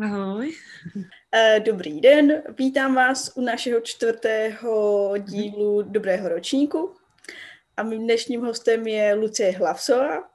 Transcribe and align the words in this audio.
Ahoj. 0.00 0.52
Eh, 1.32 1.60
dobrý 1.60 2.00
den, 2.00 2.42
vítám 2.58 2.94
vás 2.94 3.32
u 3.36 3.40
našeho 3.40 3.80
čtvrtého 3.80 5.14
dílu 5.18 5.82
Dobrého 5.82 6.28
ročníku. 6.28 6.94
A 7.76 7.82
mým 7.82 8.02
dnešním 8.02 8.40
hostem 8.40 8.86
je 8.86 9.14
Lucie 9.14 9.50
Hlavsová. 9.50 10.30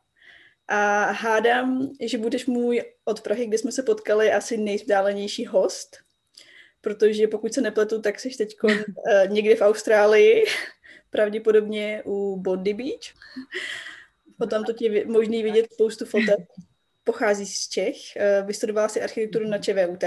A 0.67 1.11
hádám, 1.11 1.89
že 2.02 2.17
budeš 2.17 2.45
můj 2.45 2.84
od 3.05 3.21
Prahy, 3.21 3.47
kde 3.47 3.57
jsme 3.57 3.71
se 3.71 3.84
potkali, 3.84 4.31
asi 4.31 4.57
nejvzdálenější 4.57 5.45
host. 5.45 5.98
Protože 6.81 7.27
pokud 7.27 7.53
se 7.53 7.61
nepletu, 7.61 8.02
tak 8.02 8.20
jsi 8.20 8.30
teď 8.30 8.55
eh, 9.07 9.27
někde 9.27 9.55
v 9.55 9.61
Austrálii, 9.61 10.43
pravděpodobně 11.09 12.03
u 12.05 12.38
Bondi 12.38 12.73
Beach. 12.73 13.16
Potom 14.38 14.63
to 14.63 14.73
je 14.80 15.05
možný 15.05 15.43
vidět 15.43 15.73
spoustu 15.73 16.05
fotek 16.05 16.39
pochází 17.03 17.45
z 17.45 17.70
Čech, 17.70 18.16
eh, 18.16 18.41
vystudovala 18.45 18.89
si 18.89 19.02
architekturu 19.02 19.48
na 19.48 19.57
ČVUT, 19.57 20.03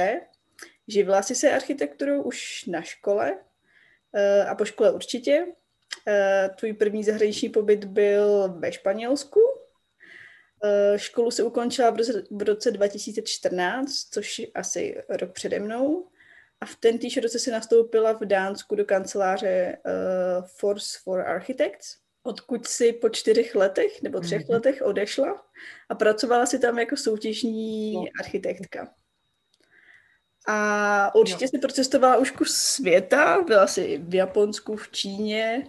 živila 0.88 1.22
si 1.22 1.34
se 1.34 1.50
architekturou 1.50 2.22
už 2.22 2.64
na 2.66 2.82
škole 2.82 3.38
eh, 4.14 4.45
a 4.45 4.55
po 4.55 4.64
škole 4.64 4.92
určitě. 4.92 5.46
Eh, 6.09 6.50
tvůj 6.59 6.72
první 6.72 7.05
zahraniční 7.05 7.48
pobyt 7.48 7.84
byl 7.84 8.55
ve 8.59 8.72
Španělsku. 8.72 9.41
Školu 10.96 11.30
se 11.30 11.42
ukončila 11.42 11.96
v 12.30 12.42
roce 12.42 12.70
2014, 12.70 13.92
což 14.10 14.38
je 14.38 14.47
asi 14.55 15.02
rok 15.08 15.33
přede 15.33 15.60
mnou. 15.60 16.08
A 16.60 16.66
v 16.66 16.77
ten 16.77 16.98
týž 16.98 17.16
roce 17.16 17.38
si 17.38 17.50
nastoupila 17.50 18.12
v 18.12 18.20
Dánsku 18.20 18.74
do 18.74 18.84
kanceláře 18.84 19.78
Force 20.47 20.98
for 21.05 21.20
Architects 21.20 22.05
odkud 22.26 22.66
si 22.66 22.92
po 22.92 23.08
čtyřech 23.08 23.55
letech 23.55 24.02
nebo 24.02 24.20
třech 24.20 24.42
mm-hmm. 24.42 24.52
letech 24.52 24.82
odešla 24.82 25.42
a 25.88 25.94
pracovala 25.94 26.46
si 26.46 26.58
tam 26.58 26.78
jako 26.78 26.96
soutěžní 26.96 27.94
no. 27.94 28.05
architektka. 28.20 28.88
A 30.48 31.14
určitě 31.14 31.44
jo. 31.44 31.48
si 31.48 31.58
procestovala 31.58 32.16
už 32.16 32.30
kus 32.30 32.55
světa, 32.56 33.42
byla 33.46 33.66
si 33.66 33.98
v 33.98 34.14
Japonsku, 34.14 34.77
v 34.77 34.91
Číně 34.91 35.66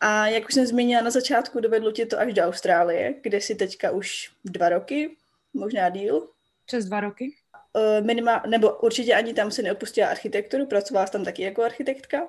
a 0.00 0.26
jak 0.26 0.48
už 0.48 0.54
jsem 0.54 0.66
zmínila 0.66 1.02
na 1.02 1.10
začátku, 1.10 1.60
dovedlo 1.60 1.92
tě 1.92 2.06
to 2.06 2.20
až 2.20 2.34
do 2.34 2.42
Austrálie, 2.42 3.14
kde 3.22 3.40
si 3.40 3.54
teďka 3.54 3.90
už 3.90 4.32
dva 4.44 4.68
roky, 4.68 5.16
možná 5.54 5.88
díl. 5.88 6.28
Přes 6.66 6.84
dva 6.84 7.00
roky? 7.00 7.36
Uh, 7.72 8.06
minima, 8.06 8.42
nebo 8.46 8.78
určitě 8.78 9.14
ani 9.14 9.34
tam 9.34 9.50
se 9.50 9.62
neopustila 9.62 10.08
architekturu, 10.08 10.66
pracovala 10.66 11.06
tam 11.06 11.24
taky 11.24 11.42
jako 11.42 11.62
architektka. 11.62 12.28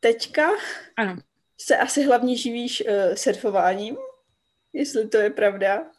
Teďka 0.00 0.48
ano 0.96 1.16
se 1.60 1.76
asi 1.76 2.04
hlavně 2.04 2.36
živíš 2.36 2.82
uh, 2.86 3.14
surfováním, 3.14 3.96
jestli 4.72 5.08
to 5.08 5.16
je 5.16 5.30
pravda. 5.30 5.90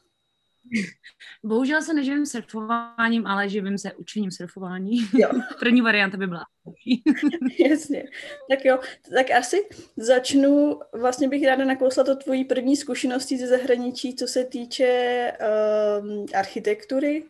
Bohužel 1.44 1.81
se 1.81 1.94
neživím 1.94 2.25
surfováním, 2.25 3.27
ale 3.27 3.49
živím 3.49 3.77
se 3.77 3.94
učením 3.94 4.31
surfování. 4.31 4.97
Jo. 5.14 5.30
První 5.59 5.81
varianta 5.81 6.17
by 6.17 6.27
byla. 6.27 6.45
Jasně. 7.69 8.05
Tak 8.49 8.66
jo, 8.66 8.80
tak 9.16 9.31
asi 9.31 9.69
začnu, 9.97 10.80
vlastně 10.94 11.27
bych 11.27 11.45
ráda 11.45 11.66
nakousla 11.66 12.03
to 12.03 12.16
tvojí 12.16 12.45
první 12.45 12.75
zkušenosti 12.75 13.38
ze 13.38 13.47
zahraničí, 13.47 14.16
co 14.16 14.27
se 14.27 14.44
týče 14.44 15.31
um, 16.02 16.25
architektury. 16.36 17.23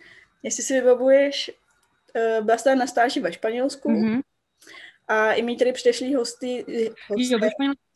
Jestli 0.43 0.63
si 0.63 0.73
vybavuješ, 0.73 1.51
uh, 2.15 2.45
byla 2.45 2.57
jsi 2.57 2.75
na 2.75 2.87
stáži 2.87 3.19
ve 3.19 3.33
Španělsku 3.33 3.89
mm-hmm. 3.89 4.21
a 5.07 5.33
i 5.33 5.41
mý 5.41 5.57
tady 5.57 5.73
předešlý 5.73 6.15
hosty, 6.15 6.65
hosty 7.07 7.33
jo, 7.33 7.39
ve 7.39 7.49
Španělsku 7.51 7.86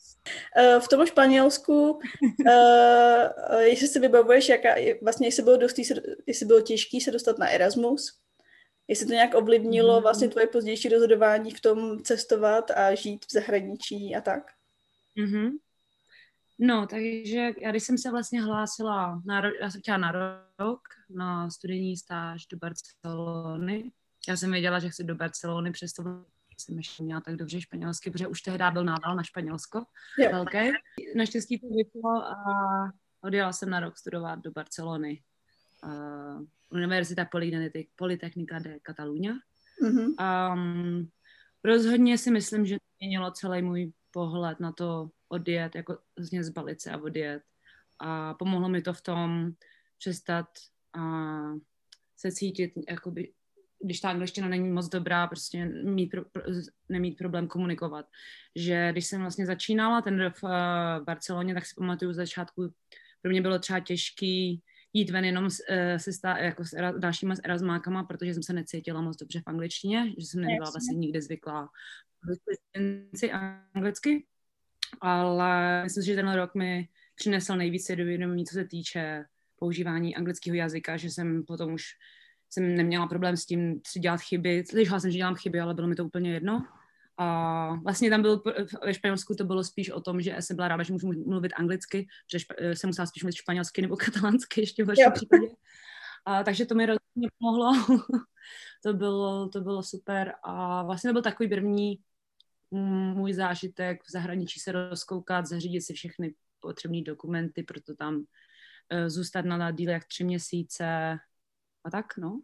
v 0.79 0.87
tom 0.87 1.05
Španělsku, 1.05 1.91
uh, 1.91 3.59
jestli 3.59 3.87
si 3.87 3.99
vybavuješ, 3.99 4.49
jaká, 4.49 4.69
vlastně 5.01 5.27
jestli 5.27 5.43
bylo, 5.43 5.57
dostý, 5.57 5.83
jestli 6.27 6.45
bylo 6.45 6.61
těžký 6.61 7.01
se 7.01 7.11
dostat 7.11 7.37
na 7.37 7.49
Erasmus, 7.49 8.19
jestli 8.87 9.05
to 9.05 9.13
nějak 9.13 9.35
ovlivnilo 9.35 9.95
mm. 9.95 10.03
vlastně 10.03 10.27
tvoje 10.27 10.47
pozdější 10.47 10.89
rozhodování 10.89 11.51
v 11.51 11.61
tom 11.61 12.03
cestovat 12.03 12.71
a 12.71 12.95
žít 12.95 13.25
v 13.25 13.33
zahraničí 13.33 14.15
a 14.15 14.21
tak? 14.21 14.43
Mm-hmm. 15.17 15.49
No, 16.59 16.87
takže 16.87 17.51
já 17.61 17.71
když 17.71 17.83
jsem 17.83 17.97
se 17.97 18.11
vlastně 18.11 18.41
hlásila, 18.41 19.21
na, 19.25 19.41
já 19.61 19.71
jsem 19.71 19.81
chtěla 19.81 19.97
na 19.97 20.11
rok 20.59 20.81
na 21.09 21.49
studijní 21.49 21.97
stáž 21.97 22.45
do 22.45 22.57
Barcelony. 22.57 23.91
Já 24.27 24.37
jsem 24.37 24.51
věděla, 24.51 24.79
že 24.79 24.89
chci 24.89 25.03
do 25.03 25.15
Barcelony, 25.15 25.71
přesto 25.71 26.03
jsem 26.61 26.77
ještě 26.77 27.03
měla 27.03 27.21
tak 27.21 27.35
dobře 27.35 27.61
španělsky, 27.61 28.11
protože 28.11 28.27
už 28.27 28.41
tehdy 28.41 28.63
byl 28.73 28.83
nával 28.83 29.15
na 29.15 29.23
Španělsko 29.23 29.83
jo. 30.19 30.31
velké. 30.31 30.71
Naštěstí 31.15 31.59
to 31.59 31.67
vyšlo 31.67 32.11
a 32.11 32.35
odjela 33.21 33.53
jsem 33.53 33.69
na 33.69 33.79
rok 33.79 33.97
studovat 33.97 34.39
do 34.39 34.51
Barcelony. 34.51 35.23
Uh, 35.83 36.45
Univerzita 36.69 37.27
Politechnika 37.95 38.59
de 38.59 38.79
Catalunya. 38.79 39.33
Mm-hmm. 39.83 40.15
Um, 40.53 41.09
rozhodně 41.63 42.17
si 42.17 42.31
myslím, 42.31 42.65
že 42.65 42.75
to 42.75 42.85
měnilo 42.99 43.31
celý 43.31 43.61
můj 43.61 43.91
pohled 44.11 44.59
na 44.59 44.71
to 44.71 45.09
odjet, 45.27 45.75
jako 45.75 45.97
vlastně 46.17 46.43
zbalit 46.43 46.81
se 46.81 46.91
a 46.91 46.97
odjet. 46.97 47.43
A 47.99 48.33
pomohlo 48.33 48.69
mi 48.69 48.81
to 48.81 48.93
v 48.93 49.01
tom 49.01 49.51
přestat 49.97 50.47
uh, 50.97 51.57
se 52.17 52.31
cítit 52.31 52.73
jakoby 52.89 53.33
když 53.83 53.99
ta 53.99 54.09
angličtina 54.09 54.47
není 54.47 54.69
moc 54.69 54.89
dobrá, 54.89 55.27
prostě 55.27 55.65
mít 55.65 56.07
pro, 56.07 56.25
pro, 56.25 56.43
nemít 56.89 57.17
problém 57.17 57.47
komunikovat. 57.47 58.05
Že 58.55 58.89
když 58.91 59.05
jsem 59.05 59.21
vlastně 59.21 59.45
začínala 59.45 60.01
ten 60.01 60.29
v 60.29 60.43
uh, 60.43 60.49
Barceloně, 61.05 61.53
tak 61.53 61.65
si 61.65 61.75
pamatuju 61.77 62.13
z 62.13 62.15
začátku, 62.15 62.73
pro 63.21 63.31
mě 63.31 63.41
bylo 63.41 63.59
třeba 63.59 63.79
těžký 63.79 64.61
jít 64.93 65.09
ven 65.09 65.25
jenom 65.25 65.49
s, 65.49 65.59
uh, 65.69 65.97
se 65.97 66.13
stá, 66.13 66.37
jako 66.37 66.65
s 66.65 66.73
era, 66.73 66.91
dalšíma 66.91 67.35
s 67.35 67.41
erasmákama, 67.43 68.03
protože 68.03 68.33
jsem 68.33 68.43
se 68.43 68.53
necítila 68.53 69.01
moc 69.01 69.17
dobře 69.17 69.39
v 69.39 69.47
angličtině, 69.47 70.13
že 70.17 70.25
jsem 70.25 70.41
nebyla 70.41 70.71
vlastně 70.71 70.97
nikdy 70.97 71.21
zvyklá 71.21 71.69
anglicky, 73.73 74.25
ale 75.01 75.83
myslím, 75.83 76.03
že 76.03 76.15
ten 76.15 76.33
rok 76.33 76.55
mi 76.55 76.87
přinesl 77.15 77.55
nejvíce 77.55 77.95
do 77.95 78.05
vědomí, 78.05 78.45
co 78.45 78.53
se 78.53 78.65
týče 78.65 79.25
používání 79.55 80.15
anglického 80.15 80.55
jazyka, 80.55 80.97
že 80.97 81.09
jsem 81.09 81.43
potom 81.43 81.73
už 81.73 81.83
jsem 82.53 82.75
neměla 82.75 83.07
problém 83.07 83.37
s 83.37 83.45
tím 83.45 83.81
si 83.87 83.99
dělat 83.99 84.21
chyby. 84.21 84.63
Slyšela 84.69 84.99
jsem, 84.99 85.11
že 85.11 85.17
dělám 85.17 85.35
chyby, 85.35 85.59
ale 85.59 85.73
bylo 85.73 85.87
mi 85.87 85.95
to 85.95 86.05
úplně 86.05 86.33
jedno. 86.33 86.65
A 87.17 87.75
vlastně 87.83 88.09
tam 88.09 88.21
byl, 88.21 88.43
ve 88.85 88.93
Španělsku 88.93 89.35
to 89.35 89.43
bylo 89.43 89.63
spíš 89.63 89.89
o 89.89 90.01
tom, 90.01 90.21
že 90.21 90.35
jsem 90.39 90.55
byla 90.55 90.67
ráda, 90.67 90.83
že 90.83 90.93
můžu 90.93 91.07
mluvit 91.27 91.53
anglicky, 91.55 92.07
že 92.31 92.39
jsem 92.73 92.87
musela 92.87 93.05
spíš 93.05 93.23
mluvit 93.23 93.35
španělsky 93.35 93.81
nebo 93.81 93.97
katalánsky 94.05 94.61
ještě 94.61 94.83
v 94.83 94.87
horším 94.87 95.11
případě. 95.13 95.47
A, 96.25 96.43
takže 96.43 96.65
to 96.65 96.75
mi 96.75 96.85
rozhodně 96.85 97.29
pomohlo. 97.39 97.71
to, 98.83 98.93
bylo, 98.93 99.49
to 99.49 99.61
bylo 99.61 99.83
super 99.83 100.33
a 100.43 100.83
vlastně 100.83 101.09
to 101.09 101.13
byl 101.13 101.21
takový 101.21 101.49
první 101.49 101.99
můj 103.13 103.33
zážitek 103.33 104.03
v 104.03 104.11
zahraničí 104.11 104.59
se 104.59 104.71
rozkoukat, 104.71 105.45
zařídit 105.45 105.81
si 105.81 105.93
všechny 105.93 106.33
potřebné 106.59 107.01
dokumenty, 107.01 107.63
proto 107.63 107.95
tam 107.95 108.15
uh, 108.15 108.23
zůstat 109.07 109.45
na 109.45 109.71
díle 109.71 109.93
jak 109.93 110.05
tři 110.05 110.23
měsíce, 110.23 111.17
a 111.83 111.91
tak, 111.91 112.17
no. 112.17 112.41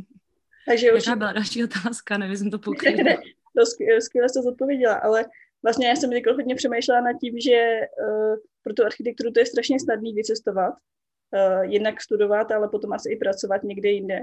Takže 0.66 0.92
už... 0.92 1.06
Jaká 1.06 1.16
byla 1.16 1.32
další 1.32 1.64
otázka, 1.64 2.18
nevím, 2.18 2.36
jsem 2.36 2.50
to 2.50 2.58
pokryla. 2.58 3.02
ne, 3.02 3.16
to 3.56 3.66
skvěle 4.00 4.28
jste 4.28 4.42
zodpověděla, 4.42 4.94
ale 4.94 5.24
vlastně 5.62 5.88
já 5.88 5.96
jsem 5.96 6.10
teď 6.10 6.26
hodně 6.26 6.54
přemýšlela 6.54 7.00
nad 7.00 7.12
tím, 7.20 7.40
že 7.40 7.80
uh, 8.08 8.36
pro 8.62 8.74
tu 8.74 8.84
architekturu 8.84 9.32
to 9.32 9.40
je 9.40 9.46
strašně 9.46 9.80
snadný 9.80 10.14
vycestovat, 10.14 10.74
uh, 10.74 11.62
jednak 11.62 12.00
studovat, 12.00 12.50
ale 12.50 12.68
potom 12.68 12.92
asi 12.92 13.12
i 13.12 13.16
pracovat 13.16 13.62
někde 13.62 13.88
jinde. 13.88 14.20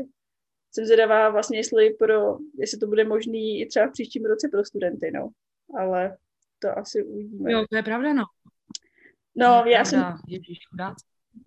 Jsem 0.72 0.86
zvědavá 0.86 1.30
vlastně, 1.30 1.60
jestli, 1.60 1.94
pro, 1.94 2.38
jestli 2.60 2.78
to 2.78 2.88
bude 2.88 3.04
možný 3.04 3.62
i 3.62 3.66
třeba 3.66 3.88
v 3.88 3.92
příštím 3.92 4.26
roce 4.26 4.50
pro 4.52 4.66
studenty, 4.66 5.12
no. 5.12 5.30
Ale 5.80 6.18
to 6.60 6.78
asi 6.78 7.04
uvidíme. 7.04 7.52
Jo, 7.52 7.66
to 7.70 7.76
je 7.76 7.84
pravda, 7.84 8.14
no. 8.14 8.24
No, 9.36 9.64
já 9.66 9.86
jsem... 9.86 10.04
Ježíš, 10.28 10.60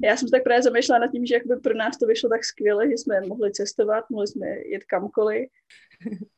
já 0.02 0.16
jsem 0.16 0.28
se 0.28 0.32
tak 0.32 0.44
právě 0.44 0.62
zamýšlela 0.62 0.98
nad 0.98 1.12
tím, 1.12 1.26
že 1.26 1.34
jak 1.34 1.46
by 1.46 1.56
pro 1.56 1.74
nás 1.74 1.98
to 1.98 2.06
vyšlo 2.06 2.28
tak 2.28 2.44
skvěle, 2.44 2.90
že 2.90 2.98
jsme 2.98 3.20
mohli 3.20 3.52
cestovat, 3.52 4.10
mohli 4.10 4.26
jsme 4.26 4.46
jet 4.46 4.84
kamkoliv. 4.84 5.48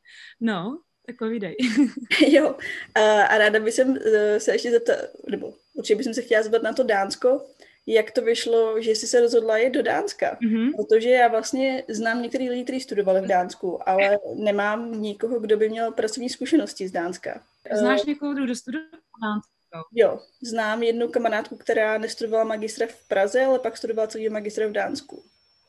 No, 0.41 0.79
tak 1.05 1.17
povídej. 1.17 1.55
jo, 2.27 2.55
a, 2.95 3.23
a 3.23 3.37
ráda 3.37 3.59
bych 3.59 3.79
e, 3.79 4.39
se 4.39 4.51
ještě 4.51 4.71
zeptat, 4.71 4.95
nebo 5.29 5.53
určitě 5.73 5.95
bych 5.95 6.15
se 6.15 6.21
chtěla 6.21 6.43
zeptat 6.43 6.63
na 6.63 6.73
to 6.73 6.83
Dánsko, 6.83 7.41
jak 7.87 8.11
to 8.11 8.21
vyšlo, 8.21 8.81
že 8.81 8.91
jsi 8.91 9.07
se 9.07 9.21
rozhodla 9.21 9.57
jít 9.57 9.73
do 9.73 9.83
Dánska. 9.83 10.37
Mm-hmm. 10.41 10.71
Protože 10.75 11.09
já 11.09 11.27
vlastně 11.27 11.83
znám 11.89 12.21
některý 12.21 12.49
lidi, 12.49 12.63
kteří 12.63 12.79
studovali 12.79 13.21
v 13.21 13.27
Dánsku, 13.27 13.89
ale 13.89 14.19
nemám 14.35 15.01
nikoho, 15.01 15.39
kdo 15.39 15.57
by 15.57 15.69
měl 15.69 15.91
pracovní 15.91 16.29
zkušenosti 16.29 16.87
z 16.87 16.91
Dánska. 16.91 17.43
Znáš 17.79 18.05
někoho, 18.05 18.33
kdo 18.33 18.55
studoval 18.55 18.87
v 18.89 19.21
Dánsku? 19.21 19.52
Jo, 19.93 20.19
znám 20.41 20.83
jednu 20.83 21.07
kamarádku, 21.07 21.57
která 21.57 21.97
nestudovala 21.97 22.43
magistra 22.43 22.87
v 22.87 23.07
Praze, 23.07 23.45
ale 23.45 23.59
pak 23.59 23.77
studovala 23.77 24.07
celý 24.07 24.29
magistra 24.29 24.67
v 24.67 24.71
Dánsku. 24.71 25.23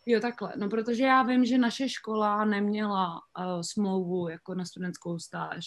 Jo, 0.07 0.21
takhle. 0.21 0.53
No, 0.57 0.69
protože 0.69 1.05
já 1.05 1.23
vím, 1.23 1.45
že 1.45 1.59
naše 1.59 1.89
škola 1.89 2.45
neměla 2.45 3.21
uh, 3.39 3.61
smlouvu 3.61 4.29
jako 4.29 4.55
na 4.55 4.65
studentskou 4.65 5.19
stáž. 5.19 5.67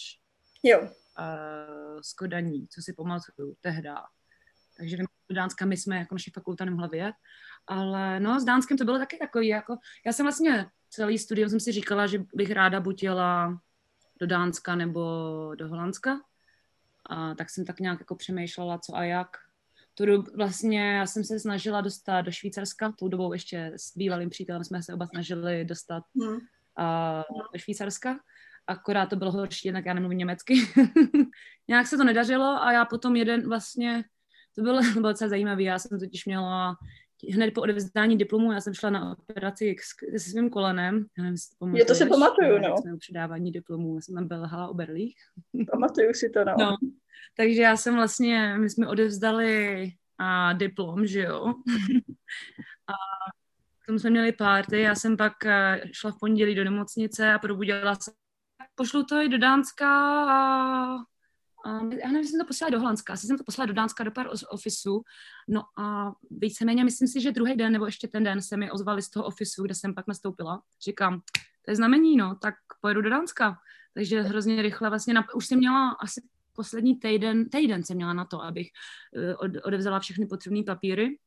Jo. 0.62 0.80
Uh, 0.80 2.00
s 2.00 2.12
Kodaní, 2.12 2.68
co 2.68 2.82
si 2.82 2.92
pamatuju 2.92 3.56
tehda. 3.60 4.04
Takže 4.76 4.96
do 4.96 5.34
Dánska 5.34 5.66
my 5.66 5.76
jsme 5.76 5.96
jako 5.96 6.14
naše 6.14 6.30
fakulta 6.34 6.64
nemohla 6.64 6.88
vyjet. 6.88 7.14
Ale 7.66 8.20
no, 8.20 8.40
s 8.40 8.44
Dánskem 8.44 8.78
to 8.78 8.84
bylo 8.84 8.98
taky 8.98 9.18
takový, 9.18 9.48
jako, 9.48 9.76
já 10.06 10.12
jsem 10.12 10.26
vlastně 10.26 10.66
celý 10.90 11.18
studium 11.18 11.48
jsem 11.48 11.60
si 11.60 11.72
říkala, 11.72 12.06
že 12.06 12.24
bych 12.34 12.50
ráda 12.50 12.80
buď 12.80 13.02
jela 13.02 13.60
do 14.20 14.26
Dánska 14.26 14.74
nebo 14.74 15.00
do 15.54 15.68
Holandska. 15.68 16.20
A 17.08 17.34
tak 17.34 17.50
jsem 17.50 17.64
tak 17.64 17.80
nějak 17.80 17.98
jako 17.98 18.14
přemýšlela, 18.14 18.78
co 18.78 18.96
a 18.96 19.04
jak. 19.04 19.28
Tu 19.94 20.06
dobu 20.06 20.30
vlastně 20.36 20.90
já 20.90 21.06
jsem 21.06 21.24
se 21.24 21.40
snažila 21.40 21.80
dostat 21.80 22.20
do 22.20 22.32
Švýcarska, 22.32 22.92
tou 22.98 23.08
dobou 23.08 23.32
ještě 23.32 23.72
s 23.76 23.96
bývalým 23.96 24.30
přítelem 24.30 24.64
jsme 24.64 24.82
se 24.82 24.94
oba 24.94 25.06
snažili 25.06 25.64
dostat 25.64 26.04
hmm. 26.20 26.32
uh, 26.32 27.40
do 27.52 27.58
Švýcarska. 27.58 28.18
Akorát 28.66 29.06
to 29.06 29.16
bylo 29.16 29.32
horší, 29.32 29.68
jinak 29.68 29.86
já 29.86 29.94
nemluvím 29.94 30.18
německy. 30.18 30.54
nějak 31.68 31.86
se 31.86 31.96
to 31.96 32.04
nedařilo 32.04 32.62
a 32.62 32.72
já 32.72 32.84
potom 32.84 33.16
jeden 33.16 33.48
vlastně, 33.48 34.04
to 34.54 34.62
bylo, 34.62 34.80
bylo 34.92 35.08
docela 35.08 35.28
zajímavé, 35.28 35.62
já 35.62 35.78
jsem 35.78 35.98
totiž 35.98 36.26
měla 36.26 36.76
hned 37.32 37.54
po 37.54 37.60
odevzdání 37.60 38.18
diplomu, 38.18 38.52
já 38.52 38.60
jsem 38.60 38.74
šla 38.74 38.90
na 38.90 39.18
operaci 39.18 39.76
se 40.16 40.30
svým 40.30 40.50
kolenem. 40.50 41.06
Já 41.18 41.24
nevím, 41.24 41.38
to 41.58 41.76
Je 41.76 41.84
to 41.84 41.94
si 41.94 42.06
pamatuju, 42.06 42.58
no. 42.58 42.76
Jsme 42.78 42.96
předávání 42.96 43.52
diplomů, 43.52 43.94
já 43.94 44.00
jsem 44.00 44.14
tam 44.14 44.28
belhala 44.28 44.68
o 44.68 44.74
berlích. 44.74 45.16
Pamatuju 45.72 46.14
si 46.14 46.30
to, 46.30 46.44
no. 46.44 46.54
no. 46.58 46.76
Takže 47.36 47.62
já 47.62 47.76
jsem 47.76 47.94
vlastně, 47.94 48.54
my 48.58 48.70
jsme 48.70 48.86
odevzdali 48.86 49.90
a 50.18 50.52
diplom, 50.52 51.06
že 51.06 51.20
jo. 51.20 51.46
a 52.88 52.94
tomu 53.86 53.98
jsme 53.98 54.10
měli 54.10 54.32
párty, 54.32 54.80
já 54.80 54.94
jsem 54.94 55.16
pak 55.16 55.46
eh, 55.46 55.82
šla 55.92 56.10
v 56.10 56.18
pondělí 56.20 56.54
do 56.54 56.64
nemocnice 56.64 57.32
a 57.32 57.38
probudila 57.38 57.94
se. 57.94 58.12
Pošlu 58.74 59.04
to 59.04 59.16
i 59.16 59.28
do 59.28 59.38
Dánska 59.38 59.88
a 60.30 60.96
Um, 61.66 61.92
já 61.92 62.08
nevím, 62.08 62.28
jsem 62.28 62.40
to 62.40 62.46
poslala 62.46 62.70
do 62.70 62.78
Holandska, 62.78 63.12
asi 63.12 63.26
jsem 63.26 63.38
to 63.38 63.44
poslala 63.44 63.66
do 63.66 63.72
Dánska 63.72 64.04
do 64.04 64.10
pár 64.10 64.28
ofisu, 64.50 65.02
no 65.48 65.62
a 65.78 66.12
víceméně 66.30 66.84
myslím 66.84 67.08
si, 67.08 67.20
že 67.20 67.32
druhý 67.32 67.56
den 67.56 67.72
nebo 67.72 67.86
ještě 67.86 68.08
ten 68.08 68.24
den 68.24 68.42
se 68.42 68.56
mi 68.56 68.70
ozvali 68.70 69.02
z 69.02 69.10
toho 69.10 69.24
ofisu, 69.24 69.62
kde 69.62 69.74
jsem 69.74 69.94
pak 69.94 70.06
nastoupila. 70.06 70.62
Říkám, 70.82 71.20
to 71.64 71.70
je 71.70 71.76
znamení, 71.76 72.16
no, 72.16 72.34
tak 72.34 72.54
pojedu 72.80 73.02
do 73.02 73.10
Dánska. 73.10 73.58
Takže 73.94 74.22
hrozně 74.22 74.62
rychle 74.62 74.88
vlastně, 74.88 75.14
na, 75.14 75.34
už 75.34 75.46
jsem 75.46 75.58
měla 75.58 75.90
asi 75.90 76.22
poslední 76.52 76.96
týden, 76.96 77.48
týden 77.48 77.84
jsem 77.84 77.96
měla 77.96 78.12
na 78.12 78.24
to, 78.24 78.42
abych 78.42 78.68
uh, 79.16 79.34
od, 79.38 79.66
odevzala 79.66 80.00
všechny 80.00 80.26
potřebné 80.26 80.62
papíry, 80.62 81.18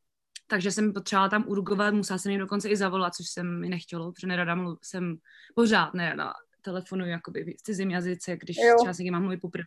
takže 0.47 0.71
jsem 0.71 0.93
potřebovala 0.93 1.29
tam 1.29 1.43
urgovat, 1.47 1.93
musela 1.93 2.17
jsem 2.17 2.31
jim 2.31 2.39
dokonce 2.39 2.69
i 2.69 2.75
zavolat, 2.75 3.15
což 3.15 3.29
jsem 3.29 3.59
mi 3.59 3.69
nechtělo, 3.69 4.11
protože 4.11 4.27
nerada 4.27 4.55
mluv, 4.55 4.79
jsem 4.81 5.17
pořád 5.55 5.93
nerada 5.93 6.33
telefonuji 6.61 7.11
jakoby 7.11 7.55
v 7.59 7.61
cizím 7.61 7.91
jazyce, 7.91 8.37
když 8.37 8.57
jo. 8.57 8.75
třeba 8.77 8.93
s 8.93 8.97
někým 8.97 9.13
mám 9.13 9.21
mluvit 9.21 9.41
poprvé 9.41 9.65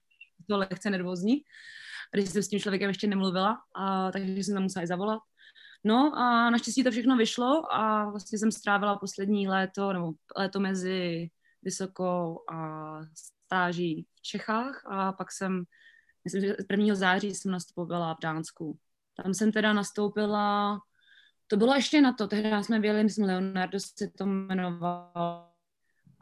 to 0.48 0.58
lehce 0.58 0.90
nervózní, 0.90 1.42
když 2.12 2.30
jsem 2.30 2.42
s 2.42 2.48
tím 2.48 2.60
člověkem 2.60 2.88
ještě 2.88 3.06
nemluvila, 3.06 3.58
a, 3.74 4.10
takže 4.10 4.32
jsem 4.32 4.54
tam 4.54 4.62
musela 4.62 4.86
zavolat. 4.86 5.20
No 5.84 6.12
a 6.16 6.50
naštěstí 6.50 6.84
to 6.84 6.90
všechno 6.90 7.16
vyšlo 7.16 7.74
a 7.74 8.10
vlastně 8.10 8.38
jsem 8.38 8.52
strávila 8.52 8.98
poslední 8.98 9.48
léto, 9.48 9.92
nebo 9.92 10.12
léto 10.36 10.60
mezi 10.60 11.30
vysokou 11.62 12.44
a 12.52 12.98
stáží 13.14 14.06
v 14.14 14.22
Čechách 14.22 14.82
a 14.86 15.12
pak 15.12 15.32
jsem, 15.32 15.64
myslím, 16.24 16.42
že 16.42 16.56
1. 16.70 16.94
září 16.94 17.34
jsem 17.34 17.50
nastupovala 17.52 18.14
v 18.14 18.20
Dánsku. 18.22 18.78
Tam 19.22 19.34
jsem 19.34 19.52
teda 19.52 19.72
nastoupila, 19.72 20.78
to 21.46 21.56
bylo 21.56 21.74
ještě 21.74 22.00
na 22.00 22.12
to, 22.12 22.28
tehdy 22.28 22.64
jsme 22.64 22.80
vyjeli, 22.80 23.04
myslím, 23.04 23.26
Leonardo 23.26 23.80
se 23.80 24.10
to 24.18 24.24
jmenovalo, 24.24 25.53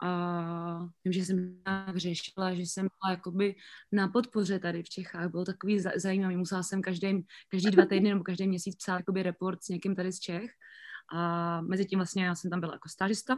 a 0.03 0.89
vím, 1.05 1.13
že 1.13 1.25
jsem 1.25 1.61
řešila, 1.95 2.53
že 2.53 2.61
jsem 2.61 2.87
byla 3.01 3.11
jakoby 3.11 3.55
na 3.91 4.07
podpoře 4.07 4.59
tady 4.59 4.83
v 4.83 4.89
Čechách. 4.89 5.31
Bylo 5.31 5.45
takový 5.45 5.83
zajímavý. 5.95 6.37
Musela 6.37 6.63
jsem 6.63 6.81
každý, 6.81 7.25
každý 7.49 7.71
dva 7.71 7.85
týdny 7.85 8.09
nebo 8.09 8.23
každý 8.23 8.47
měsíc 8.47 8.75
psát 8.75 8.97
jakoby 8.97 9.23
report 9.23 9.63
s 9.63 9.69
někým 9.69 9.95
tady 9.95 10.11
z 10.11 10.19
Čech. 10.19 10.51
A 11.13 11.61
mezi 11.61 11.85
tím 11.85 11.99
vlastně 11.99 12.25
já 12.25 12.35
jsem 12.35 12.51
tam 12.51 12.59
byla 12.59 12.73
jako 12.73 12.89
stážista. 12.89 13.37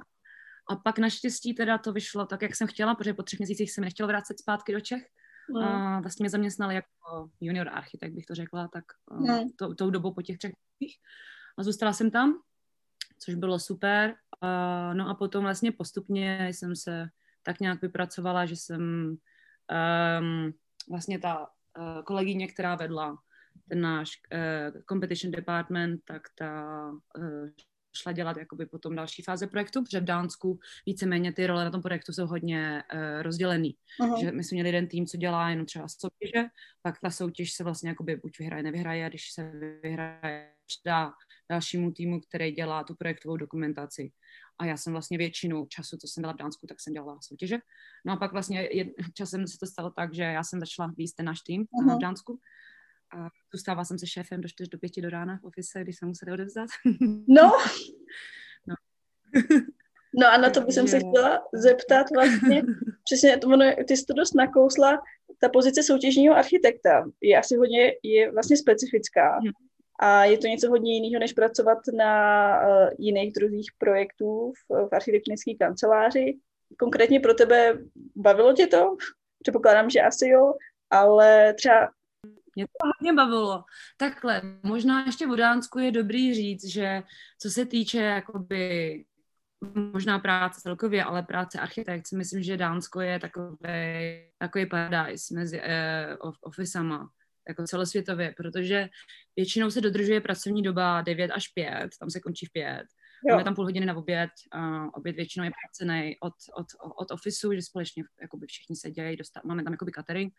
A 0.70 0.76
pak 0.76 1.00
naštěstí 1.00 1.54
teda 1.54 1.78
to 1.78 1.94
vyšlo 1.94 2.26
tak, 2.26 2.42
jak 2.42 2.56
jsem 2.56 2.68
chtěla, 2.68 2.96
protože 2.96 3.14
po 3.14 3.24
třech 3.24 3.40
měsících 3.40 3.72
jsem 3.72 3.84
nechtěla 3.84 4.08
vrátit 4.08 4.40
zpátky 4.40 4.74
do 4.74 4.80
Čech. 4.80 5.04
Mm. 5.50 5.58
A 5.58 6.00
vlastně 6.00 6.24
mě 6.24 6.30
zaměstnali 6.30 6.76
jako 6.76 7.30
junior 7.42 7.70
architekt, 7.70 8.14
bych 8.14 8.26
to 8.26 8.36
řekla, 8.36 8.68
tak 8.74 8.84
mm. 9.12 9.50
to, 9.56 9.76
tou 9.76 9.90
dobou 9.90 10.14
po 10.14 10.22
těch 10.22 10.38
třech 10.38 10.52
měsících. 10.52 11.02
A 11.58 11.64
zůstala 11.64 11.94
jsem 11.94 12.12
tam 12.12 12.34
což 13.26 13.36
bylo 13.36 13.60
super. 13.60 14.16
A, 14.42 14.94
no 14.94 15.10
a 15.10 15.14
potom 15.14 15.44
vlastně 15.44 15.72
postupně 15.72 16.48
jsem 16.52 16.76
se 16.76 17.08
tak 17.44 17.60
nějak 17.60 17.82
vypracovala, 17.82 18.46
že 18.46 18.56
jsem 18.56 19.16
um, 20.22 20.54
vlastně 20.90 21.20
ta 21.20 21.40
uh, 21.40 22.04
kolegyně, 22.04 22.48
která 22.48 22.76
vedla 22.76 23.18
ten 23.70 23.82
náš 23.82 24.12
uh, 24.34 24.82
competition 24.90 25.32
department, 25.32 26.02
tak 26.06 26.22
ta 26.36 26.92
uh, 27.18 27.50
šla 27.96 28.12
dělat 28.12 28.38
jakoby 28.38 28.66
potom 28.66 28.96
další 28.96 29.22
fáze 29.22 29.48
projektu, 29.48 29.84
protože 29.84 30.00
v 30.00 30.04
Dánsku 30.04 30.60
víceméně 30.86 31.34
ty 31.34 31.48
role 31.48 31.66
na 31.66 31.72
tom 31.72 31.82
projektu 31.82 32.14
jsou 32.14 32.26
hodně 32.26 32.84
uh, 32.94 33.22
rozdělený. 33.22 33.76
Uh-huh. 34.02 34.20
Že 34.20 34.32
my 34.32 34.44
jsme 34.44 34.56
měli 34.56 34.70
jeden 34.70 34.88
tým, 34.88 35.06
co 35.06 35.18
dělá 35.18 35.50
jenom 35.50 35.66
třeba 35.66 35.88
soutěže, 35.88 36.48
pak 36.82 37.00
ta 37.00 37.10
soutěž 37.10 37.54
se 37.54 37.64
vlastně 37.64 37.90
jakoby 37.90 38.16
buď 38.16 38.40
vyhraje, 38.40 38.64
nevyhraje 38.64 39.06
a 39.06 39.10
když 39.10 39.32
se 39.32 39.52
vyhraje, 39.84 40.52
předá 40.66 41.14
dalšímu 41.50 41.92
týmu, 41.92 42.20
který 42.20 42.52
dělá 42.52 42.84
tu 42.84 42.96
projektovou 42.96 43.38
dokumentaci. 43.38 44.12
A 44.60 44.66
já 44.66 44.78
jsem 44.78 44.94
vlastně 44.94 45.18
většinu 45.18 45.66
času, 45.66 45.98
co 45.98 46.08
jsem 46.08 46.22
byla 46.22 46.34
v 46.34 46.38
Dánsku, 46.38 46.68
tak 46.68 46.82
jsem 46.82 46.94
dělala 46.94 47.20
soutěže. 47.22 47.58
No 48.06 48.14
a 48.14 48.16
pak 48.16 48.32
vlastně 48.32 48.70
jed, 48.72 48.88
časem 49.14 49.48
se 49.48 49.58
to 49.58 49.66
stalo 49.66 49.90
tak, 49.90 50.14
že 50.14 50.24
já 50.24 50.44
jsem 50.44 50.60
začala 50.60 50.94
víc 50.98 51.14
ten 51.14 51.26
náš 51.26 51.42
tým 51.42 51.64
uh-huh. 51.64 51.98
v 51.98 52.02
Dánsku. 52.02 52.40
A 53.14 53.30
zůstávala 53.54 53.86
jsem 53.86 54.00
se 54.00 54.08
šéfem 54.08 54.42
do 54.42 54.50
4 54.50 54.70
do 54.70 54.78
5 54.78 55.02
do 55.02 55.10
rána 55.10 55.38
v 55.38 55.46
ofise, 55.46 55.84
když 55.84 55.98
jsem 55.98 56.08
musela 56.08 56.34
odevzdat. 56.34 56.70
No. 57.28 57.52
no. 58.68 58.76
No 60.18 60.28
a 60.28 60.38
na 60.38 60.50
to 60.50 60.62
bych 60.62 60.76
se 60.76 61.00
chtěla 61.00 61.44
zeptat 61.54 62.08
vlastně, 62.16 62.64
přesně, 63.04 63.38
to 63.38 63.48
ono, 63.48 63.66
ty 63.88 63.98
jsi 63.98 64.06
to 64.06 64.14
dost 64.14 64.34
nakousla, 64.34 65.02
ta 65.40 65.50
pozice 65.50 65.84
soutěžního 65.84 66.36
architekta 66.36 67.06
je 67.22 67.38
asi 67.38 67.56
hodně, 67.56 67.92
je 68.04 68.32
vlastně 68.32 68.58
specifická. 68.58 69.40
Hmm. 69.40 69.52
A 70.00 70.26
je 70.26 70.38
to 70.38 70.48
něco 70.48 70.70
hodně 70.70 70.96
jiného, 70.96 71.20
než 71.20 71.34
pracovat 71.34 71.78
na 71.98 72.60
uh, 72.60 72.90
jiných 73.00 73.34
druzích 73.34 73.72
projektů 73.78 74.52
v, 74.52 74.88
v 74.90 74.96
architektonické 74.96 75.54
kanceláři. 75.54 76.38
Konkrétně 76.80 77.20
pro 77.20 77.34
tebe 77.34 77.78
bavilo 78.16 78.54
tě 78.54 78.68
to? 78.68 78.96
Předpokládám, 79.42 79.90
že 79.90 80.02
asi 80.02 80.28
jo, 80.28 80.54
ale 80.90 81.54
třeba 81.54 81.90
mě 82.56 82.66
to 82.66 82.88
hodně 82.88 83.14
bavilo. 83.14 83.64
Takhle, 83.98 84.42
možná 84.64 85.06
ještě 85.06 85.28
v 85.28 85.36
Dánsku 85.36 85.80
je 85.80 85.92
dobrý 85.92 86.34
říct, 86.34 86.66
že 86.66 87.04
co 87.42 87.50
se 87.50 87.66
týče 87.66 87.98
jakoby 87.98 89.06
možná 89.76 90.20
práce 90.20 90.62
celkově, 90.62 91.04
ale 91.04 91.24
práce 91.24 91.60
architekt, 91.60 92.12
myslím, 92.12 92.44
že 92.44 92.58
Dánsko 92.58 93.02
je 93.02 93.20
takový, 93.20 93.58
takový 94.38 94.66
paradise 94.66 95.34
mezi 95.34 95.62
eh, 95.64 96.18
ofisama 96.42 97.10
jako 97.48 97.64
celosvětově, 97.64 98.34
protože 98.38 98.90
většinou 99.36 99.72
se 99.72 99.82
dodržuje 99.82 100.22
pracovní 100.22 100.64
doba 100.64 101.02
9 101.02 101.32
až 101.32 101.48
5, 101.48 101.90
tam 102.00 102.10
se 102.10 102.20
končí 102.20 102.46
v 102.46 102.52
5. 102.52 102.84
Máme 103.32 103.44
tam 103.44 103.56
půl 103.56 103.66
hodiny 103.66 103.86
na 103.86 103.96
oběd, 103.96 104.30
a 104.52 104.88
oběd 104.94 105.16
většinou 105.16 105.46
je 105.46 105.52
placený 105.52 106.18
od, 106.20 106.34
od, 106.58 106.68
od 106.96 107.12
ofisu, 107.12 107.54
že 107.54 107.62
společně 107.62 108.04
jakoby 108.22 108.48
všichni 108.48 108.76
se 108.76 108.92
dějí, 108.92 109.18
máme 109.46 109.64
tam 109.64 109.74
jakoby 109.74 109.92
catering. 109.96 110.34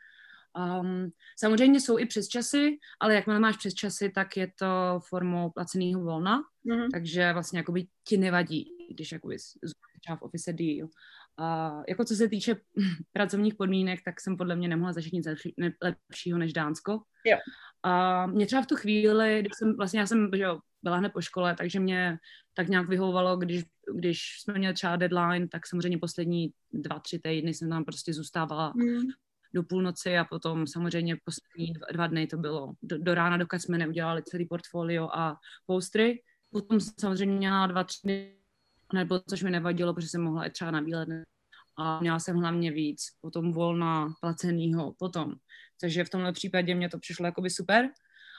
Um, 0.56 1.10
samozřejmě 1.38 1.80
jsou 1.80 1.98
i 1.98 2.06
přes 2.06 2.28
časy, 2.28 2.78
ale 3.00 3.14
jakmile 3.14 3.40
máš 3.40 3.56
přes 3.56 3.74
časy, 3.74 4.10
tak 4.10 4.36
je 4.36 4.52
to 4.58 5.00
formou 5.08 5.50
placeného 5.50 6.04
volna, 6.04 6.40
mm-hmm. 6.66 6.88
takže 6.92 7.32
vlastně 7.32 7.58
jakoby 7.58 7.86
ti 8.04 8.16
nevadí, 8.16 8.64
když 8.90 9.12
jakoby 9.12 9.36
třeba 10.00 10.16
v 10.16 10.22
office 10.22 10.52
deal. 10.52 10.88
A 11.38 11.82
jako 11.88 12.04
co 12.04 12.14
se 12.14 12.28
týče 12.28 12.56
pracovních 13.12 13.54
podmínek, 13.54 14.00
tak 14.04 14.20
jsem 14.20 14.36
podle 14.36 14.56
mě 14.56 14.68
nemohla 14.68 14.92
zažít 14.92 15.12
nic 15.12 15.26
lepšího 15.82 16.38
než 16.38 16.52
Dánsko. 16.52 16.92
Jo. 17.24 17.38
A 17.82 18.26
mě 18.26 18.46
třeba 18.46 18.62
v 18.62 18.66
tu 18.66 18.76
chvíli, 18.76 19.40
když 19.40 19.52
jsem, 19.58 19.76
vlastně 19.76 20.00
já 20.00 20.06
jsem 20.06 20.30
že 20.36 20.42
jo, 20.42 20.58
byla 20.82 20.96
hned 20.96 21.12
po 21.12 21.20
škole, 21.20 21.54
takže 21.58 21.80
mě 21.80 22.18
tak 22.54 22.68
nějak 22.68 22.88
vyhovovalo, 22.88 23.36
když, 23.36 23.64
když 23.94 24.20
jsme 24.40 24.58
měli 24.58 24.74
třeba 24.74 24.96
deadline, 24.96 25.48
tak 25.48 25.66
samozřejmě 25.66 25.98
poslední 25.98 26.50
dva, 26.72 26.98
tři 26.98 27.18
týdny 27.18 27.54
jsem 27.54 27.70
tam 27.70 27.84
prostě 27.84 28.12
zůstávala 28.12 28.72
mm. 28.76 29.02
Do 29.54 29.62
půlnoci 29.62 30.18
a 30.18 30.24
potom 30.24 30.66
samozřejmě 30.66 31.16
poslední 31.24 31.72
dva, 31.92 32.06
dny 32.06 32.26
to 32.26 32.36
bylo 32.36 32.72
do, 32.82 32.98
do 32.98 33.14
rána, 33.14 33.36
dokud 33.36 33.60
jsme 33.60 33.78
neudělali 33.78 34.22
celý 34.22 34.46
portfolio 34.46 35.08
a 35.12 35.36
postry. 35.66 36.22
Potom 36.50 36.80
samozřejmě 36.80 37.36
měla 37.36 37.66
dva, 37.66 37.84
tři 37.84 37.98
dny 38.04 38.36
nebo 38.94 39.20
což 39.28 39.42
mi 39.42 39.50
nevadilo, 39.50 39.94
protože 39.94 40.08
jsem 40.08 40.22
mohla 40.22 40.44
i 40.44 40.50
třeba 40.50 40.70
na 40.70 40.80
bílé 40.80 41.06
a 41.78 42.00
měla 42.00 42.18
jsem 42.18 42.36
hlavně 42.36 42.70
víc 42.70 43.02
potom 43.20 43.52
volna 43.52 44.14
placenýho 44.20 44.94
potom. 44.98 45.34
Takže 45.80 46.04
v 46.04 46.10
tomhle 46.10 46.32
případě 46.32 46.74
mě 46.74 46.88
to 46.88 46.98
přišlo 46.98 47.26
jakoby 47.26 47.50
super. 47.50 47.88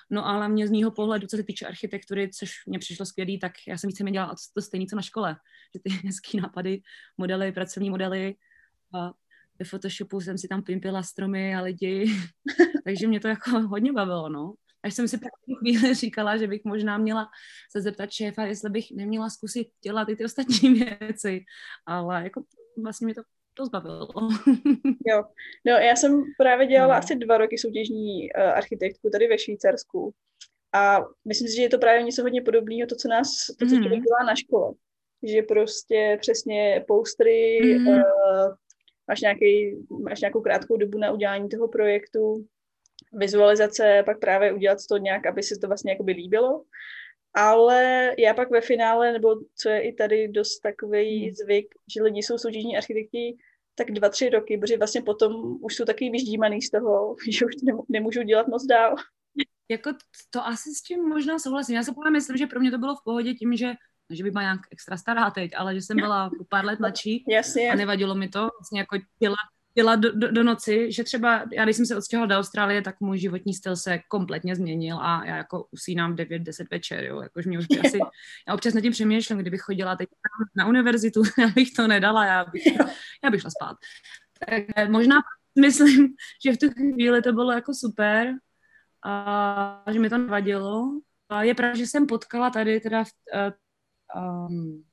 No 0.09 0.27
ale 0.27 0.49
mě 0.49 0.67
z 0.67 0.71
mýho 0.71 0.91
pohledu, 0.91 1.27
co 1.27 1.37
se 1.37 1.43
týče 1.43 1.67
architektury, 1.67 2.29
což 2.29 2.51
mě 2.67 2.79
přišlo 2.79 3.05
skvělý, 3.05 3.39
tak 3.39 3.51
já 3.67 3.77
jsem 3.77 3.87
víceméně 3.87 4.13
dělala 4.13 4.35
to 4.53 4.61
stejné, 4.61 4.85
co 4.85 4.95
na 4.95 5.01
škole. 5.01 5.35
Že 5.75 5.79
ty 5.83 6.07
hezký 6.07 6.37
nápady, 6.37 6.81
modely, 7.17 7.51
pracovní 7.51 7.89
modely. 7.89 8.35
A 8.93 9.13
ve 9.59 9.65
Photoshopu 9.65 10.21
jsem 10.21 10.37
si 10.37 10.47
tam 10.47 10.63
pimpila 10.63 11.03
stromy 11.03 11.55
a 11.55 11.61
lidi. 11.61 12.11
Takže 12.83 13.07
mě 13.07 13.19
to 13.19 13.27
jako 13.27 13.59
hodně 13.59 13.93
bavilo, 13.93 14.29
no. 14.29 14.53
až 14.83 14.93
jsem 14.93 15.07
si 15.07 15.17
první 15.17 15.55
chvíli 15.59 15.93
říkala, 15.93 16.37
že 16.37 16.47
bych 16.47 16.61
možná 16.65 16.97
měla 16.97 17.27
se 17.71 17.81
zeptat 17.81 18.11
šéfa, 18.11 18.45
jestli 18.45 18.69
bych 18.69 18.85
neměla 18.91 19.29
zkusit 19.29 19.67
dělat 19.83 20.09
i 20.09 20.15
ty 20.15 20.25
ostatní 20.25 20.73
věci, 20.99 21.43
ale 21.85 22.23
jako 22.23 22.43
vlastně 22.83 23.07
mi 23.07 23.13
to 23.13 23.21
to 23.57 23.65
zbavilo. 23.65 24.07
jo, 25.07 25.23
no 25.65 25.71
já 25.71 25.95
jsem 25.95 26.23
právě 26.37 26.67
dělala 26.67 26.93
no. 26.93 26.99
asi 26.99 27.15
dva 27.15 27.37
roky 27.37 27.57
soutěžní 27.57 28.31
uh, 28.31 28.43
architektku 28.43 29.09
tady 29.09 29.27
ve 29.27 29.37
Švýcarsku 29.37 30.13
a 30.73 30.99
myslím 31.27 31.47
si, 31.47 31.55
že 31.55 31.61
je 31.61 31.69
to 31.69 31.77
právě 31.77 32.03
něco 32.03 32.21
hodně 32.21 32.41
podobného, 32.41 32.87
to, 32.87 32.95
co 32.95 33.07
nás, 33.07 33.29
to, 33.59 33.65
co 33.65 33.75
mm-hmm. 33.75 33.89
dělá 33.89 34.23
na 34.27 34.35
škole. 34.35 34.73
Že 35.23 35.41
prostě 35.41 36.17
přesně 36.21 36.85
poustry, 36.87 37.59
mm-hmm. 37.63 37.95
uh, 37.95 38.55
máš, 39.07 39.21
nějaký, 39.21 39.77
máš 40.03 40.21
nějakou 40.21 40.41
krátkou 40.41 40.77
dobu 40.77 40.97
na 40.97 41.11
udělání 41.11 41.49
toho 41.49 41.67
projektu, 41.67 42.47
vizualizace, 43.13 44.03
pak 44.05 44.19
právě 44.19 44.53
udělat 44.53 44.77
to 44.89 44.97
nějak, 44.97 45.25
aby 45.25 45.43
se 45.43 45.55
to 45.61 45.67
vlastně 45.67 45.91
jakoby 45.91 46.11
líbilo. 46.11 46.63
Ale 47.33 48.11
já 48.17 48.33
pak 48.33 48.51
ve 48.51 48.61
finále, 48.61 49.13
nebo 49.13 49.35
co 49.55 49.69
je 49.69 49.81
i 49.81 49.93
tady 49.93 50.27
dost 50.27 50.59
takový 50.59 51.25
hmm. 51.25 51.33
zvyk, 51.33 51.75
že 51.93 52.03
lidi 52.03 52.23
jsou 52.23 52.37
soutěžní 52.37 52.77
architekti 52.77 53.37
tak 53.75 53.91
dva, 53.91 54.09
tři 54.09 54.29
roky, 54.29 54.57
protože 54.57 54.77
vlastně 54.77 55.01
potom 55.01 55.57
už 55.61 55.75
jsou 55.75 55.85
taky 55.85 56.09
vyždímaný 56.09 56.61
z 56.61 56.69
toho, 56.69 57.15
že 57.31 57.45
už 57.45 57.53
nemůžu 57.89 58.23
dělat 58.23 58.47
moc 58.47 58.65
dál. 58.65 58.95
Jako 59.69 59.91
to 60.29 60.45
asi 60.45 60.69
s 60.69 60.81
tím 60.81 61.03
možná 61.03 61.39
souhlasím. 61.39 61.75
Já 61.75 61.83
se 61.83 61.91
právě 61.91 62.11
myslím, 62.11 62.37
že 62.37 62.47
pro 62.47 62.59
mě 62.59 62.71
to 62.71 62.77
bylo 62.77 62.95
v 62.95 63.03
pohodě 63.03 63.33
tím, 63.33 63.55
že 63.55 63.73
že 64.09 64.23
by 64.23 64.31
byla 64.31 64.41
nějak 64.41 64.59
extra 64.71 64.97
stará 64.97 65.31
teď, 65.31 65.51
ale 65.57 65.75
že 65.75 65.81
jsem 65.81 65.97
byla 65.97 66.29
pár 66.49 66.65
let 66.65 66.79
mladší 66.79 67.25
a 67.71 67.75
nevadilo 67.75 68.15
mi 68.15 68.29
to 68.29 68.39
vlastně 68.39 68.79
jako 68.79 68.97
dělat 69.19 69.47
jela 69.77 69.95
do, 69.95 70.11
do, 70.11 70.31
do 70.31 70.43
noci, 70.43 70.91
že 70.91 71.03
třeba, 71.03 71.45
já 71.53 71.63
když 71.63 71.75
jsem 71.75 71.85
se 71.85 71.97
odstěhovala 71.97 72.27
do 72.27 72.35
Austrálie, 72.35 72.81
tak 72.81 72.99
můj 72.99 73.17
životní 73.17 73.53
styl 73.53 73.75
se 73.75 73.99
kompletně 74.07 74.55
změnil 74.55 74.97
a 74.97 75.25
já 75.25 75.37
jako 75.37 75.67
usínám 75.71 76.15
9-10 76.15 76.65
večer, 76.71 77.03
jo, 77.03 77.21
jakož 77.21 77.45
mě 77.45 77.59
už 77.59 77.65
by 77.67 77.79
asi, 77.85 77.99
já 78.47 78.53
občas 78.53 78.73
nad 78.73 78.81
tím 78.81 78.91
přemýšlím, 78.91 79.37
kdybych 79.37 79.61
chodila 79.61 79.95
teď 79.95 80.09
na 80.55 80.67
univerzitu, 80.67 81.23
já 81.39 81.47
bych 81.47 81.71
to 81.71 81.87
nedala, 81.87 82.25
já 82.25 82.45
bych, 82.45 82.63
já 83.23 83.29
bych 83.29 83.41
šla 83.41 83.49
spát. 83.49 83.77
Tak 84.39 84.89
možná 84.89 85.15
myslím, 85.59 86.13
že 86.45 86.53
v 86.53 86.57
tu 86.57 86.69
chvíli 86.69 87.21
to 87.21 87.33
bylo 87.33 87.51
jako 87.51 87.73
super 87.73 88.33
a 89.05 89.83
že 89.91 89.99
mi 89.99 90.09
to 90.09 90.17
nevadilo. 90.17 91.01
A 91.29 91.43
je 91.43 91.55
pravda, 91.55 91.77
že 91.77 91.87
jsem 91.87 92.07
potkala 92.07 92.49
tady 92.49 92.79
teda 92.79 93.03
v, 93.03 93.09
um, 94.15 94.83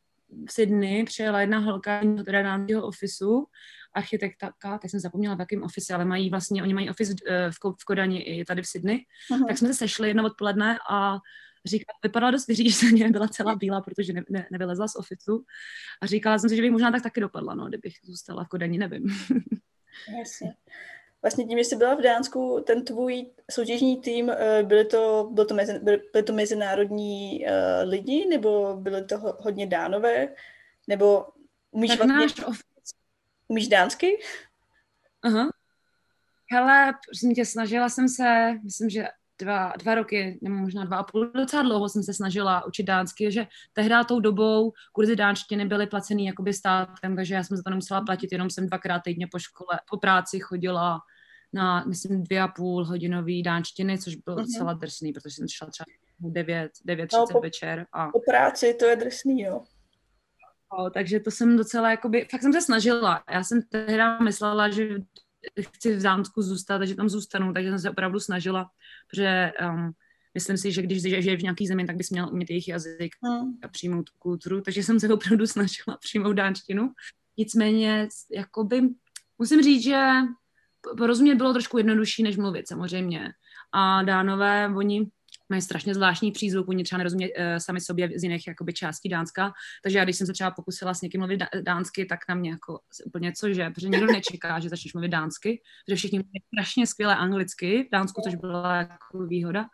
v 0.49 0.53
Sydney, 0.53 1.05
přijela 1.05 1.41
jedna 1.41 1.59
holka 1.59 2.01
teda 2.25 2.43
národního 2.43 2.87
ofisu 2.87 3.47
architektka, 3.95 4.79
tak 4.79 4.91
jsem 4.91 5.01
zapomněla 5.01 5.35
v 5.35 5.41
jakém 5.41 5.63
office, 5.63 5.95
ale 5.95 6.05
mají 6.05 6.31
vlastně, 6.31 6.63
oni 6.63 6.75
mají 6.75 6.91
office 6.91 7.15
eh, 7.29 7.51
v, 7.51 7.55
v 7.81 7.85
Kodani 7.85 8.23
i 8.23 8.45
tady 8.45 8.63
v 8.63 8.67
Sydney, 8.67 9.05
uh-huh. 9.33 9.47
tak 9.47 9.59
jsme 9.59 9.69
se 9.69 9.75
sešli 9.75 10.09
jedno 10.09 10.27
odpoledne 10.27 10.79
a 10.91 11.19
říkala, 11.67 11.99
vypadala 12.03 12.31
dost 12.31 12.47
vyřízeně, 12.47 13.09
byla 13.11 13.29
celá 13.29 13.57
bílá, 13.57 13.81
protože 13.81 14.13
ne, 14.13 14.25
ne, 14.31 14.47
nevylezla 14.53 14.89
z 14.89 14.97
ofisu 14.97 15.45
a 16.03 16.07
říkala 16.07 16.39
jsem 16.39 16.51
si, 16.51 16.57
že 16.57 16.63
bych 16.63 16.73
možná 16.73 16.91
tak 16.91 17.03
taky 17.03 17.21
dopadla, 17.21 17.55
no, 17.55 17.69
kdybych 17.69 17.95
zůstala 18.05 18.45
v 18.45 18.49
Kodani, 18.49 18.79
nevím. 18.79 19.05
Jasně. 20.19 20.55
Vlastně 21.25 21.45
tím, 21.45 21.59
že 21.59 21.65
jsi 21.65 21.77
byla 21.77 21.95
v 21.95 22.01
Dánsku, 22.03 22.65
ten 22.67 22.85
tvůj 22.85 23.27
soutěžní 23.51 24.01
tým, 24.01 24.31
eh, 24.31 24.63
byly 24.63 24.85
to, 24.85 25.29
byly 25.33 25.47
to, 25.47 25.55
mezi, 25.55 25.79
byly, 25.79 26.23
to 26.27 26.33
mezinárodní 26.33 27.47
uh, 27.47 27.91
lidi, 27.91 28.27
nebo 28.29 28.77
byly 28.77 29.05
to 29.05 29.19
hodně 29.19 29.67
dánové, 29.67 30.29
nebo 30.89 31.27
umíš 31.71 31.91
tak 31.91 31.99
vlastně... 31.99 32.15
náš 32.15 32.59
Umíš 33.49 33.69
dánsky? 33.69 34.19
Aha. 35.23 35.49
Hele, 36.53 36.95
prosím 37.07 37.35
tě, 37.35 37.45
snažila 37.45 37.89
jsem 37.89 38.09
se, 38.09 38.53
myslím, 38.65 38.91
že 38.91 39.09
dva, 39.39 39.73
dva 39.79 39.95
roky, 39.95 40.39
nebo 40.43 40.57
možná 40.57 40.85
dva 40.85 40.97
a 40.97 41.03
půl, 41.03 41.27
docela 41.27 41.63
dlouho 41.63 41.89
jsem 41.89 42.03
se 42.03 42.15
snažila 42.15 42.65
učit 42.67 42.83
dánsky, 42.83 43.33
že 43.33 43.47
tehdy 43.73 43.95
tou 44.09 44.21
dobou 44.21 44.73
kurzy 44.93 45.17
dánštiny 45.17 45.65
byly 45.65 45.87
placený 45.87 46.27
jakoby 46.27 46.53
státem, 46.53 47.17
takže 47.17 47.35
já 47.35 47.45
jsem 47.45 47.57
za 47.57 47.63
to 47.63 47.71
nemusela 47.71 48.01
platit, 48.01 48.33
jenom 48.33 48.51
jsem 48.51 48.67
dvakrát 48.67 49.03
týdně 49.05 49.27
po 49.33 49.39
škole, 49.39 49.81
po 49.91 49.97
práci 49.97 50.41
chodila 50.41 51.01
na, 51.55 51.85
myslím, 51.85 52.23
dvě 52.23 52.41
a 52.41 52.49
půl 52.49 52.85
hodinový 52.85 53.43
dánštiny, 53.43 53.99
což 53.99 54.15
bylo 54.15 54.37
uh-huh. 54.37 54.41
docela 54.41 54.73
drsný, 54.73 55.13
protože 55.13 55.35
jsem 55.35 55.49
šla 55.49 55.69
třeba 55.71 55.85
9, 56.21 56.73
9 56.85 57.13
no, 57.13 57.25
po, 57.33 57.41
večer. 57.41 57.87
A... 57.93 58.11
Po 58.11 58.21
práci 58.21 58.75
to 58.75 58.85
je 58.85 58.97
drsný, 58.97 59.43
jo. 59.43 59.65
O, 60.79 60.91
takže 60.91 61.21
to 61.21 61.31
jsem 61.31 61.57
docela, 61.57 61.91
jakoby, 61.91 62.29
fakt 62.31 62.43
jsem 62.43 62.53
se 62.53 62.61
snažila. 62.61 63.25
Já 63.31 63.45
jsem 63.45 63.63
tehdy 63.63 64.03
myslela, 64.23 64.71
že 64.71 64.89
chci 65.61 65.97
v 65.97 66.03
Dánsku 66.03 66.43
zůstat 66.43 66.83
a 66.83 66.85
že 66.85 66.95
tam 66.95 67.09
zůstanu, 67.09 67.53
takže 67.53 67.71
jsem 67.71 67.79
se 67.79 67.91
opravdu 67.91 68.21
snažila, 68.21 68.71
protože 69.11 69.53
um, 69.71 69.93
myslím 70.35 70.57
si, 70.57 70.73
že 70.73 70.83
když 70.83 71.03
žije 71.03 71.37
v 71.37 71.43
nějaký 71.43 71.67
zemi, 71.67 71.85
tak 71.85 71.97
bys 71.97 72.11
měl 72.11 72.29
umět 72.29 72.51
jejich 72.51 72.69
jazyk 72.69 73.15
hmm. 73.23 73.59
a 73.63 73.69
přijmout 73.69 74.03
tu 74.03 74.13
kulturu, 74.19 74.61
takže 74.61 74.83
jsem 74.83 75.01
se 75.01 75.15
opravdu 75.15 75.47
snažila 75.55 75.97
přijmout 76.01 76.33
dánštinu. 76.33 76.93
Nicméně, 77.37 78.09
jakoby, 78.31 78.83
musím 79.39 79.63
říct, 79.63 79.83
že 79.83 80.01
porozumět 80.99 81.35
bylo 81.35 81.53
trošku 81.53 81.79
jednodušší, 81.79 82.23
než 82.23 82.37
mluvit 82.37 82.69
samozřejmě. 82.69 83.33
A 83.73 84.03
dánové, 84.03 84.69
oni 84.77 85.07
mají 85.49 85.63
strašně 85.63 85.95
zvláštní 85.95 86.33
přízvuk, 86.33 86.69
oni 86.69 86.85
třeba 86.85 86.99
nerozumí 86.99 87.29
uh, 87.29 87.35
sami 87.59 87.81
sobě 87.81 88.11
z 88.17 88.23
jiných 88.23 88.47
jakoby, 88.47 88.73
částí 88.73 89.09
Dánska, 89.09 89.53
takže 89.83 89.99
já 89.99 90.05
když 90.05 90.17
jsem 90.17 90.27
se 90.27 90.33
třeba 90.33 90.51
pokusila 90.51 90.95
s 90.95 91.01
někým 91.01 91.21
mluvit 91.21 91.41
dánsky, 91.63 92.05
tak 92.05 92.19
na 92.29 92.35
mě 92.35 92.51
jako 92.51 92.81
úplně 93.07 93.33
cože, 93.33 93.71
protože 93.71 93.89
nikdo 93.89 94.07
nečeká, 94.07 94.61
že 94.61 94.69
začneš 94.69 94.95
mluvit 94.95 95.09
dánsky, 95.09 95.61
protože 95.87 95.97
všichni 95.97 96.19
mluví 96.19 96.43
strašně 96.55 96.87
skvěle 96.87 97.17
anglicky 97.17 97.85
v 97.89 97.91
Dánsku, 97.93 98.23
což 98.25 98.35
byla 98.35 98.77
jako 98.77 99.27
výhoda. 99.27 99.67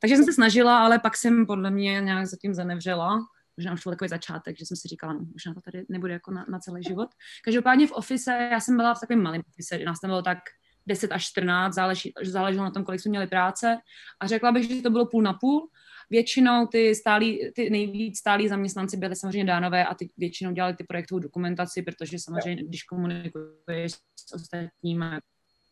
Takže 0.00 0.16
jsem 0.16 0.24
se 0.24 0.32
snažila, 0.32 0.78
ale 0.78 0.98
pak 0.98 1.16
jsem 1.16 1.46
podle 1.46 1.70
mě 1.70 2.00
nějak 2.00 2.26
zatím 2.26 2.54
zanevřela, 2.54 3.18
možná 3.56 3.72
už 3.72 3.82
byl 3.82 3.92
takový 3.92 4.08
začátek, 4.08 4.58
že 4.58 4.66
jsem 4.66 4.76
si 4.76 4.88
říkala, 4.88 5.12
no, 5.12 5.20
možná 5.32 5.54
to 5.54 5.60
tady 5.60 5.84
nebude 5.88 6.12
jako 6.12 6.30
na, 6.30 6.46
na 6.48 6.58
celý 6.58 6.82
život. 6.82 7.08
Každopádně 7.44 7.86
v 7.86 7.92
office, 7.92 8.48
já 8.52 8.60
jsem 8.60 8.76
byla 8.76 8.94
v 8.94 9.00
takovém 9.00 9.22
malém 9.22 9.42
office, 9.48 9.78
nás 9.78 10.00
tam 10.00 10.08
bylo 10.08 10.22
tak 10.22 10.38
10 10.86 11.12
až 11.12 11.26
14, 11.26 11.74
záleží, 11.74 12.12
záleželo 12.22 12.64
na 12.64 12.70
tom, 12.70 12.84
kolik 12.84 13.00
jsme 13.00 13.10
měli 13.10 13.26
práce. 13.26 13.78
A 14.20 14.26
řekla 14.26 14.52
bych, 14.52 14.68
že 14.68 14.82
to 14.82 14.90
bylo 14.90 15.06
půl 15.06 15.22
na 15.22 15.32
půl. 15.32 15.68
Většinou 16.10 16.66
ty, 16.66 16.94
stálí, 16.94 17.52
ty 17.54 17.70
nejvíc 17.70 18.18
stálí 18.18 18.48
zaměstnanci 18.48 18.96
byli 18.96 19.16
samozřejmě 19.16 19.44
dánové 19.44 19.86
a 19.86 19.94
ty 19.94 20.10
většinou 20.16 20.52
dělali 20.52 20.74
ty 20.74 20.84
projektovou 20.84 21.18
dokumentaci, 21.18 21.82
protože 21.82 22.18
samozřejmě, 22.18 22.64
když 22.64 22.82
komunikuješ 22.82 23.92
s 24.16 24.34
ostatními 24.34 25.06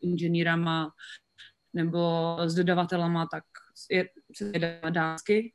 inženýrama 0.01 0.91
nebo 1.73 2.37
s 2.45 2.55
dodavatelama, 2.55 3.27
tak 3.31 3.43
je, 3.91 4.09
se 4.35 4.51
jde 4.51 4.81
dánsky. 4.89 5.53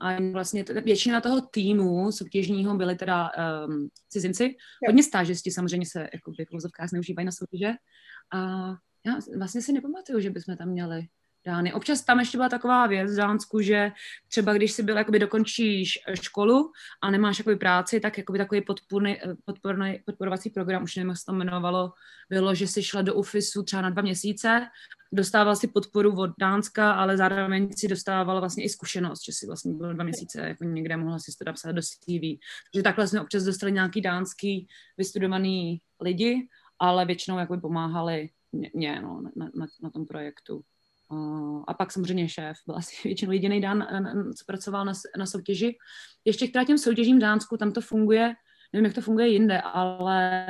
A 0.00 0.16
vlastně 0.32 0.64
t- 0.64 0.80
většina 0.80 1.20
toho 1.20 1.40
týmu 1.40 2.12
soutěžního 2.12 2.76
byli 2.76 2.96
teda 2.96 3.30
um, 3.68 3.88
cizinci. 4.08 4.56
Hodně 4.86 5.02
stážisti 5.02 5.50
samozřejmě 5.50 5.86
se 5.86 6.00
jako 6.00 6.32
v 6.32 6.52
vozovkách 6.52 6.88
zneužívají 6.88 7.26
na 7.26 7.32
soutěže. 7.32 7.72
A 8.32 8.38
já 9.06 9.18
vlastně 9.38 9.62
si 9.62 9.72
nepamatuju, 9.72 10.20
že 10.20 10.30
bychom 10.30 10.56
tam 10.56 10.68
měli 10.68 11.06
dány. 11.46 11.72
Občas 11.72 12.02
tam 12.02 12.20
ještě 12.20 12.38
byla 12.38 12.48
taková 12.48 12.86
věc 12.86 13.12
v 13.12 13.16
Dánsku, 13.16 13.60
že 13.60 13.92
třeba 14.28 14.52
když 14.52 14.72
si 14.72 14.82
byl, 14.82 14.96
jakoby 14.96 15.18
dokončíš 15.18 15.98
školu 16.20 16.72
a 17.02 17.10
nemáš 17.10 17.38
jakoby 17.38 17.56
práci, 17.56 18.00
tak 18.00 18.18
jakoby 18.18 18.38
takový 18.38 18.60
podporný, 18.60 19.16
podporný, 19.44 20.02
podporovací 20.06 20.50
program, 20.50 20.82
už 20.82 20.96
nevím, 20.96 21.08
jak 21.08 21.18
se 21.18 21.24
to 21.24 21.32
jmenovalo, 21.32 21.92
bylo, 22.30 22.54
že 22.54 22.66
si 22.66 22.82
šla 22.82 23.02
do 23.02 23.14
UFISu 23.14 23.62
třeba 23.62 23.82
na 23.82 23.90
dva 23.90 24.02
měsíce, 24.02 24.66
dostával 25.12 25.56
si 25.56 25.68
podporu 25.68 26.16
od 26.16 26.30
Dánska, 26.40 26.92
ale 26.92 27.16
zároveň 27.16 27.72
si 27.76 27.88
dostával 27.88 28.40
vlastně 28.40 28.64
i 28.64 28.68
zkušenost, 28.68 29.24
že 29.24 29.32
si 29.32 29.46
vlastně 29.46 29.74
byl 29.74 29.94
dva 29.94 30.04
měsíce 30.04 30.40
jako 30.40 30.64
někde, 30.64 30.96
mohla 30.96 31.18
si 31.18 31.32
to 31.38 31.44
napsat 31.46 31.72
do 31.72 31.82
CV. 31.82 32.38
Takže 32.72 32.82
takhle 32.82 33.08
jsme 33.08 33.20
občas 33.20 33.42
dostali 33.42 33.72
nějaký 33.72 34.00
dánský 34.00 34.68
vystudovaný 34.96 35.80
lidi 36.00 36.48
ale 36.80 37.06
většinou 37.06 37.38
jako 37.38 37.60
pomáhali 37.60 38.30
mě 38.72 39.00
no, 39.00 39.22
na, 39.36 39.50
na, 39.54 39.66
na 39.82 39.90
tom 39.90 40.06
projektu. 40.06 40.62
A 41.66 41.74
pak 41.74 41.92
samozřejmě 41.92 42.28
šéf 42.28 42.56
byl 42.66 42.76
asi 42.76 42.96
většinou 43.08 43.32
jediný 43.32 43.60
Dan, 43.60 43.86
co 44.38 44.44
pracoval 44.46 44.84
na, 44.84 44.92
na 45.18 45.26
soutěži. 45.26 45.78
Ještě 46.24 46.48
k 46.48 46.64
těm 46.64 46.78
soutěžím 46.78 47.16
v 47.16 47.20
Dánsku, 47.20 47.56
tam 47.56 47.72
to 47.72 47.80
funguje, 47.80 48.34
nevím, 48.72 48.84
jak 48.84 48.94
to 48.94 49.00
funguje 49.00 49.28
jinde, 49.28 49.60
ale 49.60 50.44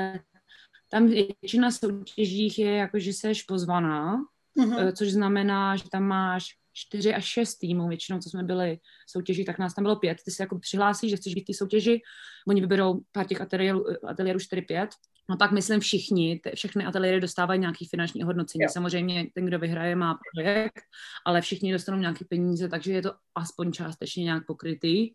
tam 0.90 1.06
většina 1.06 1.70
soutěžích 1.70 2.58
je 2.58 2.76
jako, 2.76 2.98
že 2.98 3.12
jsi 3.12 3.32
pozvaná, 3.48 4.16
uh-huh. 4.58 4.92
což 4.92 5.12
znamená, 5.12 5.76
že 5.76 5.84
tam 5.92 6.02
máš 6.02 6.44
čtyři 6.72 7.14
až 7.14 7.24
šest 7.24 7.58
týmů, 7.58 7.88
většinou, 7.88 8.18
co 8.18 8.30
jsme 8.30 8.42
byli 8.42 8.78
soutěži, 9.08 9.44
tak 9.44 9.58
nás 9.58 9.74
tam 9.74 9.84
bylo 9.84 9.96
pět. 9.96 10.18
Ty 10.24 10.30
se 10.30 10.42
jako 10.42 10.58
přihlásíš, 10.58 11.10
že 11.10 11.16
chceš 11.16 11.34
být 11.34 11.42
v 11.42 11.46
té 11.46 11.54
soutěži, 11.54 12.00
oni 12.48 12.60
vyberou 12.60 13.00
pár 13.12 13.26
těch 13.26 13.40
ateliérů, 13.40 13.84
ateliérů 14.08 14.38
4-5 14.38 14.88
No 15.30 15.36
pak 15.36 15.52
myslím 15.52 15.80
všichni, 15.80 16.40
všechny 16.54 16.84
ateliéry 16.84 17.20
dostávají 17.20 17.60
nějaký 17.60 17.86
finanční 17.86 18.22
hodnocení. 18.22 18.62
Jo. 18.62 18.68
Samozřejmě 18.72 19.26
ten, 19.34 19.46
kdo 19.46 19.58
vyhraje, 19.58 19.96
má 19.96 20.18
projekt, 20.34 20.82
ale 21.26 21.40
všichni 21.40 21.72
dostanou 21.72 21.98
nějaké 21.98 22.24
peníze, 22.24 22.68
takže 22.68 22.92
je 22.92 23.02
to 23.02 23.12
aspoň 23.34 23.72
částečně 23.72 24.24
nějak 24.24 24.46
pokrytý, 24.46 25.10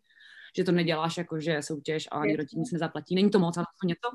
že 0.56 0.64
to 0.64 0.72
neděláš 0.72 1.16
jako, 1.16 1.40
že 1.40 1.62
soutěž 1.62 2.08
a 2.12 2.16
ani 2.16 2.36
ti 2.36 2.58
nic 2.58 2.72
nezaplatí. 2.72 3.14
Není 3.14 3.30
to 3.30 3.38
moc, 3.38 3.56
ale 3.56 3.66
to 3.82 3.86
něco. 3.86 4.08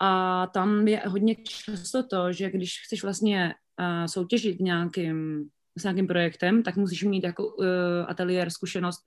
A 0.00 0.46
tam 0.46 0.88
je 0.88 1.02
hodně 1.06 1.34
často 1.34 2.02
to, 2.02 2.32
že 2.32 2.50
když 2.50 2.80
chceš 2.84 3.02
vlastně 3.02 3.54
uh, 3.80 4.06
soutěžit 4.06 4.60
nějakým 4.60 5.48
s 5.78 5.82
nějakým 5.82 6.06
projektem, 6.06 6.62
tak 6.62 6.76
musíš 6.76 7.02
mít 7.02 7.24
jako 7.24 7.46
uh, 7.46 7.66
ateliér 8.06 8.50
zkušenost 8.50 9.00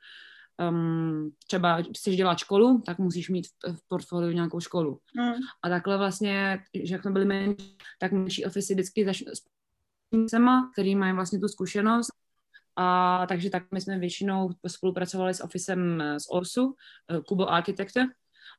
um, 0.69 1.31
třeba 1.47 1.81
chceš 1.97 2.15
dělat 2.15 2.37
školu, 2.37 2.81
tak 2.85 2.99
musíš 2.99 3.29
mít 3.29 3.47
v, 3.47 3.73
v 3.73 3.87
portfoliu 3.87 4.31
nějakou 4.31 4.59
školu. 4.59 4.99
Mm. 5.15 5.33
A 5.63 5.69
takhle 5.69 5.97
vlastně, 5.97 6.59
že 6.83 6.93
jak 6.95 7.01
jsme 7.01 7.11
byli 7.11 7.25
menší, 7.25 7.77
tak 7.99 8.11
menší 8.11 8.45
ofisy 8.45 8.73
vždycky 8.73 9.05
začnou 9.05 9.31
s 9.33 9.43
který 10.71 10.95
mají 10.95 11.13
vlastně 11.13 11.39
tu 11.39 11.47
zkušenost 11.47 12.11
a 12.75 13.25
takže 13.27 13.49
tak 13.49 13.63
my 13.71 13.81
jsme 13.81 13.99
většinou 13.99 14.49
spolupracovali 14.67 15.33
s 15.33 15.43
ofisem 15.43 16.03
z 16.17 16.25
Orsu, 16.29 16.75
eh, 17.11 17.21
Kubo 17.27 17.49
Architecture, 17.49 18.05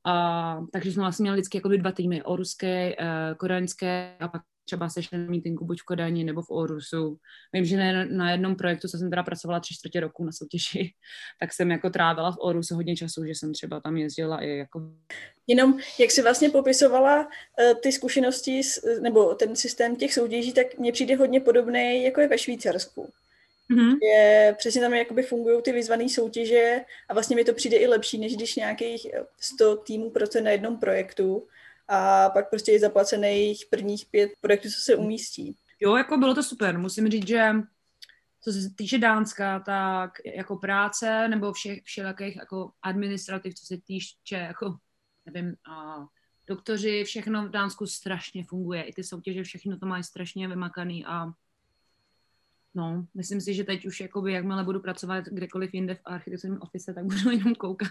a, 0.04 0.60
takže 0.72 0.92
jsme 0.92 1.02
vlastně 1.02 1.22
měli 1.22 1.36
vždycky 1.36 1.58
jako 1.58 1.68
dva 1.68 1.92
týmy, 1.92 2.22
oruské, 2.22 2.96
uh, 2.96 3.36
koreňské 3.36 4.16
a 4.20 4.28
pak 4.28 4.42
třeba 4.68 4.88
sešli 4.88 5.18
meetingu 5.18 5.64
buď 5.64 5.80
v 5.80 5.84
Kodani 5.84 6.24
nebo 6.24 6.42
v 6.42 6.50
Orusu. 6.50 7.18
Vím, 7.52 7.64
že 7.64 7.76
na, 7.76 8.04
na 8.04 8.30
jednom 8.30 8.56
projektu, 8.56 8.88
co 8.88 8.98
jsem 8.98 9.10
teda 9.10 9.22
pracovala 9.22 9.60
tři 9.60 9.74
čtvrtě 9.74 10.00
roku 10.00 10.24
na 10.24 10.32
soutěži, 10.32 10.92
tak 11.40 11.52
jsem 11.52 11.70
jako 11.70 11.90
trávila 11.90 12.32
v 12.32 12.36
Orusu 12.40 12.74
hodně 12.74 12.96
času, 12.96 13.24
že 13.24 13.34
jsem 13.34 13.52
třeba 13.52 13.80
tam 13.80 13.96
jezdila 13.96 14.42
i 14.42 14.56
jako... 14.56 14.80
Jenom, 15.46 15.78
jak 16.00 16.10
jsi 16.10 16.22
vlastně 16.22 16.50
popisovala 16.50 17.26
uh, 17.26 17.80
ty 17.82 17.92
zkušenosti 17.92 18.62
s, 18.62 19.00
nebo 19.00 19.34
ten 19.34 19.56
systém 19.56 19.96
těch 19.96 20.14
soutěží, 20.14 20.52
tak 20.52 20.78
mně 20.78 20.92
přijde 20.92 21.16
hodně 21.16 21.40
podobný, 21.40 22.04
jako 22.04 22.20
je 22.20 22.28
ve 22.28 22.38
Švýcarsku. 22.38 23.12
Mm-hmm. 23.70 23.98
Je, 24.02 24.54
přesně 24.58 24.80
tam 24.80 24.94
jakoby 24.94 25.22
fungují 25.22 25.62
ty 25.62 25.72
vyzvané 25.72 26.08
soutěže 26.08 26.80
a 27.08 27.14
vlastně 27.14 27.36
mi 27.36 27.44
to 27.44 27.54
přijde 27.54 27.76
i 27.76 27.86
lepší, 27.86 28.18
než 28.18 28.36
když 28.36 28.56
nějakých 28.56 29.06
100 29.40 29.76
týmů 29.76 30.10
pracuje 30.10 30.44
na 30.44 30.50
jednom 30.50 30.78
projektu 30.78 31.46
a 31.88 32.30
pak 32.30 32.50
prostě 32.50 32.72
je 32.72 32.80
zaplacených 32.80 33.66
prvních 33.70 34.06
pět 34.06 34.30
projektů, 34.40 34.68
co 34.68 34.80
se 34.80 34.96
umístí. 34.96 35.56
Jo, 35.80 35.96
jako 35.96 36.16
bylo 36.16 36.34
to 36.34 36.42
super. 36.42 36.78
Musím 36.78 37.08
říct, 37.08 37.28
že 37.28 37.52
co 38.40 38.52
se 38.52 38.58
týče 38.76 38.98
Dánska, 38.98 39.60
tak 39.60 40.10
jako 40.24 40.56
práce 40.56 41.28
nebo 41.28 41.52
všech 41.52 41.82
všelakých 41.82 42.36
jako 42.36 42.70
administrativ, 42.82 43.54
co 43.54 43.66
se 43.66 43.76
týče 43.86 44.36
jako, 44.36 44.76
nevím, 45.26 45.54
a 45.70 46.06
doktoři, 46.46 47.04
všechno 47.04 47.46
v 47.46 47.50
Dánsku 47.50 47.86
strašně 47.86 48.44
funguje. 48.44 48.82
I 48.82 48.92
ty 48.92 49.04
soutěže, 49.04 49.42
všechno 49.42 49.78
to 49.78 49.86
mají 49.86 50.04
strašně 50.04 50.48
vymakaný 50.48 51.04
a 51.06 51.32
No, 52.78 53.04
myslím 53.14 53.40
si, 53.40 53.54
že 53.54 53.64
teď 53.64 53.86
už 53.86 54.00
jakoby, 54.00 54.32
jakmile 54.32 54.64
budu 54.64 54.80
pracovat 54.80 55.24
kdekoliv 55.24 55.74
jinde 55.74 55.94
v 55.94 56.00
architekturním 56.04 56.62
office, 56.62 56.94
tak 56.94 57.04
budu 57.04 57.30
jenom 57.30 57.54
koukat. 57.54 57.88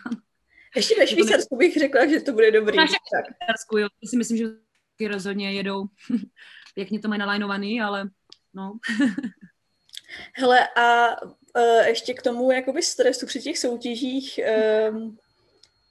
Ještě 0.75 0.96
ve 1.00 1.08
Švýcarsku 1.08 1.58
bych 1.58 1.77
řekla, 1.77 2.08
že 2.08 2.20
to 2.20 2.32
bude 2.32 2.51
dobrý. 2.51 2.77
V 2.77 2.82
Švýcarsku, 2.82 3.77
jo. 3.77 3.88
Si 4.06 4.17
myslím, 4.17 4.38
že 4.38 4.46
rozhodně 5.08 5.53
jedou. 5.53 5.86
Pěkně 6.75 7.00
to 7.00 7.08
mají 7.08 7.20
nalajnovaný, 7.20 7.82
ale 7.82 8.10
no. 8.53 8.77
Hele, 10.34 10.67
a 10.67 11.08
uh, 11.22 11.86
ještě 11.88 12.13
k 12.13 12.22
tomu 12.22 12.51
jakoby 12.51 12.84
stresu 12.84 13.25
při 13.25 13.41
těch 13.41 13.58
soutěžích, 13.58 14.39
um, 14.91 15.17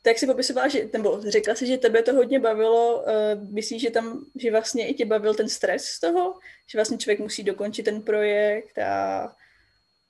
tak 0.07 0.19
si 0.19 0.27
popisovala, 0.27 0.69
že, 0.69 0.89
nebo 0.93 1.21
řekla 1.31 1.55
si, 1.55 1.67
že 1.67 1.79
tebe 1.79 2.03
to 2.03 2.15
hodně 2.15 2.41
bavilo. 2.41 3.03
Uh, 3.03 3.53
myslíš, 3.53 3.83
že 3.83 3.91
tam, 3.91 4.25
že 4.41 4.51
vlastně 4.51 4.89
i 4.89 4.95
tě 4.95 5.07
bavil 5.07 5.35
ten 5.35 5.49
stres 5.49 5.85
z 5.85 6.01
toho? 6.01 6.39
Že 6.71 6.79
vlastně 6.79 6.99
člověk 6.99 7.21
musí 7.21 7.43
dokončit 7.43 7.83
ten 7.83 8.03
projekt 8.03 8.79
a... 8.79 9.37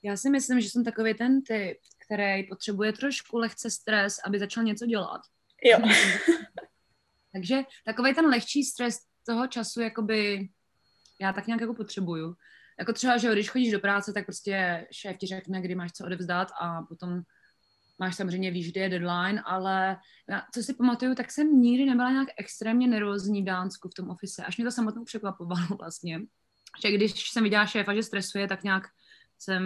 Já 0.03 0.17
si 0.17 0.29
myslím, 0.29 0.61
že 0.61 0.69
jsem 0.69 0.83
takový 0.83 1.13
ten 1.13 1.41
typ, 1.41 1.77
který 2.05 2.43
potřebuje 2.43 2.93
trošku 2.93 3.37
lehce 3.37 3.71
stres, 3.71 4.19
aby 4.25 4.39
začal 4.39 4.63
něco 4.63 4.85
dělat. 4.85 5.21
Jo. 5.63 5.79
Takže 7.33 7.61
takový 7.85 8.13
ten 8.13 8.25
lehčí 8.25 8.63
stres 8.63 8.97
toho 9.25 9.47
času, 9.47 9.81
jakoby 9.81 10.49
já 11.21 11.33
tak 11.33 11.47
nějak 11.47 11.61
jako 11.61 11.73
potřebuju. 11.73 12.35
Jako 12.79 12.93
třeba, 12.93 13.17
že 13.17 13.31
když 13.31 13.49
chodíš 13.49 13.71
do 13.71 13.79
práce, 13.79 14.13
tak 14.13 14.25
prostě 14.25 14.87
šéf 14.91 15.17
ti 15.17 15.27
řekne, 15.27 15.61
kdy 15.61 15.75
máš 15.75 15.91
co 15.91 16.05
odevzdat 16.05 16.47
a 16.61 16.81
potom 16.81 17.21
máš 17.99 18.15
samozřejmě, 18.15 18.51
víš, 18.51 18.71
kdy 18.71 18.79
je 18.79 18.89
deadline, 18.89 19.41
ale 19.45 19.97
já, 20.29 20.43
co 20.53 20.63
si 20.63 20.73
pamatuju, 20.73 21.15
tak 21.15 21.31
jsem 21.31 21.61
nikdy 21.61 21.85
nebyla 21.85 22.11
nějak 22.11 22.29
extrémně 22.37 22.87
nervózní 22.87 23.41
v 23.41 23.45
Dánsku 23.45 23.89
v 23.89 23.93
tom 23.93 24.09
ofise, 24.09 24.45
až 24.45 24.57
mě 24.57 24.65
to 24.65 24.71
samotnou 24.71 25.03
překvapovalo 25.03 25.67
vlastně. 25.79 26.19
Že 26.81 26.91
když 26.91 27.29
jsem 27.29 27.43
viděla 27.43 27.65
šéfa, 27.65 27.95
že 27.95 28.03
stresuje, 28.03 28.47
tak 28.47 28.63
nějak 28.63 28.83
jsem 29.39 29.63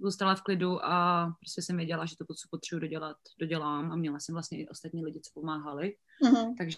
zůstala 0.00 0.34
v 0.34 0.42
klidu 0.42 0.84
a 0.84 1.26
prostě 1.40 1.62
jsem 1.62 1.76
věděla, 1.76 2.06
že 2.06 2.16
to, 2.16 2.24
co 2.24 2.48
potřebuji 2.50 2.80
dodělat, 2.80 3.16
dodělám 3.40 3.92
a 3.92 3.96
měla 3.96 4.20
jsem 4.20 4.32
vlastně 4.32 4.58
i 4.58 4.68
ostatní 4.68 5.04
lidi, 5.04 5.20
co 5.20 5.40
pomáhali. 5.40 5.96
Uh-huh. 6.22 6.54
Takže 6.58 6.76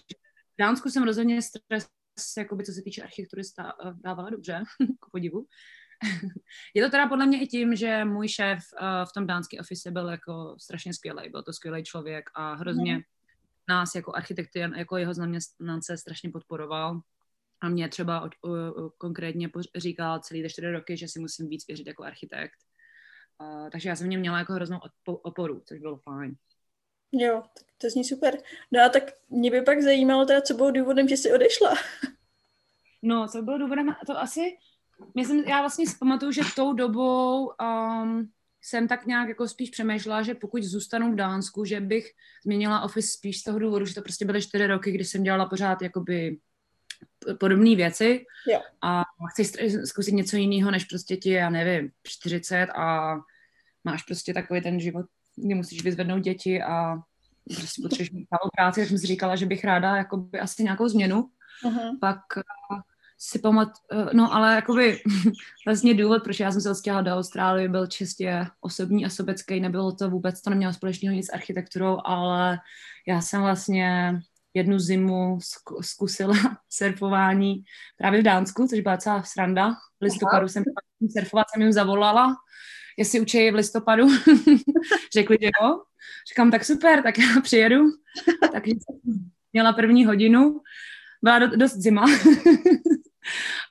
v 0.53 0.59
Dánsku 0.59 0.89
jsem 0.89 1.03
rozhodně 1.03 1.41
stres, 1.41 1.87
jakoby, 2.37 2.63
co 2.63 2.71
se 2.71 2.81
týče 2.81 3.03
architektury, 3.03 3.41
dávala 4.03 4.29
dobře, 4.29 4.63
k 5.01 5.11
podivu. 5.11 5.47
je 6.73 6.83
to 6.83 6.89
teda 6.89 7.07
podle 7.07 7.25
mě 7.25 7.41
i 7.41 7.47
tím, 7.47 7.75
že 7.75 8.05
můj 8.05 8.27
šéf 8.27 8.59
uh, 8.81 9.09
v 9.09 9.13
tom 9.13 9.27
dánském 9.27 9.59
office 9.59 9.91
byl 9.91 10.09
jako 10.09 10.55
strašně 10.59 10.93
skvělý, 10.93 11.29
byl 11.29 11.43
to 11.43 11.53
skvělý 11.53 11.83
člověk 11.83 12.29
a 12.33 12.53
hrozně 12.53 12.95
mm. 12.95 13.01
nás 13.69 13.95
jako 13.95 14.15
architekty, 14.15 14.59
jako 14.59 14.97
jeho 14.97 15.13
zaměstnance 15.13 15.97
strašně 15.97 16.29
podporoval. 16.29 16.99
A 17.61 17.69
mě 17.69 17.89
třeba 17.89 18.21
o, 18.21 18.25
o, 18.25 18.73
o, 18.85 18.89
konkrétně 18.89 19.49
říkal 19.75 20.19
celý 20.19 20.43
ty 20.43 20.49
čtyři 20.49 20.71
roky, 20.71 20.97
že 20.97 21.07
si 21.07 21.19
musím 21.19 21.49
víc 21.49 21.67
věřit 21.67 21.87
jako 21.87 22.03
architekt. 22.03 22.57
Uh, 23.41 23.69
takže 23.69 23.89
já 23.89 23.95
jsem 23.95 24.07
v 24.07 24.09
něm 24.09 24.19
měla 24.19 24.37
jako 24.39 24.53
hroznou 24.53 24.79
oporu, 25.05 25.61
což 25.65 25.79
bylo 25.79 25.97
fajn. 25.97 26.35
Jo, 27.11 27.43
tak 27.57 27.67
to 27.77 27.89
zní 27.89 28.05
super. 28.05 28.37
No 28.71 28.83
a 28.85 28.89
tak 28.89 29.03
mě 29.29 29.51
by 29.51 29.61
pak 29.61 29.81
zajímalo 29.81 30.25
teda, 30.25 30.41
co 30.41 30.53
bylo 30.53 30.71
důvodem, 30.71 31.07
že 31.07 31.17
jsi 31.17 31.33
odešla. 31.33 31.73
No, 33.01 33.27
co 33.27 33.41
bylo 33.41 33.57
důvodem, 33.57 33.95
to 34.05 34.17
asi 34.17 34.57
myslím, 35.15 35.43
já 35.43 35.59
vlastně 35.59 35.87
si 35.87 35.97
pamatuju, 35.99 36.31
že 36.31 36.41
tou 36.55 36.73
dobou 36.73 37.51
um, 37.61 38.29
jsem 38.61 38.87
tak 38.87 39.05
nějak 39.05 39.29
jako 39.29 39.47
spíš 39.47 39.69
přemýšlela, 39.69 40.21
že 40.21 40.35
pokud 40.35 40.63
zůstanu 40.63 41.11
v 41.11 41.15
Dánsku, 41.15 41.65
že 41.65 41.81
bych 41.81 42.11
změnila 42.43 42.81
office 42.81 43.07
spíš 43.07 43.39
z 43.39 43.43
toho 43.43 43.59
důvodu, 43.59 43.85
že 43.85 43.95
to 43.95 44.01
prostě 44.01 44.25
byly 44.25 44.41
čtyři 44.41 44.67
roky, 44.67 44.91
kdy 44.91 45.05
jsem 45.05 45.23
dělala 45.23 45.45
pořád 45.45 45.81
jakoby 45.81 46.37
podobné 47.39 47.75
věci 47.75 48.25
jo. 48.51 48.61
a 48.81 49.03
chci 49.31 49.69
zkusit 49.85 50.11
něco 50.11 50.37
jiného, 50.37 50.71
než 50.71 50.85
prostě 50.85 51.17
ti, 51.17 51.31
já 51.31 51.49
nevím, 51.49 51.91
40 52.03 52.65
a 52.65 53.15
máš 53.83 54.03
prostě 54.03 54.33
takový 54.33 54.61
ten 54.61 54.79
život, 54.79 55.05
kdy 55.35 55.55
musíš 55.55 55.83
vyzvednout 55.83 56.19
děti 56.19 56.63
a 56.63 56.97
prostě 57.55 57.81
potřebuješ 57.81 58.11
mít 58.11 58.27
práci, 58.55 58.79
tak 58.79 58.89
jsem 58.89 58.97
si 58.97 59.07
říkala, 59.07 59.35
že 59.35 59.45
bych 59.45 59.63
ráda 59.63 59.95
jakoby 59.95 60.39
asi 60.39 60.63
nějakou 60.63 60.87
změnu. 60.87 61.29
Uh-huh. 61.63 61.99
Pak 61.99 62.19
si 63.19 63.39
pamat, 63.39 63.69
eh, 63.91 64.09
no 64.13 64.33
ale 64.33 64.55
jakoby 64.55 65.01
vlastně 65.65 65.93
důvod, 65.93 66.23
proč 66.23 66.39
já 66.39 66.51
jsem 66.51 66.61
se 66.61 66.71
odstěhala 66.71 67.01
do 67.01 67.11
Austrálie, 67.11 67.69
byl 67.69 67.87
čistě 67.87 68.45
osobní 68.61 69.05
a 69.05 69.09
sobecký, 69.09 69.59
nebylo 69.59 69.91
to 69.91 70.09
vůbec, 70.09 70.41
to 70.41 70.49
nemělo 70.49 70.73
společného 70.73 71.15
nic 71.15 71.25
s 71.25 71.33
architekturou, 71.33 71.97
ale 72.05 72.59
já 73.07 73.21
jsem 73.21 73.41
vlastně 73.41 74.19
jednu 74.53 74.79
zimu 74.79 75.39
zkusila 75.81 76.35
surfování 76.69 77.63
právě 77.97 78.21
v 78.21 78.23
Dánsku, 78.23 78.67
což 78.67 78.79
byla 78.79 78.97
celá 78.97 79.23
sranda. 79.23 79.71
V 79.71 80.03
listopadu 80.03 80.37
Aha. 80.37 80.47
jsem 80.47 80.63
surfovat, 81.11 81.45
jsem 81.49 81.61
jim 81.61 81.73
zavolala, 81.73 82.35
jestli 82.97 83.19
učí 83.19 83.51
v 83.51 83.55
listopadu. 83.55 84.07
Řekli, 85.13 85.37
že 85.41 85.49
jo. 85.61 85.81
Říkám, 86.29 86.51
tak 86.51 86.65
super, 86.65 87.03
tak 87.03 87.17
já 87.17 87.41
přijedu. 87.41 87.85
Takže 88.51 88.71
jsem 88.71 89.29
měla 89.53 89.73
první 89.73 90.05
hodinu. 90.05 90.61
Byla 91.23 91.39
dost 91.39 91.75
zima. 91.75 92.05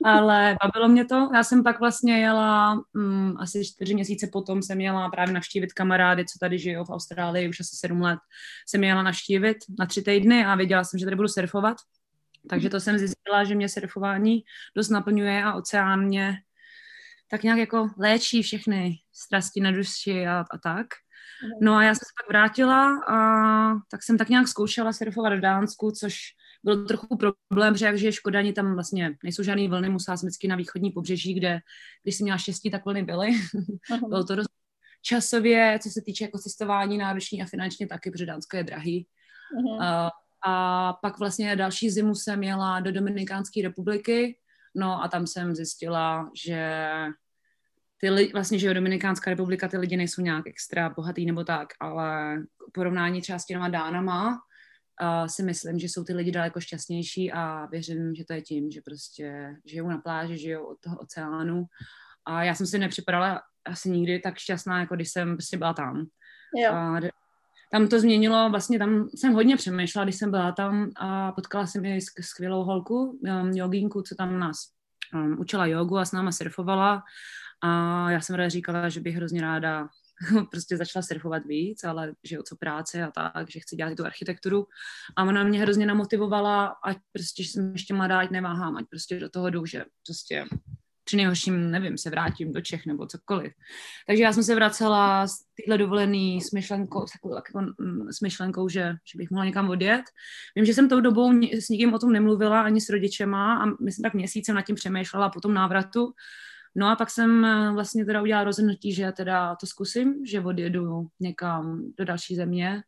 Ale 0.05 0.57
bavilo 0.63 0.87
mě 0.87 1.05
to. 1.05 1.29
Já 1.33 1.43
jsem 1.43 1.63
pak 1.63 1.79
vlastně 1.79 2.19
jela, 2.19 2.81
um, 2.95 3.37
asi 3.39 3.65
čtyři 3.65 3.93
měsíce 3.93 4.27
potom 4.31 4.61
jsem 4.61 4.81
jela 4.81 5.09
právě 5.09 5.33
navštívit 5.33 5.73
kamarády, 5.73 6.25
co 6.25 6.39
tady 6.39 6.59
žijou 6.59 6.85
v 6.85 6.89
Austrálii, 6.89 7.49
už 7.49 7.59
asi 7.59 7.75
sedm 7.75 8.01
let 8.01 8.19
jsem 8.67 8.83
jela 8.83 9.03
navštívit 9.03 9.57
na 9.79 9.85
tři 9.85 10.01
týdny 10.01 10.45
a 10.45 10.55
věděla 10.55 10.83
jsem, 10.83 10.99
že 10.99 11.05
tady 11.05 11.15
budu 11.15 11.27
surfovat. 11.27 11.77
Takže 12.49 12.69
to 12.69 12.79
jsem 12.79 12.97
zjistila, 12.97 13.43
že 13.43 13.55
mě 13.55 13.69
surfování 13.69 14.43
dost 14.75 14.89
naplňuje 14.89 15.43
a 15.43 15.53
oceán 15.53 16.05
mě 16.05 16.37
tak 17.29 17.43
nějak 17.43 17.59
jako 17.59 17.89
léčí 17.97 18.43
všechny 18.43 18.95
strasti 19.13 19.61
na 19.61 19.71
duši 19.71 20.27
a, 20.27 20.45
a 20.51 20.57
tak. 20.57 20.87
No 21.61 21.75
a 21.75 21.83
já 21.83 21.95
jsem 21.95 22.05
se 22.05 22.13
pak 22.21 22.29
vrátila 22.29 22.99
a 23.07 23.17
tak 23.91 24.03
jsem 24.03 24.17
tak 24.17 24.29
nějak 24.29 24.47
zkoušela 24.47 24.93
surfovat 24.93 25.33
v 25.33 25.41
Dánsku, 25.41 25.91
což 25.91 26.17
byl 26.63 26.85
trochu 26.85 27.17
problém, 27.17 27.77
že 27.77 27.85
jak 27.85 27.97
žiješ 27.97 28.19
v 28.19 28.23
Kodani, 28.23 28.53
tam 28.53 28.73
vlastně 28.73 29.17
nejsou 29.23 29.43
žádné 29.43 29.67
vlny, 29.67 29.89
musela 29.89 30.17
jsem 30.17 30.27
vždycky 30.27 30.47
na 30.47 30.55
východní 30.55 30.91
pobřeží, 30.91 31.33
kde 31.33 31.59
když 32.03 32.15
jsem 32.15 32.23
měla 32.25 32.37
štěstí, 32.37 32.71
tak 32.71 32.85
vlny 32.85 33.03
byly. 33.03 33.27
Uh-huh. 33.27 34.09
Bylo 34.09 34.23
to 34.23 34.35
dost 34.35 34.49
časově, 35.01 35.79
co 35.83 35.89
se 35.89 36.01
týče 36.01 36.23
jako 36.23 36.37
cestování 36.37 36.97
náročný 36.97 37.41
a 37.41 37.45
finančně 37.45 37.87
taky, 37.87 38.11
protože 38.11 38.25
Dánsko 38.25 38.57
je 38.57 38.63
drahý. 38.63 39.07
Uh-huh. 39.57 39.83
A, 39.83 40.11
a 40.45 40.93
pak 40.93 41.19
vlastně 41.19 41.55
další 41.55 41.89
zimu 41.89 42.15
jsem 42.15 42.39
měla 42.39 42.79
do 42.79 42.91
Dominikánské 42.91 43.61
republiky, 43.61 44.39
no 44.75 45.03
a 45.03 45.07
tam 45.07 45.27
jsem 45.27 45.55
zjistila, 45.55 46.31
že 46.45 46.79
ty 47.97 48.09
lidi, 48.09 48.33
vlastně, 48.33 48.59
že 48.59 48.73
Dominikánská 48.73 49.29
republika, 49.29 49.67
ty 49.67 49.77
lidi 49.77 49.97
nejsou 49.97 50.21
nějak 50.21 50.47
extra 50.47 50.89
bohatý 50.89 51.25
nebo 51.25 51.43
tak, 51.43 51.67
ale 51.79 52.37
porovnání 52.73 53.21
třeba 53.21 53.39
s 53.39 53.45
těma 53.45 53.69
dánama, 53.69 54.39
uh, 55.01 55.27
si 55.27 55.43
myslím, 55.43 55.79
že 55.79 55.89
jsou 55.89 56.03
ty 56.03 56.13
lidi 56.13 56.31
daleko 56.31 56.59
šťastnější 56.59 57.31
a 57.31 57.65
věřím, 57.65 58.15
že 58.15 58.25
to 58.25 58.33
je 58.33 58.41
tím, 58.41 58.71
že 58.71 58.81
prostě 58.81 59.55
žijou 59.65 59.87
na 59.87 59.97
pláži, 59.97 60.37
žijou 60.37 60.65
od 60.65 60.79
toho 60.79 60.97
oceánu. 60.97 61.65
A 62.25 62.43
já 62.43 62.55
jsem 62.55 62.67
si 62.67 62.79
nepřipadala 62.79 63.41
asi 63.65 63.89
nikdy 63.89 64.19
tak 64.19 64.37
šťastná, 64.37 64.79
jako 64.79 64.95
když 64.95 65.09
jsem 65.11 65.37
prostě 65.37 65.57
byla 65.57 65.73
tam. 65.73 66.05
Jo. 66.55 66.73
A 66.73 66.99
tam 67.71 67.87
to 67.87 67.99
změnilo, 67.99 68.49
vlastně 68.49 68.79
tam 68.79 69.09
jsem 69.15 69.33
hodně 69.33 69.57
přemýšlela, 69.57 70.05
když 70.05 70.15
jsem 70.15 70.31
byla 70.31 70.51
tam 70.51 70.89
a 70.95 71.31
potkala 71.31 71.67
jsem 71.67 71.85
i 71.85 71.99
skvělou 72.21 72.63
holku, 72.63 73.19
um, 73.21 73.51
jogínku, 73.51 74.01
co 74.01 74.15
tam 74.15 74.39
nás 74.39 74.57
um, 75.13 75.39
učila 75.39 75.65
jogu 75.65 75.97
a 75.97 76.05
s 76.05 76.11
náma 76.11 76.31
surfovala 76.31 77.03
a 77.63 78.11
já 78.11 78.21
jsem 78.21 78.35
ráda 78.35 78.49
říkala, 78.49 78.89
že 78.89 78.99
bych 78.99 79.15
hrozně 79.15 79.41
ráda 79.41 79.87
prostě 80.51 80.77
začala 80.77 81.03
surfovat 81.03 81.45
víc, 81.45 81.83
ale 81.83 82.13
že 82.23 82.35
jo, 82.35 82.43
co 82.43 82.55
práce 82.55 83.03
a 83.03 83.11
tak, 83.11 83.51
že 83.51 83.59
chci 83.59 83.75
dělat 83.75 83.95
tu 83.97 84.05
architekturu. 84.05 84.67
A 85.15 85.23
ona 85.23 85.43
mě 85.43 85.61
hrozně 85.61 85.85
namotivovala, 85.85 86.75
ať 86.83 86.97
prostě, 87.11 87.43
že 87.43 87.49
jsem 87.49 87.71
ještě 87.71 87.93
mladá, 87.93 88.19
ať 88.19 88.29
neváhám, 88.29 88.77
ať 88.77 88.85
prostě 88.89 89.19
do 89.19 89.29
toho 89.29 89.49
jdu, 89.49 89.65
že 89.65 89.85
prostě 90.05 90.45
při 91.07 91.17
nejhorším, 91.17 91.71
nevím, 91.71 91.97
se 91.97 92.09
vrátím 92.09 92.53
do 92.53 92.61
Čech 92.61 92.85
nebo 92.85 93.07
cokoliv. 93.07 93.53
Takže 94.07 94.23
já 94.23 94.33
jsem 94.33 94.43
se 94.43 94.55
vracela 94.55 95.27
z 95.27 95.33
téhle 95.57 95.77
dovolený 95.77 96.41
s 96.41 96.51
myšlenkou, 96.51 97.07
s, 97.07 97.11
jako, 97.35 97.61
mm, 97.61 98.11
s 98.11 98.21
myšlenkou 98.21 98.69
že, 98.69 98.81
že 99.11 99.17
bych 99.17 99.31
mohla 99.31 99.45
někam 99.45 99.69
odjet. 99.69 100.03
Vím, 100.55 100.65
že 100.65 100.73
jsem 100.73 100.89
tou 100.89 100.99
dobou 100.99 101.31
s 101.53 101.69
nikým 101.69 101.93
o 101.93 101.99
tom 101.99 102.11
nemluvila, 102.11 102.61
ani 102.61 102.81
s 102.81 102.89
rodičema 102.89 103.63
a 103.63 103.65
myslím 103.65 104.03
tak 104.03 104.13
měsícem 104.13 104.55
nad 104.55 104.61
tím 104.61 104.75
přemýšlela 104.75 105.29
po 105.29 105.41
tom 105.41 105.53
návratu. 105.53 106.13
No 106.77 106.87
a 106.87 106.95
pak 106.95 107.09
jsem 107.09 107.45
eh, 107.45 107.71
vlastně 107.71 108.05
teda 108.05 108.21
udělala 108.21 108.43
rozhodnutí, 108.43 108.93
že 108.93 109.11
teda 109.11 109.55
to 109.55 109.65
zkusím, 109.67 110.25
že 110.25 110.41
odjedu 110.41 111.07
někam 111.19 111.81
do 111.97 112.05
další 112.05 112.35
země. 112.35 112.83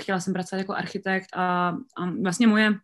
Chtěla 0.00 0.20
jsem 0.20 0.32
pracovat 0.32 0.58
jako 0.58 0.74
architekt 0.74 1.26
a, 1.34 1.68
a 1.96 2.10
vlastně 2.22 2.46
moje 2.46 2.74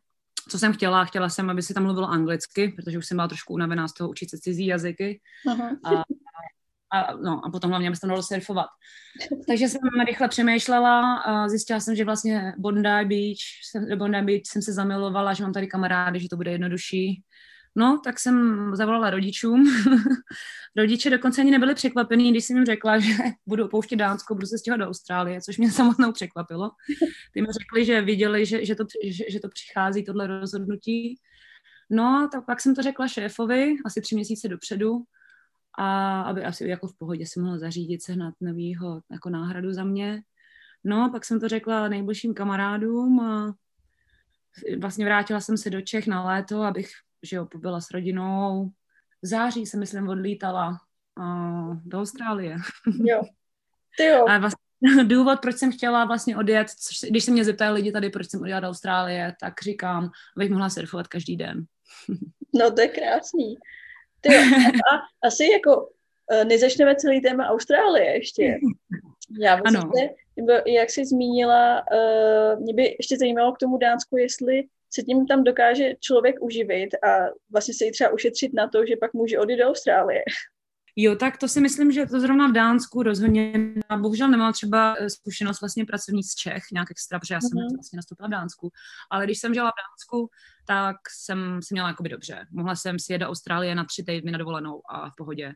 co 0.49 0.59
jsem 0.59 0.73
chtěla, 0.73 1.05
chtěla 1.05 1.29
jsem, 1.29 1.51
aby 1.51 1.63
si 1.63 1.75
tam 1.75 1.83
mluvilo 1.83 2.09
anglicky, 2.09 2.69
protože 2.69 2.99
už 2.99 3.07
jsem 3.07 3.17
byla 3.17 3.29
trošku 3.29 3.55
unavená 3.55 3.89
z 3.89 3.95
toho 3.95 4.11
učit 4.11 4.31
se 4.31 4.39
cizí 4.39 4.67
jazyky. 4.67 5.21
A, 5.85 6.03
a, 6.99 7.17
no, 7.17 7.41
a 7.45 7.51
potom 7.51 7.71
hlavně, 7.71 7.89
aby 7.89 7.97
se 7.97 8.01
tam 8.01 8.11
dalo 8.11 8.23
surfovat. 8.23 8.67
Takže 9.47 9.69
jsem 9.69 9.81
rychle 10.07 10.29
přemýšlela 10.29 11.17
a 11.17 11.49
zjistila 11.49 11.81
jsem, 11.81 11.97
že 11.97 12.05
vlastně 12.05 12.55
Bondi 12.59 13.05
Beach, 13.05 13.97
Bondi 13.99 14.23
Beach 14.23 14.43
jsem 14.47 14.63
se 14.63 14.73
zamilovala, 14.73 15.33
že 15.33 15.43
mám 15.43 15.53
tady 15.53 15.67
kamarády, 15.67 16.21
že 16.21 16.29
to 16.29 16.37
bude 16.37 16.53
jednodušší. 16.53 17.23
No, 17.77 18.01
tak 18.05 18.19
jsem 18.19 18.71
zavolala 18.77 19.11
rodičům. 19.11 19.65
Rodiče 20.77 21.11
dokonce 21.11 21.41
ani 21.41 21.51
nebyli 21.51 21.75
překvapení, 21.75 22.31
když 22.31 22.45
jsem 22.45 22.57
jim 22.57 22.67
řekla, 22.67 22.99
že 22.99 23.13
budu 23.47 23.65
opouštět 23.65 23.99
Dánsko, 23.99 24.35
budu 24.35 24.47
se 24.47 24.59
stěhovat 24.59 24.81
do 24.81 24.89
Austrálie, 24.89 25.41
což 25.41 25.59
mě 25.59 25.73
samotnou 25.73 26.13
překvapilo. 26.13 26.71
Ty 27.33 27.41
mi 27.41 27.47
řekli, 27.61 27.85
že 27.85 28.01
viděli, 28.01 28.47
že, 28.47 28.65
že, 28.65 28.75
to, 28.75 28.85
že, 29.05 29.25
že 29.31 29.41
to 29.41 29.49
přichází, 29.49 30.05
tohle 30.05 30.27
rozhodnutí. 30.27 31.19
No, 31.91 32.29
tak 32.33 32.47
pak 32.47 32.61
jsem 32.61 32.75
to 32.75 32.83
řekla 32.83 33.09
šéfovi 33.09 33.75
asi 33.87 34.01
tři 34.01 34.15
měsíce 34.15 34.49
dopředu, 34.49 35.03
a 35.79 36.21
aby 36.23 36.45
asi 36.45 36.69
jako 36.69 36.87
v 36.87 36.99
pohodě 36.99 37.27
si 37.27 37.41
mohl 37.41 37.59
zařídit 37.59 38.03
sehnat 38.03 38.35
novýho 38.41 39.01
jako 39.11 39.31
náhradu 39.31 39.73
za 39.73 39.85
mě. 39.85 40.23
No, 40.85 41.09
pak 41.13 41.25
jsem 41.25 41.41
to 41.41 41.49
řekla 41.49 41.89
nejbližším 41.89 42.35
kamarádům 42.35 43.21
a 43.21 43.55
vlastně 44.81 45.05
vrátila 45.05 45.41
jsem 45.41 45.57
se 45.57 45.71
do 45.71 45.81
Čech 45.81 46.07
na 46.07 46.25
léto, 46.25 46.63
abych 46.63 46.91
že 47.23 47.37
jo, 47.37 47.49
byla 47.57 47.81
s 47.81 47.91
rodinou. 47.91 48.71
V 49.23 49.27
září 49.27 49.67
se, 49.67 49.77
myslím, 49.77 50.09
odlítala 50.09 50.81
uh, 51.19 51.77
do 51.85 52.01
Austrálie. 52.01 52.57
Jo. 53.05 53.23
Ty 53.97 54.05
jo. 54.05 54.29
A 54.29 54.39
vlastně 54.39 54.63
důvod, 55.05 55.41
proč 55.41 55.57
jsem 55.57 55.73
chtěla 55.73 56.05
vlastně 56.05 56.37
odjet, 56.37 56.71
což, 56.71 57.11
když 57.11 57.25
se 57.25 57.31
mě 57.31 57.45
zeptají 57.45 57.73
lidi 57.73 57.93
tady, 57.93 58.11
proč 58.11 58.31
jsem 58.31 58.41
odjela 58.41 58.61
do 58.61 58.69
Austrálie, 58.69 59.35
tak 59.41 59.63
říkám, 59.63 60.11
abych 60.37 60.51
mohla 60.51 60.71
surfovat 60.71 61.09
každý 61.09 61.37
den. 61.37 61.65
no 62.55 62.71
to 62.71 62.81
je 62.81 62.89
krásný. 62.89 63.57
Ty 64.21 64.35
jo, 64.35 64.43
a 64.93 65.27
asi 65.27 65.45
jako 65.53 65.89
e, 66.31 66.45
nezačneme 66.45 66.97
celý 66.97 67.21
téma 67.21 67.47
Austrálie 67.47 68.13
ještě. 68.13 68.59
Já 69.41 69.61
ano. 69.67 69.91
nebo 70.37 70.53
jak 70.67 70.91
jsi 70.91 71.07
zmínila, 71.07 71.83
uh, 71.93 72.61
mě 72.61 72.75
by 72.75 72.97
ještě 72.99 73.17
zajímalo 73.19 73.53
k 73.53 73.59
tomu 73.59 73.79
Dánsku, 73.79 74.17
jestli 74.17 74.65
se 74.95 75.03
tím 75.03 75.27
tam 75.27 75.45
dokáže 75.45 75.95
člověk 76.01 76.37
uživit 76.41 76.95
a 76.95 77.09
vlastně 77.53 77.75
se 77.75 77.85
jí 77.85 77.93
třeba 77.93 78.11
ušetřit 78.11 78.55
na 78.55 78.69
to, 78.69 78.87
že 78.87 78.97
pak 79.01 79.13
může 79.13 79.39
odjít 79.39 79.57
do 79.57 79.69
Austrálie. 79.69 80.23
Jo, 80.97 81.17
tak 81.17 81.39
to 81.39 81.49
si 81.49 81.61
myslím, 81.61 81.93
že 81.93 82.07
to 82.07 82.21
zrovna 82.21 82.49
v 82.49 82.53
Dánsku 82.53 83.03
rozhodně, 83.03 83.53
bohužel 83.97 84.29
nemám 84.29 84.53
třeba 84.53 84.95
eh, 84.99 85.11
zkušenost 85.11 85.61
vlastně 85.61 85.85
pracovní 85.85 86.23
z 86.23 86.35
Čech, 86.35 86.63
nějak 86.73 86.91
extra, 86.91 87.19
protože 87.19 87.35
já 87.35 87.41
jsem 87.41 87.51
mm-hmm. 87.51 87.77
vlastně 87.77 87.97
nastoupila 87.97 88.29
v 88.29 88.31
Dánsku, 88.31 88.71
ale 89.11 89.25
když 89.25 89.39
jsem 89.39 89.55
žila 89.55 89.71
v 89.71 89.81
Dánsku, 89.83 90.31
tak 90.67 90.97
jsem 91.11 91.63
si 91.63 91.75
měla 91.75 91.89
jakoby 91.89 92.09
dobře. 92.09 92.47
Mohla 92.51 92.77
jsem 92.77 92.99
si 92.99 93.13
jet 93.13 93.19
do 93.19 93.29
Austrálie 93.29 93.75
na 93.75 93.85
tři 93.85 94.05
týdny 94.05 94.33
na 94.33 94.39
dovolenou 94.39 94.83
a 94.91 95.11
v 95.11 95.13
pohodě. 95.17 95.55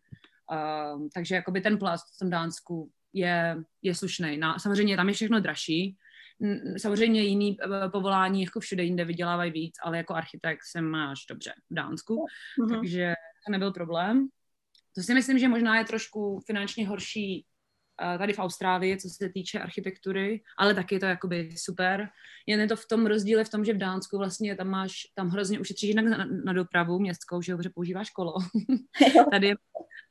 Uh, 0.52 1.08
takže 1.14 1.34
jakoby 1.34 1.60
ten 1.60 1.78
plast 1.78 2.04
v 2.14 2.18
tom 2.18 2.30
Dánsku 2.30 2.90
je, 3.12 3.56
je 3.82 3.94
slušný. 3.94 4.38
Na, 4.38 4.58
samozřejmě 4.58 4.96
tam 4.96 5.08
je 5.08 5.14
všechno 5.14 5.40
dražší, 5.40 5.96
Samozřejmě 6.76 7.22
jiný 7.22 7.56
eh, 7.60 7.88
povolání 7.88 8.42
jako 8.42 8.60
všude 8.60 8.82
jinde 8.82 9.04
vydělávají 9.04 9.52
víc, 9.52 9.74
ale 9.82 9.96
jako 9.96 10.14
architekt 10.14 10.60
se 10.70 10.80
máš 10.80 11.26
dobře 11.30 11.52
v 11.70 11.74
Dánsku, 11.74 12.16
mm-hmm. 12.16 12.76
takže 12.76 13.14
to 13.46 13.52
nebyl 13.52 13.72
problém. 13.72 14.28
To 14.94 15.02
si 15.02 15.14
myslím, 15.14 15.38
že 15.38 15.48
možná 15.48 15.78
je 15.78 15.84
trošku 15.84 16.40
finančně 16.46 16.88
horší 16.88 17.46
eh, 18.02 18.18
tady 18.18 18.32
v 18.32 18.38
Austrálii, 18.38 18.96
co 18.96 19.08
se 19.08 19.28
týče 19.28 19.60
architektury, 19.60 20.42
ale 20.58 20.74
taky 20.74 20.98
to 20.98 21.06
jakoby 21.06 21.50
super. 21.56 22.08
Jen 22.46 22.60
je 22.60 22.68
to 22.68 22.76
v 22.76 22.86
tom 22.86 23.06
rozdíle 23.06 23.44
v 23.44 23.48
tom, 23.48 23.64
že 23.64 23.72
v 23.72 23.78
Dánsku 23.78 24.18
vlastně 24.18 24.56
tam 24.56 24.68
máš, 24.68 24.92
tam 25.14 25.28
hrozně 25.28 25.60
ušetříš 25.60 25.88
jinak 25.88 26.04
na, 26.04 26.26
na 26.44 26.52
dopravu 26.52 26.98
městskou, 26.98 27.42
že 27.42 27.52
dobře 27.52 27.70
používáš 27.74 28.10
kolo. 28.10 28.34
tady, 29.30 29.46
je, 29.46 29.54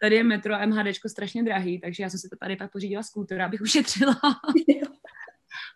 tady 0.01 0.15
je 0.15 0.23
metro 0.23 0.55
a 0.55 0.65
MHDčko 0.65 1.09
strašně 1.09 1.43
drahý, 1.43 1.81
takže 1.81 2.03
já 2.03 2.09
jsem 2.09 2.19
si 2.19 2.29
to 2.29 2.35
tady 2.35 2.55
pak 2.55 2.71
pořídila 2.71 3.03
skúter, 3.03 3.41
abych 3.41 3.61
ušetřila. 3.61 4.15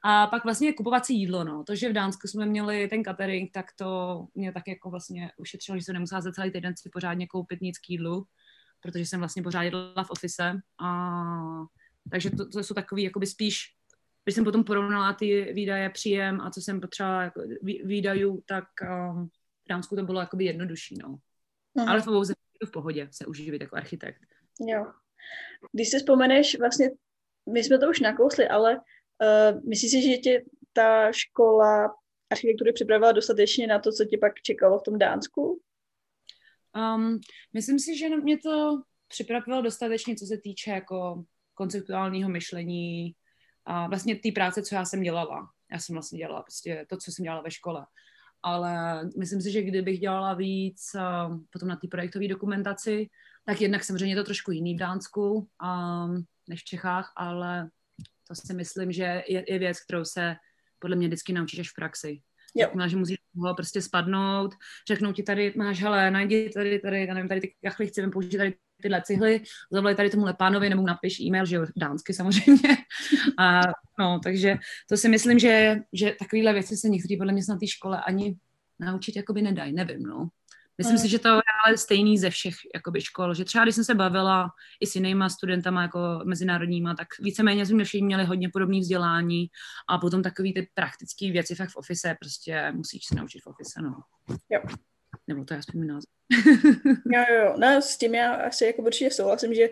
A 0.03 0.27
pak 0.27 0.43
vlastně 0.43 0.73
kupovací 0.73 1.19
jídlo, 1.19 1.43
no. 1.43 1.63
To, 1.63 1.75
že 1.75 1.89
v 1.89 1.93
Dánsku 1.93 2.27
jsme 2.27 2.45
měli 2.45 2.87
ten 2.87 3.03
catering, 3.03 3.51
tak 3.53 3.65
to 3.75 4.25
mě 4.35 4.51
tak 4.51 4.67
jako 4.67 4.89
vlastně 4.89 5.31
ušetřilo, 5.37 5.77
že 5.77 5.83
jsem 5.83 5.93
nemusela 5.93 6.21
za 6.21 6.31
celý 6.31 6.51
týden 6.51 6.73
si 6.77 6.89
pořádně 6.89 7.27
koupit 7.27 7.61
nic 7.61 7.77
k 7.77 7.89
jídlu, 7.89 8.25
protože 8.81 9.05
jsem 9.05 9.19
vlastně 9.19 9.43
pořád 9.43 9.63
jedla 9.63 10.03
v 10.03 10.09
office. 10.09 10.59
A, 10.81 11.11
takže 12.11 12.29
to, 12.29 12.49
to 12.49 12.63
jsou 12.63 12.73
takový 12.73 13.03
jakoby 13.03 13.27
spíš 13.27 13.79
když 14.23 14.35
jsem 14.35 14.43
potom 14.43 14.63
porovnala 14.63 15.13
ty 15.13 15.53
výdaje, 15.53 15.89
příjem 15.89 16.41
a 16.41 16.51
co 16.51 16.61
jsem 16.61 16.81
potřebovala 16.81 17.23
jako 17.23 17.41
výdajů, 17.83 18.43
tak 18.45 18.63
um, 18.81 19.27
v 19.65 19.69
Dánsku 19.69 19.95
to 19.95 20.03
bylo 20.03 20.19
jakoby 20.19 20.45
jednodušší, 20.45 20.95
no. 21.01 21.17
Mhm. 21.75 21.89
Ale 21.89 22.01
v 22.01 22.07
obou 22.07 22.23
v 22.65 22.71
pohodě 22.71 23.07
se 23.11 23.25
uživit 23.25 23.61
jako 23.61 23.75
architekt. 23.75 24.21
Jo. 24.59 24.93
Když 25.71 25.89
si 25.89 25.97
vzpomeneš, 25.97 26.59
vlastně 26.59 26.91
my 27.53 27.63
jsme 27.63 27.77
to 27.77 27.89
už 27.89 27.99
nakousli, 27.99 28.47
ale 28.47 28.81
Uh, 29.21 29.61
myslíš 29.69 29.91
si, 29.91 30.01
že 30.01 30.17
tě 30.17 30.43
ta 30.73 31.11
škola 31.11 31.95
architektury 32.31 32.73
připravila 32.73 33.11
dostatečně 33.11 33.67
na 33.67 33.79
to, 33.79 33.91
co 33.91 34.05
tě 34.05 34.17
pak 34.17 34.41
čekalo 34.41 34.79
v 34.79 34.83
tom 34.83 34.97
Dánsku? 34.97 35.61
Um, 36.75 37.19
myslím 37.53 37.79
si, 37.79 37.97
že 37.97 38.09
mě 38.09 38.37
to 38.37 38.81
připravilo 39.07 39.61
dostatečně, 39.61 40.15
co 40.15 40.25
se 40.25 40.37
týče 40.37 40.71
jako 40.71 41.23
konceptuálního 41.53 42.29
myšlení 42.29 43.15
a 43.65 43.87
vlastně 43.87 44.15
té 44.15 44.31
práce, 44.31 44.63
co 44.63 44.75
já 44.75 44.85
jsem 44.85 45.01
dělala. 45.01 45.49
Já 45.71 45.79
jsem 45.79 45.93
vlastně 45.93 46.17
dělala 46.17 46.41
prostě 46.41 46.85
to, 46.89 46.97
co 46.97 47.11
jsem 47.11 47.23
dělala 47.23 47.41
ve 47.41 47.51
škole. 47.51 47.85
Ale 48.43 49.03
myslím 49.17 49.41
si, 49.41 49.51
že 49.51 49.61
kdybych 49.61 49.99
dělala 49.99 50.33
víc 50.33 50.91
uh, 50.95 51.37
potom 51.49 51.69
na 51.69 51.75
té 51.75 51.87
projektové 51.87 52.27
dokumentaci, 52.27 53.09
tak 53.45 53.61
jednak 53.61 53.83
samozřejmě 53.83 54.11
je 54.11 54.15
to 54.15 54.23
trošku 54.23 54.51
jiný 54.51 54.75
v 54.75 54.79
Dánsku 54.79 55.33
um, 55.33 56.25
než 56.47 56.61
v 56.61 56.65
Čechách, 56.65 57.13
ale 57.15 57.69
to 58.29 58.35
si 58.35 58.53
myslím, 58.53 58.91
že 58.91 59.23
je, 59.27 59.43
je 59.47 59.59
věc, 59.59 59.79
kterou 59.79 60.05
se 60.05 60.35
podle 60.79 60.95
mě 60.95 61.07
vždycky 61.07 61.33
naučíš 61.33 61.59
až 61.59 61.69
v 61.69 61.75
praxi. 61.75 62.21
Jakmile, 62.55 62.89
že 62.89 62.97
musíš 62.97 63.17
ho 63.35 63.55
prostě 63.55 63.81
spadnout, 63.81 64.55
řeknou 64.87 65.13
ti 65.13 65.23
tady, 65.23 65.53
máš, 65.55 65.81
hele, 65.81 66.11
najdi 66.11 66.49
tady, 66.49 66.79
tady, 66.79 67.05
já 67.05 67.13
nevím, 67.13 67.29
tady 67.29 67.41
ty 67.41 67.53
kachly, 67.63 67.87
chceme 67.87 68.11
použít 68.11 68.37
tady 68.37 68.53
tyhle 68.81 69.01
cihly, 69.05 69.43
zavolej 69.71 69.95
tady 69.95 70.09
tomu 70.09 70.25
pánovi, 70.37 70.69
nebo 70.69 70.81
napiš 70.81 71.19
e-mail, 71.19 71.45
že 71.45 71.55
jo, 71.55 71.65
dánsky 71.75 72.13
samozřejmě. 72.13 72.77
A, 73.39 73.61
no, 73.99 74.19
takže 74.23 74.57
to 74.89 74.97
si 74.97 75.09
myslím, 75.09 75.39
že, 75.39 75.77
že 75.93 76.15
takovéhle 76.19 76.53
věci 76.53 76.77
se 76.77 76.89
někteří 76.89 77.17
podle 77.17 77.33
mě 77.33 77.41
na 77.49 77.57
té 77.57 77.67
škole 77.67 78.01
ani 78.01 78.35
naučit 78.79 79.15
jakoby 79.15 79.41
nedají, 79.41 79.73
nevím, 79.73 80.03
no. 80.03 80.29
Myslím 80.79 80.95
mm. 80.95 81.01
si, 81.01 81.09
že 81.09 81.19
to 81.19 81.29
je 81.29 81.41
ale 81.65 81.77
stejný 81.77 82.17
ze 82.17 82.29
všech 82.29 82.53
jakoby, 82.75 83.01
škol, 83.01 83.33
že 83.33 83.45
třeba 83.45 83.63
když 83.63 83.75
jsem 83.75 83.83
se 83.83 83.95
bavila 83.95 84.49
i 84.79 84.87
s 84.87 84.95
jinýma 84.95 85.29
studentama 85.29 85.81
jako 85.81 85.99
mezinárodníma, 86.25 86.95
tak 86.95 87.07
víceméně 87.19 87.65
jsme 87.65 87.83
všichni 87.83 88.05
měli 88.05 88.25
hodně 88.25 88.49
podobné 88.49 88.79
vzdělání 88.79 89.47
a 89.89 89.97
potom 89.97 90.23
takový 90.23 90.53
ty 90.53 90.69
praktické 90.73 91.31
věci 91.31 91.55
fakt 91.55 91.69
v 91.69 91.75
office 91.75 92.15
prostě 92.19 92.71
musíš 92.71 93.05
se 93.05 93.15
naučit 93.15 93.39
v 93.43 93.47
office, 93.47 93.81
no. 93.81 93.95
Jo. 94.49 94.61
Nebo 95.27 95.45
to 95.45 95.53
je 95.53 95.57
aspoň 95.57 95.87
název. 95.87 96.09
jo, 96.85 97.23
jo, 97.29 97.43
jo. 97.45 97.55
No, 97.57 97.81
s 97.81 97.97
tím 97.97 98.15
já 98.15 98.33
asi 98.33 98.65
jako 98.65 98.81
určitě 98.81 99.11
souhlasím, 99.11 99.53
že 99.53 99.69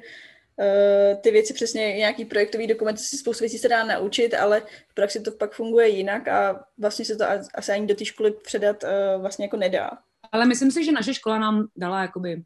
Uh, 0.60 1.22
ty 1.22 1.32
věci 1.32 1.54
přesně, 1.54 1.94
nějaký 1.94 2.26
projektový 2.26 2.68
dokument, 2.68 2.98
si 2.98 3.18
spoustu 3.18 3.44
věcí 3.44 3.58
se 3.58 3.70
dá 3.70 3.84
naučit, 3.84 4.34
ale 4.34 4.62
v 4.90 4.94
praxi 4.94 5.20
to 5.20 5.32
pak 5.32 5.54
funguje 5.54 5.88
jinak 5.88 6.28
a 6.28 6.66
vlastně 6.78 7.06
se 7.06 7.16
to 7.16 7.26
asi 7.56 7.72
ani 7.72 7.88
do 7.88 7.96
té 7.96 8.06
školy 8.06 8.32
předat 8.32 8.84
uh, 8.84 9.22
vlastně 9.22 9.46
jako 9.46 9.58
nedá. 9.58 9.90
Ale 10.38 10.46
myslím 10.46 10.72
si, 10.72 10.86
že 10.86 10.92
naše 10.92 11.14
škola 11.14 11.40
nám 11.40 11.68
dala 11.76 12.02
jakoby 12.02 12.44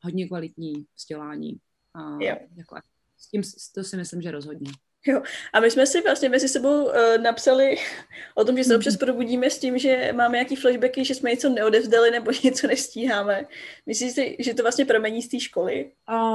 hodně 0.00 0.28
kvalitní 0.28 0.86
vzdělání. 0.96 1.56
A 1.94 2.22
jako, 2.56 2.76
s 3.18 3.30
tím 3.30 3.42
to 3.74 3.84
si 3.84 3.96
myslím, 3.96 4.22
že 4.22 4.30
rozhodně. 4.30 4.70
Jo. 5.06 5.22
A 5.52 5.60
my 5.60 5.70
jsme 5.70 5.86
si 5.86 6.02
vlastně 6.02 6.28
mezi 6.28 6.48
sebou 6.48 6.84
uh, 6.84 6.92
napsali 7.22 7.76
o 8.34 8.44
tom, 8.44 8.56
že 8.56 8.64
se 8.64 8.76
občas 8.76 8.96
probudíme 8.96 9.50
s 9.50 9.58
tím, 9.58 9.78
že 9.78 10.12
máme 10.16 10.32
nějaký 10.32 10.56
flashbacky, 10.56 11.04
že 11.04 11.14
jsme 11.14 11.30
něco 11.30 11.48
neodevzdali 11.48 12.10
nebo 12.10 12.30
něco 12.44 12.66
nestíháme. 12.66 13.46
Myslíš 13.86 14.12
si, 14.12 14.36
že 14.38 14.54
to 14.54 14.62
vlastně 14.62 14.84
pramení 14.84 15.22
z 15.22 15.28
té 15.28 15.40
školy? 15.40 15.92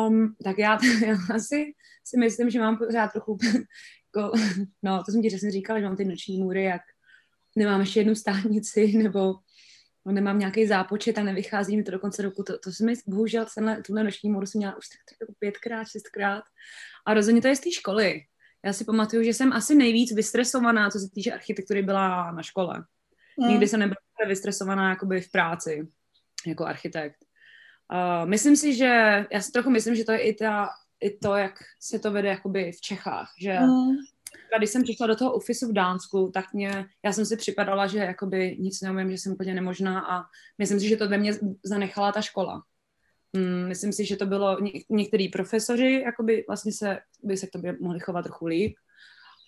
Um, 0.08 0.36
tak 0.44 0.58
já, 0.58 0.80
já 1.06 1.18
asi 1.36 1.74
si 2.04 2.18
myslím, 2.18 2.50
že 2.50 2.60
mám 2.60 2.78
pořád 2.78 3.12
trochu, 3.12 3.38
jako, 4.16 4.38
no 4.84 5.04
to 5.04 5.12
jsem 5.12 5.22
ti 5.22 5.28
přesně 5.28 5.52
říkala, 5.52 5.80
že 5.80 5.86
mám 5.86 5.98
ty 5.98 6.06
noční 6.06 6.38
můry, 6.38 6.64
jak 6.64 6.82
nemám 7.56 7.80
ještě 7.80 8.00
jednu 8.00 8.16
státnici, 8.16 8.94
nebo 8.98 9.34
no, 10.06 10.12
nemám 10.12 10.40
nějaký 10.40 10.68
zápočet 10.68 11.18
a 11.18 11.24
nevychází 11.24 11.78
mi 11.78 11.84
to 11.84 11.92
do 11.92 12.00
konce 12.00 12.22
roku. 12.22 12.44
To, 12.44 12.58
to 12.58 12.72
jsem 12.72 12.86
mi 12.86 12.94
bohužel 13.08 13.46
tenhle, 13.56 13.82
tuhle 13.82 14.04
noční 14.04 14.30
můru 14.30 14.46
jsem 14.46 14.60
měla 14.60 14.78
už 14.78 14.88
tak, 14.88 15.00
tak 15.10 15.18
jako 15.22 15.34
pětkrát, 15.40 15.88
šestkrát. 15.88 16.44
A 17.06 17.14
rozhodně 17.14 17.42
to 17.42 17.48
je 17.48 17.56
z 17.56 17.60
té 17.60 17.72
školy 17.72 18.22
já 18.66 18.74
si 18.74 18.86
pamatuju, 18.86 19.24
že 19.24 19.34
jsem 19.34 19.54
asi 19.54 19.76
nejvíc 19.76 20.16
vystresovaná, 20.16 20.90
co 20.90 21.00
se 21.00 21.10
týče 21.10 21.32
architektury, 21.32 21.84
byla 21.84 22.32
na 22.32 22.44
škole. 22.44 22.84
Mm. 23.38 23.48
Nikdy 23.48 23.68
jsem 23.68 23.80
nebyla 23.80 23.98
vystresovaná 24.28 24.90
jakoby 24.90 25.22
v 25.22 25.32
práci 25.32 25.88
jako 26.48 26.66
architekt. 26.66 27.18
Uh, 27.94 28.30
myslím 28.30 28.56
si, 28.56 28.74
že, 28.74 29.26
já 29.32 29.42
si 29.42 29.52
trochu 29.52 29.70
myslím, 29.70 29.96
že 29.96 30.04
to 30.04 30.12
je 30.12 30.20
i, 30.20 30.34
ta, 30.34 30.70
i 31.02 31.18
to, 31.18 31.36
jak 31.36 31.60
se 31.80 32.00
to 32.00 32.12
vede 32.12 32.30
jakoby 32.30 32.72
v 32.72 32.82
Čechách, 32.82 33.32
že 33.42 33.60
mm. 33.60 33.98
Když 34.58 34.70
jsem 34.70 34.84
přišla 34.84 35.08
do 35.08 35.16
toho 35.16 35.34
ofisu 35.34 35.68
v 35.68 35.74
Dánsku, 35.74 36.32
tak 36.34 36.54
mě, 36.54 36.86
já 37.06 37.14
jsem 37.14 37.26
si 37.26 37.38
připadala, 37.38 37.88
že 37.88 37.98
jakoby 37.98 38.58
nic 38.60 38.82
neumím, 38.82 39.12
že 39.12 39.18
jsem 39.18 39.34
úplně 39.34 39.54
nemožná 39.54 40.00
a 40.00 40.24
myslím 40.58 40.80
si, 40.80 40.90
že 40.90 40.98
to 40.98 41.10
ve 41.10 41.18
mně 41.18 41.34
zanechala 41.64 42.12
ta 42.12 42.22
škola. 42.22 42.64
Mm, 43.34 43.68
myslím 43.68 43.94
si, 43.94 44.06
že 44.06 44.16
to 44.16 44.26
bylo, 44.26 44.60
ně, 44.60 44.72
některý 44.90 45.30
profesoři 45.30 46.02
jakoby 46.06 46.44
vlastně 46.48 46.72
se, 46.72 47.00
by 47.24 47.38
se 47.38 47.48
k 47.48 47.52
tobě 47.52 47.78
mohli 47.82 48.00
chovat 48.00 48.22
trochu 48.22 48.46
líp 48.46 48.76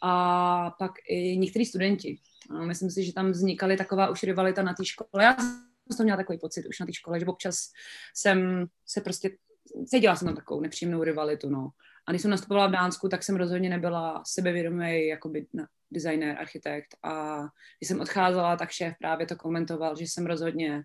a 0.02 0.72
pak 0.80 0.91
i 1.10 1.38
některý 1.38 1.65
studenti. 1.65 2.17
A 2.50 2.65
myslím 2.65 2.91
si, 2.91 3.04
že 3.04 3.13
tam 3.13 3.32
vznikaly 3.32 3.78
taková 3.78 4.10
už 4.10 4.24
rivalita 4.24 4.63
na 4.63 4.74
té 4.74 4.86
škole. 4.86 5.24
Já 5.24 5.38
jsem 5.38 5.98
to 5.98 6.04
měla 6.04 6.17
takový 6.17 6.39
pocit 6.39 6.65
už 6.65 6.80
na 6.80 6.86
té 6.86 6.93
škole, 6.93 7.19
že 7.19 7.26
občas 7.26 7.72
jsem 8.15 8.65
se 8.86 9.02
prostě, 9.02 9.38
cítila 9.86 10.15
jsem 10.15 10.26
tam 10.26 10.36
takovou 10.36 10.62
nepříjemnou 10.62 11.04
rivalitu, 11.04 11.50
no. 11.50 11.69
A 12.08 12.12
když 12.12 12.22
jsem 12.22 12.32
nastupovala 12.32 12.68
v 12.68 12.72
Dánsku, 12.72 13.10
tak 13.10 13.24
jsem 13.24 13.36
rozhodně 13.36 13.70
nebyla 13.70 14.24
sebevědomý 14.26 15.08
jakoby 15.08 15.46
designer, 15.92 16.38
architekt 16.39 16.96
a 17.04 17.42
když 17.80 17.88
jsem 17.88 18.02
odcházela, 18.02 18.58
tak 18.58 18.72
šéf 18.72 18.94
právě 19.00 19.26
to 19.28 19.36
komentoval, 19.36 19.96
že 19.96 20.04
jsem 20.04 20.26
rozhodně 20.26 20.84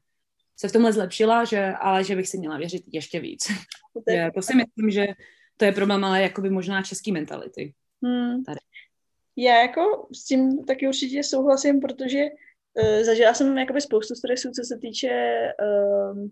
se 0.57 0.69
v 0.69 0.73
tomhle 0.73 0.93
zlepšila, 0.93 1.45
že, 1.45 1.73
ale 1.81 2.05
že 2.05 2.17
bych 2.17 2.29
si 2.29 2.39
měla 2.39 2.59
věřit 2.59 2.83
ještě 2.93 3.21
víc. 3.21 3.47
že, 4.11 4.31
to 4.35 4.43
si 4.43 4.55
myslím, 4.55 4.91
že 4.91 5.07
to 5.57 5.65
je 5.65 5.73
problém, 5.73 6.05
ale 6.05 6.23
jakoby 6.23 6.51
možná 6.51 6.83
český 6.83 7.13
mentality. 7.13 7.75
Hmm. 8.03 8.45
Tady. 8.45 8.59
Já 9.37 9.63
jako 9.63 10.09
s 10.15 10.25
tím 10.25 10.65
taky 10.65 10.89
určitě 10.89 11.23
souhlasím, 11.23 11.81
protože 11.81 12.25
uh, 12.75 13.03
zažila 13.05 13.35
jsem 13.35 13.59
jakoby 13.59 13.81
spoustu 13.81 14.15
stresů, 14.15 14.51
co 14.51 14.65
se 14.65 14.79
týče 14.79 15.09
uh, 15.63 16.29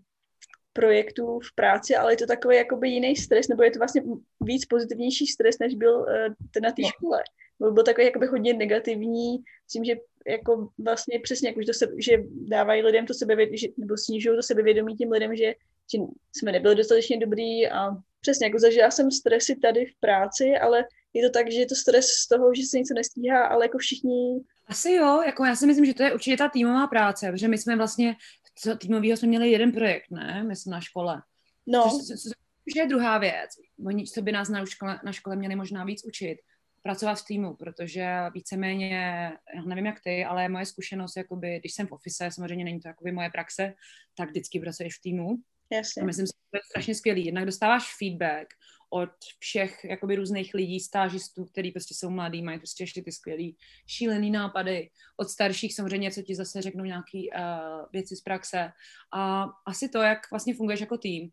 projektů 0.77 1.39
v 1.39 1.55
práci, 1.55 1.95
ale 1.95 2.13
je 2.13 2.17
to 2.17 2.25
takový 2.25 2.55
jakoby 2.55 2.89
jiný 2.89 3.15
stres, 3.15 3.47
nebo 3.47 3.63
je 3.63 3.71
to 3.71 3.79
vlastně 3.79 4.01
víc 4.41 4.65
pozitivnější 4.65 5.27
stres, 5.27 5.59
než 5.59 5.75
byl 5.75 5.95
uh, 5.99 6.05
ten 6.51 6.63
na 6.63 6.71
té 6.71 6.81
no. 6.81 6.87
škole. 6.87 7.19
Byl, 7.59 7.71
byl 7.73 7.83
takový 7.83 8.05
jakoby 8.05 8.27
hodně 8.27 8.53
negativní, 8.53 9.37
myslím, 9.65 9.83
že 9.85 9.95
jako 10.27 10.69
vlastně 10.77 11.19
přesně, 11.19 11.49
jako, 11.49 11.61
že, 11.61 11.65
to 11.65 11.73
se, 11.73 11.87
že 11.97 12.13
dávají 12.47 12.81
lidem 12.83 13.05
to 13.05 13.13
sebevědomí, 13.13 13.57
že, 13.57 13.67
nebo 13.77 13.97
snižují 13.97 14.37
to 14.37 14.43
sebevědomí 14.43 14.95
tím 14.95 15.11
lidem, 15.11 15.35
že, 15.35 15.53
že 15.91 15.97
jsme 16.35 16.51
nebyli 16.51 16.75
dostatečně 16.75 17.17
dobrý 17.17 17.67
a 17.67 17.89
přesně, 18.21 18.45
jako 18.45 18.59
zažila 18.59 18.91
jsem 18.91 19.11
stresy 19.11 19.55
tady 19.55 19.85
v 19.85 19.99
práci, 19.99 20.53
ale 20.61 20.85
je 21.13 21.29
to 21.29 21.33
tak, 21.33 21.51
že 21.51 21.59
je 21.59 21.65
to 21.65 21.75
stres 21.75 22.05
z 22.05 22.27
toho, 22.27 22.53
že 22.55 22.63
se 22.63 22.77
něco 22.77 22.93
nestíhá, 22.93 23.45
ale 23.45 23.65
jako 23.65 23.77
všichni... 23.77 24.43
Asi 24.67 24.91
jo, 24.91 25.21
jako 25.25 25.45
já 25.45 25.55
si 25.55 25.65
myslím, 25.65 25.85
že 25.85 25.93
to 25.93 26.03
je 26.03 26.13
určitě 26.13 26.37
ta 26.37 26.49
týmová 26.49 26.87
práce, 26.87 27.31
protože 27.31 27.47
my 27.47 27.57
jsme 27.57 27.75
vlastně, 27.75 28.15
co 28.57 28.77
týmového 28.77 29.17
jsme 29.17 29.27
měli 29.27 29.51
jeden 29.51 29.71
projekt, 29.71 30.11
ne, 30.11 30.43
my 30.43 30.55
jsme 30.55 30.71
na 30.71 30.81
škole. 30.81 31.21
No. 31.67 31.83
Což, 31.83 32.07
což, 32.07 32.21
což 32.23 32.75
je 32.75 32.87
druhá 32.87 33.17
věc. 33.17 33.49
Oni, 33.85 34.05
co 34.05 34.21
by 34.21 34.31
nás 34.31 34.49
na 34.49 34.65
škole, 34.65 34.99
na 35.05 35.11
škole 35.11 35.35
měli 35.35 35.55
možná 35.55 35.83
víc 35.83 36.05
učit, 36.05 36.37
pracovat 36.83 37.15
v 37.15 37.25
týmu, 37.25 37.55
protože 37.55 38.07
víceméně, 38.33 39.31
já 39.55 39.61
nevím 39.61 39.85
jak 39.85 39.99
ty, 39.99 40.25
ale 40.25 40.49
moje 40.49 40.65
zkušenost, 40.65 41.17
jakoby, 41.17 41.59
když 41.59 41.73
jsem 41.73 41.87
v 41.87 41.91
office, 41.91 42.29
samozřejmě 42.31 42.65
není 42.65 42.79
to 42.79 42.87
jakoby 42.87 43.11
moje 43.11 43.29
praxe, 43.29 43.73
tak 44.17 44.29
vždycky 44.29 44.59
pracuješ 44.59 44.97
v 44.97 45.01
týmu. 45.01 45.35
Jasně. 45.71 46.01
A 46.01 46.05
myslím 46.05 46.27
si, 46.27 46.33
že 46.35 46.49
to 46.51 46.57
je 46.57 46.61
strašně 46.69 46.95
skvělý. 46.95 47.25
Jednak 47.25 47.45
dostáváš 47.45 47.95
feedback 47.97 48.47
od 48.89 49.09
všech 49.39 49.83
jakoby 49.83 50.15
různých 50.15 50.53
lidí, 50.53 50.79
stážistů, 50.79 51.45
kteří 51.45 51.71
prostě 51.71 51.93
jsou 51.93 52.09
mladí, 52.09 52.41
mají 52.41 52.57
prostě 52.57 52.83
ještě 52.83 53.01
ty 53.01 53.11
skvělý 53.11 53.57
šílený 53.87 54.31
nápady, 54.31 54.89
od 55.17 55.29
starších 55.29 55.75
samozřejmě, 55.75 56.11
co 56.11 56.21
ti 56.21 56.35
zase 56.35 56.61
řeknou 56.61 56.83
nějaký 56.83 57.29
uh, 57.29 57.41
věci 57.91 58.15
z 58.15 58.21
praxe. 58.21 58.71
A 59.13 59.45
asi 59.65 59.89
to, 59.89 60.01
jak 60.01 60.31
vlastně 60.31 60.53
funguješ 60.53 60.81
jako 60.81 60.97
tým. 60.97 61.29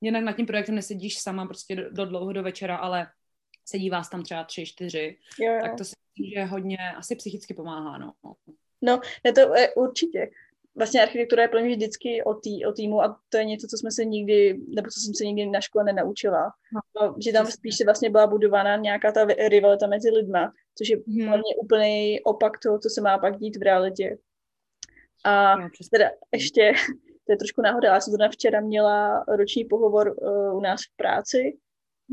Jednak 0.00 0.24
nad 0.24 0.36
tím 0.36 0.46
projektem 0.46 0.74
nesedíš 0.74 1.18
sama 1.18 1.46
prostě 1.46 1.76
do, 1.76 1.90
do 1.90 2.06
dlouho 2.06 2.32
do 2.32 2.42
večera, 2.42 2.76
ale 2.76 3.06
sedí 3.64 3.90
vás 3.90 4.08
tam 4.08 4.22
třeba 4.22 4.44
tři, 4.44 4.66
čtyři, 4.66 5.16
jo, 5.40 5.52
jo. 5.52 5.58
tak 5.62 5.78
to 5.78 5.84
si 5.84 5.92
myslím, 6.18 6.32
že 6.34 6.44
hodně 6.44 6.78
asi 6.96 7.16
psychicky 7.16 7.54
pomáhá, 7.54 7.98
no. 7.98 8.12
No, 8.82 9.00
ne 9.24 9.32
to 9.32 9.40
je 9.40 9.74
určitě. 9.74 10.30
Vlastně 10.78 11.02
architektura 11.02 11.42
je 11.42 11.48
pro 11.48 11.60
mě 11.60 11.76
vždycky 11.76 12.22
o, 12.24 12.34
tý, 12.34 12.66
o 12.66 12.72
týmu 12.72 13.02
a 13.02 13.20
to 13.28 13.36
je 13.36 13.44
něco, 13.44 13.66
co 13.66 13.76
jsme 13.78 13.90
se 13.90 14.04
nikdy, 14.04 14.60
nebo 14.68 14.88
co 14.90 15.00
jsem 15.00 15.14
se 15.14 15.24
nikdy 15.24 15.46
na 15.46 15.60
škole 15.60 15.84
nenaučila. 15.84 16.52
No, 16.74 16.80
no, 17.02 17.14
že 17.24 17.32
tam 17.32 17.46
spíš 17.46 17.76
se 17.76 17.84
vlastně 17.84 18.10
byla 18.10 18.26
budována 18.26 18.76
nějaká 18.76 19.12
ta 19.12 19.24
rivalita 19.48 19.86
mezi 19.86 20.10
lidma, 20.10 20.52
což 20.78 20.88
je 20.88 20.96
hmm. 20.96 21.28
mě 21.28 21.56
úplný 21.62 22.20
opak 22.24 22.52
toho, 22.62 22.78
co 22.78 22.88
se 22.90 23.00
má 23.00 23.18
pak 23.18 23.38
dít 23.38 23.56
v 23.56 23.62
realitě. 23.62 24.18
A 25.24 25.56
no, 25.56 25.68
teda 25.90 26.10
ještě, 26.32 26.72
to 27.26 27.32
je 27.32 27.36
trošku 27.36 27.62
náhoda, 27.62 27.88
já 27.88 28.00
jsem 28.00 28.12
zrovna 28.12 28.28
včera 28.28 28.60
měla 28.60 29.24
roční 29.28 29.64
pohovor 29.64 30.14
uh, 30.16 30.56
u 30.56 30.60
nás 30.60 30.80
v 30.80 30.96
práci 30.96 31.58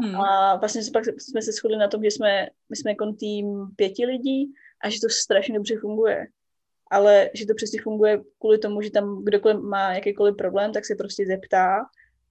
Hmm. 0.01 0.15
A 0.15 0.55
vlastně 0.55 0.81
pak 0.93 1.03
jsme 1.05 1.41
se 1.41 1.51
shodli 1.51 1.77
na 1.77 1.87
tom, 1.87 2.03
že 2.03 2.11
jsme, 2.11 2.47
my 2.69 2.75
jsme 2.75 2.91
jako 2.91 3.13
tým 3.13 3.67
pěti 3.75 4.05
lidí 4.05 4.53
a 4.83 4.89
že 4.89 4.99
to 5.01 5.09
strašně 5.09 5.55
dobře 5.55 5.77
funguje. 5.81 6.27
Ale 6.91 7.29
že 7.33 7.45
to 7.45 7.53
přesně 7.55 7.81
funguje 7.81 8.21
kvůli 8.39 8.57
tomu, 8.57 8.81
že 8.81 8.91
tam 8.91 9.23
kdokoliv 9.23 9.57
má 9.61 9.93
jakýkoliv 9.93 10.35
problém, 10.35 10.73
tak 10.73 10.85
se 10.85 10.95
prostě 10.95 11.25
zeptá 11.25 11.85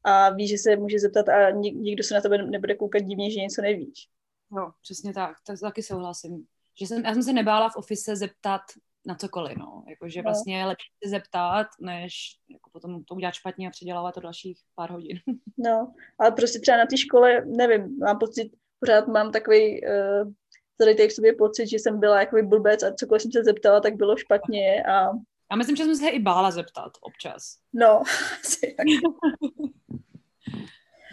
a 0.04 0.30
ví, 0.30 0.48
že 0.48 0.58
se 0.58 0.76
může 0.76 0.98
zeptat 0.98 1.28
a 1.28 1.50
nikdo 1.50 2.04
se 2.04 2.14
na 2.14 2.20
tebe 2.20 2.38
nebude 2.38 2.74
koukat 2.74 3.02
divně, 3.02 3.30
že 3.30 3.40
něco 3.40 3.62
nevíš. 3.62 4.08
No, 4.50 4.72
přesně 4.82 5.12
tak, 5.12 5.36
tak 5.46 5.60
taky 5.60 5.82
souhlasím. 5.82 6.46
Že 6.80 6.86
jsem, 6.86 7.04
já 7.04 7.14
jsem 7.14 7.22
se 7.22 7.32
nebála 7.32 7.68
v 7.68 7.76
ofise 7.76 8.16
zeptat 8.16 8.60
na 9.06 9.14
cokoliv, 9.14 9.56
no. 9.56 9.84
Jakože 9.88 10.18
no. 10.18 10.22
vlastně 10.22 10.58
je 10.58 10.64
lepší 10.64 10.88
se 11.04 11.10
zeptat, 11.10 11.66
než 11.80 12.14
jako 12.50 12.70
potom 12.70 13.04
to 13.04 13.14
udělat 13.14 13.34
špatně 13.34 13.68
a 13.68 13.70
předělávat 13.70 14.14
to 14.14 14.20
dalších 14.20 14.58
pár 14.74 14.90
hodin. 14.90 15.18
No, 15.58 15.94
ale 16.18 16.32
prostě 16.32 16.58
třeba 16.58 16.76
na 16.76 16.86
té 16.86 16.96
škole, 16.96 17.44
nevím, 17.46 17.98
mám 17.98 18.18
pocit, 18.18 18.52
pořád 18.80 19.08
mám 19.08 19.32
takový 19.32 19.80
uh, 19.82 20.32
tady 20.78 21.08
v 21.08 21.12
sobě 21.12 21.32
pocit, 21.32 21.66
že 21.66 21.78
jsem 21.78 22.00
byla 22.00 22.20
jako 22.20 22.36
blbec 22.42 22.82
a 22.82 22.94
cokoliv 22.94 23.22
jsem 23.22 23.32
se 23.32 23.44
zeptala, 23.44 23.80
tak 23.80 23.96
bylo 23.96 24.16
špatně 24.16 24.84
a... 24.84 25.08
A 25.50 25.56
myslím, 25.56 25.76
že 25.76 25.84
jsem 25.84 25.96
se 25.96 26.08
i 26.08 26.18
bála 26.18 26.50
zeptat 26.50 26.92
občas. 27.00 27.56
No, 27.72 28.02
asi 28.40 28.74
tak. 28.76 28.86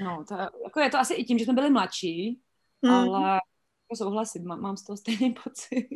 no, 0.03 0.25
to, 0.27 0.35
jako 0.63 0.79
je 0.79 0.89
to 0.89 0.97
asi 0.97 1.13
i 1.13 1.23
tím, 1.23 1.37
že 1.37 1.45
jsme 1.45 1.53
byli 1.53 1.69
mladší, 1.69 2.39
mm. 2.81 2.91
ale 2.91 3.39
jako 3.91 3.95
souhlasím, 3.95 4.45
mám, 4.45 4.61
mám 4.61 4.77
z 4.77 4.83
toho 4.83 4.97
stejný 4.97 5.35
pocit. 5.43 5.87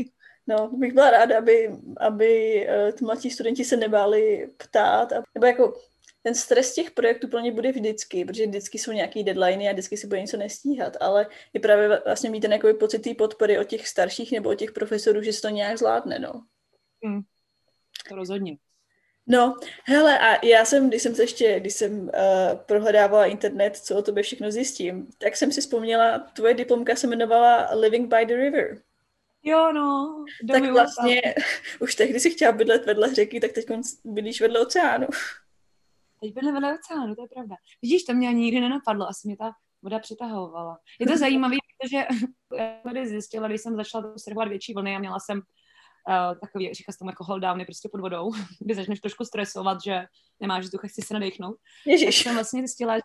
No, 0.47 0.69
bych 0.69 0.93
byla 0.93 1.11
ráda, 1.11 1.37
aby, 1.37 1.71
aby 1.97 2.61
uh, 2.67 3.07
mladší 3.07 3.29
studenti 3.29 3.65
se 3.65 3.77
nebáli 3.77 4.49
ptát. 4.57 5.11
A, 5.13 5.23
nebo 5.35 5.45
jako 5.45 5.73
ten 6.25 6.35
stres 6.35 6.73
těch 6.73 6.91
projektů 6.91 7.27
pro 7.27 7.39
ně 7.39 7.51
bude 7.51 7.71
vždycky, 7.71 8.25
protože 8.25 8.47
vždycky 8.47 8.79
jsou 8.79 8.91
nějaký 8.91 9.23
deadliny 9.23 9.69
a 9.69 9.71
vždycky 9.71 9.97
si 9.97 10.07
bude 10.07 10.21
něco 10.21 10.37
nestíhat, 10.37 10.97
ale 10.99 11.27
je 11.53 11.59
právě 11.59 12.01
vlastně 12.05 12.29
mít 12.29 12.41
ten 12.41 12.53
jako 12.53 12.73
pocit 12.73 12.99
té 12.99 13.13
podpory 13.13 13.59
od 13.59 13.63
těch 13.63 13.87
starších 13.87 14.31
nebo 14.31 14.49
od 14.49 14.55
těch 14.55 14.71
profesorů, 14.71 15.21
že 15.21 15.33
se 15.33 15.41
to 15.41 15.49
nějak 15.49 15.77
zvládne, 15.77 16.19
no. 16.19 16.45
Hmm. 17.03 17.21
To 18.09 18.15
rozhodně. 18.15 18.57
No, 19.27 19.55
hele, 19.83 20.19
a 20.19 20.45
já 20.45 20.65
jsem, 20.65 20.89
když 20.89 21.01
jsem 21.01 21.15
se 21.15 21.23
ještě, 21.23 21.59
když 21.59 21.73
jsem 21.73 22.01
uh, 22.01 22.09
prohledávala 22.65 23.25
internet, 23.25 23.77
co 23.77 23.97
o 23.97 24.01
tobě 24.01 24.23
všechno 24.23 24.51
zjistím, 24.51 25.07
tak 25.17 25.37
jsem 25.37 25.51
si 25.51 25.61
vzpomněla, 25.61 26.19
tvoje 26.19 26.53
diplomka 26.53 26.95
se 26.95 27.07
jmenovala 27.07 27.69
Living 27.73 28.15
by 28.15 28.25
the 28.25 28.35
River. 28.35 28.81
Jo, 29.43 29.71
no. 29.73 30.25
Tak 30.51 30.63
vlastně 30.63 31.21
už 31.79 31.95
tehdy 31.95 32.19
si 32.19 32.29
chtěla 32.29 32.51
bydlet 32.51 32.85
vedle 32.85 33.15
řeky, 33.15 33.39
tak 33.39 33.51
teď 33.51 33.65
bydlíš 34.03 34.41
vedle 34.41 34.59
oceánu. 34.59 35.07
Teď 36.25 36.33
bydle 36.33 36.51
vedle 36.51 36.79
oceánu, 36.79 37.15
to 37.15 37.21
je 37.21 37.27
pravda. 37.33 37.55
Vidíš, 37.81 38.03
to 38.03 38.13
mě 38.13 38.33
nikdy 38.33 38.61
nenapadlo, 38.61 39.07
asi 39.07 39.27
mě 39.27 39.37
ta 39.37 39.51
voda 39.81 39.99
přitahovala. 39.99 40.79
Je 40.99 41.07
to 41.07 41.17
zajímavé, 41.25 41.55
protože 41.81 42.05
já 42.57 42.79
tady 42.83 43.07
zjistila, 43.07 43.47
když 43.47 43.61
jsem 43.61 43.75
začala 43.75 44.11
observovat 44.11 44.47
větší 44.47 44.73
vlny 44.73 44.95
a 44.95 44.99
měla 44.99 45.19
jsem 45.19 45.37
uh, 45.37 46.39
takový, 46.39 46.73
říká 46.73 46.91
se 46.91 46.97
tomu 46.97 47.11
jako 47.11 47.23
hold 47.23 47.41
down, 47.41 47.65
prostě 47.65 47.89
pod 47.91 48.01
vodou, 48.01 48.31
kdy 48.59 48.75
začneš 48.75 48.99
trošku 48.99 49.25
stresovat, 49.25 49.77
že 49.83 50.05
nemáš 50.39 50.63
vzduch 50.63 50.85
a 50.85 50.87
chci 50.87 51.01
se 51.01 51.13
nadechnout. 51.13 51.57
Ježiš. 51.85 52.15
Tak 52.15 52.23
jsem 52.23 52.33
vlastně 52.35 52.59
zjistila, 52.59 52.97
že 52.97 53.03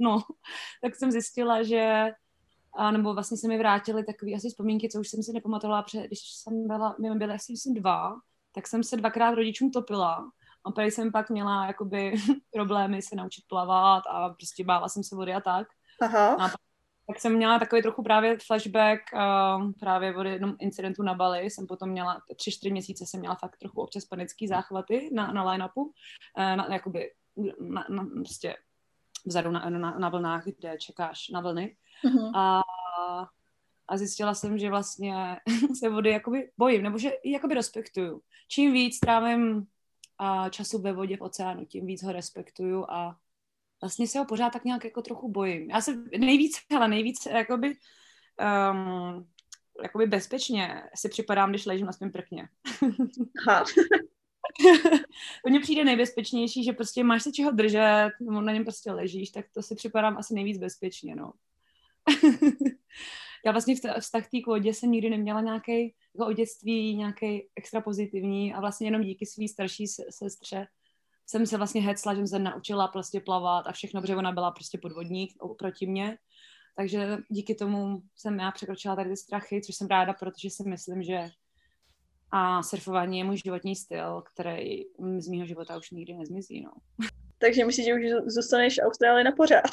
no, 0.00 0.22
tak 0.82 0.96
jsem 0.96 1.10
zjistila, 1.10 1.62
že 1.62 2.10
a 2.76 2.90
nebo 2.90 3.14
vlastně 3.14 3.36
se 3.36 3.48
mi 3.48 3.58
vrátily 3.58 4.04
takové 4.04 4.32
asi 4.32 4.48
vzpomínky, 4.48 4.88
co 4.88 5.00
už 5.00 5.08
jsem 5.08 5.22
si 5.22 5.32
nepamatovala, 5.32 5.82
protože 5.82 6.06
když 6.06 6.18
jsem 6.20 6.68
byla, 6.68 6.96
my 7.00 7.10
byli 7.10 7.34
asi 7.34 7.52
jsem 7.52 7.74
dva, 7.74 8.16
tak 8.52 8.66
jsem 8.66 8.82
se 8.82 8.96
dvakrát 8.96 9.34
rodičům 9.34 9.70
topila 9.70 10.30
a 10.64 10.72
tady 10.72 10.90
jsem 10.90 11.12
pak 11.12 11.30
měla 11.30 11.66
jakoby 11.66 12.14
problémy 12.52 13.02
se 13.02 13.16
naučit 13.16 13.44
plavat 13.48 14.02
a 14.08 14.28
prostě 14.28 14.64
bála 14.64 14.88
jsem 14.88 15.02
se 15.02 15.16
vody 15.16 15.34
a 15.34 15.40
tak. 15.40 15.68
Aha. 16.00 16.34
A 16.34 16.48
pak, 16.48 16.60
tak 17.06 17.20
jsem 17.20 17.36
měla 17.36 17.58
takový 17.58 17.82
trochu 17.82 18.02
právě 18.02 18.38
flashback 18.46 19.00
uh, 19.14 19.72
právě 19.80 20.16
od 20.16 20.26
jednom 20.26 20.56
incidentu 20.58 21.02
na 21.02 21.14
Bali. 21.14 21.40
Jsem 21.40 21.66
potom 21.66 21.90
měla, 21.90 22.22
tři, 22.36 22.52
čtyři 22.52 22.70
měsíce 22.70 23.06
jsem 23.06 23.20
měla 23.20 23.34
fakt 23.34 23.56
trochu 23.56 23.80
občas 23.80 24.04
panický 24.04 24.48
záchvaty 24.48 25.10
na, 25.12 25.32
na 25.32 25.50
line-upu. 25.50 25.82
Uh, 25.82 25.92
na, 26.36 26.68
jakoby, 26.72 27.10
na, 27.60 27.86
na, 27.88 28.06
prostě 28.14 28.56
vzadu 29.26 29.50
na, 29.50 29.70
na, 29.70 29.98
na 29.98 30.08
vlnách, 30.08 30.44
kde 30.44 30.78
čekáš 30.78 31.28
na 31.28 31.40
vlny. 31.40 31.76
Uh-huh. 32.04 32.32
A, 32.36 32.62
a 33.88 33.96
zjistila 33.96 34.34
jsem, 34.34 34.58
že 34.58 34.70
vlastně 34.70 35.40
se 35.78 35.88
vody 35.88 36.10
jakoby 36.10 36.50
bojím, 36.58 36.82
nebo 36.82 36.98
že 36.98 37.12
ji 37.24 37.32
jakoby 37.32 37.54
respektuju. 37.54 38.22
Čím 38.48 38.72
víc 38.72 39.00
trávím 39.00 39.66
a 40.18 40.48
času 40.48 40.78
ve 40.78 40.92
vodě 40.92 41.16
v 41.16 41.22
oceánu, 41.22 41.64
tím 41.64 41.86
víc 41.86 42.02
ho 42.02 42.12
respektuju 42.12 42.84
a 42.88 43.16
vlastně 43.80 44.06
se 44.08 44.18
ho 44.18 44.24
pořád 44.24 44.50
tak 44.50 44.64
nějak 44.64 44.84
jako 44.84 45.02
trochu 45.02 45.28
bojím. 45.28 45.70
Já 45.70 45.80
se 45.80 45.96
nejvíc, 46.18 46.56
ale 46.76 46.88
nejvíc 46.88 47.26
jakoby, 47.26 47.74
um, 48.72 49.28
jakoby 49.82 50.06
bezpečně 50.06 50.82
si 50.94 51.08
připadám, 51.08 51.50
když 51.50 51.66
ležím 51.66 51.86
na 51.86 51.92
svém 51.92 52.12
prkně. 52.12 52.48
Aha. 53.48 53.64
mně 55.48 55.60
přijde 55.60 55.84
nejbezpečnější, 55.84 56.64
že 56.64 56.72
prostě 56.72 57.04
máš 57.04 57.22
se 57.22 57.32
čeho 57.32 57.50
držet, 57.50 58.10
na 58.20 58.52
něm 58.52 58.64
prostě 58.64 58.92
ležíš, 58.92 59.30
tak 59.30 59.46
to 59.54 59.62
si 59.62 59.74
připadám 59.74 60.16
asi 60.18 60.34
nejvíc 60.34 60.58
bezpečně, 60.58 61.16
no. 61.16 61.32
Já 63.46 63.52
vlastně 63.52 63.74
vztah 64.00 64.30
té 64.30 64.40
k 64.40 64.46
vodě 64.46 64.74
jsem 64.74 64.90
nikdy 64.90 65.10
neměla 65.10 65.40
nějaký 65.40 65.94
jako 66.14 66.30
o 66.30 66.32
dětství, 66.32 66.96
nějaký 66.96 67.48
extra 67.56 67.80
pozitivní 67.80 68.54
a 68.54 68.60
vlastně 68.60 68.86
jenom 68.86 69.02
díky 69.02 69.26
své 69.26 69.48
starší 69.48 69.86
sestře 70.10 70.66
jsem 71.30 71.46
se 71.46 71.56
vlastně 71.56 71.82
hecla, 71.82 72.14
že 72.14 72.18
jsem 72.18 72.26
se 72.26 72.38
naučila 72.38 72.88
prostě 72.88 73.20
plavat 73.20 73.66
a 73.66 73.72
všechno, 73.72 74.00
protože 74.00 74.16
ona 74.16 74.32
byla 74.32 74.50
prostě 74.50 74.78
podvodník 74.78 75.32
proti 75.58 75.86
mě. 75.86 76.18
Takže 76.76 77.18
díky 77.28 77.54
tomu 77.54 78.02
jsem 78.16 78.38
já 78.38 78.50
překročila 78.50 78.96
tady 78.96 79.10
ty 79.10 79.16
strachy, 79.16 79.60
což 79.60 79.74
jsem 79.74 79.86
ráda, 79.86 80.12
protože 80.12 80.50
si 80.50 80.68
myslím, 80.68 81.02
že 81.02 81.28
a 82.30 82.62
surfování 82.62 83.18
je 83.18 83.24
můj 83.24 83.36
životní 83.36 83.76
styl, 83.76 84.22
který 84.32 84.84
z 85.18 85.28
mého 85.28 85.46
života 85.46 85.76
už 85.76 85.90
nikdy 85.90 86.14
nezmizí. 86.14 86.60
No. 86.60 86.70
Takže 87.38 87.64
myslíš, 87.64 87.86
že 87.86 87.94
už 87.94 88.00
zůstaneš 88.26 88.74
v 88.74 88.86
Austrálii 88.86 89.24
na 89.24 89.32
pořád? 89.32 89.70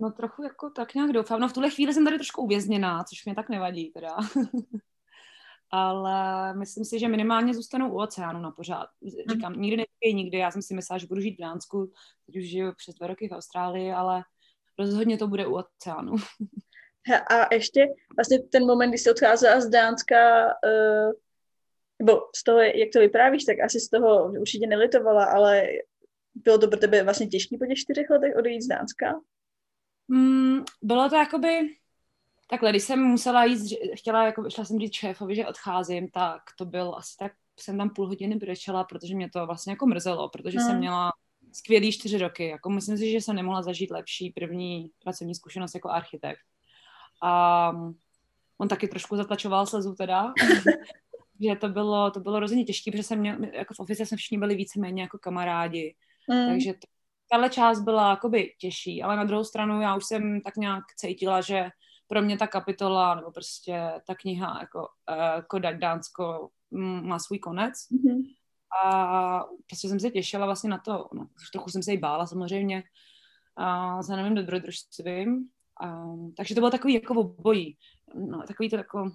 No 0.00 0.10
trochu 0.10 0.42
jako 0.42 0.70
tak 0.70 0.94
nějak 0.94 1.12
doufám. 1.12 1.40
No 1.40 1.48
v 1.48 1.52
tuhle 1.52 1.70
chvíli 1.70 1.94
jsem 1.94 2.04
tady 2.04 2.16
trošku 2.16 2.42
uvězněná, 2.42 3.04
což 3.04 3.24
mě 3.24 3.34
tak 3.34 3.48
nevadí 3.48 3.90
teda. 3.90 4.16
Ale 5.70 6.54
myslím 6.54 6.84
si, 6.84 6.98
že 6.98 7.08
minimálně 7.08 7.54
zůstanu 7.54 7.92
u 7.92 8.00
oceánu 8.00 8.40
na 8.40 8.50
pořád. 8.50 8.86
Říkám, 9.30 9.52
nikdy 9.52 9.76
neříkej 9.76 10.14
nikdy. 10.14 10.38
Já 10.38 10.50
jsem 10.50 10.62
si 10.62 10.74
myslela, 10.74 10.98
že 10.98 11.06
budu 11.06 11.20
žít 11.20 11.34
v 11.34 11.40
Dánsku, 11.40 11.92
teď 12.26 12.36
už 12.36 12.44
žiju 12.44 12.72
přes 12.76 12.94
dva 12.94 13.06
roky 13.06 13.28
v 13.28 13.32
Austrálii, 13.32 13.92
ale 13.92 14.22
rozhodně 14.78 15.18
to 15.18 15.28
bude 15.28 15.46
u 15.46 15.54
oceánu. 15.54 16.16
A 17.30 17.54
ještě 17.54 17.86
vlastně 18.16 18.38
ten 18.38 18.66
moment, 18.66 18.90
kdy 18.90 18.98
jsi 18.98 19.10
odcházela 19.10 19.60
z 19.60 19.68
Dánska, 19.68 20.46
uh, 20.46 21.12
nebo 21.98 22.20
z 22.36 22.44
toho, 22.44 22.58
jak 22.58 22.88
to 22.92 23.00
vyprávíš, 23.00 23.44
tak 23.44 23.60
asi 23.60 23.80
z 23.80 23.88
toho 23.88 24.32
určitě 24.40 24.66
nelitovala, 24.66 25.24
ale 25.24 25.68
bylo 26.34 26.58
to 26.58 26.68
pro 26.68 26.78
tebe 26.78 27.02
vlastně 27.02 27.26
těžké 27.26 27.58
po 27.58 27.66
těch 27.66 27.78
čtyřech 27.78 28.10
letech 28.10 28.36
odejít 28.36 28.62
z 28.62 28.68
Dánska? 28.68 29.20
Mm, 30.08 30.64
bylo 30.82 31.08
to 31.08 31.16
jakoby, 31.16 31.76
takhle, 32.50 32.70
když 32.70 32.82
jsem 32.82 33.00
musela 33.00 33.44
jít, 33.44 33.74
chtěla, 33.94 34.26
jako, 34.26 34.50
šla 34.50 34.64
jsem 34.64 34.78
říct 34.78 34.94
šéfovi, 34.94 35.34
že 35.36 35.46
odcházím, 35.46 36.08
tak 36.08 36.42
to 36.58 36.64
byl 36.64 36.94
asi 36.96 37.16
tak, 37.18 37.32
jsem 37.60 37.78
tam 37.78 37.90
půl 37.90 38.06
hodiny 38.06 38.36
brečela, 38.36 38.84
protože 38.84 39.14
mě 39.14 39.30
to 39.30 39.46
vlastně 39.46 39.72
jako 39.72 39.86
mrzelo, 39.86 40.28
protože 40.28 40.58
hmm. 40.58 40.68
jsem 40.68 40.78
měla 40.78 41.12
skvělý 41.52 41.92
čtyři 41.92 42.18
roky. 42.18 42.48
Jako 42.48 42.70
myslím 42.70 42.98
si, 42.98 43.10
že 43.10 43.16
jsem 43.16 43.36
nemohla 43.36 43.62
zažít 43.62 43.90
lepší 43.90 44.30
první 44.30 44.90
pracovní 45.02 45.34
zkušenost 45.34 45.74
jako 45.74 45.90
architekt. 45.90 46.40
A 47.22 47.72
on 48.58 48.68
taky 48.68 48.88
trošku 48.88 49.16
zatlačoval 49.16 49.66
slzu 49.66 49.94
teda, 49.94 50.32
že 51.40 51.56
to 51.56 51.68
bylo, 51.68 52.10
to 52.10 52.20
bylo 52.20 52.40
rozhodně 52.40 52.64
těžké, 52.64 52.90
protože 52.90 53.02
jsem 53.02 53.18
měl, 53.18 53.36
jako 53.52 53.74
v 53.74 53.80
ofice 53.80 54.06
jsme 54.06 54.16
všichni 54.16 54.38
byli 54.38 54.54
víceméně 54.54 55.02
jako 55.02 55.18
kamarádi, 55.18 55.94
mm. 56.30 56.46
takže 56.48 56.72
to, 56.72 56.86
tahle 57.30 57.50
část 57.50 57.80
byla 57.80 58.10
jakoby 58.10 58.52
těžší, 58.60 59.02
ale 59.02 59.16
na 59.16 59.24
druhou 59.24 59.44
stranu 59.44 59.80
já 59.80 59.96
už 59.96 60.04
jsem 60.04 60.40
tak 60.40 60.56
nějak 60.56 60.84
cítila, 60.96 61.40
že 61.40 61.70
pro 62.06 62.22
mě 62.22 62.38
ta 62.38 62.46
kapitola, 62.46 63.14
nebo 63.14 63.30
prostě 63.30 63.92
ta 64.06 64.14
kniha 64.14 64.58
jako 64.60 64.78
uh, 64.78 65.42
Kodak 65.46 65.78
Dánsko 65.78 66.48
má 67.02 67.18
svůj 67.18 67.38
konec. 67.38 67.72
Mm-hmm. 67.74 68.22
A 68.84 69.44
prostě 69.66 69.88
jsem 69.88 70.00
se 70.00 70.10
těšila 70.10 70.46
vlastně 70.46 70.70
na 70.70 70.78
to, 70.78 71.08
no, 71.12 71.26
trochu 71.52 71.70
jsem 71.70 71.82
se 71.82 71.92
jí 71.92 71.98
bála 71.98 72.26
samozřejmě, 72.26 72.82
a 73.56 74.02
za 74.02 74.16
novým 74.16 74.34
dobrodružstvím. 74.34 75.48
Um, 75.84 76.34
takže 76.36 76.54
to 76.54 76.60
bylo 76.60 76.70
takový 76.70 76.94
jako 76.94 77.14
obojí. 77.14 77.76
No, 78.14 78.42
takový 78.46 78.70
to 78.70 78.76
jako 78.76 79.10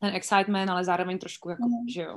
ten 0.00 0.14
excitement, 0.14 0.70
ale 0.70 0.84
zároveň 0.84 1.18
trošku 1.18 1.50
jako, 1.50 1.68
mm. 1.68 1.88
že 1.94 2.02
jo, 2.02 2.16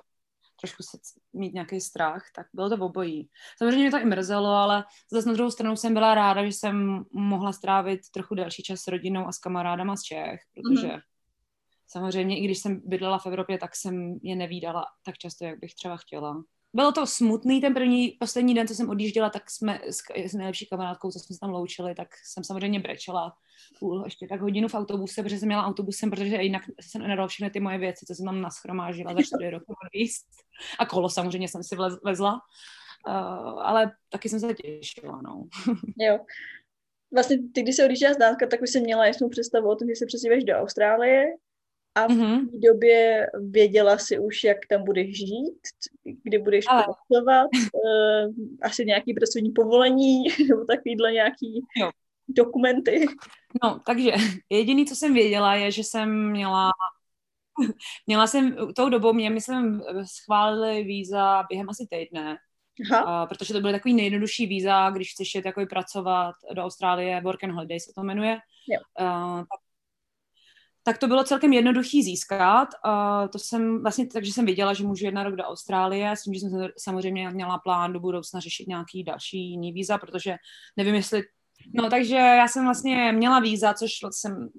trošku 0.62 0.84
se 0.84 0.98
mít 1.34 1.54
nějaký 1.54 1.82
strach, 1.82 2.24
tak 2.36 2.48
bylo 2.54 2.70
to 2.70 2.78
v 2.78 2.84
obojí. 2.84 3.30
Samozřejmě 3.58 3.82
mě 3.82 3.92
to 3.92 4.00
i 4.00 4.06
mrzelo, 4.06 4.50
ale 4.50 4.84
zase 5.12 5.28
na 5.28 5.34
druhou 5.34 5.52
stranu 5.52 5.76
jsem 5.76 5.94
byla 5.94 6.16
ráda, 6.16 6.46
že 6.46 6.52
jsem 6.52 7.06
mohla 7.12 7.54
strávit 7.54 8.00
trochu 8.14 8.36
delší 8.36 8.64
čas 8.64 8.80
s 8.80 8.88
rodinou 8.88 9.28
a 9.28 9.32
s 9.32 9.38
kamarádama 9.38 9.96
z 9.96 10.02
Čech, 10.02 10.40
protože 10.54 10.88
mm. 10.88 11.00
samozřejmě 11.88 12.40
i 12.40 12.46
když 12.46 12.60
jsem 12.60 12.82
bydlela 12.86 13.20
v 13.20 13.26
Evropě, 13.26 13.58
tak 13.58 13.76
jsem 13.76 14.20
je 14.24 14.36
nevídala 14.36 14.86
tak 15.04 15.18
často, 15.18 15.46
jak 15.46 15.60
bych 15.60 15.76
třeba 15.76 15.98
chtěla 15.98 16.44
bylo 16.74 16.92
to 16.92 17.08
smutný 17.08 17.62
ten 17.62 17.74
první, 17.74 18.18
poslední 18.20 18.54
den, 18.54 18.68
co 18.68 18.76
jsem 18.76 18.90
odjížděla, 18.90 19.30
tak 19.30 19.50
jsme 19.52 19.82
s, 19.90 20.02
s 20.26 20.34
nejlepší 20.34 20.68
kamarádkou, 20.68 21.12
co 21.12 21.20
jsme 21.20 21.34
se 21.34 21.40
tam 21.40 21.50
loučili, 21.50 21.96
tak 21.96 22.08
jsem 22.24 22.44
samozřejmě 22.44 22.80
brečela 22.80 23.34
půl, 23.80 24.02
ještě 24.06 24.28
tak 24.28 24.42
hodinu 24.42 24.68
v 24.68 24.74
autobuse, 24.74 25.24
protože 25.24 25.40
jsem 25.40 25.48
měla 25.48 25.66
autobusem, 25.66 26.10
protože 26.10 26.36
jinak 26.36 26.64
jsem 26.82 27.02
nedala 27.02 27.28
všechny 27.28 27.50
ty 27.50 27.60
moje 27.60 27.78
věci, 27.78 28.06
co 28.06 28.16
jsem 28.16 28.26
tam 28.26 28.42
naschromážila 28.42 29.14
za 29.14 29.22
čtyři 29.22 29.50
roky 29.50 29.66
odvíst. 29.86 30.26
A 30.80 30.86
kolo 30.86 31.10
samozřejmě 31.10 31.48
jsem 31.48 31.64
si 31.64 31.76
vezla. 32.04 32.34
Uh, 33.08 33.14
ale 33.62 33.92
taky 34.10 34.30
jsem 34.30 34.40
se 34.40 34.54
těšila, 34.54 35.22
no. 35.22 35.48
jo. 35.98 36.20
Vlastně 37.14 37.38
ty, 37.54 37.62
když 37.62 37.76
se 37.76 37.86
odjížděla 37.86 38.14
z 38.14 38.18
Dánska, 38.18 38.48
tak 38.48 38.62
už 38.62 38.70
jsem 38.70 38.84
měla 38.84 39.06
jasnou 39.06 39.30
představu 39.30 39.70
o 39.70 39.76
tom, 39.76 39.88
že 39.88 39.96
se 39.96 40.06
přesíváš 40.06 40.44
do 40.44 40.54
Austrálie 40.54 41.26
a 41.98 42.08
v 42.08 42.12
mm-hmm. 42.12 42.52
té 42.52 42.58
době 42.68 43.28
věděla 43.50 43.98
si 43.98 44.20
už, 44.20 44.44
jak 44.44 44.58
tam 44.70 44.84
budeš 44.84 45.18
žít, 45.18 45.62
kdy 46.24 46.38
budeš 46.40 46.66
Ale... 46.68 46.84
pracovat, 46.84 47.48
uh, 47.54 48.34
asi 48.62 48.86
nějaký 48.86 49.14
pracovní 49.14 49.52
povolení 49.52 50.24
nebo 50.50 50.66
takovýhle 50.66 51.12
nějaký 51.12 51.62
jo. 51.78 51.90
dokumenty. 52.28 53.06
No, 53.64 53.80
takže 53.86 54.12
jediný, 54.50 54.86
co 54.86 54.96
jsem 54.96 55.14
věděla, 55.14 55.56
je, 55.56 55.72
že 55.72 55.84
jsem 55.84 56.32
měla 56.32 56.72
Měla 58.08 58.28
jsem, 58.28 58.56
tou 58.76 58.90
dobou 58.90 59.14
mě, 59.14 59.30
myslím, 59.30 59.82
schválili 60.06 60.84
víza 60.84 61.44
během 61.50 61.70
asi 61.70 61.88
týdne, 61.90 62.38
Aha. 62.92 63.24
Uh, 63.24 63.30
protože 63.30 63.54
to 63.54 63.62
byly 63.62 63.74
takový 63.74 63.94
nejjednodušší 63.94 64.46
víza, 64.46 64.90
když 64.90 65.12
chceš 65.12 65.36
jet 65.36 65.46
jako 65.46 65.66
pracovat 65.66 66.36
do 66.54 66.64
Austrálie, 66.64 67.22
Work 67.22 67.44
and 67.44 67.52
Holiday 67.52 67.80
se 67.80 67.92
to 67.96 68.04
jmenuje. 68.04 68.38
Jo. 68.70 68.80
Uh, 69.00 69.40
tak 69.40 69.67
tak 70.88 70.98
to 70.98 71.08
bylo 71.08 71.24
celkem 71.24 71.54
jednoduchý 71.54 72.04
získat. 72.04 72.70
Uh, 72.86 73.28
to 73.28 73.40
jsem 73.40 73.82
vlastně, 73.82 74.08
takže 74.08 74.34
jsem 74.34 74.46
viděla, 74.46 74.74
že 74.74 74.84
můžu 74.84 75.06
jedna 75.06 75.24
rok 75.24 75.36
do 75.36 75.44
Austrálie, 75.44 76.12
s 76.12 76.24
tím, 76.24 76.34
že 76.34 76.40
jsem 76.40 76.68
samozřejmě 76.78 77.30
měla 77.30 77.58
plán 77.58 77.94
do 77.94 78.00
budoucna 78.00 78.40
řešit 78.40 78.68
nějaký 78.68 79.04
další 79.04 79.50
jiný 79.50 79.72
víza, 79.74 79.98
protože 79.98 80.36
nevím, 80.78 80.96
jestli 80.96 81.24
No, 81.74 81.90
takže 81.90 82.16
já 82.16 82.48
jsem 82.48 82.64
vlastně 82.64 83.12
měla 83.12 83.40
víza, 83.40 83.74
což 83.74 83.92
jsem, 84.12 84.50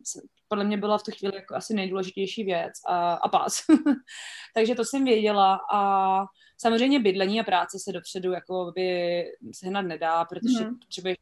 podle 0.49 0.65
mě 0.65 0.77
byla 0.77 0.99
v 0.99 1.03
tu 1.03 1.11
chvíli 1.11 1.37
jako 1.37 1.55
asi 1.55 1.75
nejdůležitější 1.75 2.45
věc 2.45 2.73
a, 2.89 3.15
a 3.15 3.29
pás. 3.29 3.61
takže 4.55 4.75
to 4.75 4.85
jsem 4.85 5.05
věděla 5.05 5.59
a 5.73 6.25
samozřejmě 6.61 7.01
bydlení 7.01 7.41
a 7.41 7.45
práce 7.45 7.79
se 7.85 7.93
dopředu 7.93 8.33
jako 8.33 8.73
by 8.75 9.25
sehnat 9.53 9.85
nedá, 9.85 10.25
protože 10.25 10.65
mm. 10.65 10.79
potřebuješ 10.79 11.17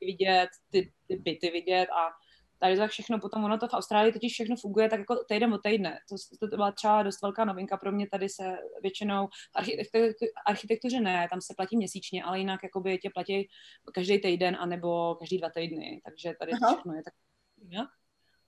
vidět, 0.00 0.48
ty, 0.70 0.92
ty 1.08 1.16
byty 1.16 1.50
vidět 1.50 1.86
a 1.86 2.21
tady 2.62 2.76
to 2.76 2.88
všechno, 2.88 3.18
potom 3.20 3.44
ono 3.44 3.58
to 3.58 3.68
v 3.68 3.74
Austrálii 3.74 4.12
totiž 4.12 4.32
všechno 4.32 4.56
funguje 4.56 4.88
tak 4.88 4.98
jako 4.98 5.24
týden 5.28 5.54
od 5.54 5.62
týdne. 5.62 5.98
To, 6.08 6.46
to 6.46 6.56
byla 6.56 6.72
třeba 6.72 7.02
dost 7.02 7.22
velká 7.22 7.44
novinka 7.44 7.76
pro 7.76 7.92
mě, 7.92 8.08
tady 8.08 8.28
se 8.28 8.58
většinou, 8.82 9.28
architektu, 9.54 9.98
architektuře 10.46 11.00
ne, 11.00 11.28
tam 11.30 11.40
se 11.40 11.54
platí 11.56 11.76
měsíčně, 11.76 12.24
ale 12.24 12.38
jinak 12.38 12.60
jakoby 12.62 12.98
tě 12.98 13.10
platí 13.14 13.48
každý 13.94 14.20
týden 14.20 14.56
anebo 14.60 15.14
každý 15.14 15.38
dva 15.38 15.50
týdny, 15.50 16.00
takže 16.04 16.34
tady 16.38 16.52
Aha. 16.52 16.74
všechno 16.74 16.94
je 16.94 17.02
tak 17.02 17.14
jinak. 17.56 17.88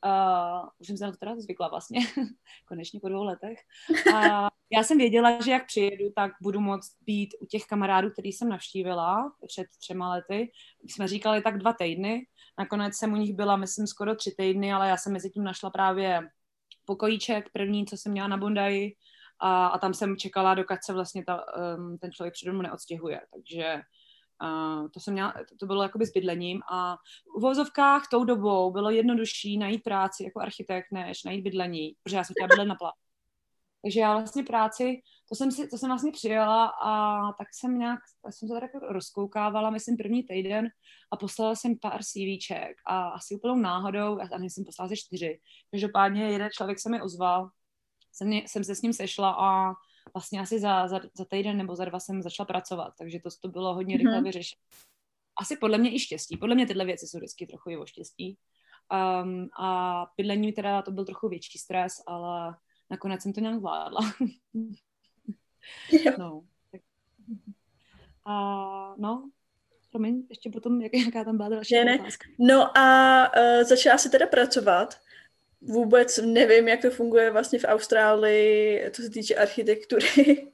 Uh, 0.04 0.68
už 0.78 0.86
jsem 0.86 0.96
se 0.96 1.04
na 1.04 1.10
to 1.10 1.16
teda 1.16 1.34
zvykla 1.36 1.68
vlastně, 1.68 2.00
konečně 2.68 3.00
po 3.00 3.08
dvou 3.08 3.24
letech. 3.24 3.58
A 4.14 4.48
já 4.70 4.82
jsem 4.82 4.98
věděla, 4.98 5.40
že 5.40 5.50
jak 5.50 5.66
přijedu, 5.66 6.04
tak 6.16 6.32
budu 6.42 6.60
moct 6.60 6.96
být 7.06 7.34
u 7.40 7.46
těch 7.46 7.64
kamarádů, 7.64 8.10
který 8.10 8.32
jsem 8.32 8.48
navštívila 8.48 9.32
před 9.46 9.66
třema 9.78 10.10
lety. 10.10 10.52
Jsme 10.88 11.08
říkali 11.08 11.42
tak 11.42 11.58
dva 11.58 11.72
týdny. 11.72 12.26
Nakonec 12.58 12.94
jsem 12.94 13.12
u 13.12 13.16
nich 13.16 13.34
byla, 13.34 13.56
myslím, 13.56 13.86
skoro 13.86 14.14
tři 14.14 14.34
týdny, 14.38 14.72
ale 14.72 14.88
já 14.88 14.96
jsem 14.96 15.12
mezi 15.12 15.30
tím 15.30 15.44
našla 15.44 15.70
právě 15.70 16.28
pokojíček, 16.84 17.50
první, 17.52 17.86
co 17.86 17.96
jsem 17.96 18.12
měla 18.12 18.28
na 18.28 18.36
Bondaji, 18.36 18.96
a, 19.40 19.66
a 19.66 19.78
tam 19.78 19.94
jsem 19.94 20.16
čekala, 20.16 20.54
dokud 20.54 20.76
se 20.84 20.92
vlastně 20.92 21.24
ta, 21.24 21.44
um, 21.76 21.98
ten 21.98 22.12
člověk 22.12 22.34
přede 22.34 22.52
mnou 22.52 22.62
neodstěhuje. 22.62 23.20
Takže 23.32 23.80
Uh, 24.42 24.88
to, 24.90 25.00
jsem 25.00 25.12
měla, 25.14 25.32
to, 25.48 25.56
to 25.60 25.66
bylo 25.66 25.82
jakoby 25.82 26.06
s 26.06 26.12
bydlením 26.12 26.60
a 26.72 26.96
v 27.38 27.40
vozovkách 27.40 28.08
tou 28.10 28.24
dobou 28.24 28.72
bylo 28.72 28.90
jednodušší 28.90 29.58
najít 29.58 29.82
práci 29.82 30.24
jako 30.24 30.40
architekt, 30.40 30.86
než 30.92 31.24
najít 31.24 31.42
bydlení, 31.42 31.96
protože 32.02 32.16
já 32.16 32.24
jsem 32.24 32.34
chtěla 32.34 32.48
bydlet 32.48 32.68
na 32.68 32.74
pláži. 32.74 32.98
Takže 33.82 34.00
já 34.00 34.12
vlastně 34.12 34.42
práci, 34.42 35.02
to 35.34 35.38
jsem, 35.38 35.52
si, 35.52 35.68
to 35.68 35.78
jsem 35.78 35.88
vlastně 35.88 36.12
přijela 36.12 36.66
a 36.66 37.32
tak 37.32 37.48
jsem 37.54 37.78
nějak, 37.78 38.00
tak 38.22 38.34
jsem 38.34 38.48
se 38.48 38.54
tak 38.54 38.62
jako 38.74 38.86
rozkoukávala, 38.92 39.70
myslím 39.70 39.96
první 39.96 40.22
týden 40.22 40.68
a 41.12 41.16
poslala 41.16 41.54
jsem 41.54 41.78
pár 41.78 42.00
CVček 42.02 42.76
a 42.86 43.08
asi 43.08 43.34
úplnou 43.34 43.56
náhodou, 43.56 44.18
a 44.20 44.38
jsem 44.38 44.64
poslala 44.64 44.88
ze 44.88 44.96
čtyři. 44.96 45.40
Každopádně 45.70 46.22
jeden 46.22 46.48
člověk 46.52 46.80
se 46.80 46.90
mi 46.90 47.02
ozval, 47.02 47.50
jsem, 48.12 48.32
jsem 48.32 48.64
se 48.64 48.74
s 48.74 48.82
ním 48.82 48.92
sešla 48.92 49.36
a 49.38 49.72
vlastně 50.14 50.40
asi 50.40 50.60
za, 50.60 50.88
za, 50.88 51.00
za 51.14 51.24
týden 51.24 51.56
nebo 51.56 51.76
za 51.76 51.84
dva 51.84 52.00
jsem 52.00 52.22
začala 52.22 52.46
pracovat, 52.46 52.94
takže 52.98 53.20
to, 53.20 53.28
to 53.42 53.48
bylo 53.48 53.74
hodně 53.74 53.96
rychle 53.96 54.20
mm-hmm. 54.20 54.24
vyřešeno. 54.24 54.60
Asi 55.40 55.56
podle 55.56 55.78
mě 55.78 55.94
i 55.94 55.98
štěstí. 55.98 56.36
Podle 56.36 56.54
mě 56.54 56.66
tyhle 56.66 56.84
věci 56.84 57.06
jsou 57.06 57.18
vždycky 57.18 57.46
trochu 57.46 57.70
i 57.70 57.76
o 57.76 57.86
štěstí. 57.86 58.38
Um, 59.22 59.48
a 59.60 60.06
bydlení 60.16 60.52
teda 60.52 60.82
to 60.82 60.90
byl 60.90 61.04
trochu 61.04 61.28
větší 61.28 61.58
stres, 61.58 62.02
ale 62.06 62.56
nakonec 62.90 63.22
jsem 63.22 63.32
to 63.32 63.40
nějak 63.40 63.58
zvládla. 63.58 64.00
no. 66.18 66.44
A 68.26 68.94
no, 68.98 69.30
promiň, 69.92 70.26
ještě 70.30 70.50
potom, 70.50 70.82
jak, 70.82 70.94
jaká 70.94 71.24
tam 71.24 71.36
byla 71.36 71.48
další 71.48 71.74
ne, 71.74 72.00
otázka. 72.00 72.28
No 72.38 72.78
a 72.78 73.26
uh, 73.36 73.62
začala 73.62 73.98
si 73.98 74.10
teda 74.10 74.26
pracovat 74.26 74.94
vůbec 75.64 76.18
nevím, 76.18 76.68
jak 76.68 76.82
to 76.82 76.90
funguje 76.90 77.30
vlastně 77.30 77.58
v 77.58 77.64
Austrálii, 77.64 78.90
co 78.90 79.02
se 79.02 79.10
týče 79.10 79.34
architektury. 79.34 80.06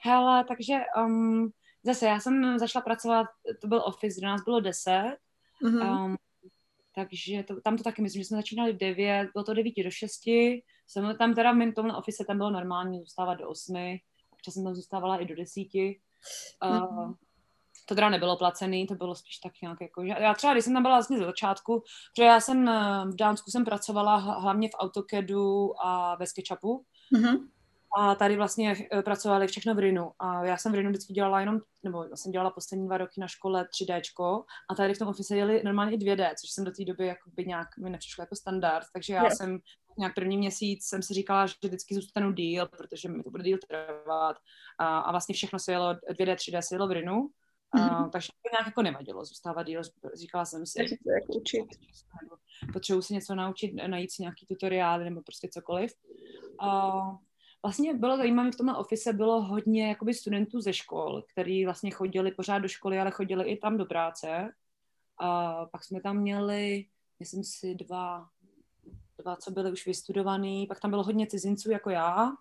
Hele, 0.00 0.44
takže 0.44 0.74
um, 1.04 1.50
zase 1.82 2.06
já 2.06 2.20
jsem 2.20 2.58
začala 2.58 2.82
pracovat, 2.82 3.26
to 3.60 3.68
byl 3.68 3.82
office, 3.86 4.20
kde 4.20 4.26
nás 4.26 4.44
bylo 4.44 4.60
deset, 4.60 5.16
mm-hmm. 5.62 6.04
um, 6.04 6.16
takže 6.94 7.42
to, 7.42 7.60
tam 7.60 7.76
to 7.76 7.82
taky 7.82 8.02
myslím, 8.02 8.22
že 8.22 8.28
jsme 8.28 8.36
začínali 8.36 8.72
v 8.72 8.76
devět, 8.76 9.30
bylo 9.32 9.44
to 9.44 9.54
devíti 9.54 9.84
do 9.84 9.90
šesti, 9.90 10.62
jsem 10.86 11.16
tam 11.16 11.34
teda 11.34 11.52
v 11.52 11.72
tomhle 11.74 11.96
office 11.96 12.24
tam 12.24 12.36
bylo 12.36 12.50
normální 12.50 12.98
zůstávat 13.00 13.38
do 13.38 13.48
osmi, 13.48 14.00
občas 14.44 14.54
jsem 14.54 14.64
tam 14.64 14.74
zůstávala 14.74 15.16
i 15.16 15.24
do 15.24 15.36
desíti. 15.36 16.00
Uh, 16.64 17.12
to 17.86 17.94
teda 17.94 18.08
nebylo 18.08 18.36
placený, 18.36 18.86
to 18.86 18.94
bylo 18.94 19.14
spíš 19.14 19.38
tak 19.38 19.52
nějak 19.62 19.80
jako, 19.80 20.04
že 20.04 20.08
já 20.08 20.34
třeba, 20.34 20.52
když 20.52 20.64
jsem 20.64 20.72
tam 20.72 20.82
byla 20.82 20.94
vlastně 20.94 21.18
ze 21.18 21.24
začátku, 21.24 21.82
protože 22.14 22.26
já 22.26 22.40
jsem 22.40 22.68
eh, 22.68 23.04
v 23.12 23.16
Dánsku 23.16 23.50
jsem 23.50 23.64
pracovala 23.64 24.16
hlavně 24.16 24.68
v 24.68 24.78
AutoCADu 24.78 25.74
a 25.84 26.16
ve 26.16 26.26
SketchUpu, 26.26 26.84
mm-hmm. 27.16 27.38
A 27.96 28.14
tady 28.14 28.36
vlastně 28.36 28.76
eh, 28.92 29.02
pracovali 29.02 29.46
všechno 29.46 29.74
v 29.74 29.78
Rinu. 29.78 30.12
A 30.18 30.44
já 30.44 30.56
jsem 30.56 30.72
v 30.72 30.74
Rinu 30.74 30.90
vždycky 30.90 31.12
dělala 31.12 31.40
jenom, 31.40 31.60
nebo 31.82 32.04
jsem 32.14 32.32
dělala 32.32 32.50
poslední 32.50 32.86
dva 32.86 32.98
roky 32.98 33.20
na 33.20 33.28
škole 33.28 33.64
3D, 33.64 34.44
a 34.70 34.74
tady 34.74 34.94
v 34.94 34.98
tom 34.98 35.08
office 35.08 35.36
jeli 35.36 35.62
normálně 35.64 35.96
i 35.96 35.98
2D, 35.98 36.30
což 36.40 36.50
jsem 36.50 36.64
do 36.64 36.70
té 36.70 36.84
doby 36.84 37.06
jakoby 37.06 37.44
nějak 37.44 37.68
mi 37.78 37.90
nepřišlo 37.90 38.22
jako 38.22 38.36
standard. 38.36 38.86
Takže 38.92 39.14
já 39.14 39.22
yeah. 39.22 39.36
jsem 39.36 39.58
nějak 39.98 40.14
první 40.14 40.36
měsíc 40.36 40.84
jsem 40.86 41.02
si 41.02 41.14
říkala, 41.14 41.46
že 41.46 41.54
vždycky 41.64 41.94
zůstanu 41.94 42.32
díl, 42.32 42.66
protože 42.66 43.08
mi 43.08 43.22
to 43.22 43.30
bude 43.30 43.44
díl 43.44 43.58
trvat. 43.68 44.36
A, 44.78 44.98
a 44.98 45.10
vlastně 45.10 45.34
všechno 45.34 45.58
se 45.58 45.72
jelo 45.72 45.92
2D, 45.92 46.34
3D 46.34 46.60
se 46.60 46.74
jelo 46.74 46.88
v 46.88 46.92
Rinu. 46.92 47.30
Uh, 47.76 48.10
takže 48.10 48.28
to 48.28 48.50
nějak 48.52 48.66
jako 48.66 48.82
nevadilo 48.82 49.24
zůstávat 49.24 49.66
díl. 49.66 49.82
Říkala 50.14 50.44
jsem 50.44 50.66
si, 50.66 50.78
to 50.78 51.10
jak 51.10 51.28
učit. 51.28 51.64
potřebuji 52.72 53.02
si 53.02 53.14
něco 53.14 53.34
naučit, 53.34 53.74
najít 53.86 54.12
si 54.12 54.22
nějaký 54.22 54.46
tutoriály 54.46 55.04
nebo 55.04 55.22
prostě 55.22 55.48
cokoliv. 55.48 55.92
Uh, 56.62 57.16
vlastně 57.62 57.94
bylo 57.94 58.16
zajímavé, 58.16 58.52
v 58.52 58.56
tomhle 58.56 58.76
office 58.76 59.12
bylo 59.12 59.42
hodně 59.42 59.88
jakoby 59.88 60.14
studentů 60.14 60.60
ze 60.60 60.72
škol, 60.72 61.22
který 61.32 61.64
vlastně 61.64 61.90
chodili 61.90 62.30
pořád 62.30 62.58
do 62.58 62.68
školy, 62.68 62.98
ale 62.98 63.10
chodili 63.10 63.44
i 63.44 63.56
tam 63.56 63.76
do 63.76 63.84
práce. 63.84 64.52
A 65.20 65.54
pak 65.66 65.84
jsme 65.84 66.00
tam 66.00 66.16
měli, 66.16 66.86
myslím 67.20 67.44
si, 67.44 67.74
dva, 67.74 68.28
co 69.36 69.50
byly 69.50 69.72
už 69.72 69.86
vystudovaný, 69.86 70.66
pak 70.66 70.80
tam 70.80 70.90
bylo 70.90 71.02
hodně 71.02 71.26
cizinců 71.26 71.70
jako 71.70 71.90
já. 71.90 72.32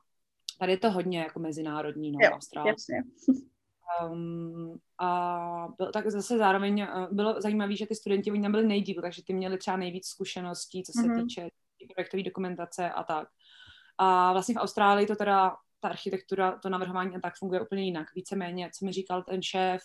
Tady 0.59 0.71
je 0.71 0.77
to 0.77 0.91
hodně 0.91 1.19
jako 1.19 1.39
mezinárodní, 1.39 2.11
no, 2.11 2.19
jo. 2.23 2.31
Jasně. 2.67 3.03
Um, 4.11 4.77
a 4.97 5.67
byl, 5.77 5.91
tak 5.91 6.07
zase 6.07 6.37
zároveň 6.37 6.81
uh, 6.81 7.15
bylo 7.15 7.41
zajímavé, 7.41 7.75
že 7.75 7.87
ty 7.87 7.95
studenti, 7.95 8.31
oni 8.31 8.41
tam 8.41 8.51
byli 8.51 8.67
nejdíl, 8.67 9.01
takže 9.01 9.23
ty 9.23 9.33
měli 9.33 9.57
třeba 9.57 9.77
nejvíc 9.77 10.07
zkušeností, 10.07 10.83
co 10.83 10.91
se 10.91 11.07
mm-hmm. 11.07 11.21
týče 11.21 11.49
projektové 11.95 12.23
dokumentace 12.23 12.89
a 12.89 13.03
tak. 13.03 13.27
A 13.97 14.31
vlastně 14.31 14.55
v 14.55 14.57
Austrálii 14.57 15.07
to 15.07 15.15
teda, 15.15 15.55
ta 15.79 15.89
architektura, 15.89 16.59
to 16.59 16.69
navrhování 16.69 17.15
a 17.15 17.19
tak 17.19 17.33
funguje 17.37 17.61
úplně 17.61 17.83
jinak. 17.83 18.07
Víceméně, 18.15 18.69
co 18.79 18.85
mi 18.85 18.91
říkal 18.91 19.23
ten 19.23 19.41
šéf, 19.41 19.81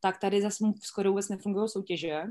tak 0.00 0.18
tady 0.18 0.42
zase 0.42 0.64
skoro 0.82 1.10
vůbec 1.10 1.28
nefungují 1.28 1.68
soutěže. 1.68 2.22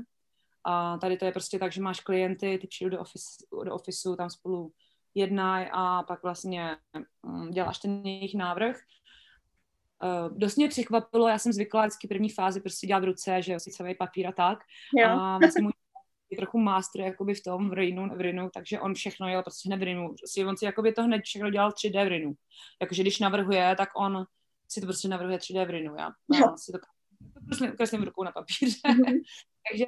A 0.64 0.98
tady 0.98 1.16
to 1.16 1.24
je 1.24 1.32
prostě 1.32 1.58
tak, 1.58 1.72
že 1.72 1.82
máš 1.82 2.00
klienty, 2.00 2.58
ty 2.58 2.66
přijdou 2.66 2.90
do, 2.90 3.00
office, 3.00 3.44
do 3.64 3.74
ofisu, 3.74 4.16
tam 4.16 4.30
spolu 4.30 4.72
jednají 5.14 5.68
a 5.72 6.02
pak 6.02 6.22
vlastně 6.22 6.76
um, 7.22 7.50
děláš 7.50 7.78
ten 7.78 8.06
jejich 8.06 8.34
návrh 8.34 8.76
Uh, 10.02 10.38
dost 10.38 10.56
mě 10.56 10.68
překvapilo, 10.68 11.28
já 11.28 11.38
jsem 11.38 11.52
zvykla 11.52 11.82
vždycky 11.82 12.08
první 12.08 12.30
fázi 12.30 12.60
prostě 12.60 12.86
dělat 12.86 13.00
v 13.00 13.04
ruce, 13.04 13.42
že 13.42 13.52
jo, 13.52 13.60
si 13.60 13.70
celý 13.70 13.94
papír 13.94 14.26
a 14.26 14.32
tak. 14.32 14.58
Jo. 14.98 15.08
A 15.08 15.38
vlastně 15.42 15.62
můj 15.62 15.72
je 16.32 16.36
trochu 16.36 16.58
master 16.58 17.00
jakoby 17.00 17.34
v 17.34 17.42
tom 17.42 17.70
v 17.70 17.72
Rinu, 17.72 18.08
v 18.16 18.20
Rinu, 18.20 18.50
takže 18.54 18.80
on 18.80 18.94
všechno 18.94 19.28
jel 19.28 19.42
prostě 19.42 19.68
hned 19.68 19.76
v 19.76 19.82
Rinu. 19.82 20.08
Prostě 20.08 20.46
on 20.46 20.56
si 20.56 20.64
jakoby 20.64 20.92
to 20.92 21.02
hned 21.02 21.22
všechno 21.24 21.50
dělal 21.50 21.70
3D 21.70 22.04
v 22.04 22.08
Rinu. 22.08 22.32
Jakože 22.80 23.02
když 23.02 23.18
navrhuje, 23.18 23.74
tak 23.76 23.88
on 23.96 24.24
si 24.68 24.80
to 24.80 24.86
prostě 24.86 25.08
navrhuje 25.08 25.38
3D 25.38 25.66
v 25.66 25.70
Rinu. 25.70 25.94
Já, 25.98 26.10
já 26.40 26.56
si 26.56 26.72
to 26.72 26.78
prostě 27.46 27.66
kreslím 27.66 28.02
rukou 28.02 28.24
na 28.24 28.32
papíře. 28.32 28.78
Mm-hmm. 28.88 29.20
takže 29.70 29.84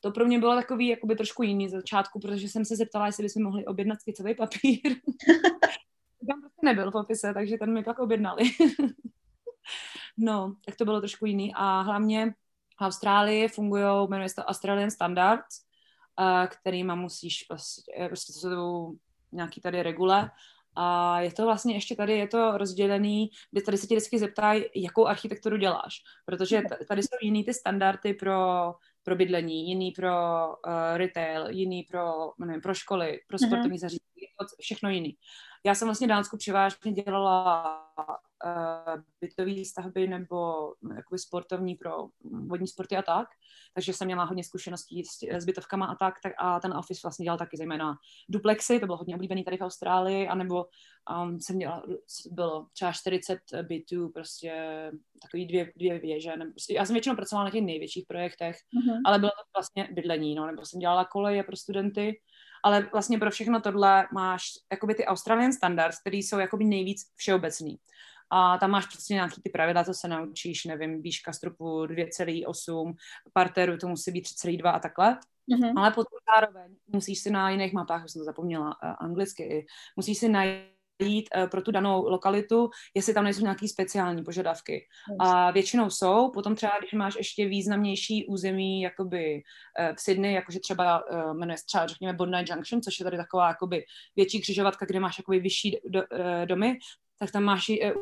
to 0.00 0.10
pro 0.10 0.24
mě 0.24 0.38
bylo 0.38 0.54
takový 0.54 0.88
jakoby 0.88 1.16
trošku 1.16 1.42
jiný 1.42 1.68
z 1.68 1.72
začátku, 1.72 2.20
protože 2.20 2.48
jsem 2.48 2.64
se 2.64 2.76
zeptala, 2.76 3.06
jestli 3.06 3.22
bychom 3.22 3.42
mohli 3.42 3.66
objednat 3.66 4.00
skicový 4.00 4.34
papír. 4.34 4.80
Tam 6.28 6.40
prostě 6.40 6.60
nebyl 6.64 6.90
v 6.90 6.96
ofise, 6.96 7.34
takže 7.34 7.58
ten 7.58 7.72
mi 7.72 7.84
pak 7.84 7.98
objednali. 7.98 8.42
No, 10.20 10.54
tak 10.64 10.76
to 10.76 10.84
bylo 10.84 11.00
trošku 11.00 11.26
jiný. 11.26 11.52
A 11.54 11.80
hlavně 11.80 12.34
v 12.80 12.84
Austrálii 12.84 13.48
fungují, 13.48 14.08
jmenuje 14.08 14.28
se 14.28 14.34
to 14.34 14.42
Australian 14.42 14.90
Standards, 14.90 15.60
kterýma 16.46 16.94
musíš 16.94 17.42
prostě, 17.42 17.92
prostě 18.06 18.32
to 18.32 18.38
jsou 18.38 18.94
nějaký 19.32 19.60
tady 19.60 19.82
regule. 19.82 20.30
A 20.76 21.20
je 21.20 21.32
to 21.32 21.44
vlastně 21.44 21.74
ještě 21.74 21.96
tady, 21.96 22.18
je 22.18 22.28
to 22.28 22.58
rozdělený, 22.58 23.30
kde 23.50 23.62
tady 23.62 23.78
se 23.78 23.86
ti 23.86 23.94
vždycky 23.94 24.18
zeptají, 24.18 24.64
jakou 24.74 25.06
architekturu 25.06 25.56
děláš. 25.56 26.02
Protože 26.24 26.62
tady 26.88 27.02
jsou 27.02 27.16
jiný 27.22 27.44
ty 27.44 27.54
standardy 27.54 28.14
pro, 28.14 28.74
pro 29.08 29.16
bydlení, 29.16 29.68
jiný 29.68 29.90
pro 29.90 30.12
uh, 30.48 30.96
retail, 30.96 31.46
jiný 31.50 31.82
pro, 31.82 32.32
nevím, 32.38 32.60
pro 32.60 32.74
školy, 32.74 33.20
pro 33.26 33.38
mhm. 33.40 33.48
sportovní 33.48 33.76
mm-hmm. 33.76 33.80
zařízení, 33.80 34.07
všechno 34.60 34.90
jiný. 34.90 35.16
Já 35.66 35.74
jsem 35.74 35.88
vlastně 35.88 36.08
Dánsku 36.08 36.36
převážně 36.36 36.92
dělala 36.92 37.80
uh, 38.44 39.02
bytové 39.20 39.64
stavby 39.64 40.08
nebo 40.08 40.36
no, 40.82 40.94
jakoby 40.96 41.18
sportovní 41.18 41.74
pro 41.74 42.08
vodní 42.46 42.66
sporty 42.66 42.96
a 42.96 43.02
tak, 43.02 43.28
takže 43.74 43.92
jsem 43.92 44.06
měla 44.06 44.24
hodně 44.24 44.44
zkušeností 44.44 45.04
s, 45.04 45.22
s 45.22 45.44
bytovkama 45.44 45.86
a 45.86 45.94
tak, 45.94 46.14
tak 46.22 46.32
a 46.38 46.60
ten 46.60 46.72
office 46.72 47.00
vlastně 47.04 47.24
dělal 47.24 47.38
taky 47.38 47.56
zejména 47.56 47.96
duplexy, 48.28 48.80
to 48.80 48.86
bylo 48.86 48.98
hodně 48.98 49.14
oblíbený 49.14 49.44
tady 49.44 49.56
v 49.56 49.60
Austrálii, 49.60 50.28
anebo 50.28 50.66
um, 51.22 51.40
jsem 51.40 51.58
dělala, 51.58 51.82
bylo 52.30 52.66
třeba 52.72 52.92
40 52.92 53.38
bytů, 53.62 54.08
prostě 54.08 54.52
takový 55.22 55.46
dvě, 55.46 55.72
dvě 55.76 55.98
věže, 55.98 56.36
nebo 56.36 56.52
prostě, 56.52 56.74
já 56.74 56.84
jsem 56.84 56.94
většinou 56.94 57.16
pracovala 57.16 57.44
na 57.44 57.50
těch 57.50 57.64
největších 57.64 58.04
projektech, 58.08 58.56
mm-hmm. 58.56 59.00
ale 59.04 59.18
bylo 59.18 59.30
to 59.30 59.42
vlastně 59.56 59.88
bydlení, 59.92 60.34
no, 60.34 60.46
nebo 60.46 60.66
jsem 60.66 60.80
dělala 60.80 61.04
koleje 61.04 61.42
pro 61.42 61.56
studenty, 61.56 62.20
ale 62.64 62.88
vlastně 62.92 63.18
pro 63.18 63.30
všechno 63.30 63.60
tohle 63.60 64.08
máš 64.12 64.50
jakoby 64.72 64.94
ty 64.94 65.04
Australian 65.04 65.52
standards, 65.52 66.00
které 66.00 66.16
jsou 66.16 66.38
jakoby 66.38 66.64
nejvíc 66.64 67.02
všeobecný. 67.14 67.78
A 68.30 68.58
tam 68.58 68.70
máš 68.70 68.86
prostě 68.86 69.14
nějaký 69.14 69.42
ty 69.42 69.50
pravidla, 69.50 69.84
co 69.84 69.94
se 69.94 70.08
naučíš, 70.08 70.64
nevím, 70.64 71.02
výška 71.02 71.32
stropu 71.32 71.64
2,8, 71.64 72.94
parteru 73.32 73.76
to 73.76 73.88
musí 73.88 74.10
být 74.10 74.26
3,2 74.26 74.74
a 74.74 74.78
takhle. 74.78 75.18
Mm-hmm. 75.52 75.72
Ale 75.76 75.90
potom 75.90 76.18
zároveň 76.34 76.76
musíš 76.86 77.18
si 77.18 77.30
na 77.30 77.50
jiných 77.50 77.72
mapách, 77.72 78.04
už 78.04 78.12
jsem 78.12 78.20
to 78.20 78.24
zapomněla 78.24 78.66
uh, 78.66 78.94
anglicky, 78.98 79.66
musíš 79.96 80.18
si 80.18 80.28
najít 80.28 80.77
najít 81.00 81.28
uh, 81.36 81.48
pro 81.48 81.62
tu 81.62 81.70
danou 81.70 82.08
lokalitu, 82.08 82.70
jestli 82.94 83.14
tam 83.14 83.24
nejsou 83.24 83.42
nějaké 83.42 83.68
speciální 83.68 84.24
požadavky. 84.24 84.86
A 85.20 85.50
většinou 85.50 85.90
jsou, 85.90 86.30
potom 86.30 86.54
třeba, 86.54 86.72
když 86.78 86.92
máš 86.92 87.16
ještě 87.16 87.48
významnější 87.48 88.26
území, 88.26 88.82
jakoby 88.82 89.42
uh, 89.80 89.96
v 89.96 90.00
Sydney, 90.00 90.34
jakože 90.34 90.60
třeba 90.60 91.10
uh, 91.10 91.34
jmenuje 91.34 91.56
třeba, 91.66 91.86
řekněme, 91.86 92.12
Bondi 92.12 92.44
Junction, 92.48 92.82
což 92.82 92.98
je 92.98 93.04
tady 93.04 93.16
taková 93.16 93.48
jakoby 93.48 93.84
větší 94.16 94.40
křižovatka, 94.40 94.86
kde 94.86 95.00
máš 95.00 95.18
jakoby 95.18 95.40
vyšší 95.40 95.78
do, 95.88 96.02
domy, 96.44 96.78
tak 97.18 97.30
tam 97.30 97.42
máš 97.42 97.68
i 97.68 97.92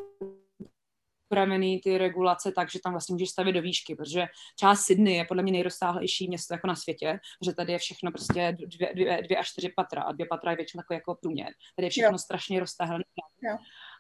upravený 1.27 1.81
ty 1.81 1.99
regulace 1.99 2.53
tak, 2.53 2.71
že 2.71 2.79
tam 2.85 2.93
vlastně 2.93 3.13
můžeš 3.13 3.31
stavit 3.31 3.53
do 3.53 3.63
výšky, 3.63 3.95
protože 3.95 4.27
část 4.59 4.81
Sydney 4.81 5.15
je 5.17 5.25
podle 5.25 5.43
mě 5.43 5.53
nejrozsáhlejší 5.53 6.29
město 6.29 6.55
jako 6.55 6.67
na 6.67 6.77
světě, 6.77 7.21
protože 7.39 7.55
tady 7.55 7.73
je 7.73 7.79
všechno 7.79 8.13
prostě 8.13 8.57
dvě, 8.67 8.93
dvě, 8.95 9.23
dvě 9.23 9.37
až 9.37 9.51
čtyři 9.51 9.69
patra 9.77 10.03
a 10.03 10.13
dvě 10.13 10.27
patra 10.27 10.51
je 10.51 10.57
většinou 10.57 10.81
jako, 10.81 10.95
jako 10.95 11.15
průměr. 11.15 11.49
Tady 11.77 11.87
je 11.87 11.91
všechno 11.91 12.15
jo. 12.15 12.19
strašně 12.19 12.61
roztáhlené. 12.61 13.05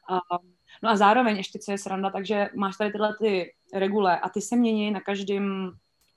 A, 0.08 0.20
no 0.82 0.90
a 0.90 0.96
zároveň 0.96 1.36
ještě, 1.36 1.58
co 1.58 1.72
je 1.72 1.78
sranda, 1.78 2.10
takže 2.10 2.48
máš 2.56 2.76
tady 2.76 2.92
tyhle 2.92 3.16
ty 3.20 3.54
regule 3.74 4.20
a 4.20 4.28
ty 4.28 4.40
se 4.40 4.56
mění 4.56 4.90
na 4.90 5.00
každém 5.00 5.72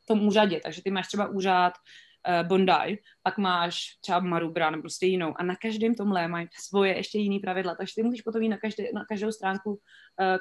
tom 0.08 0.28
úřadě, 0.28 0.60
takže 0.64 0.82
ty 0.84 0.92
máš 0.92 1.08
třeba 1.08 1.28
úřad 1.28 1.74
uh, 1.74 2.09
Bondi, 2.44 3.00
pak 3.24 3.38
máš 3.38 3.82
třeba 4.02 4.20
Marubra 4.20 4.70
nebo 4.70 4.82
prostě 4.82 5.06
jinou 5.06 5.34
a 5.38 5.44
na 5.44 5.56
každém 5.56 5.96
tomhle 5.96 6.28
mají 6.28 6.48
svoje 6.60 6.98
ještě 6.98 7.20
jiný 7.20 7.40
pravidla, 7.40 7.76
takže 7.76 7.94
ty 7.96 8.04
musíš 8.04 8.22
potom 8.22 8.42
jít 8.42 8.50
na, 8.50 8.58
každé, 8.58 8.84
na 8.94 9.06
každou 9.06 9.32
stránku 9.32 9.70
uh, 9.72 9.78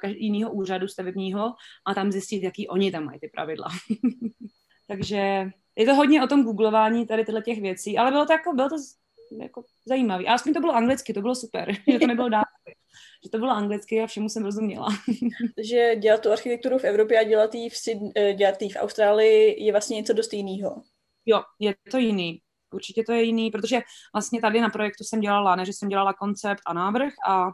každý, 0.00 0.24
jiného 0.24 0.52
úřadu 0.52 0.88
stavebního 0.88 1.52
a 1.86 1.94
tam 1.94 2.12
zjistit, 2.12 2.42
jaký 2.42 2.68
oni 2.68 2.90
tam 2.90 3.04
mají 3.04 3.20
ty 3.20 3.30
pravidla. 3.34 3.68
takže 4.88 5.50
je 5.76 5.86
to 5.86 5.94
hodně 5.94 6.22
o 6.22 6.26
tom 6.26 6.44
googlování 6.44 7.06
tady 7.06 7.24
tyhle 7.24 7.42
těch 7.42 7.60
věcí, 7.60 7.98
ale 7.98 8.10
bylo 8.10 8.26
to 8.26 8.32
jako, 8.32 8.52
bylo 8.54 8.68
to 8.68 8.76
jako 9.40 9.64
zajímavé. 9.86 10.24
A 10.24 10.34
aspoň 10.34 10.54
to 10.54 10.60
bylo 10.60 10.74
anglicky, 10.74 11.12
to 11.12 11.20
bylo 11.20 11.34
super, 11.34 11.72
že 11.92 11.98
to 11.98 12.06
nebylo 12.06 12.28
dávno 12.28 12.58
že 13.24 13.30
to 13.30 13.38
bylo 13.38 13.50
anglicky 13.50 14.00
a 14.00 14.06
všemu 14.06 14.28
jsem 14.28 14.44
rozuměla. 14.44 14.88
že 15.62 15.96
dělat 15.96 16.20
tu 16.20 16.32
architekturu 16.32 16.78
v 16.78 16.84
Evropě 16.84 17.18
a 17.20 17.22
dělat 17.22 17.54
ji 17.54 17.68
v, 17.68 17.72
Syd- 17.72 18.12
eh, 18.16 18.34
dělat 18.34 18.54
v 18.60 18.76
Austrálii 18.76 19.64
je 19.64 19.72
vlastně 19.72 19.96
něco 19.96 20.12
dost 20.12 20.32
jiného. 20.32 20.82
Jo, 21.28 21.42
je 21.58 21.74
to 21.90 21.98
jiný. 21.98 22.40
Určitě 22.74 23.02
to 23.02 23.12
je 23.12 23.22
jiný, 23.22 23.50
protože 23.50 23.80
vlastně 24.14 24.40
tady 24.40 24.60
na 24.60 24.70
projektu 24.70 25.04
jsem 25.04 25.20
dělala, 25.20 25.56
ne, 25.56 25.64
že 25.64 25.72
jsem 25.72 25.88
dělala 25.88 26.12
koncept 26.12 26.60
a 26.66 26.72
návrh 26.72 27.12
a 27.28 27.46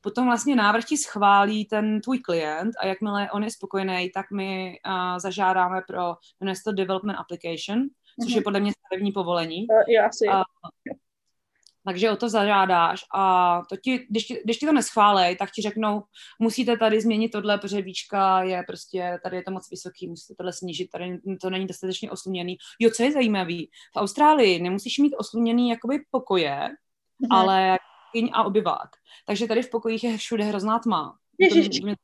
potom 0.00 0.26
vlastně 0.26 0.56
návrh 0.56 0.84
ti 0.84 0.96
schválí 0.96 1.64
ten 1.64 2.00
tvůj 2.00 2.18
klient 2.18 2.72
a 2.80 2.86
jakmile 2.86 3.30
on 3.30 3.44
je 3.44 3.50
spokojený, 3.50 4.10
tak 4.14 4.26
my 4.30 4.78
uh, 4.86 5.18
zažádáme 5.18 5.80
pro 5.88 6.14
to 6.64 6.72
Development 6.72 7.18
Application, 7.18 7.82
což 8.22 8.32
mm-hmm. 8.32 8.36
je 8.36 8.42
podle 8.42 8.60
mě 8.60 8.72
stavební 8.72 9.12
povolení. 9.12 9.66
Uh, 9.68 9.94
já 9.94 10.10
si. 10.12 10.28
Uh, 10.28 10.42
takže 11.84 12.10
o 12.10 12.16
to 12.16 12.28
zažádáš 12.28 13.04
a 13.14 13.62
to 13.68 13.76
ti, 13.76 14.06
když, 14.10 14.24
ti, 14.24 14.40
když 14.44 14.58
ti 14.58 14.66
to 14.66 14.72
neschválej, 14.72 15.36
tak 15.36 15.50
ti 15.50 15.62
řeknou, 15.62 16.02
musíte 16.38 16.76
tady 16.76 17.00
změnit 17.00 17.28
tohle, 17.28 17.58
protože 17.58 17.82
výška 17.82 18.42
je 18.42 18.62
prostě, 18.66 19.18
tady 19.22 19.36
je 19.36 19.42
to 19.42 19.50
moc 19.50 19.70
vysoký, 19.70 20.08
musíte 20.08 20.34
tohle 20.34 20.52
snížit, 20.52 20.88
tady 20.90 21.18
to 21.40 21.50
není 21.50 21.66
dostatečně 21.66 22.10
osluněný. 22.10 22.56
Jo, 22.78 22.90
co 22.96 23.02
je 23.02 23.12
zajímavý, 23.12 23.70
v 23.96 23.96
Austrálii 23.96 24.62
nemusíš 24.62 24.98
mít 24.98 25.14
osluněný 25.16 25.70
jakoby 25.70 25.98
pokoje, 26.10 26.50
mm-hmm. 26.50 27.28
ale 27.30 27.78
a 28.32 28.44
obyvák. 28.44 28.88
Takže 29.26 29.46
tady 29.46 29.62
v 29.62 29.70
pokojích 29.70 30.04
je 30.04 30.18
všude 30.18 30.44
hrozná 30.44 30.78
tma. 30.78 31.18
Ježiš. 31.38 31.80
To 31.80 31.86
mě, 31.86 31.96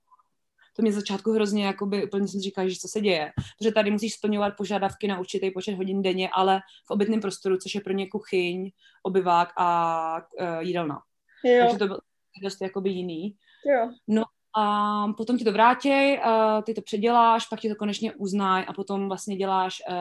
to 0.76 0.82
mě 0.82 0.92
začátku 0.92 1.32
hrozně, 1.32 1.66
jakoby, 1.66 2.04
úplně 2.04 2.28
jsem 2.28 2.40
říkala, 2.40 2.68
že 2.68 2.76
co 2.76 2.88
se 2.88 3.00
děje. 3.00 3.32
Protože 3.58 3.72
tady 3.72 3.90
musíš 3.90 4.14
splňovat 4.14 4.56
požadavky 4.56 5.08
na 5.08 5.18
určitý 5.18 5.50
počet 5.50 5.74
hodin 5.74 6.02
denně, 6.02 6.30
ale 6.32 6.60
v 6.86 6.90
obytném 6.90 7.20
prostoru, 7.20 7.56
což 7.56 7.74
je 7.74 7.80
pro 7.80 7.92
ně 7.92 8.08
kuchyň, 8.08 8.70
obyvák 9.02 9.52
a 9.56 10.16
uh, 10.16 10.60
jídelna. 10.60 11.02
Jo. 11.44 11.60
Takže 11.60 11.78
to 11.78 11.86
bylo 11.86 11.98
dost 12.42 12.62
jakoby 12.62 12.90
jiný. 12.90 13.36
Jo. 13.66 13.90
No 14.08 14.24
a 14.56 15.06
potom 15.16 15.38
ti 15.38 15.44
to 15.44 15.52
vrátí, 15.52 15.88
uh, 15.88 16.62
ty 16.62 16.74
to 16.74 16.82
předěláš, 16.82 17.46
pak 17.46 17.60
ti 17.60 17.68
to 17.68 17.74
konečně 17.74 18.12
uznají 18.12 18.66
a 18.66 18.72
potom 18.72 19.08
vlastně 19.08 19.36
děláš 19.36 19.82
uh, 19.88 19.94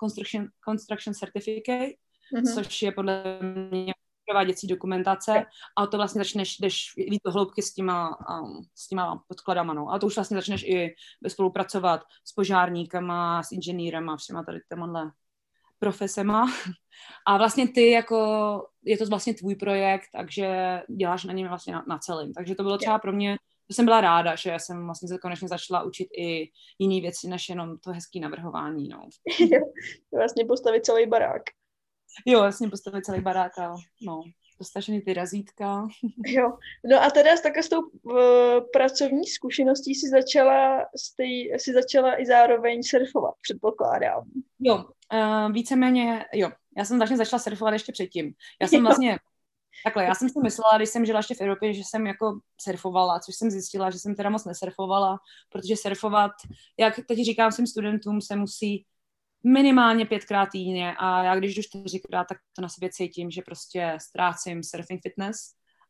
construction, 0.00 0.46
construction 0.68 1.14
certificate, 1.14 1.92
mm-hmm. 2.34 2.54
což 2.54 2.82
je 2.82 2.92
podle 2.92 3.22
mě 3.70 3.92
prováděcí 4.28 4.66
dokumentace 4.66 5.44
a 5.76 5.86
to 5.86 5.96
vlastně 5.96 6.18
začneš, 6.18 6.58
jdeš 6.58 6.92
víc 6.96 7.20
do 7.24 7.32
hloubky 7.32 7.62
s 7.62 7.74
těma, 7.74 8.08
um, 8.08 8.62
s 8.74 8.88
těma 8.88 9.22
podkladama, 9.28 9.74
no. 9.74 9.92
A 9.92 9.98
to 9.98 10.06
už 10.06 10.16
vlastně 10.16 10.36
začneš 10.36 10.62
i 10.62 10.94
spolupracovat 11.28 12.00
s 12.24 12.32
požárníkama, 12.32 13.42
s 13.42 13.52
inženýrem 13.52 14.16
všema 14.16 14.42
tady 14.42 14.58
těmhle 14.68 15.10
profesema. 15.78 16.46
A 17.26 17.38
vlastně 17.38 17.68
ty 17.68 17.90
jako, 17.90 18.16
je 18.84 18.98
to 18.98 19.06
vlastně 19.06 19.34
tvůj 19.34 19.54
projekt, 19.54 20.06
takže 20.12 20.80
děláš 20.96 21.24
na 21.24 21.32
něm 21.32 21.48
vlastně 21.48 21.74
na, 21.74 21.84
na 21.88 21.98
celém. 21.98 22.32
Takže 22.32 22.54
to 22.54 22.62
bylo 22.62 22.78
třeba 22.78 22.98
pro 22.98 23.12
mě, 23.12 23.36
to 23.66 23.74
jsem 23.74 23.84
byla 23.84 24.00
ráda, 24.00 24.36
že 24.36 24.50
já 24.50 24.58
jsem 24.58 24.84
vlastně 24.84 25.08
se 25.08 25.18
konečně 25.18 25.48
začala 25.48 25.82
učit 25.82 26.08
i 26.18 26.50
jiné 26.78 27.00
věci, 27.00 27.28
než 27.28 27.48
jenom 27.48 27.78
to 27.78 27.92
hezký 27.92 28.20
navrhování, 28.20 28.88
no. 28.88 29.08
vlastně 30.16 30.44
postavit 30.44 30.84
celý 30.84 31.06
barák. 31.06 31.42
Jo, 32.26 32.40
vlastně 32.40 32.68
postavit 32.68 33.04
celý 33.04 33.20
barák 33.20 33.58
a 33.58 33.76
no, 34.02 34.22
dostačený 34.58 35.00
ty 35.00 35.14
razítka. 35.14 35.88
Jo, 36.26 36.58
no 36.90 37.02
a 37.02 37.10
teda 37.10 37.36
s 37.36 37.40
takhle 37.40 37.62
s 37.62 37.68
tou 37.68 37.80
uh, 37.80 38.14
pracovní 38.72 39.26
zkušeností 39.26 39.94
si 39.94 40.08
začala, 40.08 40.86
stej, 40.96 41.58
si 41.58 41.72
začala 41.72 42.20
i 42.20 42.26
zároveň 42.26 42.82
surfovat, 42.82 43.34
předpokládám. 43.42 44.24
Jo, 44.60 44.84
uh, 45.12 45.52
víceméně, 45.52 46.24
jo. 46.34 46.50
Já 46.76 46.84
jsem 46.84 46.98
vlastně 46.98 47.16
začala 47.16 47.40
surfovat 47.40 47.72
ještě 47.72 47.92
předtím. 47.92 48.32
Já 48.60 48.68
jsem 48.68 48.82
vlastně, 48.82 49.18
takhle, 49.84 50.04
já 50.04 50.14
jsem 50.14 50.28
si 50.28 50.38
myslela, 50.42 50.76
když 50.76 50.88
jsem 50.88 51.06
žila 51.06 51.18
ještě 51.18 51.34
v 51.34 51.40
Evropě, 51.40 51.74
že 51.74 51.82
jsem 51.84 52.06
jako 52.06 52.38
surfovala, 52.60 53.20
což 53.20 53.34
jsem 53.34 53.50
zjistila, 53.50 53.90
že 53.90 53.98
jsem 53.98 54.14
teda 54.14 54.30
moc 54.30 54.44
nesurfovala, 54.44 55.18
protože 55.52 55.76
surfovat, 55.76 56.32
jak 56.78 57.00
teď 57.08 57.18
říkám 57.18 57.52
svým 57.52 57.66
studentům, 57.66 58.20
se 58.20 58.36
musí 58.36 58.84
minimálně 59.46 60.06
pětkrát 60.06 60.48
týdně 60.52 60.94
a 60.98 61.22
já 61.22 61.36
když 61.36 61.54
jdu 61.54 61.62
čtyřikrát, 61.62 62.26
tak 62.28 62.38
to 62.56 62.62
na 62.62 62.68
sobě 62.68 62.90
cítím, 62.92 63.30
že 63.30 63.42
prostě 63.42 63.96
ztrácím 64.00 64.62
surfing 64.62 65.02
fitness 65.02 65.36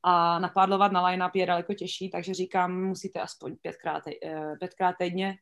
a 0.02 0.38
napádlovat 0.38 0.92
na 0.92 1.07
line-up 1.07 1.34
je 1.34 1.46
daleko 1.46 1.74
těžší, 1.74 2.11
takže 2.11 2.34
říkám, 2.34 2.84
musíte 2.84 3.20
aspoň 3.20 3.57
pětkrát, 3.62 4.02
eh, 4.07 4.57
pětkrát 4.59 4.96
týdně, 4.98 5.34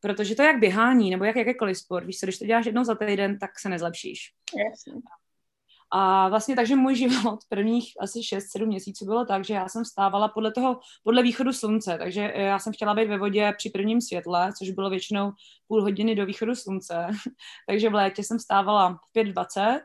protože 0.00 0.34
to 0.34 0.42
je 0.42 0.46
jak 0.46 0.60
běhání 0.60 1.10
nebo 1.10 1.24
jak 1.24 1.36
jakýkoliv 1.36 1.78
sport, 1.78 2.06
víš 2.06 2.18
co, 2.18 2.26
když 2.26 2.38
to 2.38 2.46
děláš 2.46 2.66
jednou 2.66 2.84
za 2.84 2.94
týden, 2.94 3.38
tak 3.38 3.58
se 3.58 3.68
nezlepšíš. 3.68 4.32
Jasně. 4.70 4.92
A 5.90 6.28
vlastně 6.28 6.56
takže 6.56 6.76
můj 6.76 6.94
život 6.94 7.40
prvních 7.48 7.92
asi 8.00 8.18
6-7 8.18 8.66
měsíců 8.66 9.04
bylo 9.04 9.24
tak, 9.24 9.44
že 9.44 9.54
já 9.54 9.68
jsem 9.68 9.84
vstávala 9.84 10.28
podle 10.28 10.52
toho, 10.52 10.80
podle 11.04 11.22
východu 11.22 11.52
slunce, 11.52 11.98
takže 11.98 12.32
já 12.36 12.58
jsem 12.58 12.72
chtěla 12.72 12.94
být 12.94 13.08
ve 13.08 13.18
vodě 13.18 13.52
při 13.56 13.70
prvním 13.70 14.00
světle, 14.00 14.52
což 14.58 14.70
bylo 14.70 14.90
většinou 14.90 15.32
půl 15.68 15.82
hodiny 15.82 16.14
do 16.14 16.26
východu 16.26 16.54
slunce. 16.54 17.06
takže 17.68 17.90
v 17.90 17.94
létě 17.94 18.24
jsem 18.24 18.38
vstávala 18.38 18.98
v 19.12 19.18
5.20, 19.18 19.80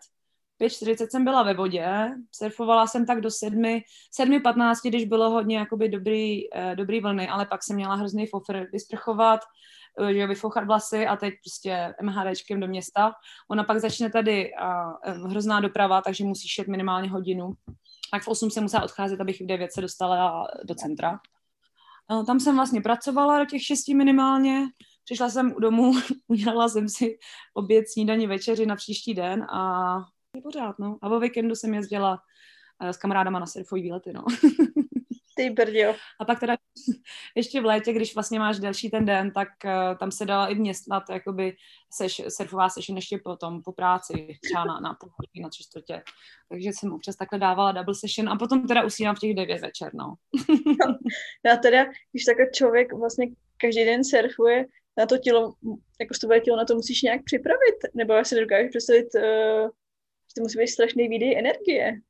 5.40 0.61 1.07
jsem 1.09 1.23
byla 1.23 1.43
ve 1.43 1.53
vodě, 1.53 2.11
surfovala 2.31 2.87
jsem 2.87 3.05
tak 3.05 3.21
do 3.21 3.31
7, 3.31 3.61
7.15, 3.61 4.73
když 4.89 5.05
bylo 5.05 5.29
hodně 5.29 5.57
jakoby 5.57 5.89
dobrý, 5.89 6.53
eh, 6.55 6.75
dobrý 6.75 6.99
vlny, 7.01 7.27
ale 7.27 7.45
pak 7.45 7.63
jsem 7.63 7.75
měla 7.75 7.95
hrozný 7.95 8.27
fofr 8.27 8.67
vysprchovat, 8.71 9.39
Eh, 9.39 9.84
že 10.11 10.27
vyfouchat 10.27 10.65
vlasy 10.65 11.07
a 11.07 11.15
teď 11.15 11.33
prostě 11.43 11.95
MHDčkem 12.01 12.59
do 12.59 12.67
města. 12.67 13.13
Ona 13.49 13.63
pak 13.63 13.79
začne 13.79 14.09
tady 14.09 14.51
uh, 15.13 15.29
hrozná 15.29 15.59
doprava, 15.59 16.01
takže 16.01 16.23
musíš 16.23 16.57
jet 16.57 16.67
minimálně 16.67 17.09
hodinu. 17.09 17.53
Tak 18.11 18.23
v 18.23 18.27
8 18.27 18.51
se 18.51 18.61
musela 18.61 18.83
odcházet, 18.83 19.21
abych 19.21 19.41
v 19.41 19.45
9 19.45 19.73
se 19.73 19.81
dostala 19.81 20.47
do 20.63 20.75
centra. 20.75 21.19
Uh, 22.11 22.25
tam 22.25 22.39
jsem 22.39 22.55
vlastně 22.55 22.81
pracovala 22.81 23.39
do 23.39 23.45
těch 23.45 23.63
6 23.63 23.87
minimálně. 23.87 24.67
Přišla 25.03 25.29
jsem 25.29 25.53
u 25.57 25.59
domu, 25.59 25.93
udělala 26.27 26.69
jsem 26.69 26.89
si 26.89 27.17
oběd, 27.53 27.89
snídaní, 27.89 28.27
večeři 28.27 28.65
na 28.65 28.75
příští 28.75 29.13
den 29.13 29.43
a 29.43 29.95
je 30.35 30.41
pořád, 30.41 30.79
no. 30.79 30.97
A 31.01 31.09
o 31.09 31.19
víkendu 31.19 31.55
jsem 31.55 31.73
jezdila 31.73 32.19
uh, 32.81 32.89
s 32.89 32.97
kamarádama 32.97 33.39
na 33.39 33.45
surfový 33.45 33.81
výlety, 33.81 34.13
no. 34.13 34.23
Ty 35.35 35.49
brdio. 35.49 35.95
A 36.19 36.25
pak 36.25 36.39
teda 36.39 36.57
ještě 37.35 37.61
v 37.61 37.65
létě, 37.65 37.93
když 37.93 38.15
vlastně 38.15 38.39
máš 38.39 38.59
delší 38.59 38.89
ten 38.89 39.05
den, 39.05 39.31
tak 39.31 39.47
uh, 39.65 39.97
tam 39.97 40.11
se 40.11 40.25
dala 40.25 40.47
i 40.47 40.55
vměstnat 40.55 41.03
jakoby 41.09 41.55
seš, 41.93 42.21
surfová 42.29 42.69
session 42.69 42.97
ještě 42.97 43.19
potom 43.23 43.61
po 43.63 43.71
práci, 43.71 44.37
třeba 44.43 44.65
na, 44.65 44.79
na 44.79 44.93
půl 44.93 45.09
hodiny, 45.09 45.43
na 45.43 45.49
tři 45.49 45.63
čtvrtě. 45.63 46.03
Takže 46.49 46.69
jsem 46.69 46.93
občas 46.93 47.15
takhle 47.15 47.39
dávala 47.39 47.71
double 47.71 47.95
session 47.95 48.29
a 48.29 48.35
potom 48.35 48.67
teda 48.67 48.83
usínám 48.83 49.15
v 49.15 49.19
těch 49.19 49.35
devět 49.35 49.61
večer, 49.61 49.91
no. 49.93 50.13
Já 51.45 51.57
teda, 51.57 51.85
když 52.11 52.25
takhle 52.25 52.45
člověk 52.53 52.93
vlastně 52.93 53.27
každý 53.57 53.85
den 53.85 54.03
surfuje, 54.03 54.65
na 54.97 55.05
to 55.05 55.17
tělo, 55.17 55.53
jako 55.99 56.13
stové 56.13 56.39
tělo, 56.39 56.57
na 56.57 56.65
to 56.65 56.75
musíš 56.75 57.01
nějak 57.01 57.23
připravit, 57.23 57.75
nebo 57.93 58.13
já 58.13 58.23
si 58.23 58.35
nedokážu 58.35 58.69
představit, 58.69 59.07
uh, 59.15 59.69
že 60.27 60.33
to 60.35 60.41
musí 60.41 60.57
být 60.57 60.67
strašný 60.67 61.07
výdej 61.07 61.39
energie. 61.39 62.01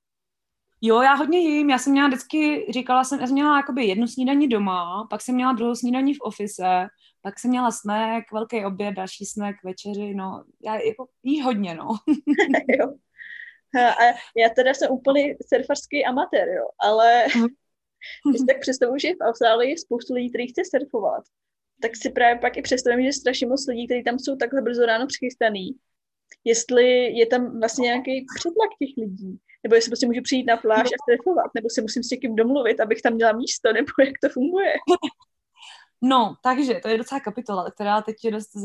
Jo, 0.82 1.02
já 1.02 1.14
hodně 1.14 1.40
jím. 1.40 1.70
Já 1.70 1.78
jsem 1.78 1.92
měla 1.92 2.08
vždycky, 2.08 2.68
říkala 2.70 3.04
jsem, 3.04 3.20
já 3.20 3.28
jsem 3.28 3.34
měla 3.34 3.58
jakoby 3.58 3.86
jednu 3.86 4.08
snídaní 4.08 4.48
doma, 4.48 5.08
pak 5.10 5.22
jsem 5.22 5.36
měla 5.36 5.54
druhou 5.54 5.76
snídaní 5.76 6.14
v 6.14 6.22
ofise, 6.22 6.88
pak 7.22 7.40
jsem 7.40 7.50
měla 7.50 7.72
snack, 7.72 8.32
velký 8.34 8.66
oběd, 8.66 8.94
další 8.94 9.26
snack, 9.26 9.58
večeři, 9.64 10.14
no, 10.14 10.44
já 10.66 10.76
jako 10.76 11.08
jí 11.24 11.42
hodně, 11.42 11.76
no. 11.76 11.88
jo. 12.80 12.94
A 13.76 14.04
já 14.38 14.50
teda 14.56 14.74
jsem 14.74 14.92
úplný 14.92 15.34
surfarský 15.54 16.06
amatér, 16.06 16.48
jo, 16.48 16.66
ale, 16.80 17.26
Když 18.30 18.40
si 18.40 18.46
tak 18.46 18.60
představuji, 18.60 19.00
že 19.00 19.14
v 19.14 19.28
Austrálii 19.28 19.70
je 19.70 19.78
spoustu 19.78 20.14
lidí, 20.14 20.30
kteří 20.30 20.48
chce 20.48 20.62
surfovat, 20.66 21.24
tak 21.82 21.92
si 21.96 22.10
právě 22.10 22.42
pak 22.42 22.58
i 22.58 22.62
představím, 22.62 23.06
že 23.06 23.14
strašně 23.14 23.48
moc 23.48 23.68
lidí, 23.68 23.88
kteří 23.88 24.04
tam 24.04 24.20
jsou 24.20 24.36
takhle 24.36 24.62
brzo 24.62 24.86
ráno 24.86 25.08
přichystaný, 25.08 25.76
jestli 26.44 26.86
je 27.18 27.26
tam 27.26 27.60
vlastně 27.60 27.84
nějaký 27.84 28.26
přetlak 28.36 28.70
těch 28.80 28.90
lidí, 28.98 29.40
nebo 29.66 29.76
jestli 29.76 29.90
prostě 29.90 30.08
můžu 30.08 30.22
přijít 30.22 30.46
na 30.46 30.58
pláž 30.58 30.88
a 30.88 30.98
surfovat, 31.10 31.52
nebo 31.56 31.70
si 31.70 31.82
musím 31.82 32.04
s 32.04 32.10
někým 32.10 32.36
domluvit, 32.36 32.80
abych 32.80 33.02
tam 33.02 33.14
měla 33.14 33.32
místo, 33.32 33.74
nebo 33.74 33.88
jak 34.06 34.16
to 34.24 34.30
funguje. 34.30 34.74
No, 36.02 36.36
takže 36.44 36.80
to 36.84 36.88
je 36.90 36.98
docela 36.98 37.20
kapitola, 37.20 37.72
která 37.72 38.02
teď 38.02 38.16
je 38.24 38.32
dost 38.32 38.56
uh, 38.56 38.64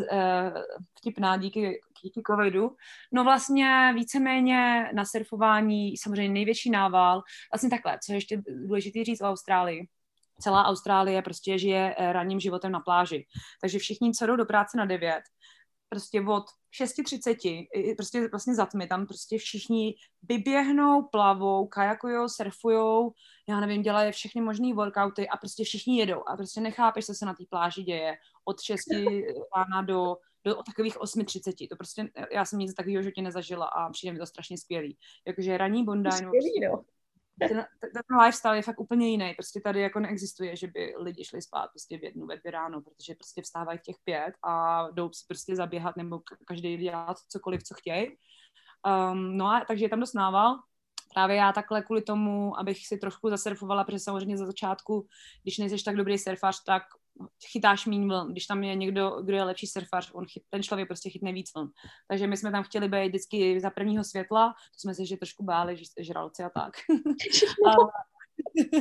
vtipná 0.99 1.37
díky, 1.37 1.81
díky 2.03 2.23
covidu. 2.27 2.77
No 3.13 3.25
vlastně 3.25 3.93
víceméně 3.95 4.91
na 4.95 5.05
surfování 5.05 5.97
samozřejmě 5.97 6.33
největší 6.33 6.71
nával. 6.71 7.23
Vlastně 7.53 7.71
takhle, 7.71 7.99
co 8.07 8.13
je 8.13 8.17
ještě 8.17 8.43
důležité 8.67 9.05
říct 9.05 9.21
o 9.21 9.25
Austrálii. 9.25 9.89
Celá 10.41 10.65
Austrálie 10.65 11.23
prostě 11.23 11.59
žije 11.59 11.95
eh, 11.99 12.13
ranním 12.13 12.41
životem 12.41 12.73
na 12.73 12.81
pláži. 12.81 13.27
Takže 13.61 13.79
všichni, 13.79 14.13
co 14.13 14.27
jdou 14.27 14.37
do 14.37 14.45
práce 14.45 14.79
na 14.79 14.85
9, 14.85 15.21
prostě 15.91 16.21
od 16.21 16.45
6.30, 16.83 17.97
prostě 17.97 18.29
vlastně 18.29 18.55
za 18.55 18.67
tmy, 18.67 18.87
tam 18.87 19.07
prostě 19.07 19.39
všichni 19.39 19.95
vyběhnou, 20.23 21.03
plavou, 21.03 21.67
kajakujou, 21.67 22.29
surfujou, 22.29 23.13
já 23.49 23.61
nevím, 23.61 23.83
dělají 23.83 24.13
všechny 24.13 24.41
možné 24.41 24.75
workouty 24.75 25.29
a 25.29 25.37
prostě 25.37 25.65
všichni 25.65 25.99
jedou 25.99 26.29
a 26.29 26.37
prostě 26.37 26.61
nechápeš, 26.61 27.07
co 27.07 27.15
se 27.15 27.27
na 27.27 27.35
té 27.35 27.45
pláži 27.51 27.83
děje 27.83 28.17
od 28.45 28.61
6 28.61 28.79
rána 29.57 29.83
do, 29.83 30.17
do 30.45 30.55
takových 30.55 30.97
8.30. 30.97 31.69
To 31.69 31.77
prostě, 31.77 32.09
já 32.33 32.45
jsem 32.45 32.59
nic 32.59 32.75
takového 32.75 33.03
životě 33.03 33.23
nezažila 33.23 33.67
a 33.67 33.91
přijde 33.91 34.13
mi 34.13 34.19
to 34.19 34.27
strašně 34.27 34.59
skvělý. 34.59 34.99
Jakože 35.27 35.59
ranní 35.59 35.85
Bondi, 35.85 36.11
no, 36.23 36.33
no. 36.71 36.85
Ten, 37.39 37.67
ten 37.81 38.19
lifestyle 38.21 38.57
je 38.57 38.63
fakt 38.63 38.81
úplně 38.81 39.09
jiný. 39.09 39.35
Prostě 39.35 39.61
tady 39.61 39.81
jako 39.81 40.01
neexistuje, 40.01 40.57
že 40.57 40.67
by 40.67 40.95
lidi 40.99 41.25
šli 41.25 41.43
spát 41.43 41.69
prostě 41.71 41.99
v 41.99 42.05
jednu, 42.05 42.27
ve 42.27 42.37
dvě 42.37 42.51
ráno, 42.53 42.81
protože 42.81 43.15
prostě 43.15 43.43
vstávají 43.43 43.79
těch 43.79 43.97
pět 44.05 44.35
a 44.43 44.87
jdou 44.91 45.13
si 45.13 45.25
prostě 45.29 45.57
zaběhat 45.57 45.97
nebo 45.97 46.21
každý 46.47 46.77
dělat 46.77 47.17
cokoliv, 47.29 47.63
co 47.63 47.75
chtějí. 47.75 48.09
Um, 49.13 49.37
no 49.37 49.47
a 49.47 49.65
takže 49.69 49.85
je 49.85 49.89
tam 49.89 50.01
dost 50.01 50.15
nával 50.15 50.57
právě 51.15 51.37
já 51.37 51.53
takhle 51.53 51.83
kvůli 51.83 52.03
tomu, 52.03 52.59
abych 52.59 52.87
si 52.87 52.99
trošku 52.99 53.31
zasurfovala, 53.31 53.85
protože 53.85 53.99
samozřejmě 53.99 54.39
za 54.39 54.47
začátku, 54.47 55.07
když 55.43 55.59
nejseš 55.59 55.83
tak 55.83 55.97
dobrý 55.97 56.19
surfař, 56.19 56.63
tak 56.67 56.83
chytáš 57.53 57.87
méně 57.87 58.07
vln. 58.07 58.33
Když 58.33 58.47
tam 58.47 58.65
je 58.65 58.75
někdo, 58.75 59.23
kdo 59.23 59.37
je 59.37 59.45
lepší 59.45 59.67
surfař, 59.67 60.11
on 60.15 60.27
chyt, 60.27 60.43
ten 60.51 60.63
člověk 60.63 60.89
prostě 60.89 61.11
chytne 61.11 61.33
víc 61.33 61.55
vln. 61.55 61.71
Takže 62.09 62.27
my 62.27 62.37
jsme 62.37 62.51
tam 62.51 62.65
chtěli 62.65 62.89
být 62.89 63.09
vždycky 63.09 63.61
za 63.61 63.71
prvního 63.71 64.05
světla, 64.05 64.53
to 64.53 64.79
jsme 64.79 64.95
se 64.95 65.07
že 65.07 65.17
trošku 65.17 65.45
báli, 65.45 65.77
že 65.77 65.85
žralci 66.01 66.43
a 66.43 66.51
tak. 66.51 66.73
a, 67.69 67.71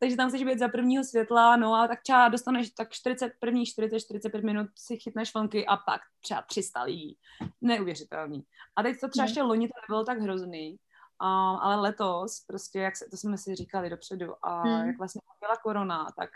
takže 0.00 0.16
tam 0.16 0.28
chceš 0.28 0.44
být 0.44 0.58
za 0.58 0.68
prvního 0.68 1.04
světla, 1.04 1.56
no 1.56 1.74
a 1.74 1.88
tak 1.88 2.02
třeba 2.02 2.28
dostaneš 2.28 2.70
tak 2.70 2.92
40, 2.92 3.32
první 3.40 3.66
40, 3.66 4.00
45 4.00 4.44
minut 4.44 4.66
si 4.74 4.96
chytneš 4.96 5.34
vlnky 5.34 5.66
a 5.66 5.76
pak 5.76 6.00
třeba 6.20 6.42
300 6.42 6.82
lidí. 6.82 7.18
Neuvěřitelný. 7.60 8.42
A 8.76 8.82
teď 8.82 9.00
to 9.00 9.08
třeba 9.08 9.22
hmm. 9.22 9.28
ještě 9.28 9.42
loni 9.42 9.68
to 9.68 9.74
nebylo 9.88 10.04
tak 10.04 10.20
hrozný, 10.20 10.78
Um, 11.22 11.58
ale 11.60 11.76
letos, 11.76 12.44
prostě, 12.46 12.78
jak 12.78 12.96
se, 12.96 13.04
to 13.10 13.16
jsme 13.16 13.38
si 13.38 13.54
říkali 13.54 13.90
dopředu, 13.90 14.46
a 14.46 14.62
hmm. 14.62 14.86
jak 14.86 14.98
vlastně 14.98 15.20
byla 15.40 15.56
korona, 15.56 16.06
tak 16.18 16.30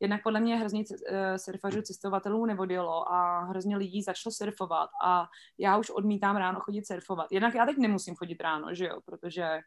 jednak 0.00 0.22
podle 0.22 0.40
mě 0.40 0.56
hrozně 0.56 0.80
uh, 0.80 1.16
surfařů, 1.36 1.82
cestovatelů 1.82 2.46
nevodilo 2.46 3.12
a 3.12 3.40
hrozně 3.40 3.76
lidí 3.76 4.02
začalo 4.02 4.32
surfovat 4.32 4.90
a 5.04 5.26
já 5.58 5.76
už 5.76 5.90
odmítám 5.90 6.36
ráno 6.36 6.60
chodit 6.60 6.86
surfovat. 6.86 7.32
Jednak 7.32 7.54
já 7.54 7.66
teď 7.66 7.76
nemusím 7.76 8.14
chodit 8.14 8.40
ráno, 8.40 8.74
že 8.74 8.86
jo, 8.86 9.00
protože 9.04 9.60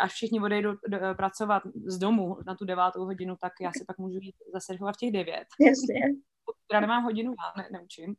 až 0.00 0.12
všichni 0.12 0.40
odejdou 0.40 0.74
pracovat 1.16 1.62
z 1.86 1.98
domu 1.98 2.36
na 2.46 2.54
tu 2.54 2.64
devátou 2.64 3.04
hodinu, 3.04 3.36
tak 3.40 3.52
já 3.60 3.72
si 3.72 3.84
pak 3.84 3.98
můžu 3.98 4.18
jít 4.20 4.36
zasurfovat 4.54 4.94
v 4.94 4.98
těch 4.98 5.12
devět. 5.12 5.46
Jasně. 5.60 6.00
Já 6.72 6.80
nemám 6.80 7.04
hodinu, 7.04 7.32
já 7.32 7.62
ne, 7.62 7.68
neučím. 7.72 8.14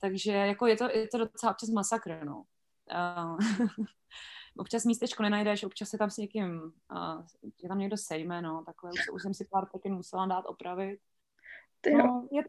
Takže 0.00 0.32
jako 0.32 0.66
je 0.66 0.76
to, 0.76 0.90
je 0.90 1.08
to 1.08 1.18
docela 1.18 1.52
občas 1.52 1.68
masakr, 1.68 2.20
no. 2.24 2.42
Uh, 2.92 3.38
občas 4.56 4.84
místečko 4.84 5.22
nenajdeš, 5.22 5.64
občas 5.64 5.88
se 5.88 5.98
tam 5.98 6.10
s 6.10 6.16
někým, 6.16 6.72
uh, 6.92 7.24
je 7.62 7.68
tam 7.68 7.78
někdo 7.78 7.96
sejme, 7.96 8.42
no, 8.42 8.62
takhle 8.66 8.90
už, 8.92 9.08
už 9.12 9.22
jsem 9.22 9.34
si 9.34 9.44
pár 9.50 9.66
taky 9.66 9.90
musela 9.90 10.26
dát 10.26 10.44
opravit. 10.46 11.00
Ty 11.80 11.94
no, 11.94 12.28
je 12.32 12.42
to, 12.42 12.48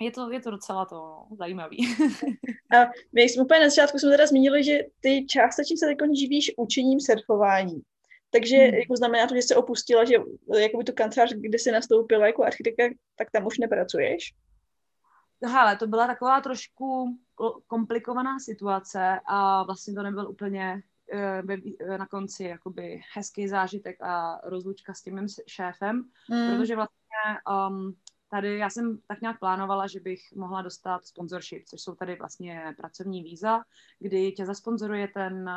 je 0.00 0.10
to, 0.10 0.30
je 0.30 0.40
to 0.40 0.50
docela 0.50 0.84
to 0.84 0.94
no, 0.94 1.36
zajímavý. 1.38 1.76
A 2.76 2.90
my 3.12 3.22
jsme 3.22 3.44
úplně 3.44 3.60
na 3.60 3.68
začátku 3.68 3.98
jsme 3.98 4.10
teda 4.10 4.26
zmínili, 4.26 4.64
že 4.64 4.78
ty 5.00 5.26
částečně 5.26 5.76
se 5.76 5.86
teď 5.86 5.98
živíš 6.20 6.52
učením 6.56 7.00
surfování. 7.00 7.82
Takže 8.30 8.56
hmm. 8.56 8.74
jako 8.74 8.96
znamená 8.96 9.26
to, 9.26 9.34
že 9.34 9.42
jsi 9.42 9.54
opustila, 9.54 10.04
že 10.04 10.14
jakoby 10.58 10.84
tu 10.84 10.92
kancelář, 10.92 11.32
kde 11.32 11.58
jsi 11.58 11.72
nastoupila 11.72 12.26
jako 12.26 12.44
architektka, 12.44 12.84
tak 13.16 13.30
tam 13.30 13.46
už 13.46 13.58
nepracuješ? 13.58 14.34
Hele, 15.44 15.76
to 15.76 15.86
byla 15.86 16.06
taková 16.06 16.40
trošku 16.40 17.18
komplikovaná 17.66 18.38
situace 18.38 19.20
a 19.26 19.62
vlastně 19.62 19.94
to 19.94 20.02
nebyl 20.02 20.30
úplně 20.30 20.82
na 21.98 22.06
konci 22.06 22.44
jakoby 22.44 23.00
hezký 23.14 23.48
zážitek 23.48 24.02
a 24.02 24.40
rozlučka 24.44 24.94
s 24.94 25.02
tím 25.02 25.14
mým 25.14 25.26
šéfem, 25.46 25.96
mm. 26.30 26.50
protože 26.50 26.76
vlastně 26.76 27.16
um, 27.68 27.94
tady 28.30 28.58
já 28.58 28.70
jsem 28.70 28.98
tak 29.06 29.20
nějak 29.20 29.38
plánovala, 29.38 29.86
že 29.86 30.00
bych 30.00 30.20
mohla 30.36 30.62
dostat 30.62 31.06
sponsorship, 31.06 31.64
což 31.64 31.82
jsou 31.82 31.94
tady 31.94 32.16
vlastně 32.16 32.74
pracovní 32.76 33.22
víza, 33.22 33.60
kdy 33.98 34.32
tě 34.32 34.46
zasponzoruje 34.46 35.08
ten, 35.08 35.50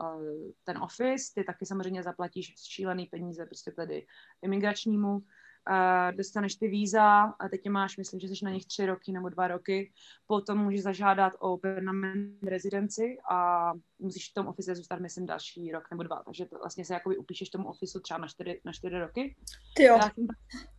uh, 0.00 0.52
ten 0.64 0.78
office, 0.78 1.32
ty 1.34 1.44
taky 1.44 1.66
samozřejmě 1.66 2.02
zaplatíš 2.02 2.54
šílený 2.56 3.06
peníze 3.06 3.46
prostě 3.46 3.70
tedy 3.70 4.06
imigračnímu 4.42 5.22
uh, 5.70 6.16
dostaneš 6.16 6.54
ty 6.54 6.68
víza 6.68 7.22
a 7.22 7.48
teď 7.48 7.68
máš, 7.68 7.96
myslím, 7.96 8.20
že 8.20 8.28
jsi 8.28 8.44
na 8.44 8.50
nich 8.50 8.66
tři 8.66 8.86
roky 8.86 9.12
nebo 9.12 9.28
dva 9.28 9.48
roky, 9.48 9.92
potom 10.26 10.58
můžeš 10.58 10.82
zažádat 10.82 11.32
o 11.38 11.56
permanent 11.56 12.42
rezidenci 12.42 13.16
a 13.30 13.72
musíš 13.98 14.30
v 14.30 14.34
tom 14.34 14.46
office 14.46 14.74
zůstat, 14.74 15.00
myslím, 15.00 15.26
další 15.26 15.72
rok 15.72 15.84
nebo 15.90 16.02
dva, 16.02 16.22
takže 16.24 16.46
to 16.46 16.58
vlastně 16.58 16.84
se 16.84 16.94
jakoby 16.94 17.16
upíšeš 17.16 17.50
tomu 17.50 17.68
ofisu 17.68 18.00
třeba 18.00 18.18
na 18.18 18.28
čtyři, 18.28 18.60
na 18.64 18.72
čtyři 18.72 18.98
roky. 18.98 19.36
Ty 19.76 19.82
jo. 19.82 19.98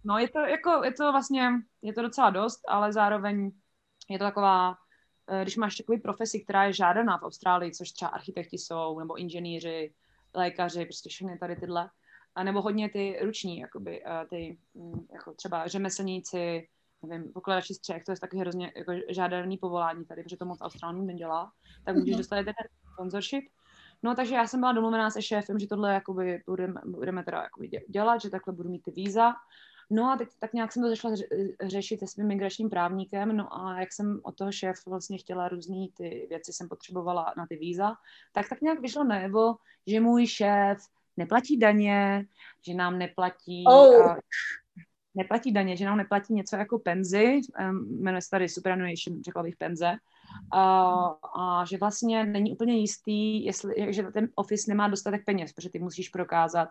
No 0.03 0.17
je 0.17 0.29
to 0.29 0.39
jako, 0.39 0.83
je 0.83 0.93
to 0.93 1.11
vlastně, 1.11 1.49
je 1.81 1.93
to 1.93 2.01
docela 2.01 2.29
dost, 2.29 2.59
ale 2.67 2.93
zároveň 2.93 3.51
je 4.09 4.17
to 4.17 4.23
taková, 4.23 4.75
eh, 5.27 5.41
když 5.41 5.57
máš 5.57 5.75
takový 5.75 5.99
profesi, 5.99 6.39
která 6.39 6.63
je 6.63 6.73
žádaná 6.73 7.17
v 7.17 7.23
Austrálii, 7.23 7.71
což 7.71 7.91
třeba 7.91 8.09
architekti 8.09 8.57
jsou, 8.57 8.99
nebo 8.99 9.15
inženýři, 9.15 9.93
lékaři, 10.33 10.85
prostě 10.85 11.09
všechny 11.09 11.37
tady 11.37 11.55
tyhle, 11.55 11.89
a 12.37 12.43
nebo 12.43 12.61
hodně 12.61 12.89
ty 12.89 13.19
ruční, 13.21 13.59
jakoby, 13.59 14.03
ty 14.29 14.57
mm, 14.73 15.07
jako 15.13 15.33
třeba 15.33 15.67
řemeslníci, 15.67 16.67
nevím, 17.05 17.33
pokladači 17.33 17.73
střech, 17.73 18.03
to 18.03 18.11
je 18.11 18.19
taky 18.19 18.37
hrozně 18.37 18.71
jako 18.75 18.93
žádaný 19.09 19.57
povolání 19.57 20.05
tady, 20.05 20.23
protože 20.23 20.37
to 20.37 20.45
moc 20.45 20.61
Austrálně 20.61 21.01
nedělá, 21.01 21.51
tak 21.85 21.95
můžeš 21.95 22.13
mm-hmm. 22.13 22.17
dostat 22.17 22.35
ten 22.35 22.53
sponsorship. 22.93 23.43
No, 24.03 24.15
takže 24.15 24.35
já 24.35 24.47
jsem 24.47 24.59
byla 24.59 24.71
domluvená 24.71 25.09
se 25.09 25.21
šéfem, 25.21 25.59
že 25.59 25.67
tohle 25.67 25.93
jakoby 25.93 26.43
budeme, 26.45 26.81
budeme 26.85 27.23
teda 27.23 27.41
jakoby 27.41 27.69
dělat, 27.89 28.21
že 28.21 28.29
takhle 28.29 28.53
budu 28.53 28.69
mít 28.69 28.83
ty 28.83 28.91
víza. 28.91 29.33
No 29.89 30.11
a 30.11 30.17
teď 30.17 30.27
tak 30.39 30.53
nějak 30.53 30.71
jsem 30.71 30.83
to 30.83 30.89
začala 30.89 31.15
řešit 31.63 31.99
se 31.99 32.07
svým 32.07 32.27
migračním 32.27 32.69
právníkem, 32.69 33.37
no 33.37 33.57
a 33.57 33.79
jak 33.79 33.93
jsem 33.93 34.19
od 34.23 34.35
toho 34.35 34.51
šéf 34.51 34.75
vlastně 34.87 35.17
chtěla 35.17 35.49
různé 35.49 35.87
ty 35.97 36.27
věci, 36.29 36.53
jsem 36.53 36.69
potřebovala 36.69 37.33
na 37.37 37.47
ty 37.47 37.55
víza, 37.57 37.95
tak 38.33 38.49
tak 38.49 38.61
nějak 38.61 38.79
vyšlo 38.79 39.03
najevo, 39.03 39.55
že 39.87 39.99
můj 39.99 40.27
šéf 40.27 40.77
neplatí 41.17 41.57
daně, 41.57 42.25
že 42.67 42.73
nám 42.73 42.97
neplatí... 42.97 43.63
Oh. 43.67 44.11
A, 44.11 44.17
neplatí 45.15 45.51
daně, 45.51 45.77
že 45.77 45.85
nám 45.85 45.97
neplatí 45.97 46.33
něco 46.33 46.55
jako 46.55 46.79
penzi, 46.79 47.41
um, 47.59 48.03
jmenuje 48.03 48.21
se 48.21 48.29
tady 48.29 48.49
superannuation, 48.49 49.23
řekla 49.23 49.43
bych 49.43 49.55
penze, 49.57 49.93
a, 50.53 50.83
a 51.35 51.65
že 51.65 51.77
vlastně 51.77 52.25
není 52.25 52.51
úplně 52.51 52.77
jistý, 52.77 53.45
jestli, 53.45 53.93
že 53.93 54.03
ten 54.03 54.29
office 54.35 54.71
nemá 54.71 54.87
dostatek 54.87 55.25
peněz, 55.25 55.53
protože 55.53 55.69
ty 55.69 55.79
musíš 55.79 56.09
prokázat, 56.09 56.69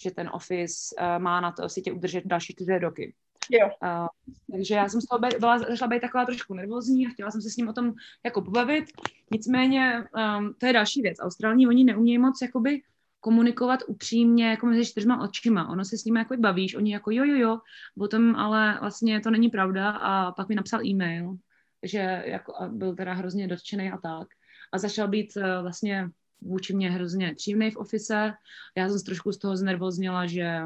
že 0.00 0.10
ten 0.10 0.30
office 0.32 0.94
uh, 1.00 1.22
má 1.22 1.40
na 1.40 1.52
to 1.52 1.68
si 1.68 1.82
tě 1.82 1.92
udržet 1.92 2.26
další 2.26 2.52
čtyři 2.52 2.78
roky. 2.78 3.14
Jo. 3.50 3.70
Uh, 3.82 4.06
takže 4.52 4.74
já 4.74 4.88
jsem 4.88 5.00
z 5.00 5.06
toho 5.06 5.18
byla, 5.18 5.58
začala 5.58 5.88
být 5.88 6.00
taková 6.00 6.24
trošku 6.24 6.54
nervózní 6.54 7.06
a 7.06 7.10
chtěla 7.10 7.30
jsem 7.30 7.40
se 7.42 7.50
s 7.50 7.56
ním 7.56 7.68
o 7.68 7.72
tom 7.72 7.92
jako 8.24 8.42
pobavit. 8.42 8.84
Nicméně 9.30 10.04
um, 10.38 10.54
to 10.58 10.66
je 10.66 10.72
další 10.72 11.02
věc. 11.02 11.16
Austrální 11.20 11.66
oni 11.66 11.84
neumějí 11.84 12.18
moc 12.18 12.42
jakoby 12.42 12.80
komunikovat 13.20 13.80
upřímně 13.86 14.48
jako 14.48 14.66
mezi 14.66 14.86
čtyřma 14.86 15.22
očima. 15.22 15.68
Ono 15.68 15.84
se 15.84 15.98
s 15.98 16.04
nimi 16.04 16.18
jako 16.18 16.36
bavíš, 16.36 16.74
oni 16.74 16.92
jako 16.92 17.10
jo, 17.10 17.24
jo, 17.24 17.36
jo, 17.36 17.58
potom 17.98 18.36
ale 18.36 18.78
vlastně 18.80 19.20
to 19.20 19.30
není 19.30 19.48
pravda 19.48 19.90
a 19.90 20.32
pak 20.32 20.48
mi 20.48 20.54
napsal 20.54 20.86
e-mail, 20.86 21.36
že 21.82 22.22
jako 22.26 22.52
byl 22.68 22.94
teda 22.94 23.12
hrozně 23.12 23.48
dotčený 23.48 23.90
a 23.90 23.98
tak. 23.98 24.28
A 24.72 24.78
začal 24.78 25.08
být 25.08 25.36
eh, 25.36 25.62
vlastně 25.62 26.08
vůči 26.40 26.74
mě 26.74 26.90
hrozně 26.90 27.34
příjemný 27.34 27.70
v 27.70 27.76
ofise. 27.76 28.32
Já 28.76 28.88
jsem 28.88 29.00
trošku 29.00 29.32
z 29.32 29.38
toho 29.38 29.56
znervozněla, 29.56 30.26
že 30.26 30.60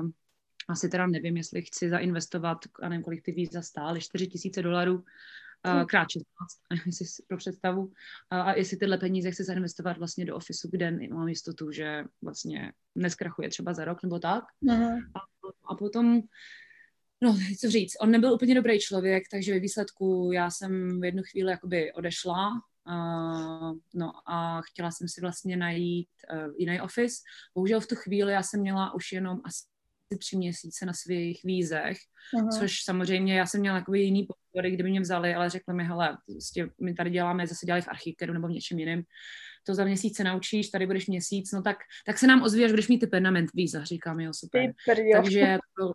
asi 0.68 0.88
teda 0.88 1.06
nevím, 1.06 1.36
jestli 1.36 1.62
chci 1.62 1.90
zainvestovat, 1.90 2.58
a 2.82 2.88
nevím, 2.88 3.04
kolik 3.04 3.22
ty 3.22 3.32
víza 3.32 3.62
stály, 3.62 4.00
4 4.00 4.26
tisíce 4.26 4.62
dolarů 4.62 5.04
uh, 5.66 5.84
krát 5.84 6.10
16, 6.10 6.26
jestli 6.86 7.24
pro 7.28 7.36
představu. 7.36 7.82
Uh, 7.82 7.92
a 8.30 8.56
jestli 8.56 8.76
tyhle 8.76 8.98
peníze 8.98 9.30
chci 9.30 9.44
zainvestovat 9.44 9.98
vlastně 9.98 10.24
do 10.24 10.36
ofisu, 10.36 10.68
kde 10.72 10.90
mám 10.90 11.28
jistotu, 11.28 11.72
že 11.72 12.04
vlastně 12.22 12.72
neskrachuje 12.94 13.48
třeba 13.48 13.74
za 13.74 13.84
rok 13.84 14.02
nebo 14.02 14.18
tak. 14.18 14.44
Uh-huh. 14.64 15.02
A 15.14 15.20
a 15.70 15.74
potom, 15.74 16.20
no, 17.20 17.38
co 17.60 17.70
říct, 17.70 17.96
on 18.00 18.10
nebyl 18.10 18.32
úplně 18.32 18.54
dobrý 18.54 18.80
člověk, 18.80 19.22
takže 19.30 19.52
ve 19.52 19.60
výsledku 19.60 20.30
já 20.32 20.50
jsem 20.50 21.00
v 21.00 21.04
jednu 21.04 21.22
chvíli 21.22 21.50
jakoby 21.50 21.92
odešla, 21.92 22.50
Uh, 22.88 23.78
no 23.94 24.12
a 24.26 24.60
chtěla 24.62 24.90
jsem 24.90 25.08
si 25.08 25.20
vlastně 25.20 25.56
najít 25.56 26.08
uh, 26.32 26.54
jiný 26.58 26.80
office. 26.80 27.14
Bohužel 27.54 27.80
v 27.80 27.86
tu 27.86 27.94
chvíli 27.94 28.32
já 28.32 28.42
jsem 28.42 28.60
měla 28.60 28.94
už 28.94 29.12
jenom 29.12 29.40
asi 29.44 29.64
tři 30.18 30.36
měsíce 30.36 30.86
na 30.86 30.92
svých 30.92 31.44
vízech, 31.44 31.98
uh-huh. 32.34 32.58
což 32.58 32.82
samozřejmě 32.82 33.38
já 33.38 33.46
jsem 33.46 33.60
měla 33.60 33.76
jako 33.76 33.94
jiný 33.94 34.26
podpory, 34.26 34.70
kdyby 34.70 34.90
mě 34.90 35.00
vzali, 35.00 35.34
ale 35.34 35.50
řekli 35.50 35.74
mi, 35.74 35.84
hele, 35.84 36.18
prostě 36.26 36.68
my 36.80 36.94
tady 36.94 37.10
děláme, 37.10 37.46
zase 37.46 37.66
dělali 37.66 37.82
v 37.82 37.88
archikeru 37.88 38.32
nebo 38.32 38.48
v 38.48 38.50
něčem 38.50 38.78
jiném, 38.78 39.02
to 39.66 39.74
za 39.74 39.84
měsíc 39.84 40.16
se 40.16 40.24
naučíš, 40.24 40.68
tady 40.68 40.86
budeš 40.86 41.06
měsíc, 41.06 41.52
no 41.52 41.62
tak, 41.62 41.76
tak 42.06 42.18
se 42.18 42.26
nám 42.26 42.42
ozví, 42.42 42.64
až 42.64 42.70
budeš 42.70 42.88
mít 42.88 42.98
ty 42.98 43.06
permanent 43.06 43.50
víza, 43.54 43.84
říkám, 43.84 44.20
jo, 44.20 44.32
super. 44.34 44.72
Takže 45.16 45.58
to, 45.78 45.92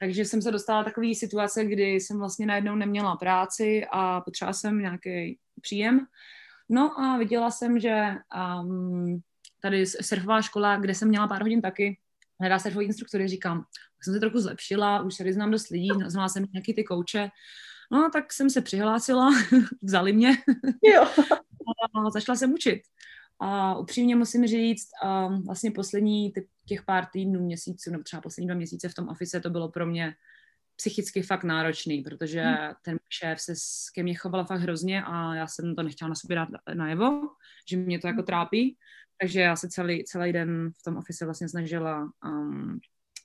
takže 0.00 0.24
jsem 0.24 0.42
se 0.42 0.50
dostala 0.50 0.84
takové 0.84 1.14
situace, 1.14 1.64
kdy 1.64 1.90
jsem 1.94 2.18
vlastně 2.18 2.46
najednou 2.46 2.74
neměla 2.74 3.16
práci 3.16 3.86
a 3.92 4.20
potřebovala 4.20 4.52
jsem 4.52 4.78
nějaký 4.78 5.38
příjem. 5.60 6.06
No 6.68 7.00
a 7.00 7.18
viděla 7.18 7.50
jsem, 7.50 7.80
že 7.80 8.04
um, 8.60 9.20
tady 9.62 9.86
surfová 9.86 10.42
škola, 10.42 10.76
kde 10.76 10.94
jsem 10.94 11.08
měla 11.08 11.28
pár 11.28 11.42
hodin 11.42 11.62
taky, 11.62 11.98
hledá 12.40 12.58
surfový 12.58 12.86
instruktory, 12.86 13.28
říkám, 13.28 13.58
tak 13.60 14.04
jsem 14.04 14.14
se 14.14 14.20
trochu 14.20 14.38
zlepšila, 14.38 15.02
už 15.02 15.16
tady 15.16 15.32
znám 15.32 15.50
dost 15.50 15.68
lidí, 15.68 15.88
znala 16.06 16.28
jsem 16.28 16.44
nějaký 16.52 16.74
ty 16.74 16.84
kouče, 16.84 17.28
no 17.92 18.10
tak 18.12 18.32
jsem 18.32 18.50
se 18.50 18.60
přihlásila, 18.60 19.30
vzali 19.82 20.12
mě 20.12 20.30
jo. 20.94 21.04
a 22.06 22.10
začala 22.10 22.36
jsem 22.36 22.52
učit. 22.52 22.80
A 23.40 23.78
upřímně 23.78 24.16
musím 24.16 24.46
říct, 24.46 24.88
um, 25.04 25.42
vlastně 25.42 25.70
poslední 25.70 26.32
těch 26.66 26.82
pár 26.82 27.06
týdnů, 27.12 27.40
měsíců, 27.40 27.90
nebo 27.90 28.04
třeba 28.04 28.20
poslední 28.22 28.46
dva 28.46 28.56
měsíce 28.56 28.88
v 28.88 28.94
tom 28.94 29.08
ofice, 29.08 29.40
to 29.40 29.50
bylo 29.50 29.68
pro 29.68 29.86
mě 29.86 30.14
psychicky 30.76 31.22
fakt 31.22 31.44
náročný, 31.44 32.02
protože 32.02 32.42
hmm. 32.42 32.74
ten 32.82 32.98
šéf 33.08 33.40
se 33.40 33.52
ke 33.94 34.02
mně 34.02 34.14
choval 34.14 34.44
fakt 34.44 34.60
hrozně 34.60 35.02
a 35.02 35.34
já 35.34 35.46
jsem 35.46 35.74
to 35.74 35.82
nechtěla 35.82 36.08
na 36.08 36.14
sobě 36.14 36.36
dát 36.36 36.48
najevo, 36.74 37.20
že 37.68 37.76
mě 37.76 37.98
to 37.98 38.06
jako 38.06 38.18
hmm. 38.18 38.26
trápí. 38.26 38.76
Takže 39.20 39.40
já 39.40 39.56
se 39.56 39.68
celý, 39.68 40.04
celý 40.04 40.32
den 40.32 40.70
v 40.80 40.82
tom 40.82 40.96
office 40.96 41.24
vlastně 41.24 41.48
snažila 41.48 42.10
um, 42.24 42.80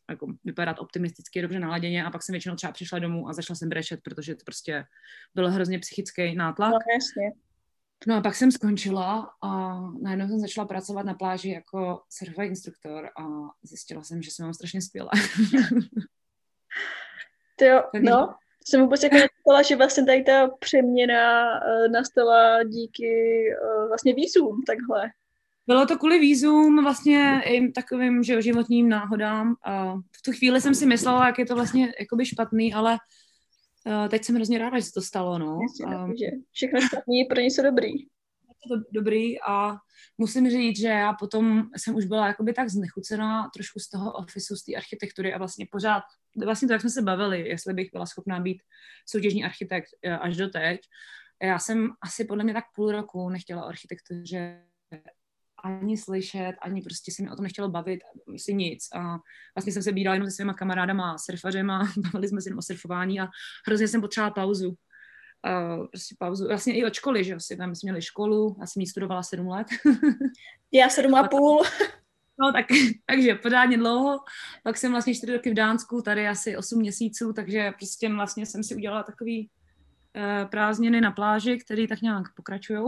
jako 0.09 0.27
vypadat 0.43 0.79
optimisticky, 0.79 1.41
dobře 1.41 1.59
naladěně 1.59 2.05
a 2.05 2.11
pak 2.11 2.23
jsem 2.23 2.33
většinou 2.33 2.55
třeba 2.55 2.73
přišla 2.73 2.99
domů 2.99 3.29
a 3.29 3.33
začala 3.33 3.55
jsem 3.55 3.69
brečet, 3.69 3.99
protože 4.03 4.35
to 4.35 4.41
prostě 4.45 4.85
byl 5.35 5.51
hrozně 5.51 5.79
psychický 5.79 6.35
nátlak. 6.35 6.71
No, 6.71 6.79
jasně. 6.93 7.31
No 8.07 8.15
a 8.15 8.21
pak 8.21 8.35
jsem 8.35 8.51
skončila 8.51 9.33
a 9.43 9.79
najednou 10.01 10.27
jsem 10.27 10.39
začala 10.39 10.67
pracovat 10.67 11.05
na 11.05 11.13
pláži 11.13 11.49
jako 11.49 12.01
surfový 12.09 12.47
instruktor 12.47 13.05
a 13.05 13.23
zjistila 13.63 14.03
jsem, 14.03 14.21
že 14.21 14.31
jsem 14.31 14.45
mám 14.45 14.53
strašně 14.53 14.81
skvěle. 14.81 15.09
Ty 17.55 17.65
jo, 17.65 17.83
no, 18.01 18.35
jsem 18.69 18.81
vůbec 18.81 19.03
jako 19.03 19.15
nastala, 19.15 19.61
že 19.61 19.75
vlastně 19.75 20.05
tady 20.05 20.23
ta 20.23 20.47
přeměna 20.47 21.43
uh, 21.43 21.91
nastala 21.91 22.63
díky 22.63 23.43
uh, 23.63 23.87
vlastně 23.87 24.13
výzum, 24.13 24.61
takhle. 24.67 25.11
Bylo 25.67 25.85
to 25.85 25.97
kvůli 25.97 26.19
výzum, 26.19 26.83
vlastně 26.83 27.41
i 27.45 27.71
takovým 27.71 28.23
že, 28.23 28.41
životním 28.41 28.89
náhodám. 28.89 29.55
A 29.65 29.95
v 29.95 30.21
tu 30.25 30.31
chvíli 30.31 30.61
jsem 30.61 30.75
si 30.75 30.85
myslela, 30.85 31.27
jak 31.27 31.39
je 31.39 31.45
to 31.45 31.55
vlastně 31.55 31.93
jakoby 31.99 32.25
špatný, 32.25 32.73
ale 32.73 32.97
uh, 33.85 34.07
teď 34.07 34.23
jsem 34.23 34.35
hrozně 34.35 34.57
ráda, 34.57 34.79
že 34.79 34.85
se 34.85 34.91
to 34.91 35.01
stalo. 35.01 35.39
No. 35.39 35.59
Um, 35.85 36.13
že 36.17 36.25
všechno 36.51 36.81
špatný 36.81 37.19
je 37.19 37.25
pro 37.25 37.41
něco 37.41 37.61
dobrý. 37.61 37.99
Je 38.63 38.67
to 38.69 38.83
dobrý 38.91 39.41
a 39.41 39.77
musím 40.17 40.49
říct, 40.49 40.79
že 40.79 40.87
já 40.87 41.13
potom 41.13 41.63
jsem 41.77 41.95
už 41.95 42.05
byla 42.05 42.27
jakoby 42.27 42.53
tak 42.53 42.69
znechucená 42.69 43.49
trošku 43.53 43.79
z 43.79 43.89
toho 43.89 44.13
ofisu, 44.13 44.55
z 44.55 44.63
té 44.63 44.75
architektury 44.75 45.33
a 45.33 45.37
vlastně 45.37 45.67
pořád, 45.71 46.03
vlastně 46.45 46.67
to, 46.67 46.73
jak 46.73 46.81
jsme 46.81 46.89
se 46.89 47.01
bavili, 47.01 47.49
jestli 47.49 47.73
bych 47.73 47.89
byla 47.93 48.05
schopná 48.05 48.39
být 48.39 48.61
soutěžní 49.05 49.43
architekt 49.43 49.89
eh, 50.03 50.17
až 50.17 50.37
do 50.37 50.49
teď. 50.49 50.81
Já 51.41 51.59
jsem 51.59 51.89
asi 52.01 52.25
podle 52.25 52.43
mě 52.43 52.53
tak 52.53 52.63
půl 52.75 52.91
roku 52.91 53.29
nechtěla 53.29 53.65
o 53.65 53.67
architektuře 53.67 54.63
ani 55.63 55.97
slyšet, 55.97 56.53
ani 56.61 56.81
prostě 56.81 57.11
se 57.11 57.23
mi 57.23 57.29
o 57.29 57.35
tom 57.35 57.43
nechtělo 57.43 57.69
bavit, 57.69 57.99
si 58.37 58.53
nic. 58.53 58.87
A 58.95 59.17
vlastně 59.55 59.73
jsem 59.73 59.83
se 59.83 59.91
bídala 59.91 60.13
jenom 60.13 60.29
se 60.29 60.35
svýma 60.35 60.53
kamarádama, 60.53 61.17
surfařema, 61.17 61.91
bavili 62.13 62.27
jsme 62.27 62.41
se 62.41 62.49
jenom 62.49 62.59
o 62.59 62.61
surfování 62.61 63.19
a 63.19 63.27
hrozně 63.67 63.87
jsem 63.87 64.01
potřebovala 64.01 64.33
pauzu. 64.33 64.69
Uh, 65.47 65.87
prostě 65.87 66.15
pauzu, 66.19 66.47
vlastně 66.47 66.77
i 66.77 66.85
od 66.85 66.93
školy, 66.93 67.23
že 67.23 67.39
si 67.39 67.57
tam 67.57 67.75
jsme 67.75 67.87
měli 67.87 68.01
školu, 68.01 68.55
já 68.59 68.67
jsem 68.67 68.81
ji 68.81 68.87
studovala 68.87 69.23
sedm 69.23 69.47
let. 69.47 69.67
já 70.71 70.89
sedm 70.89 71.15
a 71.15 71.27
půl. 71.27 71.63
No, 72.39 72.51
tak, 72.51 72.65
takže 73.05 73.35
pořádně 73.35 73.77
dlouho. 73.77 74.19
Pak 74.63 74.77
jsem 74.77 74.91
vlastně 74.91 75.15
čtyři 75.15 75.33
roky 75.33 75.51
v 75.51 75.53
Dánsku, 75.53 76.01
tady 76.01 76.27
asi 76.27 76.57
osm 76.57 76.79
měsíců, 76.79 77.33
takže 77.33 77.71
prostě 77.71 78.09
vlastně 78.09 78.45
jsem 78.45 78.63
si 78.63 78.75
udělala 78.75 79.03
takový 79.03 79.49
uh, 80.15 80.49
prázdniny 80.49 81.01
na 81.01 81.11
pláži, 81.11 81.57
které 81.57 81.87
tak 81.87 82.01
nějak 82.01 82.35
pokračují. 82.35 82.83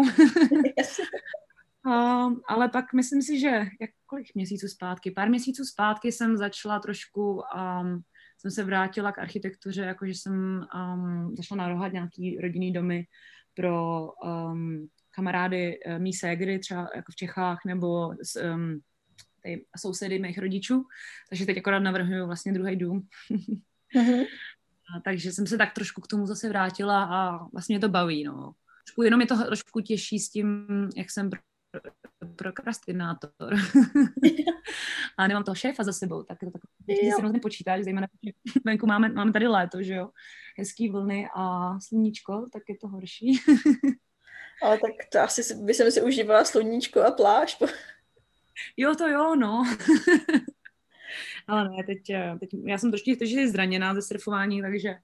Uh, 1.85 2.33
ale 2.47 2.69
pak 2.69 2.93
myslím 2.93 3.21
si, 3.21 3.39
že 3.39 3.47
jak 3.81 3.89
kolik 4.05 4.35
měsíců 4.35 4.67
zpátky, 4.67 5.11
pár 5.11 5.29
měsíců 5.29 5.65
zpátky 5.65 6.11
jsem 6.11 6.37
začala 6.37 6.79
trošku, 6.79 7.41
um, 7.81 8.01
jsem 8.37 8.51
se 8.51 8.63
vrátila 8.63 9.11
k 9.11 9.19
architektuře, 9.19 9.81
jakože 9.81 10.11
jsem 10.11 10.65
um, 10.75 11.35
začala 11.35 11.63
narohat 11.63 11.93
nějaký 11.93 12.37
rodinný 12.41 12.73
domy 12.73 13.07
pro 13.53 14.07
um, 14.11 14.87
kamarády 15.11 15.79
uh, 15.79 15.99
mý 15.99 16.13
ségry, 16.13 16.59
třeba 16.59 16.89
jako 16.95 17.11
v 17.11 17.15
Čechách, 17.15 17.59
nebo 17.65 18.07
um, 18.07 18.79
ty 19.43 19.65
sousedy 19.77 20.19
mých 20.19 20.37
rodičů, 20.37 20.85
takže 21.29 21.45
teď 21.45 21.57
akorát 21.57 21.79
navrhuju 21.79 22.25
vlastně 22.25 22.53
druhý 22.53 22.75
dům. 22.75 23.07
uh-huh. 23.95 24.25
takže 25.03 25.31
jsem 25.31 25.47
se 25.47 25.57
tak 25.57 25.73
trošku 25.73 26.01
k 26.01 26.07
tomu 26.07 26.25
zase 26.25 26.49
vrátila 26.49 27.03
a 27.03 27.45
vlastně 27.53 27.73
mě 27.73 27.79
to 27.79 27.89
baví, 27.89 28.23
no. 28.23 28.53
Trošku, 28.85 29.03
jenom 29.03 29.21
je 29.21 29.27
to 29.27 29.45
trošku 29.45 29.79
těžší 29.81 30.19
s 30.19 30.29
tím, 30.29 30.67
jak 30.95 31.11
jsem 31.11 31.29
prokrastinátor. 32.35 33.31
a 35.17 35.27
nemám 35.27 35.43
toho 35.43 35.55
šéfa 35.55 35.83
za 35.83 35.93
sebou, 35.93 36.23
tak 36.23 36.39
to 36.39 36.45
si 36.95 37.09
hrozně 37.19 37.39
počítáš, 37.39 37.83
zejména, 37.83 38.07
že 38.23 38.31
venku 38.65 38.87
máme, 38.87 39.09
máme 39.09 39.31
tady 39.31 39.47
léto, 39.47 39.83
že 39.83 39.93
jo, 39.93 40.09
hezký 40.57 40.89
vlny 40.89 41.27
a 41.35 41.73
sluníčko, 41.79 42.47
tak 42.53 42.63
je 42.69 42.77
to 42.77 42.87
horší. 42.87 43.39
Ale 44.63 44.77
tak 44.77 44.91
to 45.11 45.19
asi 45.19 45.55
by 45.55 45.73
jsem 45.73 45.91
si 45.91 46.01
užívala 46.01 46.45
sluníčko 46.45 47.01
a 47.01 47.11
pláž. 47.11 47.57
jo, 48.77 48.95
to 48.95 49.07
jo, 49.07 49.35
no. 49.35 49.63
Ale 51.47 51.69
ne, 51.69 51.83
teď, 51.83 51.99
teď 52.39 52.49
já 52.65 52.77
jsem 52.77 52.91
trošku 52.91 53.11
zraněná 53.45 53.93
ze 53.93 54.01
surfování, 54.01 54.61
takže 54.61 54.95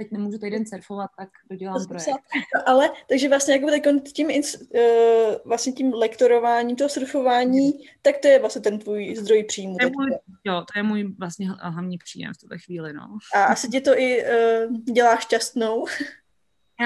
teď 0.00 0.12
nemůžu 0.12 0.38
týden 0.38 0.66
surfovat, 0.66 1.10
tak 1.18 1.28
dodělám 1.50 1.86
projekt. 1.88 2.20
Ale, 2.66 2.90
takže 3.08 3.28
vlastně 3.28 3.54
jako 3.54 4.00
tím, 4.12 4.28
uh, 4.28 5.34
vlastně 5.44 5.72
tím 5.72 5.92
lektorováním, 5.94 6.76
toho 6.76 6.88
surfování, 6.88 7.72
tak 8.02 8.18
to 8.18 8.28
je 8.28 8.38
vlastně 8.38 8.62
ten 8.62 8.78
tvůj 8.78 9.16
zdroj 9.16 9.44
příjmu. 9.44 9.76
To 9.76 9.86
je 9.86 9.90
můj, 9.90 10.10
jo, 10.44 10.64
to 10.72 10.78
je 10.78 10.82
můj 10.82 11.14
vlastně 11.18 11.50
hlavní 11.50 11.98
příjem 11.98 12.34
v 12.34 12.38
tuhle 12.38 12.58
chvíli, 12.58 12.92
no. 12.92 13.18
A 13.34 13.44
asi 13.44 13.68
tě 13.68 13.80
to 13.80 13.98
i 13.98 14.24
uh, 14.24 14.76
dělá 14.94 15.16
šťastnou. 15.16 15.86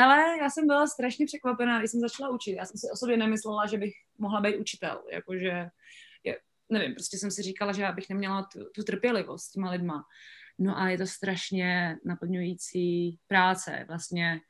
Ale 0.03 0.39
já 0.41 0.51
jsem 0.51 0.67
byla 0.67 0.87
strašně 0.87 1.27
překvapená, 1.27 1.79
když 1.79 1.91
jsem 1.91 2.01
začala 2.01 2.31
učit. 2.31 2.53
Já 2.53 2.65
jsem 2.65 2.79
si 2.79 2.87
o 2.93 2.97
sobě 2.97 3.17
nemyslela, 3.17 3.67
že 3.67 3.79
bych 3.79 3.93
mohla 4.19 4.41
být 4.41 4.57
učitel, 4.57 5.03
jakože, 5.13 5.69
je, 6.25 6.39
nevím, 6.69 6.95
prostě 6.95 7.19
jsem 7.19 7.31
si 7.31 7.43
říkala, 7.43 7.73
že 7.73 7.83
já 7.83 7.93
bych 7.93 8.09
neměla 8.09 8.49
tu, 8.53 8.59
tu 8.75 8.83
trpělivost 8.83 9.45
s 9.45 9.51
těma 9.51 9.71
lidma. 9.71 10.05
No 10.59 10.79
a 10.79 10.89
je 10.89 10.99
to 10.99 11.07
strašně 11.07 11.97
naplňující 12.05 13.19
práce. 13.29 13.85
Vlastně 13.89 14.41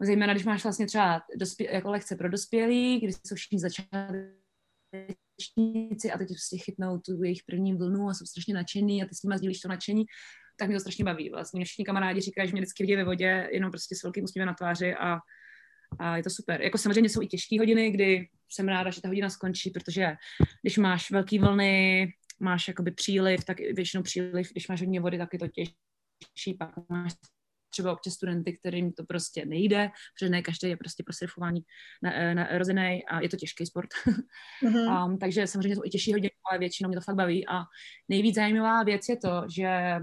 zejména 0.00 0.32
když 0.32 0.44
máš 0.44 0.62
vlastně 0.62 0.86
třeba 0.86 1.22
dospě- 1.40 1.74
jako 1.74 1.90
lekce 1.90 2.16
pro 2.16 2.28
dospělí, 2.28 3.00
kdy 3.00 3.12
jsou 3.12 3.34
všichni 3.34 3.60
začátečníci 3.60 6.12
a 6.12 6.18
teď 6.18 6.28
prostě 6.28 6.58
chytnou 6.58 6.98
tu 6.98 7.22
jejich 7.22 7.42
první 7.46 7.74
vlnu 7.74 8.08
a 8.08 8.14
jsou 8.14 8.26
strašně 8.26 8.54
nadšený 8.54 9.02
a 9.02 9.06
ty 9.06 9.14
s 9.14 9.22
nimi 9.22 9.38
sdílíš 9.38 9.60
to 9.60 9.68
nadšení, 9.68 10.04
tak 10.56 10.68
mě 10.68 10.76
to 10.76 10.80
strašně 10.80 11.04
baví. 11.04 11.30
Vlastně 11.30 11.64
všichni 11.64 11.84
kamarádi 11.84 12.20
říkají, 12.20 12.48
že 12.48 12.52
mě 12.52 12.60
vždycky 12.60 12.82
vidí 12.82 12.96
ve 12.96 13.04
vodě, 13.04 13.48
jenom 13.52 13.70
prostě 13.70 13.96
s 13.96 14.02
velkým 14.02 14.24
úsměvem 14.24 14.46
na 14.46 14.54
tváři 14.54 14.94
a, 14.94 15.18
a 15.98 16.16
je 16.16 16.22
to 16.22 16.30
super. 16.30 16.62
Jako 16.62 16.78
samozřejmě 16.78 17.10
jsou 17.10 17.22
i 17.22 17.26
těžké 17.26 17.58
hodiny, 17.58 17.90
kdy 17.90 18.28
jsem 18.48 18.68
ráda, 18.68 18.90
že 18.90 19.02
ta 19.02 19.08
hodina 19.08 19.30
skončí, 19.30 19.70
protože 19.70 20.16
když 20.62 20.78
máš 20.78 21.10
velké 21.10 21.40
vlny, 21.40 22.08
máš 22.40 22.68
jakoby 22.68 22.90
příliv, 22.90 23.44
tak 23.44 23.58
většinou 23.58 24.02
příliv, 24.02 24.52
když 24.52 24.68
máš 24.68 24.80
hodně 24.80 25.00
vody, 25.00 25.18
tak 25.18 25.28
je 25.32 25.38
to 25.38 25.48
těžší, 25.48 26.54
pak 26.58 26.70
máš 26.88 27.12
třeba 27.74 27.92
občas 27.92 28.14
studenty, 28.14 28.52
kterým 28.52 28.92
to 28.92 29.04
prostě 29.04 29.46
nejde, 29.46 29.90
protože 30.14 30.30
ne 30.30 30.42
každý 30.42 30.68
je 30.68 30.76
prostě 30.76 31.02
pro 31.02 31.12
surfování 31.12 31.60
narozený 32.34 33.04
a 33.04 33.20
je 33.20 33.28
to 33.28 33.36
těžký 33.36 33.66
sport. 33.66 33.88
Mm-hmm. 34.62 35.06
um, 35.06 35.18
takže 35.18 35.46
samozřejmě 35.46 35.76
to 35.76 35.86
i 35.86 35.90
těžší 35.90 36.12
hodně, 36.12 36.30
ale 36.50 36.58
většinou 36.58 36.88
mě 36.88 36.96
to 36.96 37.00
fakt 37.00 37.16
baví. 37.16 37.48
A 37.48 37.62
nejvíc 38.08 38.34
zajímavá 38.34 38.82
věc 38.82 39.08
je 39.08 39.16
to, 39.16 39.42
že 39.56 40.00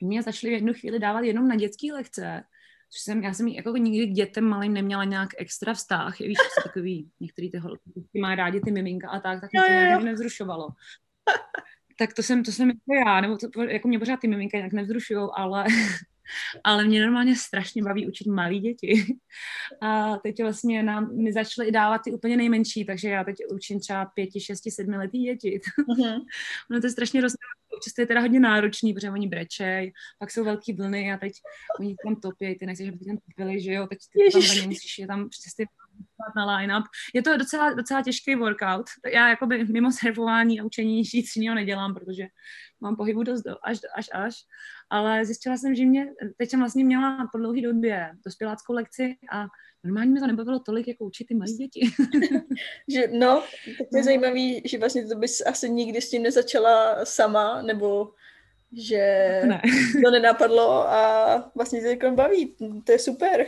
mě 0.00 0.22
začali 0.22 0.50
v 0.50 0.54
jednu 0.54 0.72
chvíli 0.72 0.98
dávat 0.98 1.20
jenom 1.20 1.48
na 1.48 1.56
dětské 1.56 1.92
lekce, 1.92 2.42
což 2.90 3.00
jsem, 3.00 3.22
já 3.22 3.34
jsem 3.34 3.48
jako 3.48 3.76
nikdy 3.76 4.06
k 4.06 4.14
dětem 4.14 4.44
malým 4.44 4.72
neměla 4.72 5.04
nějak 5.04 5.28
extra 5.38 5.74
vztah, 5.74 6.18
víš, 6.18 6.38
takový, 6.64 7.10
některý 7.20 7.50
ty 7.50 7.58
holky 7.58 7.80
mají 8.20 8.36
rádi 8.36 8.60
ty 8.60 8.70
miminka 8.70 9.10
a 9.10 9.20
tak, 9.20 9.40
tak 9.40 9.52
mě 9.52 9.62
to 9.62 9.68
nějak 9.68 10.02
nevzrušovalo. 10.02 10.68
tak 11.98 12.14
to 12.14 12.22
jsem, 12.22 12.44
to 12.44 12.52
jsem 12.52 12.68
jako 12.68 12.94
já, 13.06 13.20
nebo 13.20 13.36
to, 13.36 13.62
jako 13.62 13.88
mě 13.88 13.98
pořád 13.98 14.20
ty 14.20 14.28
miminka 14.28 14.58
nějak 14.58 14.72
nevzrušujou, 14.72 15.30
ale 15.34 15.64
ale 16.64 16.84
mě 16.84 17.00
normálně 17.00 17.36
strašně 17.36 17.82
baví 17.82 18.06
učit 18.06 18.26
malé 18.26 18.58
děti. 18.58 19.16
A 19.80 20.16
teď 20.16 20.42
vlastně 20.42 20.82
nám 20.82 21.16
mi 21.16 21.32
začaly 21.32 21.72
dávat 21.72 22.00
ty 22.04 22.12
úplně 22.12 22.36
nejmenší, 22.36 22.84
takže 22.84 23.08
já 23.08 23.24
teď 23.24 23.36
učím 23.54 23.80
třeba 23.80 24.04
pěti, 24.04 24.40
šesti, 24.40 24.70
sedmiletý 24.70 25.22
děti. 25.22 25.60
Mm-hmm. 25.88 26.20
ono 26.70 26.80
to 26.80 26.86
je 26.86 26.90
strašně 26.90 27.20
rozdíl. 27.20 27.38
Často 27.84 28.02
je 28.02 28.06
teda 28.06 28.20
hodně 28.20 28.40
náročný, 28.40 28.94
protože 28.94 29.10
oni 29.10 29.28
brečej, 29.28 29.92
pak 30.18 30.30
jsou 30.30 30.44
velký 30.44 30.72
vlny 30.72 31.12
a 31.12 31.16
teď 31.16 31.32
oni 31.80 31.94
tam 32.04 32.16
topí, 32.16 32.58
ty 32.58 32.66
nechceš, 32.66 32.88
aby 32.88 33.04
tam 33.04 33.16
topili, 33.16 33.60
že 33.60 33.72
jo, 33.72 33.86
teď 33.86 33.98
ty 34.12 34.32
tam 34.32 34.68
musíš 34.68 34.98
je 34.98 35.06
tam 35.06 35.28
přesně 35.28 35.66
na 36.36 36.56
line-up. 36.56 36.84
Je 37.14 37.22
to 37.22 37.36
docela, 37.36 37.72
docela 37.72 38.02
těžký 38.02 38.34
workout. 38.34 38.86
Já 39.12 39.28
jakoby 39.28 39.64
mimo 39.64 39.92
surfování 39.92 40.60
a 40.60 40.64
učení 40.64 40.96
nic 40.96 41.36
jiného 41.36 41.54
nedělám, 41.54 41.94
protože 41.94 42.26
mám 42.80 42.96
pohybu 42.96 43.22
dost 43.22 43.42
do, 43.42 43.56
až, 43.62 43.78
až, 43.96 44.08
až. 44.12 44.34
Ale 44.90 45.24
zjistila 45.24 45.56
jsem, 45.56 45.74
že 45.74 45.84
mě, 45.84 46.06
teď 46.36 46.50
jsem 46.50 46.60
vlastně 46.60 46.84
měla 46.84 47.28
po 47.32 47.38
dlouhé 47.38 47.60
době 47.60 48.10
dospěláckou 48.24 48.72
lekci 48.72 49.16
a 49.32 49.46
normálně 49.84 50.10
mi 50.10 50.20
to 50.20 50.26
nebavilo 50.26 50.58
tolik, 50.58 50.88
jako 50.88 51.04
učit 51.04 51.24
ty 51.24 51.34
malé 51.34 51.52
děti. 51.52 51.90
že, 52.88 53.08
no, 53.12 53.42
tak 53.78 53.88
to 53.90 53.96
je 53.96 54.02
no. 54.02 54.04
zajímavý, 54.04 54.62
že 54.64 54.78
vlastně 54.78 55.06
to 55.06 55.14
bys 55.14 55.42
asi 55.46 55.70
nikdy 55.70 56.00
s 56.00 56.10
tím 56.10 56.22
nezačala 56.22 57.04
sama, 57.04 57.62
nebo 57.62 58.14
že 58.72 59.42
ne. 59.46 59.62
to 60.04 60.10
nenapadlo 60.10 60.88
a 60.88 61.52
vlastně 61.54 61.80
se 61.80 61.96
to 61.96 62.10
baví. 62.10 62.56
To 62.84 62.92
je 62.92 62.98
super. 62.98 63.46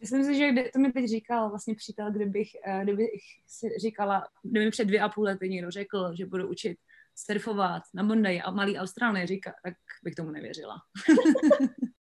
Myslím 0.00 0.24
si, 0.24 0.34
že 0.34 0.52
to 0.72 0.78
mi 0.78 0.92
teď 0.92 1.08
říkal 1.08 1.48
vlastně 1.48 1.74
přítel, 1.74 2.12
kdybych, 2.12 2.48
eh, 2.66 2.80
kdybych 2.82 3.10
si 3.46 3.68
říkala, 3.80 4.28
kdyby 4.42 4.64
mi 4.64 4.70
před 4.70 4.84
dvě 4.84 5.00
a 5.00 5.08
půl 5.08 5.24
lety 5.24 5.48
někdo 5.48 5.70
řekl, 5.70 6.14
že 6.14 6.26
budu 6.26 6.48
učit 6.48 6.78
surfovat 7.14 7.82
na 7.94 8.02
Monday 8.02 8.42
a 8.44 8.50
malý 8.50 8.78
Austrálně 8.78 9.26
říká, 9.26 9.54
tak 9.64 9.74
bych 10.04 10.14
tomu 10.14 10.30
nevěřila. 10.30 10.74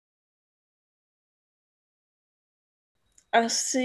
Asi 3.31 3.81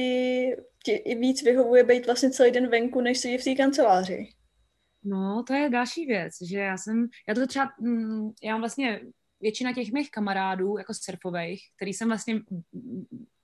ti 0.84 0.92
i 0.92 1.14
víc 1.14 1.42
vyhovuje 1.42 1.84
být 1.84 2.06
vlastně 2.06 2.30
celý 2.30 2.50
den 2.50 2.68
venku, 2.70 3.00
než 3.00 3.18
si 3.18 3.38
v 3.38 3.44
té 3.44 3.54
kanceláři. 3.54 4.28
No, 5.04 5.44
to 5.46 5.54
je 5.54 5.70
další 5.70 6.06
věc, 6.06 6.34
že 6.42 6.58
já 6.58 6.76
jsem, 6.76 7.08
já 7.28 7.34
to 7.34 7.46
třeba, 7.46 7.72
mm, 7.80 8.30
já 8.42 8.52
mám 8.52 8.60
vlastně 8.60 9.00
většina 9.40 9.72
těch 9.72 9.92
mých 9.92 10.10
kamarádů, 10.10 10.78
jako 10.78 10.94
surfových, 10.94 11.62
který 11.76 11.92
jsem 11.92 12.08
vlastně 12.08 12.40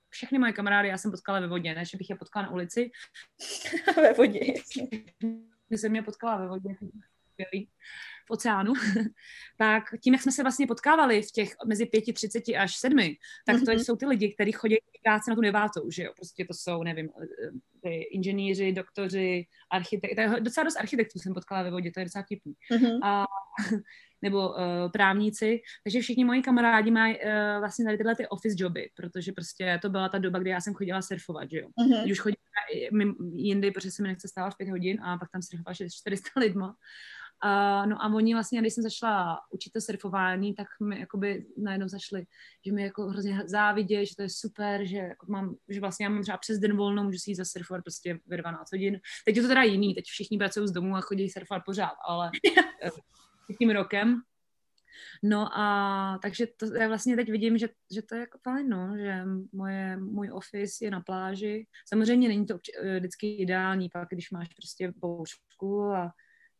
všechny 0.09 0.39
moje 0.39 0.53
kamarády 0.53 0.87
já 0.87 0.97
jsem 0.97 1.11
potkala 1.11 1.39
ve 1.39 1.47
vodě, 1.47 1.75
ne, 1.75 1.85
že 1.85 1.97
bych 1.97 2.09
je 2.09 2.15
potkala 2.15 2.45
na 2.45 2.51
ulici. 2.51 2.91
ve 3.95 4.13
vodě, 4.13 4.39
jasně. 4.57 4.87
jsem 5.69 5.91
mě 5.91 6.03
potkala 6.03 6.37
ve 6.37 6.47
vodě, 6.47 6.69
v 8.29 8.31
oceánu, 8.31 8.73
tak 9.57 9.83
tím, 10.03 10.13
jak 10.13 10.23
jsme 10.23 10.31
se 10.31 10.43
vlastně 10.43 10.67
potkávali 10.67 11.21
v 11.21 11.31
těch 11.31 11.55
mezi 11.65 11.85
pěti, 11.85 12.13
třiceti 12.13 12.57
až 12.57 12.75
sedmi, 12.75 13.17
tak 13.45 13.55
to 13.55 13.65
mm-hmm. 13.65 13.83
jsou 13.83 13.95
ty 13.95 14.05
lidi, 14.05 14.33
kteří 14.33 14.51
chodí 14.51 14.77
práce 15.03 15.31
na 15.31 15.35
tu 15.35 15.41
devátou, 15.41 15.89
že 15.91 16.03
jo, 16.03 16.11
prostě 16.15 16.45
to 16.45 16.53
jsou, 16.53 16.83
nevím, 16.83 17.09
eh, 17.21 17.49
ty 17.83 18.01
inženýři, 18.01 18.71
doktoři, 18.71 19.45
architekti, 19.71 20.15
docela 20.39 20.63
dost 20.63 20.75
architektů 20.75 21.19
jsem 21.19 21.33
potkala 21.33 21.63
ve 21.63 21.71
vodě, 21.71 21.91
to 21.91 21.99
je 21.99 22.05
docela 22.05 22.23
vtipný. 22.23 22.53
Mm-hmm. 22.71 22.99
A 23.03 23.25
nebo 24.21 24.49
uh, 24.49 24.55
právníci, 24.93 25.61
takže 25.83 26.01
všichni 26.01 26.25
moji 26.25 26.41
kamarádi 26.41 26.91
mají 26.91 27.15
uh, 27.15 27.59
vlastně 27.59 27.85
tady 27.85 27.97
tyhle 27.97 28.15
ty 28.15 28.27
office 28.27 28.55
joby, 28.59 28.89
protože 28.95 29.31
prostě 29.31 29.79
to 29.81 29.89
byla 29.89 30.09
ta 30.09 30.17
doba, 30.17 30.39
kdy 30.39 30.49
já 30.49 30.61
jsem 30.61 30.73
chodila 30.73 31.01
surfovat, 31.01 31.51
že 31.51 31.59
jo. 31.59 31.67
Teď 32.01 32.11
už 32.11 32.19
chodím 32.19 32.35
jindy, 33.35 33.71
protože 33.71 33.91
se 33.91 34.01
mi 34.01 34.07
nechce 34.07 34.27
stávat 34.27 34.53
v 34.53 34.57
pět 34.57 34.69
hodin 34.69 35.01
a 35.01 35.17
pak 35.17 35.29
tam 35.31 35.41
surfovala 35.41 35.73
400 35.73 36.29
lidma. 36.39 36.75
Uh, 37.45 37.87
no 37.89 38.03
a 38.03 38.13
oni 38.13 38.33
vlastně, 38.33 38.61
když 38.61 38.73
jsem 38.73 38.83
začala 38.83 39.39
učit 39.51 39.73
to 39.73 39.81
surfování, 39.81 40.53
tak 40.53 40.67
mi 40.83 40.99
jakoby 40.99 41.45
najednou 41.57 41.87
začali, 41.87 42.25
že 42.65 42.71
mi 42.71 42.83
jako 42.83 43.03
hrozně 43.07 43.41
závidějí, 43.45 44.05
že 44.05 44.15
to 44.15 44.21
je 44.21 44.29
super, 44.29 44.85
že 44.85 44.97
jako 44.97 45.25
mám, 45.31 45.55
že 45.69 45.79
vlastně 45.79 46.05
já 46.05 46.09
mám 46.09 46.21
třeba 46.21 46.37
přes 46.37 46.59
den 46.59 46.77
volno, 46.77 47.03
můžu 47.03 47.17
si 47.17 47.31
jít 47.31 47.35
zasurfovat 47.35 47.83
prostě 47.83 48.19
ve 48.27 48.37
12 48.37 48.71
hodin. 48.71 48.99
Teď 49.25 49.35
je 49.35 49.41
to 49.41 49.47
teda 49.47 49.63
jiný, 49.63 49.95
teď 49.95 50.05
všichni 50.05 50.37
pracují 50.37 50.67
z 50.67 50.71
domu 50.71 50.95
a 50.95 51.01
chodí 51.01 51.29
surfovat 51.29 51.65
pořád, 51.65 51.93
ale 52.07 52.31
eh, 52.83 52.89
tím 53.57 53.69
rokem. 53.69 54.21
No 55.23 55.57
a 55.57 56.19
takže 56.21 56.47
to, 56.47 56.75
já 56.75 56.87
vlastně 56.87 57.15
teď 57.15 57.31
vidím, 57.31 57.57
že, 57.57 57.69
že 57.93 58.01
to 58.01 58.15
je 58.15 58.21
jako 58.21 58.37
fajn, 58.43 58.69
no, 58.69 58.97
že 58.97 59.21
moje, 59.51 59.97
můj 59.97 60.31
office 60.31 60.85
je 60.85 60.91
na 60.91 61.01
pláži. 61.01 61.67
Samozřejmě 61.85 62.27
není 62.27 62.45
to 62.45 62.59
eh, 62.81 62.99
vždycky 62.99 63.35
ideální, 63.35 63.89
pak 63.89 64.07
když 64.11 64.31
máš 64.31 64.47
prostě 64.47 64.93
bouřku 64.97 65.83
a 65.83 66.11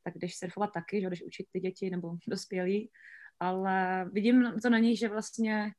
tak 0.03 0.17
jdeš 0.17 0.37
surfovat 0.37 0.73
taky, 0.73 1.01
že 1.01 1.09
jdeš 1.09 1.23
učit 1.23 1.47
ty 1.51 1.59
děti 1.59 1.89
nebo 1.89 2.17
dospělí, 2.27 2.91
ale 3.39 4.05
vidím 4.11 4.59
to 4.61 4.69
na 4.69 4.79
něj, 4.79 4.95
že 4.95 5.09
vlastně 5.09 5.71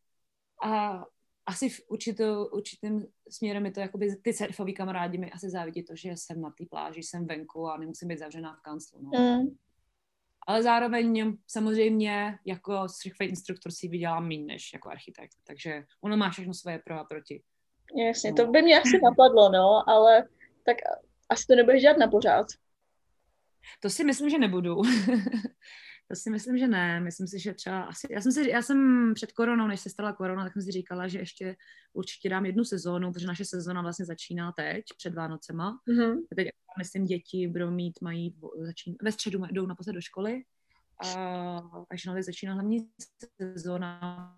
a 0.64 1.04
asi 1.46 1.68
v 1.68 1.80
určitou, 1.88 2.46
určitým 2.46 3.06
směrem 3.30 3.66
je 3.66 3.72
to, 3.72 3.80
jakoby 3.80 4.16
ty 4.22 4.32
surfový 4.32 4.74
kamarádi 4.74 5.18
mi 5.18 5.30
asi 5.30 5.50
závidí 5.50 5.82
to, 5.82 5.96
že 5.96 6.10
jsem 6.10 6.40
na 6.40 6.50
té 6.50 6.64
pláži, 6.70 7.02
jsem 7.02 7.26
venku 7.26 7.68
a 7.68 7.76
nemusím 7.76 8.08
být 8.08 8.18
zavřená 8.18 8.56
v 8.56 8.60
kanclu. 8.60 9.00
No. 9.02 9.10
Mm 9.20 9.56
ale 10.46 10.62
zároveň 10.62 11.36
samozřejmě 11.46 12.38
jako 12.44 12.88
surfový 12.88 13.30
instruktor 13.30 13.72
si 13.72 13.88
vydělám 13.88 14.28
méně 14.28 14.44
než 14.44 14.72
jako 14.72 14.90
architekt, 14.90 15.36
takže 15.46 15.84
ono 16.00 16.16
má 16.16 16.30
všechno 16.30 16.54
svoje 16.54 16.78
pro 16.78 17.00
a 17.00 17.04
proti. 17.04 17.42
Jasně, 17.96 18.32
to 18.32 18.46
by 18.46 18.62
mě 18.62 18.80
asi 18.80 19.00
napadlo, 19.04 19.52
no, 19.52 19.88
ale 19.88 20.28
tak 20.64 20.76
asi 21.28 21.46
to 21.46 21.54
nebudeš 21.54 21.82
dělat 21.82 21.98
na 21.98 22.08
pořád. 22.08 22.46
To 23.80 23.90
si 23.90 24.04
myslím, 24.04 24.30
že 24.30 24.38
nebudu. 24.38 24.76
to 26.08 26.16
si 26.16 26.30
myslím, 26.30 26.58
že 26.58 26.68
ne. 26.68 27.00
Myslím 27.00 27.26
si, 27.26 27.38
že 27.38 27.54
třeba 27.54 27.82
asi, 27.82 28.06
já 28.10 28.20
jsem, 28.20 28.32
si, 28.32 28.50
já 28.50 28.62
jsem 28.62 29.12
před 29.14 29.32
koronou, 29.32 29.66
než 29.66 29.80
se 29.80 29.90
stala 29.90 30.12
korona, 30.12 30.44
tak 30.44 30.52
jsem 30.52 30.62
si 30.62 30.70
říkala, 30.70 31.08
že 31.08 31.18
ještě 31.18 31.56
určitě 31.92 32.28
dám 32.28 32.46
jednu 32.46 32.64
sezónu, 32.64 33.12
protože 33.12 33.26
naše 33.26 33.44
sezóna 33.44 33.82
vlastně 33.82 34.04
začíná 34.04 34.52
teď, 34.52 34.84
před 34.96 35.14
Vánocema. 35.14 35.78
Mm-hmm. 35.88 36.16
Teď, 36.36 36.48
myslím, 36.78 37.04
děti 37.04 37.48
budou 37.48 37.70
mít, 37.70 38.00
mají, 38.02 38.36
začín, 38.60 38.96
ve 39.02 39.12
středu 39.12 39.42
jdou 39.52 39.66
naposled 39.66 39.92
do 39.92 40.00
školy, 40.00 40.42
a, 41.06 41.62
takže 41.88 42.08
nově 42.10 42.22
začíná 42.22 42.54
hlavní 42.54 42.90
sezóna. 43.40 44.36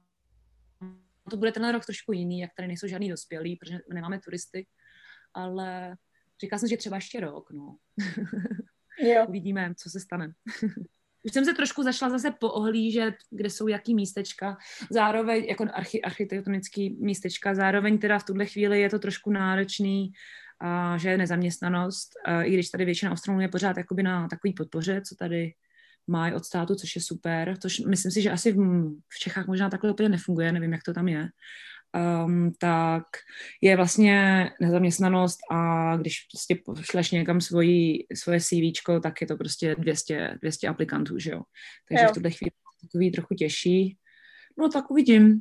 To 1.31 1.37
bude 1.37 1.53
ten 1.53 1.68
rok 1.68 1.87
trošku 1.87 2.12
jiný, 2.12 2.41
jak 2.41 2.51
tady 2.57 2.68
nejsou 2.68 2.87
žádný 2.87 3.11
dospělí, 3.11 3.57
protože 3.57 3.79
nemáme 3.95 4.20
turisty, 4.20 4.66
ale 5.35 5.97
říkala 6.41 6.59
jsem, 6.59 6.68
že 6.68 6.77
třeba 6.77 6.97
ještě 6.97 7.20
rok, 7.20 7.51
no. 7.51 7.77
Jo. 9.03 9.26
Uvidíme, 9.28 9.74
co 9.76 9.90
se 9.90 10.00
stane. 10.00 10.32
Už 11.24 11.32
jsem 11.32 11.44
se 11.44 11.55
trošku 11.55 11.82
zašla 11.82 12.11
zase 12.11 12.30
poohlížet, 12.40 13.14
kde 13.30 13.50
jsou 13.50 13.68
jaký 13.68 13.94
místečka, 13.94 14.57
zároveň 14.90 15.44
jako 15.44 15.66
archi, 15.72 16.03
architektonický 16.03 16.96
místečka, 17.00 17.55
zároveň 17.55 17.98
teda 17.98 18.18
v 18.18 18.24
tuhle 18.24 18.46
chvíli 18.46 18.80
je 18.80 18.90
to 18.90 18.98
trošku 18.98 19.30
náročný, 19.30 20.12
a 20.61 20.98
že 20.98 21.09
je 21.09 21.18
nezaměstnanost, 21.18 22.11
a 22.24 22.42
i 22.42 22.55
když 22.55 22.70
tady 22.70 22.84
většina 22.84 23.12
Australů 23.12 23.40
je 23.40 23.48
pořád 23.48 23.76
jakoby 23.76 24.03
na 24.03 24.28
takový 24.28 24.53
podpoře, 24.53 25.03
co 25.09 25.14
tady 25.14 25.55
mají 26.07 26.34
od 26.34 26.44
státu, 26.44 26.74
což 26.74 26.96
je 26.96 27.03
super, 27.03 27.57
což 27.59 27.78
myslím 27.78 28.12
si, 28.12 28.22
že 28.22 28.30
asi 28.30 28.53
v, 28.53 28.59
v 29.09 29.18
Čechách 29.18 29.46
možná 29.46 29.70
takhle 29.70 29.90
úplně 29.90 30.09
nefunguje, 30.09 30.53
nevím, 30.53 30.72
jak 30.72 30.82
to 30.82 30.92
tam 30.94 31.09
je, 31.09 31.28
um, 31.95 32.53
tak 32.59 33.05
je 33.61 33.76
vlastně 33.76 34.49
nezaměstnanost 34.61 35.38
a 35.51 35.97
když 35.97 36.26
prostě 36.32 36.62
pošleš 36.64 37.11
někam 37.11 37.40
svoji, 37.40 38.07
svoje 38.14 38.40
CV, 38.40 39.01
tak 39.03 39.20
je 39.20 39.26
to 39.26 39.36
prostě 39.36 39.74
200, 39.78 40.38
200 40.40 40.68
aplikantů, 40.68 41.18
že 41.18 41.30
jo. 41.30 41.43
Takže 41.88 42.05
jo. 42.05 42.11
v 42.11 42.14
tuhle 42.14 42.30
chvíli 42.30 42.51
takový 42.82 43.11
trochu 43.11 43.34
těžší. 43.34 43.97
No 44.59 44.68
tak 44.68 44.90
uvidím. 44.90 45.40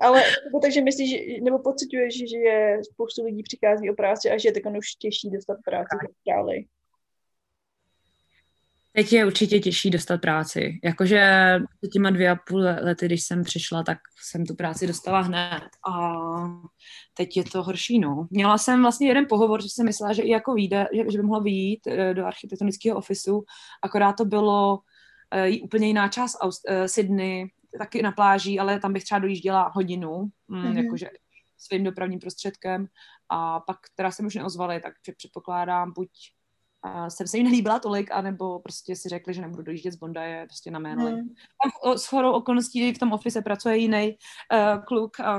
ale 0.00 0.22
takže 0.62 0.80
myslíš, 0.80 1.40
nebo 1.42 1.58
pocituješ, 1.58 2.14
že 2.30 2.36
je 2.36 2.80
spoustu 2.92 3.24
lidí 3.24 3.42
přichází 3.42 3.90
o 3.90 3.94
práci 3.94 4.30
a 4.30 4.38
že 4.38 4.48
je 4.48 4.52
tak 4.52 4.72
už 4.78 4.94
těžší 4.94 5.30
dostat 5.30 5.58
práci 5.64 5.96
v 6.02 6.06
Austrálii? 6.08 6.66
Teď 8.96 9.12
je 9.12 9.26
určitě 9.26 9.58
těžší 9.58 9.90
dostat 9.90 10.20
práci. 10.20 10.80
Jakože 10.84 11.52
těma 11.92 12.10
dvě 12.10 12.30
a 12.30 12.36
půl 12.48 12.60
lety, 12.60 13.06
když 13.06 13.22
jsem 13.22 13.44
přišla, 13.44 13.82
tak 13.82 13.98
jsem 14.22 14.46
tu 14.46 14.54
práci 14.54 14.86
dostala 14.86 15.20
hned. 15.20 15.62
A 15.88 16.12
teď 17.14 17.36
je 17.36 17.44
to 17.44 17.62
horší, 17.62 17.98
no. 17.98 18.26
Měla 18.30 18.58
jsem 18.58 18.82
vlastně 18.82 19.08
jeden 19.08 19.26
pohovor, 19.28 19.62
že 19.62 19.68
jsem 19.68 19.86
myslela, 19.86 20.12
že 20.12 20.22
i 20.22 20.30
jako 20.30 20.54
vyjde, 20.54 20.86
že, 20.92 21.04
že 21.12 21.18
by 21.18 21.24
mohla 21.24 21.42
vyjít 21.42 21.86
eh, 21.86 22.14
do 22.14 22.26
architektonického 22.26 22.98
ofisu, 22.98 23.44
akorát 23.82 24.12
to 24.12 24.24
bylo 24.24 24.78
uh, 24.78 25.64
úplně 25.64 25.86
jiná 25.86 26.08
část 26.08 26.40
Aust- 26.40 26.80
uh, 26.80 26.86
Sydney, 26.86 27.46
taky 27.78 28.02
na 28.02 28.12
pláži, 28.12 28.58
ale 28.58 28.80
tam 28.80 28.92
bych 28.92 29.04
třeba 29.04 29.18
dojížděla 29.18 29.72
hodinu, 29.74 30.28
mm, 30.48 30.62
mm-hmm. 30.62 30.84
jakože 30.84 31.10
svým 31.58 31.84
dopravním 31.84 32.20
prostředkem 32.20 32.86
a 33.28 33.60
pak 33.60 33.76
teda 33.94 34.10
jsem 34.10 34.26
už 34.26 34.34
neozvali, 34.34 34.80
tak 34.80 34.92
předpokládám 35.16 35.92
buď 35.92 36.08
a 36.86 37.10
jsem 37.10 37.26
se 37.26 37.36
jim 37.36 37.46
nelíbila 37.46 37.78
tolik, 37.78 38.10
anebo 38.10 38.58
prostě 38.58 38.96
si 38.96 39.08
řekli, 39.08 39.34
že 39.34 39.40
nebudu 39.40 39.62
dojíždět 39.62 39.92
z 39.92 39.96
Bondaje 39.96 40.46
prostě 40.46 40.70
na 40.70 40.78
Manly. 40.78 41.12
Hmm. 41.12 41.34
S 41.96 42.06
chorou 42.06 42.32
okolností 42.32 42.92
v 42.92 42.98
tom 42.98 43.12
office 43.12 43.42
pracuje 43.42 43.76
jiný 43.76 44.16
uh, 44.52 44.84
kluk, 44.84 45.16
uh, 45.20 45.38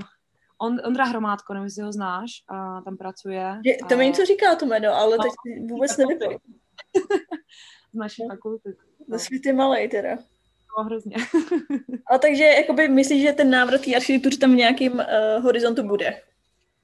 on, 0.61 0.77
Ondra 0.85 1.05
Hromádko, 1.05 1.53
nevím, 1.53 1.65
jestli 1.65 1.83
ho 1.83 1.91
znáš, 1.91 2.31
a 2.47 2.81
tam 2.81 2.97
pracuje. 2.97 3.61
Je, 3.63 3.77
to 3.89 3.97
mi 3.97 4.05
něco 4.05 4.25
říká 4.25 4.55
to 4.55 4.65
jméno, 4.65 4.93
ale 4.93 5.17
no, 5.17 5.23
teď 5.23 5.31
vůbec 5.69 5.97
nevím. 5.97 6.17
naší 7.93 8.23
no. 8.23 8.29
fakulty. 8.29 8.75
No. 9.07 9.19
Svět 9.19 9.45
je 9.45 9.53
malej 9.53 9.89
teda. 9.89 10.17
No, 10.77 10.83
hrozně. 10.83 11.15
A 12.11 12.17
takže 12.17 12.43
jakoby 12.43 12.87
myslíš, 12.87 13.21
že 13.21 13.33
ten 13.33 13.49
návrat 13.49 13.81
k 13.81 13.95
architektuře 13.95 14.37
tam 14.37 14.51
v 14.51 14.55
nějakým 14.55 14.93
uh, 14.93 15.43
horizontu 15.43 15.87
bude? 15.87 16.21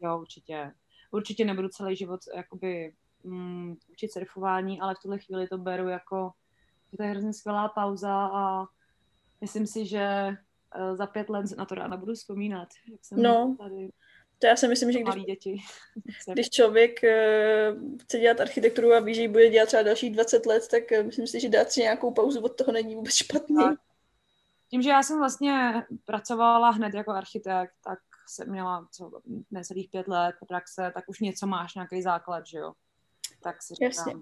Jo, 0.02 0.20
určitě. 0.20 0.72
Určitě 1.12 1.46
nebudu 1.46 1.68
celý 1.68 1.96
život 1.96 2.20
jakoby 2.36 2.94
mm, 3.24 3.76
učit 3.92 4.12
surfování, 4.12 4.82
ale 4.82 4.96
v 4.96 5.00
tuhle 5.00 5.20
chvíli 5.20 5.48
to 5.48 5.58
beru 5.58 5.88
jako, 5.88 6.32
že 6.92 6.98
to 6.98 7.04
je 7.04 7.10
hrozně 7.10 7.34
skvělá 7.34 7.70
pauza 7.70 8.30
a 8.34 8.66
myslím 9.42 9.68
si, 9.68 9.86
že 9.86 10.28
uh, 10.78 10.96
za 10.96 11.08
pět 11.08 11.30
let 11.30 11.46
na 11.58 11.66
to 11.66 11.76
ráda 11.76 11.98
budu 11.98 12.14
vzpomínat. 12.14 12.70
Jak 12.92 13.06
jsem 13.06 13.22
no. 13.22 13.56
tady 13.60 13.90
to 14.44 14.48
já 14.48 14.56
si 14.56 14.68
myslím, 14.68 14.92
že 14.92 15.00
když, 15.00 15.24
děti. 15.24 15.58
když 16.34 16.50
člověk 16.50 17.00
uh, 17.04 17.98
chce 18.02 18.20
dělat 18.20 18.40
architekturu 18.40 18.94
a 18.94 19.00
ví, 19.00 19.16
že 19.16 19.22
ji 19.22 19.28
bude 19.28 19.50
dělat 19.50 19.66
třeba 19.66 19.84
dalších 19.84 20.14
20 20.14 20.46
let, 20.46 20.64
tak 20.72 20.84
uh, 21.00 21.06
myslím 21.06 21.28
si, 21.28 21.40
že 21.40 21.50
dát 21.50 21.72
si 21.72 21.82
nějakou 21.82 22.12
pauzu 22.12 22.42
od 22.42 22.58
toho 22.58 22.72
není 22.72 22.96
vůbec 22.96 23.14
špatný. 23.14 23.56
Tak. 23.56 23.80
Tím, 24.70 24.82
že 24.82 24.90
já 24.90 25.04
jsem 25.04 25.20
vlastně 25.20 25.84
pracovala 26.06 26.70
hned 26.70 26.94
jako 26.94 27.12
architekt, 27.12 27.74
tak 27.84 28.00
jsem 28.28 28.50
měla 28.50 28.88
co, 28.92 29.12
necelých 29.52 29.90
pět 29.90 30.08
let 30.08 30.36
praxe, 30.48 30.92
tak 30.94 31.10
už 31.10 31.20
něco 31.20 31.48
máš, 31.48 31.76
nějaký 31.76 32.02
základ, 32.02 32.48
že 32.48 32.58
jo. 32.58 32.74
Tak 33.44 33.62
si 33.62 33.74
říkám, 33.74 33.88
Jasně. 33.88 34.14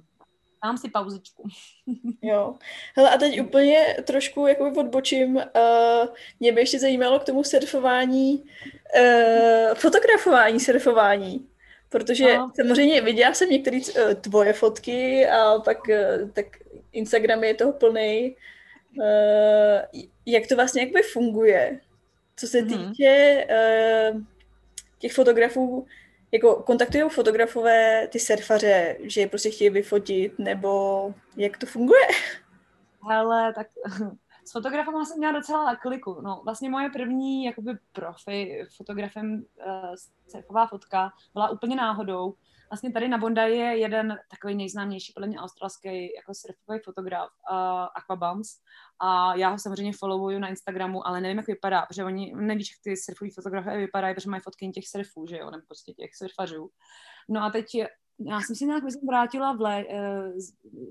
dám 0.63 0.77
si 0.77 0.89
pauzičku. 0.89 1.43
jo. 2.21 2.55
Hele, 2.95 3.09
a 3.09 3.17
teď 3.17 3.41
úplně 3.41 3.97
trošku 4.03 4.47
jako 4.47 4.71
odbočím. 4.77 5.35
Uh, 5.35 6.07
mě 6.39 6.51
by 6.51 6.61
ještě 6.61 6.79
zajímalo 6.79 7.19
k 7.19 7.23
tomu 7.23 7.43
surfování, 7.43 8.43
uh, 8.99 9.73
fotografování, 9.75 10.59
surfování. 10.59 11.47
Protože 11.89 12.37
no. 12.37 12.51
samozřejmě 12.55 13.01
viděla 13.01 13.33
jsem 13.33 13.49
některé 13.49 13.77
uh, 13.77 14.13
tvoje 14.13 14.53
fotky 14.53 15.27
a 15.27 15.59
pak 15.59 15.77
uh, 15.87 16.29
tak 16.29 16.45
Instagram 16.91 17.43
je 17.43 17.53
toho 17.53 17.73
plný. 17.73 18.35
Uh, 18.97 20.01
jak 20.25 20.47
to 20.47 20.55
vlastně 20.55 20.81
jakoby 20.81 21.01
funguje? 21.01 21.79
Co 22.35 22.47
se 22.47 22.61
mm-hmm. 22.61 22.89
týče 22.89 23.45
uh, 23.49 24.21
těch 24.99 25.13
fotografů, 25.13 25.85
jako 26.31 26.55
kontaktují 26.55 27.03
fotografové 27.09 28.07
ty 28.07 28.19
surfaře, 28.19 28.97
že 29.03 29.21
je 29.21 29.27
prostě 29.27 29.49
chtějí 29.49 29.69
vyfotit, 29.69 30.39
nebo 30.39 31.13
jak 31.37 31.57
to 31.57 31.65
funguje? 31.65 32.07
Hele, 33.09 33.53
tak 33.53 33.67
s 34.45 34.51
fotografem 34.51 35.05
jsem 35.05 35.17
měla 35.17 35.33
docela 35.33 35.75
kliku. 35.75 36.21
No, 36.21 36.41
vlastně 36.43 36.69
moje 36.69 36.89
první 36.89 37.45
jakoby 37.45 37.71
profi 37.91 38.63
fotografem 38.77 39.45
uh, 39.67 39.95
surfová 40.27 40.67
fotka 40.67 41.11
byla 41.33 41.49
úplně 41.49 41.75
náhodou. 41.75 42.33
Vlastně 42.71 42.91
tady 42.91 43.07
na 43.07 43.17
Bondi 43.17 43.41
je 43.41 43.77
jeden 43.77 44.17
takový 44.29 44.55
nejznámější, 44.55 45.13
podle 45.13 45.27
mě 45.27 45.37
australský 45.37 46.13
jako 46.15 46.33
surfový 46.33 46.79
fotograf, 46.85 47.29
uh, 47.51 47.57
Aquabums. 47.95 48.47
A 48.99 49.35
já 49.35 49.49
ho 49.49 49.59
samozřejmě 49.59 49.93
followuju 49.93 50.39
na 50.39 50.47
Instagramu, 50.47 51.07
ale 51.07 51.21
nevím, 51.21 51.37
jak 51.37 51.47
vypadá, 51.47 51.85
protože 51.85 52.03
oni 52.03 52.33
nevíš, 52.35 52.71
jak 52.71 52.83
ty 52.83 52.97
surfoví 52.97 53.31
fotografie 53.31 53.77
vypadají, 53.77 54.15
protože 54.15 54.29
mají 54.29 54.41
fotky 54.41 54.69
těch 54.69 54.87
surfů, 54.87 55.25
že 55.29 55.37
jo, 55.37 55.51
nebo 55.51 55.63
prostě 55.67 55.93
těch 55.93 56.15
surfařů. 56.15 56.69
No 57.29 57.43
a 57.43 57.49
teď 57.49 57.65
já 58.19 58.41
jsem 58.41 58.55
si 58.55 58.65
nějak 58.65 58.83
myslím 58.83 59.07
vrátila 59.07 59.53
v 59.53 59.61
le, 59.61 59.85
uh, 59.85 60.37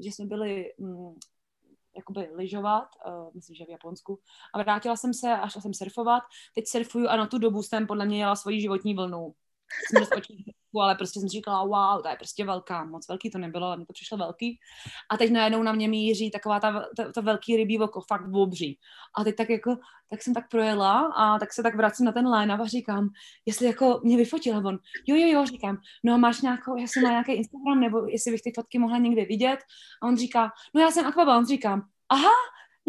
že 0.04 0.08
jsme 0.08 0.26
byli 0.26 0.74
um, 0.76 1.18
jakoby 1.96 2.30
lyžovat, 2.34 2.88
uh, 3.06 3.34
myslím, 3.34 3.56
že 3.56 3.64
v 3.64 3.70
Japonsku, 3.70 4.20
a 4.54 4.58
vrátila 4.58 4.96
jsem 4.96 5.14
se 5.14 5.32
a 5.32 5.48
šla 5.48 5.62
jsem 5.62 5.74
surfovat. 5.74 6.22
Teď 6.54 6.66
surfuju 6.66 7.08
a 7.08 7.16
na 7.16 7.26
tu 7.26 7.38
dobu 7.38 7.62
jsem 7.62 7.86
podle 7.86 8.06
mě 8.06 8.18
jela 8.18 8.36
svoji 8.36 8.60
životní 8.60 8.94
vlnu 8.94 9.34
jsem 9.88 10.04
ale 10.78 10.94
prostě 10.94 11.20
jsem 11.20 11.28
říkala, 11.28 11.64
wow, 11.64 12.02
to 12.02 12.08
je 12.08 12.16
prostě 12.16 12.44
velká, 12.44 12.84
moc 12.84 13.08
velký 13.08 13.30
to 13.30 13.38
nebylo, 13.38 13.66
ale 13.66 13.76
mi 13.76 13.86
to 13.86 13.92
přišlo 13.92 14.18
velký. 14.18 14.58
A 15.10 15.16
teď 15.16 15.30
najednou 15.30 15.62
na 15.62 15.72
mě 15.72 15.88
míří 15.88 16.30
taková 16.30 16.60
ta, 16.60 16.86
ta, 16.96 17.12
ta 17.12 17.20
velký 17.20 17.56
rybí 17.56 17.78
oko, 17.78 18.00
fakt 18.00 18.34
obří. 18.34 18.78
A 19.18 19.24
teď 19.24 19.36
tak 19.36 19.50
jako, 19.50 19.76
tak 20.10 20.22
jsem 20.22 20.34
tak 20.34 20.48
projela 20.48 21.12
a 21.16 21.38
tak 21.38 21.52
se 21.52 21.62
tak 21.62 21.76
vracím 21.76 22.06
na 22.06 22.12
ten 22.12 22.28
line 22.28 22.54
a 22.54 22.64
říkám, 22.64 23.08
jestli 23.46 23.66
jako 23.66 24.00
mě 24.04 24.16
vyfotil 24.16 24.66
on, 24.66 24.78
jo, 25.06 25.16
jo, 25.16 25.26
jo, 25.28 25.46
říkám, 25.46 25.78
no 26.04 26.18
máš 26.18 26.40
nějakou, 26.40 26.76
já 26.76 26.86
jsem 26.86 27.02
na 27.02 27.10
nějaký 27.10 27.32
Instagram, 27.32 27.80
nebo 27.80 28.06
jestli 28.06 28.30
bych 28.30 28.42
ty 28.42 28.52
fotky 28.54 28.78
mohla 28.78 28.98
někde 28.98 29.24
vidět. 29.24 29.58
A 30.02 30.06
on 30.06 30.16
říká, 30.16 30.52
no 30.74 30.80
já 30.80 30.90
jsem 30.90 31.06
Aquabal, 31.06 31.44
říkám, 31.44 31.82
aha, 32.08 32.30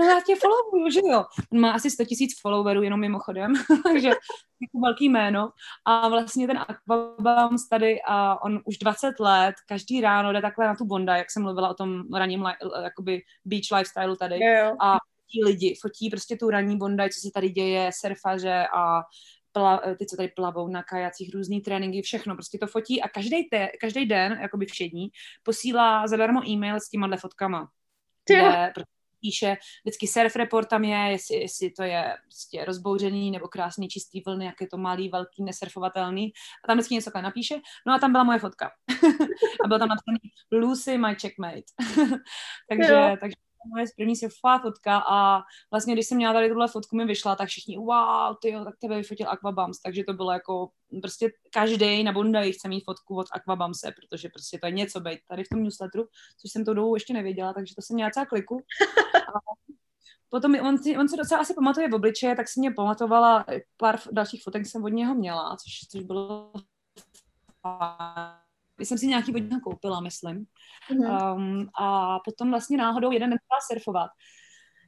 no 0.01 0.07
já 0.07 0.21
tě 0.21 0.35
followuju, 0.35 0.89
že 0.89 0.99
jo. 1.03 1.25
On 1.51 1.59
má 1.59 1.71
asi 1.71 1.89
100 1.89 2.05
tisíc 2.05 2.41
followerů, 2.41 2.81
jenom 2.81 2.99
mimochodem, 2.99 3.53
takže 3.83 4.07
jako 4.07 4.79
velký 4.83 5.09
jméno. 5.09 5.49
A 5.85 6.09
vlastně 6.09 6.47
ten 6.47 6.57
Aquabums 6.57 7.69
tady, 7.69 8.01
a 8.07 8.43
on 8.43 8.61
už 8.65 8.77
20 8.77 9.19
let, 9.19 9.55
každý 9.67 10.01
ráno 10.01 10.33
jde 10.33 10.41
takhle 10.41 10.67
na 10.67 10.75
tu 10.75 10.85
bonda, 10.85 11.17
jak 11.17 11.31
jsem 11.31 11.43
mluvila 11.43 11.69
o 11.69 11.73
tom 11.73 12.13
ranním 12.13 12.45
jakoby 12.83 13.21
beach 13.45 13.79
lifestyle 13.79 14.17
tady. 14.17 14.39
A 14.81 14.97
fotí 15.15 15.43
lidi, 15.43 15.75
fotí 15.81 16.09
prostě 16.09 16.37
tu 16.37 16.49
ranní 16.49 16.77
bonda, 16.77 17.03
co 17.03 17.19
se 17.19 17.31
tady 17.33 17.49
děje, 17.49 17.91
surfaře 17.93 18.67
a 18.75 19.01
pla, 19.51 19.81
ty, 19.99 20.05
co 20.05 20.15
tady 20.15 20.27
plavou 20.27 20.67
na 20.67 20.83
kajacích, 20.83 21.33
různý 21.33 21.61
tréninky, 21.61 22.01
všechno, 22.01 22.35
prostě 22.35 22.57
to 22.57 22.67
fotí 22.67 23.01
a 23.01 23.09
každý, 23.09 23.49
te, 23.49 23.67
každý 23.81 24.05
den, 24.05 24.39
jakoby 24.41 24.65
všední, 24.65 25.09
posílá 25.43 26.07
zadarmo 26.07 26.49
e-mail 26.49 26.79
s 26.79 26.89
těma 26.89 27.17
fotkama. 27.17 27.69
Kde, 28.25 28.73
píše, 29.21 29.57
vždycky 29.83 30.07
surf 30.07 30.35
report 30.35 30.69
tam 30.69 30.83
je, 30.83 31.11
jestli, 31.11 31.35
jestli 31.35 31.71
to 31.71 31.83
je 31.83 32.17
prostě 32.23 32.65
rozbouřený 32.65 33.31
nebo 33.31 33.47
krásný 33.47 33.87
čistý 33.87 34.21
vlny, 34.25 34.45
jak 34.45 34.61
je 34.61 34.67
to 34.67 34.77
malý, 34.77 35.09
velký, 35.09 35.43
nesurfovatelný. 35.43 36.31
A 36.63 36.67
tam 36.67 36.77
vždycky 36.77 36.95
něco 36.95 37.11
napíše. 37.21 37.55
No 37.87 37.93
a 37.93 37.99
tam 37.99 38.11
byla 38.11 38.23
moje 38.23 38.39
fotka. 38.39 38.71
a 39.65 39.67
bylo 39.67 39.79
tam 39.79 39.89
napsaný 39.89 40.19
Lucy, 40.51 40.97
my 40.97 41.15
checkmate. 41.15 41.71
takže, 42.69 43.17
takže 43.19 43.35
moje 43.69 43.85
první 43.97 44.15
surfová 44.15 44.59
fotka 44.59 45.03
a 45.09 45.41
vlastně, 45.71 45.93
když 45.93 46.07
jsem 46.07 46.17
měla 46.17 46.33
tady 46.33 46.49
tuhle 46.49 46.67
fotku 46.67 46.95
mi 46.95 47.05
vyšla, 47.05 47.35
tak 47.35 47.47
všichni, 47.47 47.77
wow, 47.77 48.35
ty 48.41 48.49
jo, 48.49 48.65
tak 48.65 48.75
tebe 48.79 48.97
vyfotil 48.97 49.29
Aquabums, 49.29 49.79
takže 49.79 50.03
to 50.03 50.13
bylo 50.13 50.31
jako, 50.31 50.69
prostě 51.01 51.31
každý 51.53 52.03
na 52.03 52.11
Bondaji 52.11 52.53
chce 52.53 52.67
mít 52.67 52.83
fotku 52.85 53.17
od 53.17 53.27
Aquabumse, 53.31 53.91
protože 53.91 54.29
prostě 54.29 54.59
to 54.59 54.65
je 54.65 54.71
něco 54.71 54.99
být 54.99 55.19
tady 55.27 55.43
v 55.43 55.49
tom 55.49 55.63
newsletteru, 55.63 56.07
což 56.41 56.51
jsem 56.51 56.65
to 56.65 56.73
dobu 56.73 56.95
ještě 56.95 57.13
nevěděla, 57.13 57.53
takže 57.53 57.75
to 57.75 57.81
jsem 57.81 57.93
měla 57.93 58.11
celá 58.11 58.25
kliku. 58.25 58.57
A 59.27 59.39
potom 60.29 60.55
on, 60.55 60.77
on 60.99 61.09
se 61.09 61.17
docela 61.17 61.41
asi 61.41 61.53
pamatuje 61.53 61.89
v 61.89 61.93
obličeje, 61.93 62.35
tak 62.35 62.47
si 62.47 62.59
mě 62.59 62.71
pamatovala, 62.71 63.45
pár 63.77 63.99
dalších 64.11 64.43
fotek 64.43 64.65
jsem 64.65 64.83
od 64.83 64.89
něho 64.89 65.15
měla, 65.15 65.57
což, 65.57 65.87
což 65.89 66.03
bylo 66.03 66.51
jsem 68.85 68.97
si 68.97 69.07
nějaký 69.07 69.35
od 69.35 69.49
něho 69.49 69.61
koupila, 69.61 69.99
myslím. 69.99 70.45
Mm-hmm. 70.91 71.35
Um, 71.35 71.69
a 71.79 72.19
potom 72.19 72.49
vlastně 72.49 72.77
náhodou 72.77 73.11
jeden 73.11 73.29
den 73.29 73.39
surfovat. 73.71 74.09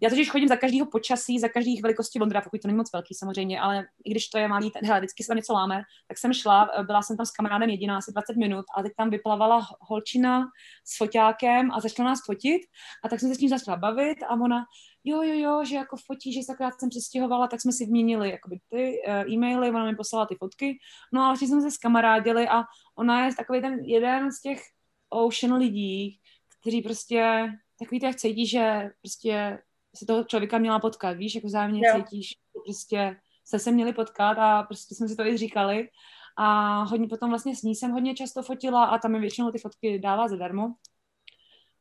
Já 0.04 0.10
totiž 0.10 0.30
chodím 0.30 0.48
za 0.48 0.56
každého 0.56 0.86
počasí, 0.86 1.40
za 1.40 1.50
každých 1.50 1.82
velikostí 1.82 2.20
Londra, 2.20 2.42
pokud 2.42 2.62
to 2.62 2.68
není 2.68 2.78
moc 2.78 2.94
velký 2.94 3.14
samozřejmě, 3.14 3.60
ale 3.60 3.86
i 4.06 4.12
když 4.12 4.28
to 4.28 4.38
je 4.38 4.48
malý, 4.48 4.72
hele, 4.84 5.00
vždycky 5.00 5.24
se 5.24 5.28
tam 5.28 5.38
něco 5.38 5.54
láme, 5.54 5.82
tak 6.08 6.18
jsem 6.18 6.34
šla, 6.34 6.70
byla 6.86 7.02
jsem 7.02 7.18
tam 7.18 7.26
s 7.26 7.32
kamarádem 7.32 7.70
jediná 7.70 7.98
asi 7.98 8.12
20 8.12 8.36
minut 8.36 8.66
a 8.78 8.84
teď 8.84 8.92
tam 8.98 9.10
vyplavala 9.10 9.68
holčina 9.82 10.46
s 10.86 10.98
foťákem 10.98 11.72
a 11.72 11.80
začala 11.80 12.10
nás 12.10 12.20
fotit 12.26 12.62
a 13.04 13.10
tak 13.10 13.20
jsem 13.20 13.30
se 13.30 13.36
s 13.36 13.40
ním 13.40 13.50
začala 13.50 13.78
bavit 13.78 14.24
a 14.24 14.30
ona, 14.30 14.66
jo, 15.04 15.22
jo, 15.22 15.34
jo, 15.34 15.66
že 15.66 15.76
jako 15.76 15.98
fotí, 16.06 16.34
že 16.34 16.44
se 16.44 16.54
akorát 16.54 16.80
jsem 16.80 16.90
přestěhovala, 16.90 17.48
tak 17.48 17.62
jsme 17.62 17.72
si 17.72 17.86
vyměnili 17.86 18.30
jakoby 18.30 18.60
ty 18.70 19.02
uh, 19.08 19.34
e-maily, 19.34 19.70
ona 19.70 19.86
mi 19.86 19.96
poslala 19.96 20.26
ty 20.26 20.36
fotky, 20.36 20.78
no 21.14 21.22
a 21.22 21.28
vlastně 21.28 21.48
jsme 21.48 21.62
se 21.62 21.72
skamarádili 21.72 22.48
a 22.48 22.64
ona 22.96 23.26
je 23.26 23.36
takový 23.36 23.62
ten 23.62 23.80
jeden 23.80 24.32
z 24.32 24.42
těch 24.42 24.62
ocean 25.10 25.54
lidí, 25.54 26.20
kteří 26.62 26.82
prostě 26.82 27.52
takový 27.80 28.00
to, 28.00 28.06
jak 28.06 28.16
cítí, 28.16 28.48
že 28.48 28.90
prostě 29.02 29.60
se 29.96 30.06
toho 30.06 30.24
člověka 30.24 30.58
měla 30.58 30.80
potkat, 30.80 31.18
víš, 31.18 31.36
jako 31.36 31.48
vzájemně 31.48 31.82
jo. 31.88 31.96
cítíš, 31.96 32.28
že 32.30 32.36
prostě 32.66 33.16
se 33.46 33.60
se 33.60 33.72
měli 33.72 33.94
potkat 33.94 34.38
a 34.38 34.64
prostě 34.64 34.96
jsme 34.96 35.08
si 35.08 35.16
to 35.16 35.26
i 35.26 35.38
říkali 35.38 35.90
a 36.38 36.78
hodně 36.84 37.08
potom 37.08 37.30
vlastně 37.30 37.56
s 37.56 37.62
ní 37.62 37.76
jsem 37.76 37.92
hodně 37.92 38.16
často 38.16 38.44
fotila 38.44 38.86
a 38.86 38.98
tam 38.98 39.12
mi 39.12 39.20
většinou 39.20 39.52
ty 39.52 39.58
fotky 39.58 40.00
dává 40.00 40.28
zadarmo. 40.28 40.74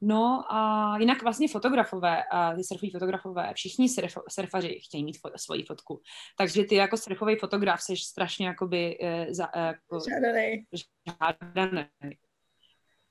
No 0.05 0.44
a 0.48 0.96
jinak 0.98 1.22
vlastně 1.22 1.48
fotografové, 1.48 2.22
a 2.24 2.55
ty 2.55 2.64
surfoví 2.64 2.90
fotografové, 2.90 3.53
všichni 3.55 3.88
surf, 3.88 4.18
surfaři 4.28 4.80
chtějí 4.84 5.05
mít 5.05 5.16
fo- 5.16 5.32
svoji 5.36 5.62
fotku. 5.62 6.00
Takže 6.38 6.64
ty 6.64 6.74
jako 6.74 6.96
surfový 6.96 7.36
fotograf 7.36 7.80
jsi 7.80 7.96
strašně 7.96 8.46
jakoby 8.46 8.98
e, 9.00 9.34
za, 9.34 9.48
e, 9.55 9.66
jako, 9.66 9.98
žádaný. 10.11 10.66
žádaný. 11.07 12.16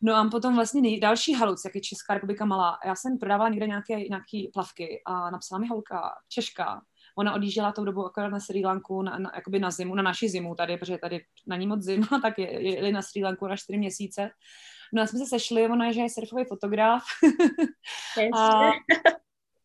No 0.02 0.16
a 0.16 0.30
potom 0.32 0.56
vlastně 0.56 0.82
nej, 0.82 1.00
další 1.00 1.34
haluc, 1.34 1.62
jak 1.66 1.76
je 1.76 1.82
Česká 1.82 2.14
republika 2.14 2.46
malá. 2.46 2.80
Já 2.86 2.96
jsem 2.96 3.18
prodávala 3.18 3.50
někde 3.50 3.68
nějaké, 3.68 3.96
nějaké 3.96 4.44
plavky 4.54 5.02
a 5.06 5.30
napsala 5.30 5.60
mi 5.60 5.68
holka, 5.68 6.12
Češka, 6.30 6.82
ona 7.18 7.34
odjížděla 7.34 7.72
tou 7.72 7.86
dobu 7.86 8.06
akorát 8.06 8.30
na 8.30 8.40
Sri 8.40 8.66
Lanku, 8.66 9.02
na, 9.02 9.20
na, 9.20 9.32
jakoby 9.36 9.60
na 9.60 9.72
zimu, 9.72 9.96
na 9.96 10.04
naši 10.04 10.30
zimu 10.30 10.56
tady, 10.56 10.78
protože 10.78 10.98
tady 10.98 11.26
na 11.48 11.56
ní 11.56 11.68
moc 11.68 11.82
zima, 11.82 12.08
tak 12.22 12.40
je, 12.40 12.76
jeli 12.76 12.92
na 12.92 13.02
Sri 13.02 13.24
Lanku 13.24 13.48
na 13.48 13.58
čtyři 13.58 13.78
měsíce. 13.78 14.30
No 14.94 15.02
a 15.02 15.08
jsme 15.08 15.20
se 15.20 15.26
sešli, 15.26 15.70
ona 15.70 15.86
je, 15.86 15.94
že 15.94 16.02
je 16.02 16.10
surfový 16.10 16.46
fotograf. 16.46 17.04
a 18.38 18.72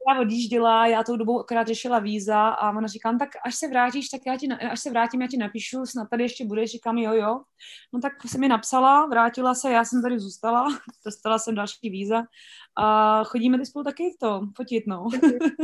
já 0.09 0.21
odjížděla, 0.21 0.87
já 0.87 1.05
tou 1.05 1.17
dobou 1.17 1.41
akorát 1.41 1.67
řešila 1.67 1.99
víza 1.99 2.49
a 2.49 2.71
ona 2.71 2.87
říkám, 2.87 3.19
tak 3.19 3.29
až 3.45 3.55
se 3.55 3.69
vrátíš, 3.69 4.09
tak 4.09 4.21
já 4.27 4.37
ti, 4.37 4.49
až 4.49 4.81
se 4.81 4.91
vrátím, 4.91 5.23
já 5.23 5.29
ti 5.29 5.37
napíšu, 5.37 5.87
snad 5.87 6.09
tady 6.11 6.23
ještě 6.23 6.45
budeš, 6.45 6.71
říkám 6.71 6.99
jo, 6.99 7.13
jo. 7.13 7.41
No 7.93 8.01
tak 8.01 8.13
se 8.27 8.39
mi 8.39 8.49
napsala, 8.49 9.07
vrátila 9.07 9.55
se, 9.55 9.71
já 9.71 9.85
jsem 9.85 10.03
tady 10.03 10.19
zůstala, 10.19 10.67
dostala 11.05 11.39
jsem 11.39 11.55
další 11.55 11.91
víza 11.91 12.23
a 12.77 13.25
chodíme 13.25 13.59
ty 13.59 13.67
spolu 13.67 13.85
taky 13.85 14.17
to 14.21 14.41
fotit, 14.57 14.85
no. 14.87 15.09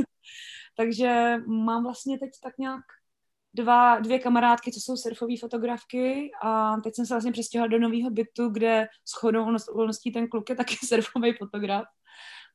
Takže 0.76 1.36
mám 1.46 1.82
vlastně 1.82 2.18
teď 2.18 2.30
tak 2.42 2.58
nějak 2.58 2.84
dva, 3.54 3.98
dvě 3.98 4.18
kamarádky, 4.18 4.72
co 4.72 4.80
jsou 4.80 4.96
surfové 4.96 5.34
fotografky 5.40 6.30
a 6.42 6.76
teď 6.84 6.94
jsem 6.94 7.06
se 7.06 7.14
vlastně 7.14 7.32
přestěhovala 7.32 7.70
do 7.70 7.78
nového 7.78 8.10
bytu, 8.10 8.48
kde 8.48 8.88
s 9.04 9.12
chodou 9.12 9.56
okolností 9.68 10.12
ten 10.12 10.28
kluk 10.28 10.50
je 10.50 10.56
taky 10.56 10.76
surfový 10.86 11.32
fotograf. 11.32 11.84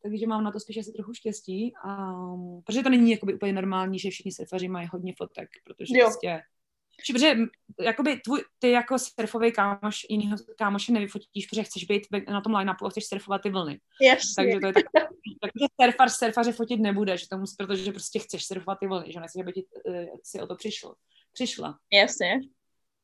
Takže 0.04 0.28
mám 0.28 0.44
na 0.44 0.52
to 0.52 0.60
spíš 0.60 0.78
asi 0.78 0.92
trochu 0.92 1.14
štěstí. 1.14 1.74
A, 1.86 2.14
protože 2.66 2.84
to 2.84 2.90
není 2.90 3.12
jakoby 3.12 3.34
úplně 3.34 3.54
normální, 3.54 4.00
že 4.00 4.10
všichni 4.10 4.32
surfaři 4.32 4.68
mají 4.68 4.88
hodně 4.92 5.14
fotek, 5.18 5.50
protože 5.66 5.98
jo. 5.98 6.06
prostě 6.06 6.42
Protože 6.98 7.38
jakoby 7.80 8.20
tvůj, 8.20 8.44
ty 8.60 8.72
jako 8.72 9.00
surfový 9.00 9.52
kámoš, 9.52 10.06
jinýho 10.10 10.38
kámoše 10.58 10.92
nevyfotíš, 10.92 11.48
protože 11.48 11.64
chceš 11.64 11.84
být 11.84 12.08
na 12.30 12.42
tom 12.42 12.56
line-upu 12.56 12.86
a 12.86 12.90
chceš 12.90 13.08
surfovat 13.08 13.42
ty 13.42 13.50
vlny. 13.50 13.80
Jasně. 14.02 14.34
Takže 14.36 14.60
to 14.60 14.68
je 14.68 14.74
tak, 14.74 14.86
takže 15.42 15.66
surfař 15.82 16.12
surfaře 16.12 16.52
fotit 16.52 16.80
nebude, 16.80 17.18
že 17.18 17.30
tomu, 17.30 17.46
protože 17.58 17.92
prostě 17.92 18.20
chceš 18.20 18.48
surfovat 18.48 18.80
ty 18.80 18.88
vlny, 18.88 19.12
že 19.12 19.20
nechceš, 19.20 19.42
aby 19.42 19.54
ti, 19.54 19.66
uh, 19.86 19.94
si 20.24 20.42
o 20.42 20.48
to 20.48 20.56
přišlo. 20.56 20.96
Přišla. 21.34 21.78
Jasně. 21.94 22.40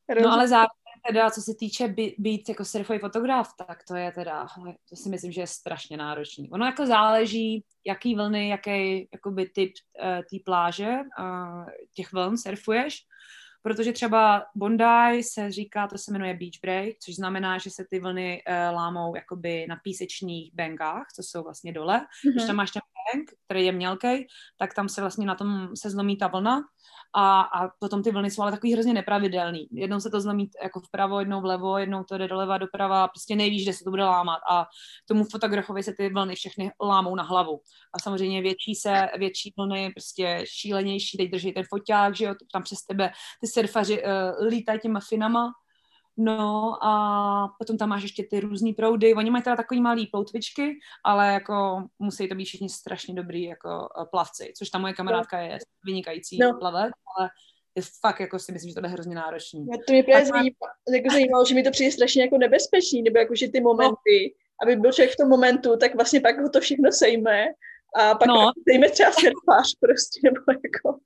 Rozumím. 0.09 0.29
No 0.29 0.33
ale 0.33 0.47
zároveň 0.47 0.83
teda, 1.07 1.29
co 1.31 1.41
se 1.41 1.55
týče 1.59 1.87
by, 1.87 2.15
být 2.17 2.49
jako 2.49 2.65
surfový 2.65 2.99
fotograf, 2.99 3.49
tak 3.67 3.83
to 3.87 3.95
je 3.95 4.11
teda, 4.11 4.47
to 4.89 4.95
si 4.95 5.09
myslím, 5.09 5.31
že 5.31 5.41
je 5.41 5.47
strašně 5.47 5.97
náročný. 5.97 6.49
Ono 6.49 6.65
jako 6.65 6.85
záleží, 6.85 7.63
jaký 7.85 8.15
vlny, 8.15 8.49
jaký 8.49 9.09
jakoby 9.13 9.49
typ 9.49 9.71
uh, 10.03 10.05
té 10.05 10.43
pláže, 10.45 10.89
uh, 11.19 11.65
těch 11.93 12.13
vln 12.13 12.37
surfuješ, 12.37 12.99
protože 13.63 13.93
třeba 13.93 14.45
Bondi 14.55 15.23
se 15.23 15.51
říká, 15.51 15.87
to 15.87 15.97
se 15.97 16.11
jmenuje 16.11 16.33
beach 16.33 16.59
break, 16.61 16.99
což 16.99 17.15
znamená, 17.15 17.57
že 17.57 17.69
se 17.69 17.85
ty 17.89 17.99
vlny 17.99 18.43
uh, 18.47 18.75
lámou 18.75 19.15
jakoby 19.15 19.65
na 19.69 19.75
písečných 19.83 20.53
bengách, 20.53 21.07
co 21.15 21.23
jsou 21.23 21.43
vlastně 21.43 21.73
dole. 21.73 21.99
Mm-hmm. 21.99 22.31
Když 22.31 22.47
tam 22.47 22.55
máš 22.55 22.71
ten 22.71 22.81
bank, 23.13 23.31
který 23.45 23.65
je 23.65 23.71
mělký, 23.71 24.27
tak 24.57 24.73
tam 24.73 24.89
se 24.89 25.01
vlastně 25.01 25.25
na 25.25 25.35
tom 25.35 25.69
se 25.75 25.89
zlomí 25.89 26.17
ta 26.17 26.27
vlna 26.27 26.61
a, 27.15 27.41
a 27.41 27.69
potom 27.79 28.03
ty 28.03 28.11
vlny 28.11 28.31
jsou 28.31 28.41
ale 28.41 28.51
takový 28.51 28.73
hrozně 28.73 28.93
nepravidelný. 28.93 29.67
Jednou 29.71 29.99
se 29.99 30.09
to 30.09 30.21
zlomí 30.21 30.49
jako 30.63 30.79
vpravo, 30.79 31.19
jednou 31.19 31.41
vlevo, 31.41 31.77
jednou 31.77 32.03
to 32.03 32.17
jde 32.17 32.27
doleva, 32.27 32.57
doprava, 32.57 33.07
prostě 33.07 33.35
nevíš, 33.35 33.63
kde 33.63 33.73
se 33.73 33.83
to 33.83 33.89
bude 33.89 34.03
lámat 34.03 34.39
a 34.49 34.67
tomu 35.07 35.23
fotografovi 35.23 35.83
se 35.83 35.93
ty 35.93 36.09
vlny 36.09 36.35
všechny 36.35 36.71
lámou 36.81 37.15
na 37.15 37.23
hlavu. 37.23 37.61
A 37.93 37.99
samozřejmě 37.99 38.41
větší 38.41 38.75
se, 38.75 39.07
větší 39.17 39.53
vlny, 39.57 39.91
prostě 39.95 40.43
šílenější, 40.47 41.17
teď 41.17 41.31
drží 41.31 41.53
ten 41.53 41.63
foťák, 41.69 42.15
že 42.15 42.25
jo, 42.25 42.35
tam 42.51 42.63
přes 42.63 42.85
tebe 42.85 43.11
ty 43.41 43.47
surfaři 43.53 44.03
uh, 44.03 44.47
lítají 44.47 44.79
těma 44.79 44.99
finama, 44.99 45.51
No 46.17 46.77
a 46.85 47.55
potom 47.59 47.77
tam 47.77 47.89
máš 47.89 48.03
ještě 48.03 48.23
ty 48.23 48.39
různé 48.39 48.73
proudy. 48.77 49.13
Oni 49.13 49.29
mají 49.29 49.43
teda 49.43 49.55
takový 49.55 49.81
malý 49.81 50.07
ploutvičky, 50.07 50.79
ale 51.03 51.33
jako 51.33 51.83
musí 51.99 52.29
to 52.29 52.35
být 52.35 52.45
všichni 52.45 52.69
strašně 52.69 53.13
dobrý 53.13 53.43
jako 53.43 53.89
eh, 54.01 54.05
plavci, 54.11 54.53
což 54.57 54.69
ta 54.69 54.77
moje 54.77 54.93
kamarádka 54.93 55.39
je 55.39 55.57
vynikající 55.85 56.37
no. 56.37 56.57
plavec, 56.59 56.91
ale 57.17 57.29
je 57.75 57.83
fakt, 58.01 58.19
jako 58.19 58.39
si 58.39 58.51
myslím, 58.51 58.69
že 58.69 58.75
to 58.75 58.85
je 58.85 58.89
hrozně 58.89 59.15
náročný. 59.15 59.67
Já 59.71 59.77
to 59.87 59.93
mě 59.93 60.03
právě 60.03 60.25
zajímalo, 60.25 60.71
jako 60.93 61.09
zajímalo, 61.11 61.45
že 61.45 61.55
mi 61.55 61.63
to 61.63 61.71
přijde 61.71 61.91
strašně 61.91 62.21
jako 62.21 62.37
nebezpečný, 62.37 63.01
nebo 63.01 63.19
jako, 63.19 63.35
že 63.35 63.47
ty 63.47 63.61
momenty, 63.61 64.17
no. 64.23 64.63
aby 64.63 64.75
byl 64.75 64.91
člověk 64.91 65.13
v 65.13 65.17
tom 65.17 65.29
momentu, 65.29 65.77
tak 65.77 65.95
vlastně 65.95 66.21
pak 66.21 66.41
ho 66.41 66.49
to 66.49 66.59
všechno 66.59 66.91
sejme 66.91 67.45
a 67.95 68.15
pak 68.15 68.27
no. 68.27 68.51
sejme 68.69 68.89
třeba 68.89 69.11
surfář 69.11 69.67
prostě, 69.79 70.19
nebo 70.23 70.41
jako... 70.47 70.99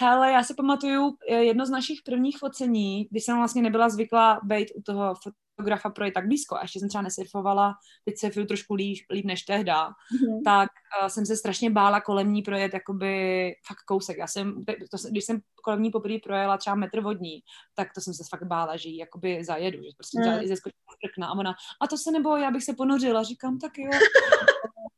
Hele, 0.00 0.32
já 0.32 0.42
si 0.42 0.54
pamatuju 0.54 1.16
eh, 1.28 1.34
jedno 1.34 1.66
z 1.66 1.70
našich 1.70 1.98
prvních 2.04 2.38
focení, 2.38 3.08
když 3.10 3.24
jsem 3.24 3.36
vlastně 3.36 3.62
nebyla 3.62 3.88
zvyklá 3.88 4.40
být 4.44 4.68
u 4.74 4.82
toho 4.82 5.14
fotografa 5.58 5.90
pro 5.90 6.10
tak 6.10 6.26
blízko 6.26 6.56
a 6.56 6.62
ještě 6.62 6.80
jsem 6.80 6.88
třeba 6.88 7.02
nesurfovala, 7.02 7.74
teď 8.04 8.18
surfuju 8.18 8.46
trošku 8.46 8.74
líp, 8.74 8.98
líp 9.10 9.24
než 9.24 9.42
tehda, 9.42 9.88
mm-hmm. 9.88 10.42
tak 10.44 10.68
uh, 11.02 11.08
jsem 11.08 11.26
se 11.26 11.36
strašně 11.36 11.70
bála 11.70 12.00
kolem 12.00 12.32
ní 12.32 12.42
projet 12.42 12.74
jakoby 12.74 13.52
fakt 13.66 13.82
kousek. 13.86 14.18
Já 14.18 14.26
jsem, 14.26 14.64
to, 14.64 14.96
když 15.10 15.24
jsem 15.24 15.40
kolem 15.64 15.82
ní 15.82 15.90
poprvé 15.90 16.18
projela 16.22 16.56
třeba 16.56 16.76
metr 16.76 17.00
vodní, 17.00 17.40
tak 17.74 17.88
to 17.94 18.00
jsem 18.00 18.14
se 18.14 18.24
fakt 18.30 18.46
bála, 18.46 18.76
že 18.76 18.88
ji 18.88 18.98
jakoby 18.98 19.44
zajedu, 19.44 19.78
že 19.82 19.90
prostě 19.96 20.18
mm. 20.18 20.46
zeskočila 20.46 21.28
a 21.28 21.38
ona, 21.38 21.54
a 21.80 21.86
to 21.86 21.96
se 21.96 22.10
nebo 22.10 22.36
já 22.36 22.50
bych 22.50 22.64
se 22.64 22.74
ponořila, 22.74 23.22
říkám, 23.22 23.58
tak 23.58 23.78
jo. 23.78 23.90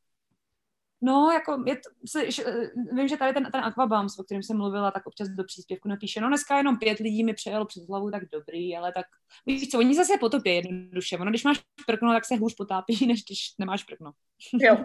No, 1.03 1.31
jako, 1.31 1.63
je 1.67 1.75
to, 1.75 1.89
se, 2.07 2.43
vím, 2.91 3.07
že 3.07 3.17
tady 3.17 3.33
ten, 3.33 3.51
ten 3.51 3.61
Aquabums, 3.61 4.19
o 4.19 4.23
kterém 4.23 4.43
jsem 4.43 4.57
mluvila, 4.57 4.91
tak 4.91 5.07
občas 5.07 5.29
do 5.29 5.43
příspěvku 5.43 5.87
napíše, 5.87 6.21
no 6.21 6.27
dneska 6.27 6.57
jenom 6.57 6.77
pět 6.77 6.99
lidí 6.99 7.23
mi 7.23 7.33
přejelo 7.33 7.65
přes 7.65 7.87
hlavu, 7.87 8.11
tak 8.11 8.23
dobrý, 8.31 8.77
ale 8.77 8.91
tak, 8.91 9.05
víš 9.45 9.69
co, 9.69 9.79
oni 9.79 9.95
zase 9.95 10.13
potopí 10.19 10.49
jednoduše, 10.49 11.17
ono, 11.17 11.29
když 11.29 11.43
máš 11.43 11.63
prkno, 11.87 12.13
tak 12.13 12.25
se 12.25 12.35
hůř 12.35 12.55
potápí, 12.55 12.93
než 13.07 13.23
když 13.23 13.39
nemáš 13.59 13.83
prkno. 13.83 14.11
Jo. 14.59 14.77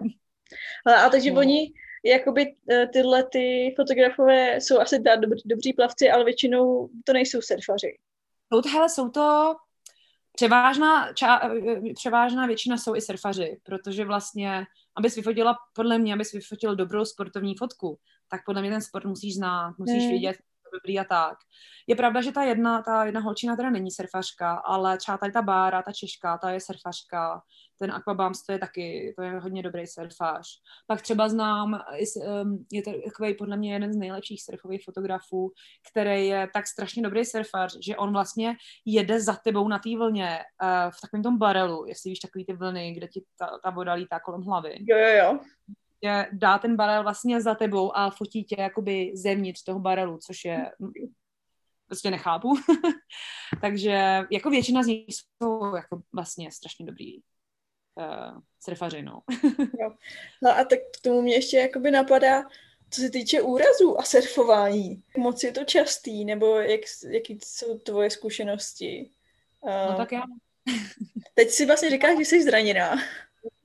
A 0.86 1.08
takže 1.10 1.30
no. 1.30 1.40
oni, 1.40 1.72
jakoby 2.04 2.56
eh, 2.70 2.86
tyhle 2.86 3.24
ty 3.32 3.74
fotografové 3.76 4.56
jsou 4.56 4.78
asi 4.78 4.98
dá 4.98 5.16
dobří, 5.16 5.42
dobří 5.46 5.72
plavci, 5.72 6.10
ale 6.10 6.24
většinou 6.24 6.88
to 7.04 7.12
nejsou 7.12 7.40
surfaři. 7.40 7.98
To, 8.48 8.68
hele, 8.68 8.88
jsou 8.88 9.08
to 9.08 9.54
převážná, 10.36 11.12
ča, 11.12 11.50
převážná 11.94 12.46
většina 12.46 12.76
jsou 12.76 12.96
i 12.96 13.00
surfaři, 13.00 13.60
protože 13.62 14.04
vlastně 14.04 14.66
abys 14.96 15.16
vyfotila, 15.16 15.56
podle 15.72 15.98
mě, 15.98 16.14
abys 16.14 16.32
vyfotil 16.32 16.76
dobrou 16.76 17.04
sportovní 17.04 17.54
fotku, 17.56 17.98
tak 18.28 18.40
podle 18.46 18.62
mě 18.62 18.70
ten 18.70 18.82
sport 18.82 19.04
musíš 19.04 19.34
znát, 19.34 19.78
musíš 19.78 20.08
vědět, 20.08 20.36
dobrý 20.72 20.98
a 20.98 21.04
tak. 21.04 21.38
Je 21.86 21.96
pravda, 21.96 22.20
že 22.20 22.32
ta 22.32 22.42
jedna, 22.42 22.82
ta 22.82 23.04
jedna 23.04 23.20
holčina 23.20 23.56
teda 23.56 23.70
není 23.70 23.90
surfařka, 23.90 24.54
ale 24.54 24.98
třeba 24.98 25.18
tady 25.18 25.32
ta 25.32 25.42
Bára, 25.42 25.82
ta 25.82 25.92
Češka, 25.92 26.38
ta 26.38 26.50
je 26.50 26.60
surfařka, 26.60 27.42
ten 27.78 27.92
Aquabams, 27.92 28.42
to 28.42 28.52
je 28.52 28.58
taky, 28.58 29.14
to 29.16 29.22
je 29.22 29.30
hodně 29.40 29.62
dobrý 29.62 29.86
surfář. 29.86 30.46
Pak 30.86 31.02
třeba 31.02 31.28
znám, 31.28 31.80
je 32.72 32.82
to 32.82 32.92
takový 33.04 33.34
podle 33.34 33.56
mě 33.56 33.72
jeden 33.72 33.92
z 33.92 33.96
nejlepších 33.96 34.42
surfových 34.42 34.84
fotografů, 34.84 35.52
který 35.90 36.26
je 36.26 36.48
tak 36.54 36.66
strašně 36.66 37.02
dobrý 37.02 37.24
surfář, 37.24 37.76
že 37.86 37.96
on 37.96 38.12
vlastně 38.12 38.56
jede 38.84 39.20
za 39.20 39.36
tebou 39.44 39.68
na 39.68 39.78
té 39.78 39.96
vlně 39.96 40.38
uh, 40.62 40.90
v 40.90 41.00
takovém 41.00 41.22
tom 41.22 41.38
barelu, 41.38 41.84
jestli 41.86 42.10
víš 42.10 42.18
takový 42.18 42.44
ty 42.44 42.52
vlny, 42.52 42.92
kde 42.92 43.08
ti 43.08 43.24
ta, 43.38 43.58
ta 43.64 43.70
voda 43.70 43.92
lítá 43.92 44.20
kolem 44.20 44.42
hlavy. 44.42 44.76
Jo, 44.88 44.98
jo, 44.98 45.16
jo 45.16 45.38
dá 46.32 46.58
ten 46.58 46.76
barel 46.76 47.02
vlastně 47.02 47.40
za 47.42 47.54
tebou 47.54 47.96
a 47.96 48.10
fotí 48.10 48.44
tě 48.44 48.56
jakoby 48.58 49.12
zevnitř 49.14 49.62
toho 49.62 49.80
barelu, 49.80 50.18
což 50.26 50.44
je 50.44 50.70
prostě 51.86 52.10
nechápu. 52.10 52.54
Takže 53.60 54.20
jako 54.30 54.50
většina 54.50 54.82
z 54.82 54.86
nich 54.86 55.06
jsou 55.08 55.74
jako 55.76 56.02
vlastně 56.12 56.52
strašně 56.52 56.86
dobrý 56.86 57.16
uh, 57.16 58.40
surfaři, 58.60 59.02
no. 59.02 59.20
jo. 59.80 59.90
No 60.42 60.50
a 60.58 60.64
tak 60.64 60.78
k 60.98 61.02
tomu 61.02 61.22
mě 61.22 61.34
ještě 61.34 61.56
jakoby 61.56 61.90
napadá, 61.90 62.42
co 62.90 63.00
se 63.00 63.10
týče 63.10 63.42
úrazů 63.42 64.00
a 64.00 64.02
surfování. 64.02 65.02
Moc 65.16 65.42
je 65.42 65.52
to 65.52 65.64
častý, 65.64 66.24
nebo 66.24 66.56
jak, 66.56 66.80
jaký 67.10 67.38
jsou 67.44 67.78
tvoje 67.78 68.10
zkušenosti? 68.10 69.10
Uh, 69.60 69.90
no 69.90 69.96
tak 69.96 70.12
já... 70.12 70.22
teď 71.34 71.50
si 71.50 71.66
vlastně 71.66 71.90
říkáš, 71.90 72.18
že 72.18 72.24
jsi 72.24 72.42
zraněná. 72.42 72.96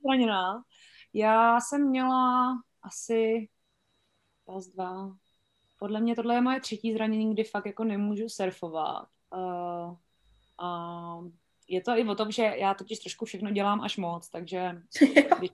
Zraněná. 0.04 0.64
Já 1.14 1.60
jsem 1.60 1.88
měla 1.88 2.52
asi 2.82 3.48
raz, 4.48 4.66
dva. 4.66 5.16
Podle 5.78 6.00
mě 6.00 6.16
tohle 6.16 6.34
je 6.34 6.40
moje 6.40 6.60
třetí 6.60 6.92
zranění, 6.92 7.34
kdy 7.34 7.44
fakt 7.44 7.66
jako 7.66 7.84
nemůžu 7.84 8.28
surfovat. 8.28 9.08
Uh, 9.36 9.96
uh, 10.62 11.28
je 11.68 11.80
to 11.80 11.90
i 11.98 12.04
o 12.08 12.14
tom, 12.14 12.30
že 12.30 12.42
já 12.42 12.74
totiž 12.74 12.98
trošku 12.98 13.24
všechno 13.24 13.50
dělám 13.50 13.80
až 13.80 13.96
moc, 13.96 14.28
takže 14.28 14.82
když 15.38 15.50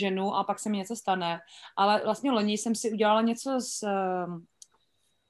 ženu 0.00 0.34
a 0.34 0.44
pak 0.44 0.58
se 0.58 0.70
mi 0.70 0.76
něco 0.76 0.96
stane. 0.96 1.40
Ale 1.76 2.00
vlastně 2.04 2.30
loni 2.30 2.52
jsem 2.52 2.74
si 2.74 2.92
udělala 2.92 3.22
něco 3.22 3.60
s, 3.60 3.86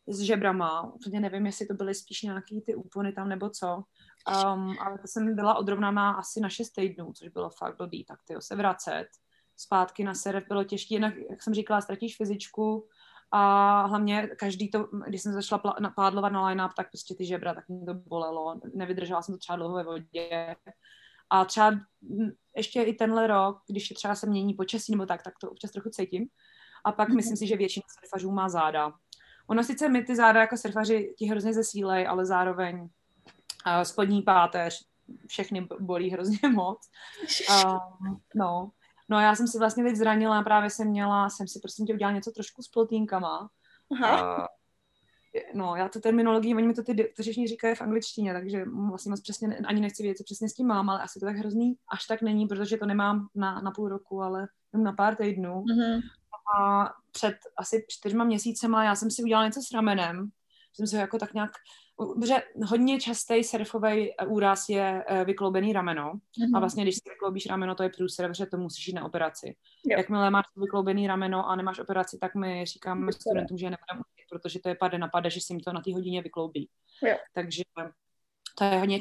s 0.07 0.21
žebrama. 0.21 0.93
Úplně 0.93 1.21
nevím, 1.21 1.47
jestli 1.47 1.67
to 1.67 1.75
byly 1.75 1.95
spíš 1.95 2.23
nějaký 2.23 2.61
ty 2.61 2.75
úpony 2.75 3.13
tam 3.13 3.29
nebo 3.29 3.51
co. 3.51 3.77
Um, 3.77 4.77
ale 4.81 4.99
to 4.99 5.07
jsem 5.07 5.37
byla 5.37 5.55
odrovnaná 5.55 6.13
asi 6.13 6.41
na 6.41 6.49
6 6.49 6.71
týdnů, 6.71 7.13
což 7.13 7.29
bylo 7.29 7.51
fakt 7.51 7.77
blbý, 7.77 8.05
tak 8.05 8.19
tyjo, 8.25 8.41
se 8.41 8.57
vracet 8.57 9.07
zpátky 9.57 10.05
na 10.05 10.15
serv 10.15 10.49
bylo 10.49 10.65
těžké, 10.65 10.95
jinak, 10.95 11.15
jak 11.31 11.43
jsem 11.43 11.55
říkala, 11.55 11.81
ztratíš 11.81 12.17
fyzičku 12.17 12.89
a 13.31 13.87
hlavně 13.87 14.27
každý 14.27 14.71
to, 14.71 14.89
když 15.07 15.23
jsem 15.23 15.33
začala 15.33 15.63
pádlovat 15.97 16.33
na 16.33 16.47
line-up, 16.47 16.73
tak 16.77 16.91
prostě 16.91 17.15
ty 17.15 17.27
žebra, 17.27 17.55
tak 17.55 17.69
mě 17.69 17.87
to 17.87 17.95
bolelo, 17.95 18.61
nevydržela 18.75 19.23
jsem 19.23 19.35
to 19.35 19.39
třeba 19.39 19.57
dlouho 19.57 19.75
ve 19.75 19.85
vodě. 19.85 20.57
A 21.31 21.45
třeba 21.45 21.73
ještě 22.57 22.83
i 22.83 22.95
tenhle 22.95 23.27
rok, 23.27 23.59
když 23.69 23.91
je 23.91 23.97
třeba 23.97 24.15
se 24.15 24.27
mění 24.27 24.55
počasí 24.55 24.93
nebo 24.93 25.07
tak, 25.07 25.23
tak 25.23 25.35
to 25.41 25.51
občas 25.51 25.71
trochu 25.71 25.91
cítím. 25.91 26.27
A 26.85 26.93
pak 26.93 27.09
mm-hmm. 27.09 27.17
myslím 27.17 27.37
si, 27.37 27.47
že 27.47 27.57
většina 27.57 27.85
surfařů 28.01 28.31
má 28.31 28.49
záda. 28.49 28.93
Ono 29.47 29.65
sice 29.65 29.89
my 29.89 30.05
ty 30.05 30.17
záda 30.17 30.41
jako 30.41 30.57
surfaři 30.57 31.15
ti 31.19 31.27
hrozně 31.27 31.53
zesílej, 31.53 32.07
ale 32.07 32.27
zároveň 32.27 32.81
uh, 32.81 32.89
spodní 33.83 34.23
páteř, 34.23 34.85
všechny 35.27 35.69
bolí 35.81 36.11
hrozně 36.11 36.49
moc. 36.49 36.79
Um, 37.65 38.21
no, 38.35 38.71
No 39.09 39.21
já 39.21 39.35
jsem 39.35 39.49
si 39.49 39.59
vlastně 39.59 39.85
teď 39.85 39.97
zranila, 39.97 40.43
právě 40.43 40.71
jsem 40.71 40.89
měla, 40.89 41.31
jsem 41.31 41.49
si 41.49 41.61
prostě 41.61 41.83
udělala 41.83 42.15
něco 42.15 42.31
trošku 42.31 42.63
s 42.63 42.69
plotýnkama. 42.69 43.51
Aha. 43.93 44.37
A, 44.43 44.49
no, 45.55 45.77
já 45.77 45.89
tu 45.89 46.01
terminologii, 46.01 46.55
oni 46.55 46.67
mi 46.67 46.75
to 46.75 46.83
ty, 46.83 47.11
kteří 47.15 47.47
říkají 47.47 47.75
v 47.75 47.83
angličtině, 47.83 48.33
takže 48.33 48.65
vlastně 48.89 49.11
moc 49.11 49.21
přesně 49.21 49.57
ani 49.57 49.81
nechci 49.81 50.03
vědět, 50.03 50.19
co 50.19 50.25
přesně 50.25 50.49
s 50.49 50.55
tím 50.55 50.67
mám, 50.67 50.91
ale 50.91 51.03
asi 51.03 51.21
to 51.21 51.27
tak 51.27 51.37
hrozný 51.37 51.75
až 51.89 52.07
tak 52.07 52.23
není, 52.23 52.47
protože 52.47 52.77
to 52.77 52.87
nemám 52.87 53.29
na, 53.35 53.61
na 53.61 53.71
půl 53.71 53.89
roku, 53.89 54.23
ale 54.23 54.49
jenom 54.73 54.85
na 54.85 54.93
pár 54.93 55.17
týdnů. 55.17 55.65
Mm-hmm. 55.65 56.01
A 56.59 56.91
před 57.13 57.35
asi 57.57 57.85
čtyřma 57.89 58.25
měsícema 58.25 58.85
já 58.85 58.95
jsem 58.95 59.11
si 59.11 59.23
udělala 59.23 59.47
něco 59.47 59.61
s 59.63 59.73
ramenem, 59.73 60.31
jsem 60.73 60.87
se 60.87 60.97
jako 60.97 61.19
tak 61.19 61.35
nějak 61.35 61.51
protože 62.07 62.35
hodně 62.67 63.01
častý 63.01 63.45
surfový 63.45 64.13
eh, 64.13 64.27
úraz 64.27 64.69
je 64.69 65.05
uh, 65.11 65.25
vykloubený 65.25 65.73
rameno 65.73 66.13
mm-hmm. 66.13 66.57
a 66.57 66.59
vlastně 66.59 66.83
když 66.83 66.95
si 66.95 67.11
vykloubíš 67.11 67.47
rameno, 67.47 67.75
to 67.75 67.83
je 67.83 67.91
průser, 67.97 68.29
protože 68.29 68.47
to 68.47 68.57
musíš 68.57 68.89
jít 68.89 68.95
na 68.95 69.05
operaci. 69.05 69.57
Jo. 69.85 69.99
Jakmile 69.99 70.31
máš 70.31 70.45
vykloubený 70.57 71.07
rameno 71.07 71.49
a 71.49 71.57
nemáš 71.57 71.79
operaci, 71.79 72.19
tak 72.19 72.35
my 72.35 72.67
říkáme 72.67 73.13
studentům, 73.13 73.59
že 73.59 73.71
nebudeme 73.71 74.03
protože 74.33 74.59
to 74.59 74.69
je 74.69 74.75
pade 74.75 74.99
na 74.99 75.09
pade, 75.09 75.31
že 75.31 75.41
si 75.41 75.55
mi 75.55 75.61
to 75.61 75.73
na 75.73 75.81
té 75.81 75.95
hodině 75.95 76.23
vykloubí. 76.23 76.69
Jo. 77.03 77.17
Takže 77.35 77.63
to 78.59 78.65
je 78.65 78.79
hodně 78.79 79.01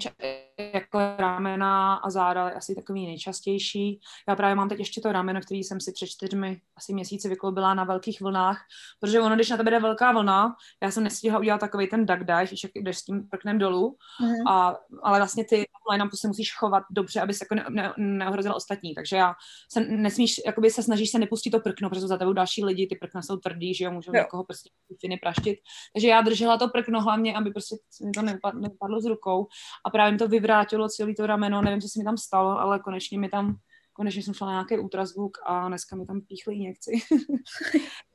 jako 0.73 0.99
ramena 1.17 1.95
a 1.95 2.09
záda 2.09 2.49
asi 2.49 2.75
takový 2.75 3.05
nejčastější. 3.05 3.99
Já 4.27 4.35
právě 4.35 4.55
mám 4.55 4.69
teď 4.69 4.79
ještě 4.79 5.01
to 5.01 5.11
rameno, 5.11 5.41
který 5.41 5.63
jsem 5.63 5.81
si 5.81 5.91
před 5.91 6.07
čtyřmi 6.07 6.61
asi 6.77 6.93
měsíci 6.93 7.29
vykloubila 7.29 7.73
na 7.73 7.83
velkých 7.83 8.21
vlnách, 8.21 8.61
protože 8.99 9.21
ono, 9.21 9.35
když 9.35 9.49
na 9.49 9.57
tebe 9.57 9.71
jde 9.71 9.79
velká 9.79 10.11
vlna, 10.11 10.55
já 10.83 10.91
jsem 10.91 11.03
nestihla 11.03 11.39
udělat 11.39 11.57
takový 11.57 11.87
ten 11.87 12.05
duck 12.05 12.19
dive, 12.19 12.45
když 12.45 12.65
jdeš 12.75 12.97
s 12.97 13.05
tím 13.05 13.27
prknem 13.29 13.57
dolů, 13.57 13.97
mm. 14.21 14.47
a, 14.47 14.75
ale 15.03 15.19
vlastně 15.19 15.45
ty 15.45 15.65
line 15.91 16.09
se 16.15 16.27
musíš 16.27 16.55
chovat 16.55 16.83
dobře, 16.91 17.21
aby 17.21 17.33
se 17.33 17.45
jako 17.45 17.55
ne, 17.55 17.65
ne, 17.69 17.93
neohrozila 17.97 18.55
ostatní, 18.55 18.95
takže 18.95 19.15
já 19.15 19.33
se 19.71 19.79
nesmíš, 19.79 20.41
jakoby 20.45 20.71
se 20.71 20.83
snažíš 20.83 21.11
se 21.11 21.19
nepustit 21.19 21.51
to 21.51 21.59
prkno, 21.59 21.89
protože 21.89 22.07
za 22.07 22.17
tebou 22.17 22.33
další 22.33 22.65
lidi, 22.65 22.87
ty 22.87 22.95
prkna 22.95 23.21
jsou 23.21 23.37
tvrdý, 23.37 23.73
že 23.73 23.85
jo, 23.85 23.91
můžou 23.91 24.11
někoho 24.11 24.43
prostě 24.43 24.69
finy 25.01 25.17
praštit, 25.17 25.59
takže 25.93 26.07
já 26.07 26.21
držela 26.21 26.57
to 26.57 26.67
prkno 26.67 27.01
hlavně, 27.01 27.35
aby 27.35 27.51
prostě 27.51 27.75
mi 28.05 28.11
to 28.11 28.21
neupadlo, 28.21 28.61
neupadlo 28.61 29.01
z 29.01 29.05
rukou. 29.05 29.47
A 29.85 29.89
právě 29.89 30.17
to 30.17 30.27
vyvrátilo 30.27 30.50
celý 30.89 31.15
to 31.15 31.27
rameno, 31.27 31.61
nevím, 31.61 31.81
co 31.81 31.87
se 31.87 31.99
mi 31.99 32.05
tam 32.05 32.17
stalo, 32.17 32.59
ale 32.59 32.79
konečně 32.79 33.19
mi 33.19 33.29
tam 33.29 33.55
konečně 33.93 34.23
jsem 34.23 34.33
šla 34.33 34.47
na 34.47 34.53
nějaký 34.53 34.77
ultrazvuk 34.77 35.37
a 35.45 35.67
dneska 35.67 35.95
mi 35.95 36.05
tam 36.05 36.21
píchli 36.21 36.55
injekci. 36.55 36.91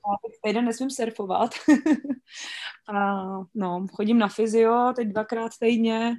a 0.06 0.08
teď 0.22 0.32
týden 0.44 0.64
nesmím 0.64 0.90
surfovat. 0.90 1.50
a 2.94 3.24
no, 3.54 3.86
chodím 3.92 4.18
na 4.18 4.28
fyzio 4.28 4.92
teď 4.96 5.08
dvakrát 5.08 5.52
týdně. 5.60 6.14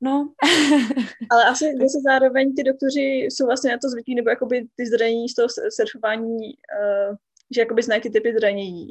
No. 0.00 0.32
Ale 1.30 1.44
asi 1.44 1.64
zase 1.64 1.98
zároveň 2.04 2.54
ty 2.54 2.62
doktoři 2.62 3.00
jsou 3.00 3.46
vlastně 3.46 3.70
na 3.70 3.78
to 3.82 3.88
zvyklí, 3.88 4.14
nebo 4.14 4.30
jakoby 4.30 4.68
ty 4.76 4.86
zranění 4.86 5.28
z 5.28 5.34
toho 5.34 5.48
surfování, 5.70 6.38
uh, 6.38 7.16
že 7.54 7.60
jakoby 7.60 7.82
znají 7.82 8.00
ty 8.00 8.10
typy 8.10 8.34
zranění. 8.34 8.88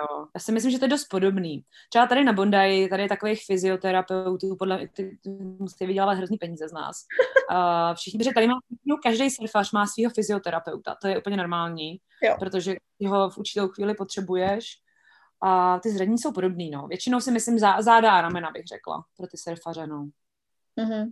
Jo. 0.00 0.26
Já 0.34 0.40
si 0.40 0.52
myslím, 0.52 0.72
že 0.72 0.78
to 0.78 0.84
je 0.84 0.88
dost 0.88 1.04
podobný. 1.04 1.64
Třeba 1.88 2.06
tady 2.06 2.24
na 2.24 2.32
Bondi, 2.32 2.88
tady 2.90 3.02
je 3.02 3.08
takových 3.08 3.44
fyzioterapeutů, 3.46 4.56
podle 4.56 4.76
mě, 4.76 4.88
ty, 4.88 5.18
musí 5.58 5.86
vydělávat 5.86 6.12
hrozný 6.12 6.36
peníze 6.36 6.68
z 6.68 6.72
nás. 6.72 6.96
Uh, 7.50 7.94
všichni, 7.94 8.18
protože 8.18 8.34
tady 8.34 8.46
má, 8.46 8.54
no, 8.84 8.96
každý 9.02 9.30
surfař 9.30 9.72
má 9.72 9.86
svého 9.86 10.10
fyzioterapeuta, 10.14 10.96
to 11.02 11.08
je 11.08 11.18
úplně 11.18 11.36
normální, 11.36 12.00
jo. 12.22 12.36
protože 12.38 12.76
ho 13.06 13.30
v 13.30 13.38
určitou 13.38 13.68
chvíli 13.68 13.94
potřebuješ. 13.94 14.64
A 15.42 15.78
ty 15.78 15.90
zranění 15.90 16.18
jsou 16.18 16.32
podobný, 16.32 16.70
no. 16.70 16.86
Většinou 16.86 17.20
si 17.20 17.30
myslím 17.30 17.58
zá, 17.58 17.82
záda 17.82 18.12
a 18.12 18.20
ramena, 18.20 18.50
bych 18.50 18.66
řekla, 18.66 19.04
pro 19.16 19.26
ty 19.26 19.36
surfaře, 19.38 19.86
no. 19.86 20.08
Mm-hmm. 20.80 21.06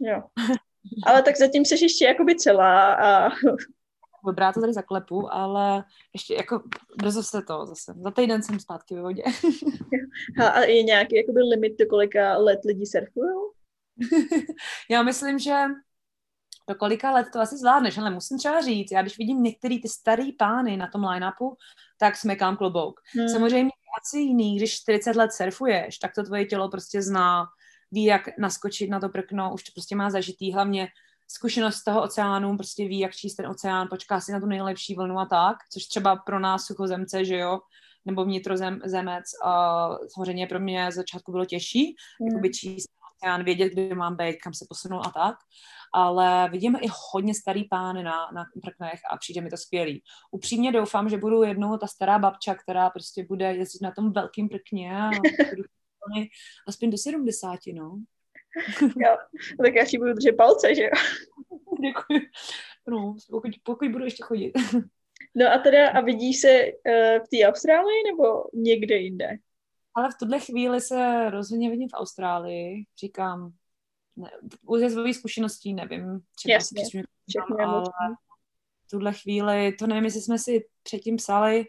Jo. 0.00 0.22
Ale 1.06 1.22
tak 1.22 1.36
zatím 1.36 1.64
jsi 1.64 1.84
ještě 1.84 2.04
jakoby 2.04 2.36
celá 2.36 2.94
a 2.94 3.30
dobrá, 4.26 4.52
to 4.52 4.60
tady 4.60 4.72
zaklepu, 4.72 5.34
ale 5.34 5.84
ještě 6.14 6.34
jako 6.34 6.62
brzo 6.98 7.22
se 7.22 7.42
to 7.42 7.66
zase. 7.66 7.94
Za 8.00 8.10
týden 8.10 8.42
jsem 8.42 8.60
zpátky 8.60 8.94
ve 8.94 9.02
vodě. 9.02 9.22
a 10.52 10.60
je 10.60 10.82
nějaký 10.82 11.16
jakoby 11.16 11.40
limit, 11.42 11.78
do 11.78 11.86
kolika 11.86 12.36
let 12.38 12.60
lidi 12.64 12.86
surfují? 12.86 13.32
já 14.90 15.02
myslím, 15.02 15.38
že 15.38 15.54
do 16.68 16.74
kolika 16.74 17.12
let 17.12 17.26
to 17.32 17.40
asi 17.40 17.56
zvládneš, 17.56 17.98
ale 17.98 18.10
musím 18.10 18.38
třeba 18.38 18.60
říct, 18.60 18.92
já 18.92 19.02
když 19.02 19.18
vidím 19.18 19.42
některý 19.42 19.82
ty 19.82 19.88
starý 19.88 20.32
pány 20.32 20.76
na 20.76 20.86
tom 20.86 21.04
line-upu, 21.04 21.56
tak 21.98 22.16
smekám 22.16 22.56
klobouk. 22.56 23.00
Hmm. 23.14 23.28
Samozřejmě 23.28 23.70
asi 24.02 24.18
jiný, 24.18 24.56
když 24.56 24.80
40 24.80 25.16
let 25.16 25.32
surfuješ, 25.32 25.98
tak 25.98 26.14
to 26.14 26.22
tvoje 26.22 26.44
tělo 26.44 26.68
prostě 26.68 27.02
zná, 27.02 27.46
ví, 27.92 28.04
jak 28.04 28.38
naskočit 28.38 28.90
na 28.90 29.00
to 29.00 29.08
prkno, 29.08 29.54
už 29.54 29.62
to 29.62 29.72
prostě 29.74 29.96
má 29.96 30.10
zažitý, 30.10 30.52
hlavně 30.52 30.88
zkušenost 31.28 31.74
z 31.74 31.84
toho 31.84 32.02
oceánu, 32.02 32.56
prostě 32.56 32.88
ví, 32.88 32.98
jak 32.98 33.12
číst 33.14 33.34
ten 33.34 33.46
oceán, 33.46 33.88
počká 33.90 34.20
si 34.20 34.32
na 34.32 34.40
tu 34.40 34.46
nejlepší 34.46 34.94
vlnu 34.94 35.18
a 35.18 35.26
tak, 35.26 35.56
což 35.72 35.86
třeba 35.86 36.16
pro 36.16 36.40
nás 36.40 36.64
suchozemce, 36.64 37.24
že 37.24 37.36
jo, 37.36 37.60
nebo 38.04 38.24
vnitrozemec, 38.24 39.24
a 39.44 39.88
samozřejmě 40.14 40.46
pro 40.46 40.60
mě 40.60 40.92
z 40.92 40.94
začátku 40.94 41.32
bylo 41.32 41.44
těžší, 41.44 41.96
mm. 42.20 42.26
jakoby 42.26 42.50
číst 42.50 42.90
oceán, 43.16 43.44
vědět, 43.44 43.68
kde 43.72 43.94
mám 43.94 44.16
být, 44.16 44.36
kam 44.42 44.54
se 44.54 44.66
posunout 44.68 45.06
a 45.06 45.10
tak, 45.10 45.36
ale 45.94 46.48
vidíme 46.50 46.78
i 46.78 46.86
hodně 47.12 47.34
starý 47.34 47.68
pány 47.68 48.02
na, 48.02 48.30
na 48.34 48.44
prknech 48.62 49.00
a 49.10 49.16
přijde 49.16 49.40
mi 49.40 49.50
to 49.50 49.56
skvělý. 49.56 50.02
Upřímně 50.30 50.72
doufám, 50.72 51.08
že 51.08 51.18
budu 51.18 51.42
jednou 51.42 51.76
ta 51.76 51.86
stará 51.86 52.18
babča, 52.18 52.54
která 52.54 52.90
prostě 52.90 53.26
bude 53.28 53.54
jezdit 53.54 53.82
na 53.82 53.90
tom 53.90 54.12
velkým 54.12 54.48
prkně 54.48 55.02
a 55.02 55.10
aspoň 56.68 56.90
do 56.90 56.98
70, 56.98 57.58
no 57.74 57.96
jo, 58.82 59.16
tak 59.64 59.74
já 59.74 59.86
si 59.86 59.98
budu 59.98 60.12
držet 60.12 60.36
palce, 60.36 60.74
že 60.74 60.82
jo? 60.82 60.90
Děkuji. 61.82 62.30
No, 62.88 63.14
pokud, 63.30 63.50
pokud 63.62 63.88
budu 63.88 64.04
ještě 64.04 64.22
chodit. 64.22 64.52
No 65.34 65.52
a 65.52 65.58
teda, 65.58 65.90
a 65.90 66.00
vidíš 66.00 66.40
se 66.40 66.64
uh, 66.64 67.24
v 67.24 67.28
té 67.30 67.48
Austrálii 67.48 68.02
nebo 68.06 68.44
někde 68.54 68.96
jinde? 68.96 69.28
Ale 69.94 70.10
v 70.10 70.18
tuhle 70.18 70.40
chvíli 70.40 70.80
se 70.80 71.30
rozhodně 71.30 71.70
vidím 71.70 71.88
v 71.88 71.96
Austrálii. 71.96 72.84
Říkám, 72.98 73.52
ne, 74.16 74.30
ze 74.78 74.90
svých 74.90 75.16
zkušeností 75.16 75.74
nevím. 75.74 76.20
Třeba 76.36 76.52
Jasně, 76.52 76.82
všechno 77.28 77.56
ale 77.60 77.84
v 78.86 78.90
tuhle 78.90 79.12
chvíli, 79.12 79.72
to 79.72 79.86
nevím, 79.86 80.04
jestli 80.04 80.20
jsme 80.20 80.38
si 80.38 80.64
předtím 80.82 81.16
psali, 81.16 81.66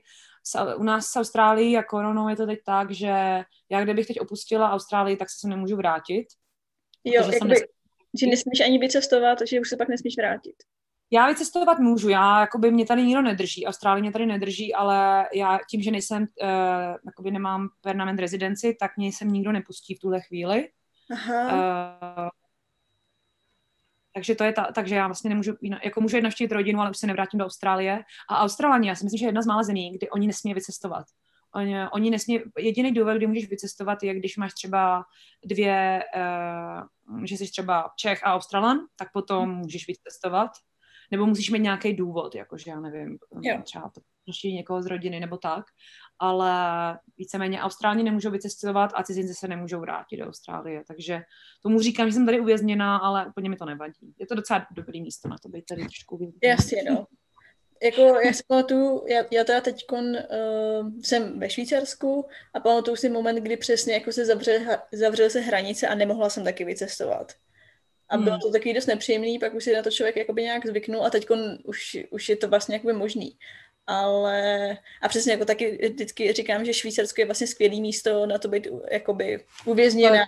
u 0.77 0.83
nás 0.83 1.07
s 1.07 1.15
Austrálií 1.15 1.77
a 1.77 1.83
koronou 1.83 2.27
je 2.27 2.35
to 2.35 2.45
teď 2.45 2.59
tak, 2.65 2.91
že 2.91 3.43
já 3.69 3.83
kdybych 3.83 4.07
teď 4.07 4.19
opustila 4.19 4.71
Austrálii, 4.71 5.17
tak 5.17 5.29
se 5.29 5.39
sem 5.39 5.49
nemůžu 5.49 5.75
vrátit. 5.75 6.25
Jo, 7.03 7.31
jakoby, 7.31 7.49
nes... 7.49 7.59
že 8.19 8.27
nesmíš 8.27 8.59
ani 8.59 8.79
vycestovat, 8.79 9.39
že 9.47 9.59
už 9.59 9.69
se 9.69 9.77
pak 9.77 9.89
nesmíš 9.89 10.17
vrátit. 10.17 10.55
Já 11.11 11.27
vycestovat 11.27 11.79
můžu, 11.79 12.09
já, 12.09 12.39
jakoby 12.39 12.71
mě 12.71 12.85
tady 12.85 13.05
nikdo 13.05 13.21
nedrží, 13.21 13.65
Austrálie 13.65 14.01
mě 14.01 14.11
tady 14.11 14.25
nedrží, 14.25 14.73
ale 14.73 15.25
já 15.33 15.59
tím, 15.69 15.81
že 15.81 15.91
nejsem, 15.91 16.21
uh, 16.21 16.49
jakoby 17.05 17.31
nemám 17.31 17.69
permanent 17.81 18.19
rezidenci, 18.19 18.77
tak 18.79 18.97
mě 18.97 19.11
sem 19.11 19.33
nikdo 19.33 19.51
nepustí 19.51 19.95
v 19.95 19.99
tuhle 19.99 20.21
chvíli. 20.21 20.69
Aha. 21.11 21.43
Uh, 21.43 22.29
takže 24.13 24.35
to 24.35 24.43
je 24.43 24.53
ta, 24.53 24.71
takže 24.75 24.95
já 24.95 25.07
vlastně 25.07 25.29
nemůžu, 25.29 25.53
jako 25.83 26.01
můžu 26.01 26.15
jít 26.15 26.23
navštívit 26.23 26.51
rodinu, 26.51 26.79
ale 26.79 26.89
už 26.89 26.97
se 26.97 27.07
nevrátím 27.07 27.37
do 27.37 27.45
Austrálie. 27.45 28.03
A 28.29 28.39
Australani, 28.39 28.87
já 28.87 28.95
si 28.95 29.03
myslím, 29.03 29.17
že 29.17 29.25
je 29.25 29.27
jedna 29.27 29.41
z 29.41 29.47
mála 29.47 29.63
zemí, 29.63 29.91
kdy 29.91 30.09
oni 30.09 30.27
nesmí 30.27 30.53
vycestovat. 30.53 31.05
Oni, 31.55 31.75
oni 31.93 32.09
nesmí, 32.09 32.39
jediný 32.59 32.91
důvod, 32.91 33.17
kdy 33.17 33.27
můžeš 33.27 33.49
vycestovat, 33.49 34.03
je, 34.03 34.15
když 34.15 34.37
máš 34.37 34.53
třeba 34.53 35.03
dvě, 35.45 36.03
uh, 36.15 37.23
že 37.23 37.37
jsi 37.37 37.51
třeba 37.51 37.89
Čech 37.99 38.23
a 38.23 38.33
Australan, 38.33 38.77
tak 38.95 39.07
potom 39.13 39.49
můžeš 39.49 39.87
vycestovat. 39.87 40.51
Nebo 41.11 41.25
musíš 41.25 41.49
mít 41.49 41.59
nějaký 41.59 41.93
důvod, 41.93 42.35
jakože 42.35 42.71
já 42.71 42.79
nevím, 42.79 43.17
jo. 43.41 43.61
třeba 43.63 43.91
prostě 44.25 44.51
někoho 44.51 44.81
z 44.81 44.85
rodiny 44.85 45.19
nebo 45.19 45.37
tak. 45.37 45.65
Ale 46.19 46.53
víceméně 47.17 47.61
Austrálně 47.61 48.03
nemůžou 48.03 48.31
vycestovat 48.31 48.91
a 48.95 49.03
cizinci 49.03 49.33
se 49.33 49.47
nemůžou 49.47 49.79
vrátit 49.79 50.17
do 50.17 50.25
Austrálie. 50.25 50.83
Takže 50.87 51.21
tomu 51.63 51.79
říkám, 51.79 52.07
že 52.07 52.13
jsem 52.13 52.25
tady 52.25 52.39
uvězněná, 52.39 52.97
ale 52.97 53.27
úplně 53.27 53.49
mi 53.49 53.55
to 53.55 53.65
nevadí. 53.65 54.13
Je 54.19 54.27
to 54.27 54.35
docela 54.35 54.67
dobrý 54.71 55.01
místo 55.01 55.29
na 55.29 55.35
to 55.43 55.49
být 55.49 55.65
tady 55.65 55.81
trošku 55.81 56.15
uvězněná. 56.15 56.51
Jasně, 56.51 56.83
no 56.91 57.05
jako 57.83 58.01
já 58.01 58.33
si 58.33 58.43
pamatuju, 58.47 59.05
já, 59.07 59.23
já 59.31 59.43
teda 59.43 59.61
teď 59.61 59.85
uh, 59.91 59.99
jsem 61.03 61.39
ve 61.39 61.49
Švýcarsku 61.49 62.25
a 62.53 62.59
pamatuju 62.59 62.95
si 62.95 63.09
moment, 63.09 63.35
kdy 63.35 63.57
přesně 63.57 63.93
jako 63.93 64.11
se 64.11 64.25
zavře, 64.25 64.79
zavřel 64.91 65.29
se 65.29 65.39
hranice 65.39 65.87
a 65.87 65.95
nemohla 65.95 66.29
jsem 66.29 66.43
taky 66.43 66.65
vycestovat. 66.65 67.33
A 68.09 68.17
bylo 68.17 68.31
hmm. 68.31 68.39
to 68.39 68.51
taky 68.51 68.73
dost 68.73 68.85
nepříjemný, 68.85 69.39
pak 69.39 69.53
už 69.53 69.63
si 69.63 69.73
na 69.73 69.83
to 69.83 69.91
člověk 69.91 70.17
jakoby 70.17 70.43
nějak 70.43 70.65
zvyknul 70.65 71.05
a 71.05 71.09
teď 71.09 71.27
už, 71.63 71.97
už 72.09 72.29
je 72.29 72.35
to 72.35 72.47
vlastně 72.47 72.75
jakoby 72.75 72.93
možný. 72.93 73.37
Ale 73.87 74.77
a 75.01 75.07
přesně 75.09 75.31
jako 75.31 75.45
taky 75.45 75.89
vždycky 75.93 76.33
říkám, 76.33 76.65
že 76.65 76.73
Švýcarsko 76.73 77.21
je 77.21 77.25
vlastně 77.25 77.47
skvělé 77.47 77.75
místo 77.75 78.25
na 78.25 78.37
to 78.37 78.47
být 78.47 78.67
jakoby 78.91 79.45
uvězněná 79.65 80.25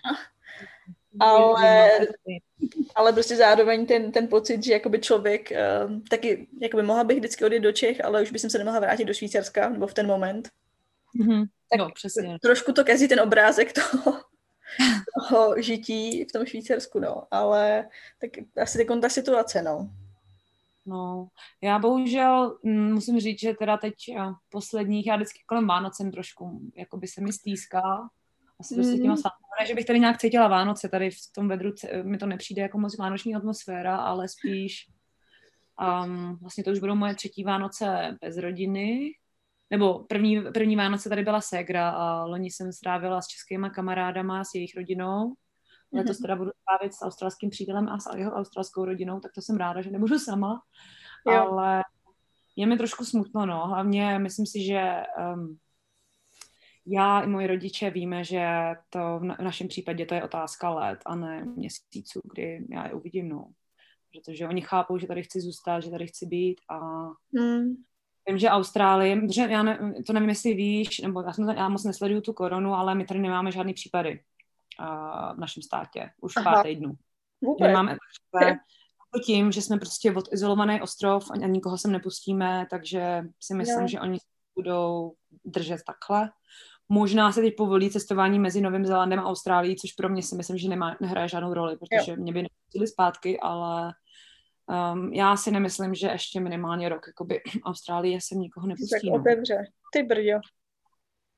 ale, 1.19 1.89
ale 2.95 3.13
prostě 3.13 3.35
zároveň 3.35 3.85
ten, 3.85 4.11
ten 4.11 4.27
pocit, 4.27 4.63
že 4.63 4.73
jakoby 4.73 4.99
člověk, 4.99 5.51
uh, 5.51 5.99
taky 6.09 6.47
jakoby 6.61 6.83
mohla 6.83 7.03
bych 7.03 7.17
vždycky 7.17 7.45
odjet 7.45 7.59
do 7.59 7.71
Čech, 7.71 8.05
ale 8.05 8.21
už 8.21 8.31
bych 8.31 8.41
se 8.41 8.57
nemohla 8.57 8.79
vrátit 8.79 9.05
do 9.05 9.13
Švýcarska, 9.13 9.69
nebo 9.69 9.87
v 9.87 9.93
ten 9.93 10.07
moment. 10.07 10.49
Mm-hmm. 11.19 11.45
Tak 11.71 11.79
no, 11.79 11.89
přesně. 11.93 12.37
trošku 12.41 12.73
to 12.73 12.83
kazí 12.83 13.07
ten 13.07 13.19
obrázek 13.19 13.73
toho, 13.73 14.21
toho 15.29 15.61
žití 15.61 16.25
v 16.25 16.31
tom 16.31 16.45
Švýcarsku, 16.45 16.99
no, 16.99 17.23
ale 17.31 17.87
tak 18.21 18.29
asi 18.61 18.85
ta 19.01 19.09
situace, 19.09 19.61
no. 19.61 19.89
No, 20.87 21.27
já 21.61 21.79
bohužel 21.79 22.57
mm, 22.63 22.93
musím 22.93 23.19
říct, 23.19 23.39
že 23.39 23.53
teda 23.53 23.77
teď 23.77 23.93
posledních, 24.49 25.07
já 25.07 25.15
vždycky 25.15 25.39
kolem 25.45 25.67
Vánocem 25.67 26.11
trošku, 26.11 26.61
jako 26.75 26.97
by 26.97 27.07
se 27.07 27.21
mi 27.21 27.33
stýská. 27.33 28.09
Asi 28.59 28.75
prostě 28.75 28.97
těma 28.97 29.13
mm. 29.13 29.65
že 29.67 29.75
bych 29.75 29.85
tady 29.85 29.99
nějak 29.99 30.17
cítila 30.17 30.47
Vánoce, 30.47 30.89
tady 30.89 31.11
v 31.11 31.17
tom 31.35 31.47
vedru 31.47 31.71
mi 32.03 32.17
to 32.17 32.25
nepřijde 32.25 32.61
jako 32.61 32.77
moc 32.77 32.97
vánoční 32.97 33.35
atmosféra, 33.35 33.97
ale 33.97 34.27
spíš 34.27 34.87
um, 36.05 36.37
vlastně 36.41 36.63
to 36.63 36.71
už 36.71 36.79
budou 36.79 36.95
moje 36.95 37.15
třetí 37.15 37.43
Vánoce 37.43 38.17
bez 38.21 38.37
rodiny, 38.37 39.11
nebo 39.69 39.99
první, 39.99 40.41
první 40.53 40.75
Vánoce 40.75 41.09
tady 41.09 41.23
byla 41.23 41.41
Segra 41.41 41.89
a 41.89 42.25
loni 42.25 42.51
jsem 42.51 42.71
strávila 42.71 43.21
s 43.21 43.27
českýma 43.27 43.69
kamarádama, 43.69 44.43
s 44.43 44.55
jejich 44.55 44.75
rodinou. 44.75 45.33
Letos 45.93 46.19
mhm. 46.19 46.21
teda 46.21 46.35
budu 46.35 46.51
strávit 46.61 46.93
s 46.93 47.01
australským 47.01 47.49
přítelem 47.49 47.89
a 47.89 47.99
s 47.99 48.15
jeho 48.17 48.31
australskou 48.31 48.85
rodinou, 48.85 49.19
tak 49.19 49.31
to 49.31 49.41
jsem 49.41 49.57
ráda, 49.57 49.81
že 49.81 49.91
nebudu 49.91 50.19
sama. 50.19 50.61
Jo. 51.27 51.33
Ale 51.33 51.83
je 52.55 52.65
mi 52.65 52.77
trošku 52.77 53.05
smutno, 53.05 53.45
no. 53.45 53.67
Hlavně 53.67 54.19
myslím 54.19 54.45
si, 54.45 54.63
že 54.63 55.03
um, 55.33 55.57
já 56.87 57.21
i 57.21 57.27
moji 57.27 57.47
rodiče 57.47 57.89
víme, 57.89 58.23
že 58.23 58.47
to 58.89 59.19
v, 59.19 59.23
na, 59.23 59.35
v 59.35 59.41
našem 59.41 59.67
případě 59.67 60.05
to 60.05 60.15
je 60.15 60.23
otázka 60.23 60.69
let 60.69 60.99
a 61.05 61.15
ne 61.15 61.45
měsíců, 61.45 62.21
kdy 62.33 62.65
já 62.69 62.87
je 62.87 62.93
uvidím, 62.93 63.29
no. 63.29 63.47
Protože 64.13 64.47
oni 64.47 64.61
chápou, 64.61 64.97
že 64.97 65.07
tady 65.07 65.23
chci 65.23 65.41
zůstat, 65.41 65.79
že 65.79 65.89
tady 65.89 66.07
chci 66.07 66.25
být 66.25 66.61
a 66.69 66.79
mm. 67.31 67.75
Vím, 68.29 68.37
že 68.37 68.49
Austrálie, 68.49 69.21
protože 69.21 69.41
já 69.41 69.63
ne, 69.63 69.93
to 70.07 70.13
nevím, 70.13 70.29
jestli 70.29 70.53
víš, 70.53 70.99
nebo 70.99 71.21
já, 71.21 71.33
jsem, 71.33 71.49
já 71.49 71.69
moc 71.69 71.83
nesleduju 71.83 72.21
tu 72.21 72.33
koronu, 72.33 72.73
ale 72.73 72.95
my 72.95 73.05
tady 73.05 73.19
nemáme 73.19 73.51
žádný 73.51 73.73
případy 73.73 74.23
uh, 74.79 75.35
v 75.35 75.39
našem 75.39 75.63
státě, 75.63 76.11
už 76.21 76.33
Aha. 76.37 76.53
pár 76.53 76.65
týdnů. 76.65 76.93
Vůbec. 77.41 77.67
Nemáme 77.67 77.97
tím, 79.25 79.51
že 79.51 79.61
jsme 79.61 79.77
prostě 79.77 80.13
odizolovaný 80.13 80.81
ostrov 80.81 81.31
a 81.31 81.35
nikoho 81.35 81.77
sem 81.77 81.91
nepustíme, 81.91 82.67
takže 82.69 83.21
si 83.39 83.53
myslím, 83.53 83.81
jo. 83.81 83.87
že 83.87 83.99
oni 83.99 84.17
budou 84.55 85.13
držet 85.45 85.79
takhle. 85.87 86.31
Možná 86.89 87.31
se 87.31 87.41
teď 87.41 87.53
povolí 87.57 87.89
cestování 87.89 88.39
mezi 88.39 88.61
Novým 88.61 88.85
Zélandem 88.85 89.19
a 89.19 89.25
Austrálií, 89.25 89.75
což 89.75 89.91
pro 89.91 90.09
mě 90.09 90.23
si 90.23 90.35
myslím, 90.35 90.57
že 90.57 90.69
nemá, 90.69 90.97
nehraje 91.01 91.29
žádnou 91.29 91.53
roli, 91.53 91.77
protože 91.77 92.11
jo. 92.11 92.17
mě 92.17 92.33
by 92.33 92.41
nepustili 92.41 92.87
zpátky, 92.87 93.39
ale 93.39 93.93
Um, 94.93 95.13
já 95.13 95.35
si 95.37 95.51
nemyslím, 95.51 95.95
že 95.95 96.07
ještě 96.07 96.39
minimálně 96.39 96.89
rok, 96.89 97.07
jakoby 97.07 97.41
Austrálie 97.63 98.19
se 98.21 98.35
nikoho 98.35 98.67
nepustí. 98.67 98.91
Tak 98.91 99.03
no. 99.03 99.15
otevře. 99.15 99.63
Ty 99.93 100.03
brďo. 100.03 100.39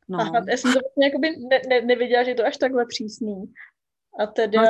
No. 0.07 0.19
Aha, 0.19 0.45
já 0.49 0.57
jsem 0.57 0.73
to 0.73 0.79
vlastně 0.79 1.05
jakoby 1.05 1.29
ne, 1.29 1.61
ne, 1.69 1.81
neviděla, 1.81 2.23
že 2.23 2.31
je 2.31 2.35
to 2.35 2.45
až 2.45 2.57
takhle 2.57 2.85
přísný. 2.85 3.53
A 4.19 4.27
teda... 4.27 4.61
No, 4.61 4.67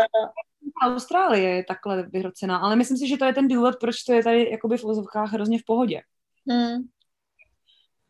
Austrálie 0.83 1.49
je 1.49 1.63
takhle 1.63 2.03
vyhrocená, 2.03 2.57
ale 2.57 2.75
myslím 2.75 2.97
si, 2.97 3.07
že 3.07 3.17
to 3.17 3.25
je 3.25 3.33
ten 3.33 3.47
důvod, 3.47 3.75
proč 3.79 4.03
to 4.03 4.13
je 4.13 4.23
tady 4.23 4.51
jakoby 4.51 4.77
v 4.77 4.83
vozovkách 4.83 5.31
hrozně 5.31 5.59
v 5.59 5.65
pohodě. 5.65 6.01
Hmm. 6.49 6.77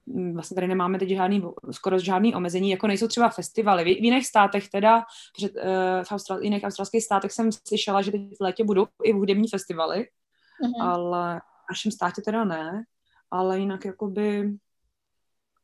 Mm, 0.07 0.33
vlastně 0.33 0.55
tady 0.55 0.67
nemáme 0.67 0.99
teď 0.99 1.09
žádný, 1.09 1.43
skoro 1.71 1.99
žádný 1.99 2.35
omezení, 2.35 2.69
jako 2.69 2.87
nejsou 2.87 3.07
třeba 3.07 3.29
festivaly. 3.29 3.83
V, 3.83 3.87
v 3.87 4.03
jiných 4.03 4.27
státech 4.27 4.69
teda, 4.69 5.03
před, 5.33 5.55
uh, 5.55 6.03
v 6.03 6.11
Austral, 6.11 6.43
jiných 6.43 6.63
australských 6.63 7.03
státech 7.03 7.31
jsem 7.31 7.51
slyšela, 7.51 8.01
že 8.01 8.11
teď 8.11 8.21
v 8.21 8.43
létě 8.43 8.63
budou 8.63 8.87
i 9.03 9.11
hudební 9.11 9.47
festivaly, 9.47 9.99
mm-hmm. 9.99 10.83
ale 10.83 11.39
v 11.39 11.71
našem 11.71 11.91
státě 11.91 12.21
teda 12.21 12.43
ne, 12.43 12.83
ale 13.31 13.59
jinak 13.59 13.85
jakoby 13.85 14.57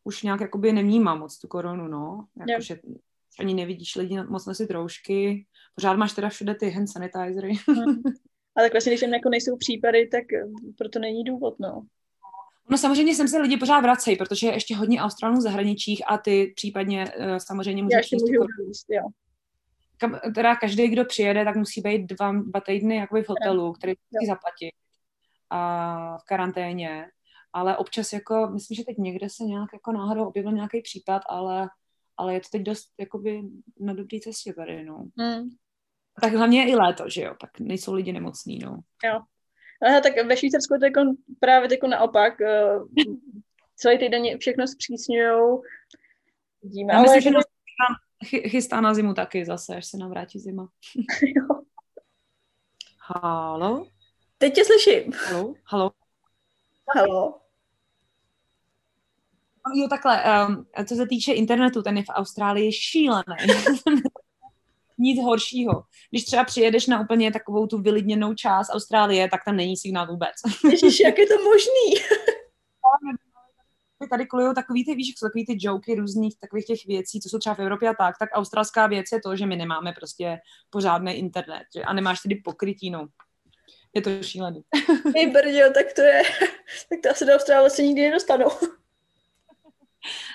už 0.04 0.24
nějak 0.24 0.42
jakoby 0.42 0.74
nemnímám 0.74 1.20
moc 1.20 1.40
tu 1.40 1.48
koronu, 1.48 1.88
no. 1.88 2.26
Jakože 2.50 2.80
ani 3.40 3.54
nevidíš 3.54 3.96
lidi 3.96 4.24
moc 4.24 4.46
nosit 4.46 4.72
roušky, 4.72 5.46
pořád 5.76 5.94
máš 5.94 6.14
teda 6.14 6.30
všude 6.30 6.56
ty 6.56 6.70
hand 6.70 6.90
sanitizery. 6.90 7.54
Mm. 7.68 8.02
Ale 8.56 8.66
tak 8.66 8.72
vlastně, 8.72 8.92
když 8.92 9.02
tam 9.02 9.14
jako 9.14 9.30
nejsou 9.30 9.58
případy, 9.58 10.08
tak 10.08 10.34
eh, 10.34 10.46
proto 10.78 11.00
není 11.00 11.24
důvod, 11.24 11.60
no. 11.60 11.86
No 12.70 12.78
samozřejmě 12.78 13.16
sem 13.16 13.28
se 13.28 13.38
lidi 13.38 13.58
pořád 13.58 13.80
vracejí, 13.80 14.18
protože 14.18 14.48
je 14.48 14.54
ještě 14.54 14.76
hodně 14.76 15.02
Australů 15.02 15.38
v 15.38 15.42
zahraničích 15.42 16.02
a 16.08 16.18
ty 16.18 16.54
případně 16.56 17.14
uh, 17.20 17.38
samozřejmě 17.38 17.84
můžeš 17.84 17.98
ještě 17.98 18.16
můžu 18.16 18.68
jíst, 18.68 18.86
jo. 18.90 19.04
Kam, 19.98 20.20
teda 20.36 20.56
každý, 20.56 20.88
kdo 20.88 21.06
přijede, 21.06 21.46
tak 21.46 21.56
musí 21.56 21.82
být 21.82 22.02
dva, 22.02 22.32
dva 22.32 22.60
týdny 22.60 22.96
jakoby 22.96 23.24
v 23.24 23.30
hotelu, 23.30 23.74
který 23.74 23.94
musí 24.12 24.28
zaplatit 24.28 24.72
a 25.50 26.18
v 26.18 26.24
karanténě, 26.24 27.06
ale 27.54 27.78
občas 27.78 28.14
jako, 28.14 28.50
myslím, 28.54 28.76
že 28.76 28.84
teď 28.84 28.98
někde 28.98 29.30
se 29.30 29.44
nějak 29.44 29.70
jako 29.74 29.92
náhodou 29.92 30.26
objevil 30.26 30.52
nějaký 30.52 30.82
případ, 30.82 31.22
ale, 31.30 31.70
ale 32.18 32.34
je 32.34 32.40
to 32.40 32.48
teď 32.52 32.62
dost 32.62 32.88
jakoby 33.00 33.42
na 33.80 33.94
dobré 33.94 34.20
cestě 34.24 34.54
tady, 34.54 34.84
no. 34.86 35.06
Hmm. 35.18 35.50
Tak 36.22 36.34
hlavně 36.34 36.62
je 36.62 36.70
i 36.70 36.76
léto, 36.76 37.10
že 37.10 37.22
jo, 37.22 37.36
tak 37.42 37.60
nejsou 37.60 37.94
lidi 37.94 38.14
nemocní, 38.14 38.60
no. 38.60 38.80
Jo. 39.04 39.20
Aha, 39.88 40.02
tak 40.02 40.14
ve 40.26 40.38
Švýcarsku 40.38 40.74
je 40.74 40.92
to 40.92 41.02
právě 41.40 41.70
jako 41.72 41.88
naopak. 41.88 42.34
Uh, 42.40 42.88
celý 43.76 43.98
týden 43.98 44.38
všechno 44.40 44.68
zpřísňují. 44.68 45.60
Vidíme, 46.64 46.94
Já 46.94 47.02
myslím, 47.02 47.34
jako... 47.34 47.50
že 48.26 48.50
chystá 48.50 48.82
na 48.82 48.94
zimu 48.94 49.14
taky 49.14 49.46
zase, 49.46 49.76
až 49.76 49.86
se 49.86 49.98
nám 49.98 50.10
vrátí 50.10 50.40
zima. 50.40 50.68
jo. 51.22 51.62
Halo? 53.00 53.88
Teď 54.38 54.56
tě 54.56 54.66
slyším. 54.66 55.14
Halo? 55.14 55.54
Halo? 55.66 55.92
Halo? 56.96 57.40
Jo, 59.76 59.88
takhle, 59.88 60.24
um, 60.48 60.66
co 60.86 60.96
se 60.96 61.08
týče 61.08 61.34
internetu, 61.34 61.82
ten 61.82 61.98
je 61.98 62.04
v 62.04 62.10
Austrálii 62.10 62.72
šílený. 62.72 63.36
Nic 64.98 65.24
horšího. 65.24 65.84
Když 66.10 66.26
třeba 66.26 66.44
přijedeš 66.44 66.88
na 66.88 67.02
úplně 67.02 67.32
takovou 67.32 67.68
tu 67.68 67.82
vylidněnou 67.82 68.34
část 68.34 68.70
Austrálie, 68.70 69.30
tak 69.30 69.46
tam 69.46 69.56
není 69.56 69.78
signál 69.78 70.08
vůbec. 70.08 70.32
Ježiš, 70.72 71.00
jak 71.00 71.18
je 71.18 71.28
to 71.28 71.44
možný? 71.44 72.04
tady 74.10 74.26
kolují 74.26 74.56
takový 74.56 74.86
ty, 74.86 74.96
víš, 74.96 75.14
jsou 75.18 75.26
takový 75.28 75.46
ty 75.46 75.56
joky 75.58 75.96
různých 75.96 76.40
takových 76.40 76.66
těch 76.66 76.86
věcí, 76.88 77.20
co 77.22 77.30
jsou 77.30 77.38
třeba 77.38 77.56
v 77.56 77.60
Evropě 77.60 77.90
a 77.90 77.94
tak, 77.94 78.16
tak 78.20 78.30
australská 78.34 78.88
věc 78.88 79.06
je 79.14 79.22
to, 79.22 79.36
že 79.36 79.46
my 79.46 79.56
nemáme 79.56 79.94
prostě 79.94 80.40
pořádný 80.70 81.14
internet, 81.14 81.64
že? 81.76 81.84
a 81.84 81.94
nemáš 81.94 82.22
tedy 82.22 82.36
pokrytí, 82.36 82.90
no 82.90 83.08
je 83.96 84.02
to 84.02 84.24
šílený. 84.24 84.64
Hej, 85.16 85.32
brděl, 85.32 85.74
tak 85.74 85.94
to 85.94 86.02
je, 86.02 86.22
tak 86.90 87.00
to 87.04 87.10
asi 87.10 87.26
do 87.26 87.34
Austrálie 87.34 87.70
se 87.70 87.84
nikdy 87.84 88.02
nedostanu. 88.02 88.46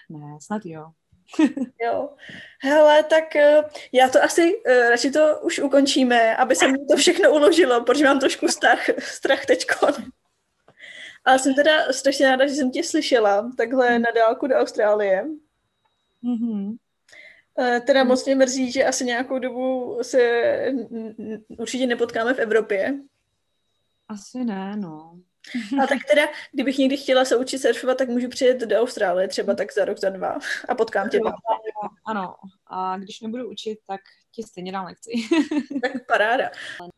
Ne, 0.09 0.39
snad 0.41 0.63
jo. 0.65 0.91
jo. 1.85 2.11
Hele, 2.63 3.03
tak 3.03 3.37
eh, 3.37 3.63
já 3.93 4.09
to 4.09 4.23
asi, 4.23 4.57
uh, 4.57 4.91
radši 4.91 5.11
to 5.11 5.41
už 5.43 5.59
ukončíme, 5.59 6.37
aby 6.37 6.57
se 6.57 6.69
mi 6.69 6.87
to 6.87 6.97
všechno 6.97 7.33
uložilo, 7.33 7.85
protože 7.85 8.05
mám 8.05 8.21
trošku 8.21 8.49
strach, 8.49 8.81
strach 8.99 9.47
teďko. 9.47 9.87
Ale 11.25 11.39
jsem 11.39 11.55
teda 11.55 11.93
strašně 11.93 12.31
ráda, 12.31 12.47
že 12.47 12.55
jsem 12.55 12.71
tě 12.71 12.85
slyšela 12.85 13.51
takhle 13.57 13.99
na 13.99 14.11
dálku 14.15 14.47
do 14.47 14.55
Austrálie. 14.55 15.27
Mm-hmm. 16.25 16.77
Teda 17.87 18.05
moc 18.05 18.25
mě 18.25 18.35
mrzí, 18.35 18.73
že 18.73 18.85
asi 18.85 19.05
nějakou 19.05 19.39
dobu 19.39 19.99
se 20.03 20.53
určitě 21.59 21.87
nepotkáme 21.87 22.35
v 22.35 22.39
Evropě. 22.39 22.95
Asi 24.09 24.45
ne, 24.45 24.77
no. 24.77 25.21
A 25.83 25.87
tak 25.87 25.99
teda, 26.11 26.23
kdybych 26.53 26.79
někdy 26.79 26.97
chtěla 26.97 27.25
se 27.25 27.37
učit 27.37 27.59
surfovat, 27.59 27.99
tak 27.99 28.09
můžu 28.09 28.29
přijet 28.29 28.61
do 28.61 28.81
Austrálie 28.81 29.29
třeba 29.29 29.55
tak 29.55 29.73
za 29.75 29.85
rok, 29.85 29.99
za 29.99 30.11
dva 30.11 30.39
a 30.69 30.75
potkám 30.75 31.09
tě. 31.09 31.20
Ano, 32.07 32.35
a 32.66 32.99
když 32.99 33.20
nebudu 33.20 33.51
učit, 33.51 33.79
tak 33.87 34.01
ti 34.31 34.43
stejně 34.43 34.73
dám 34.73 34.85
lekci. 34.85 35.11
tak 35.83 36.07
paráda. 36.07 36.51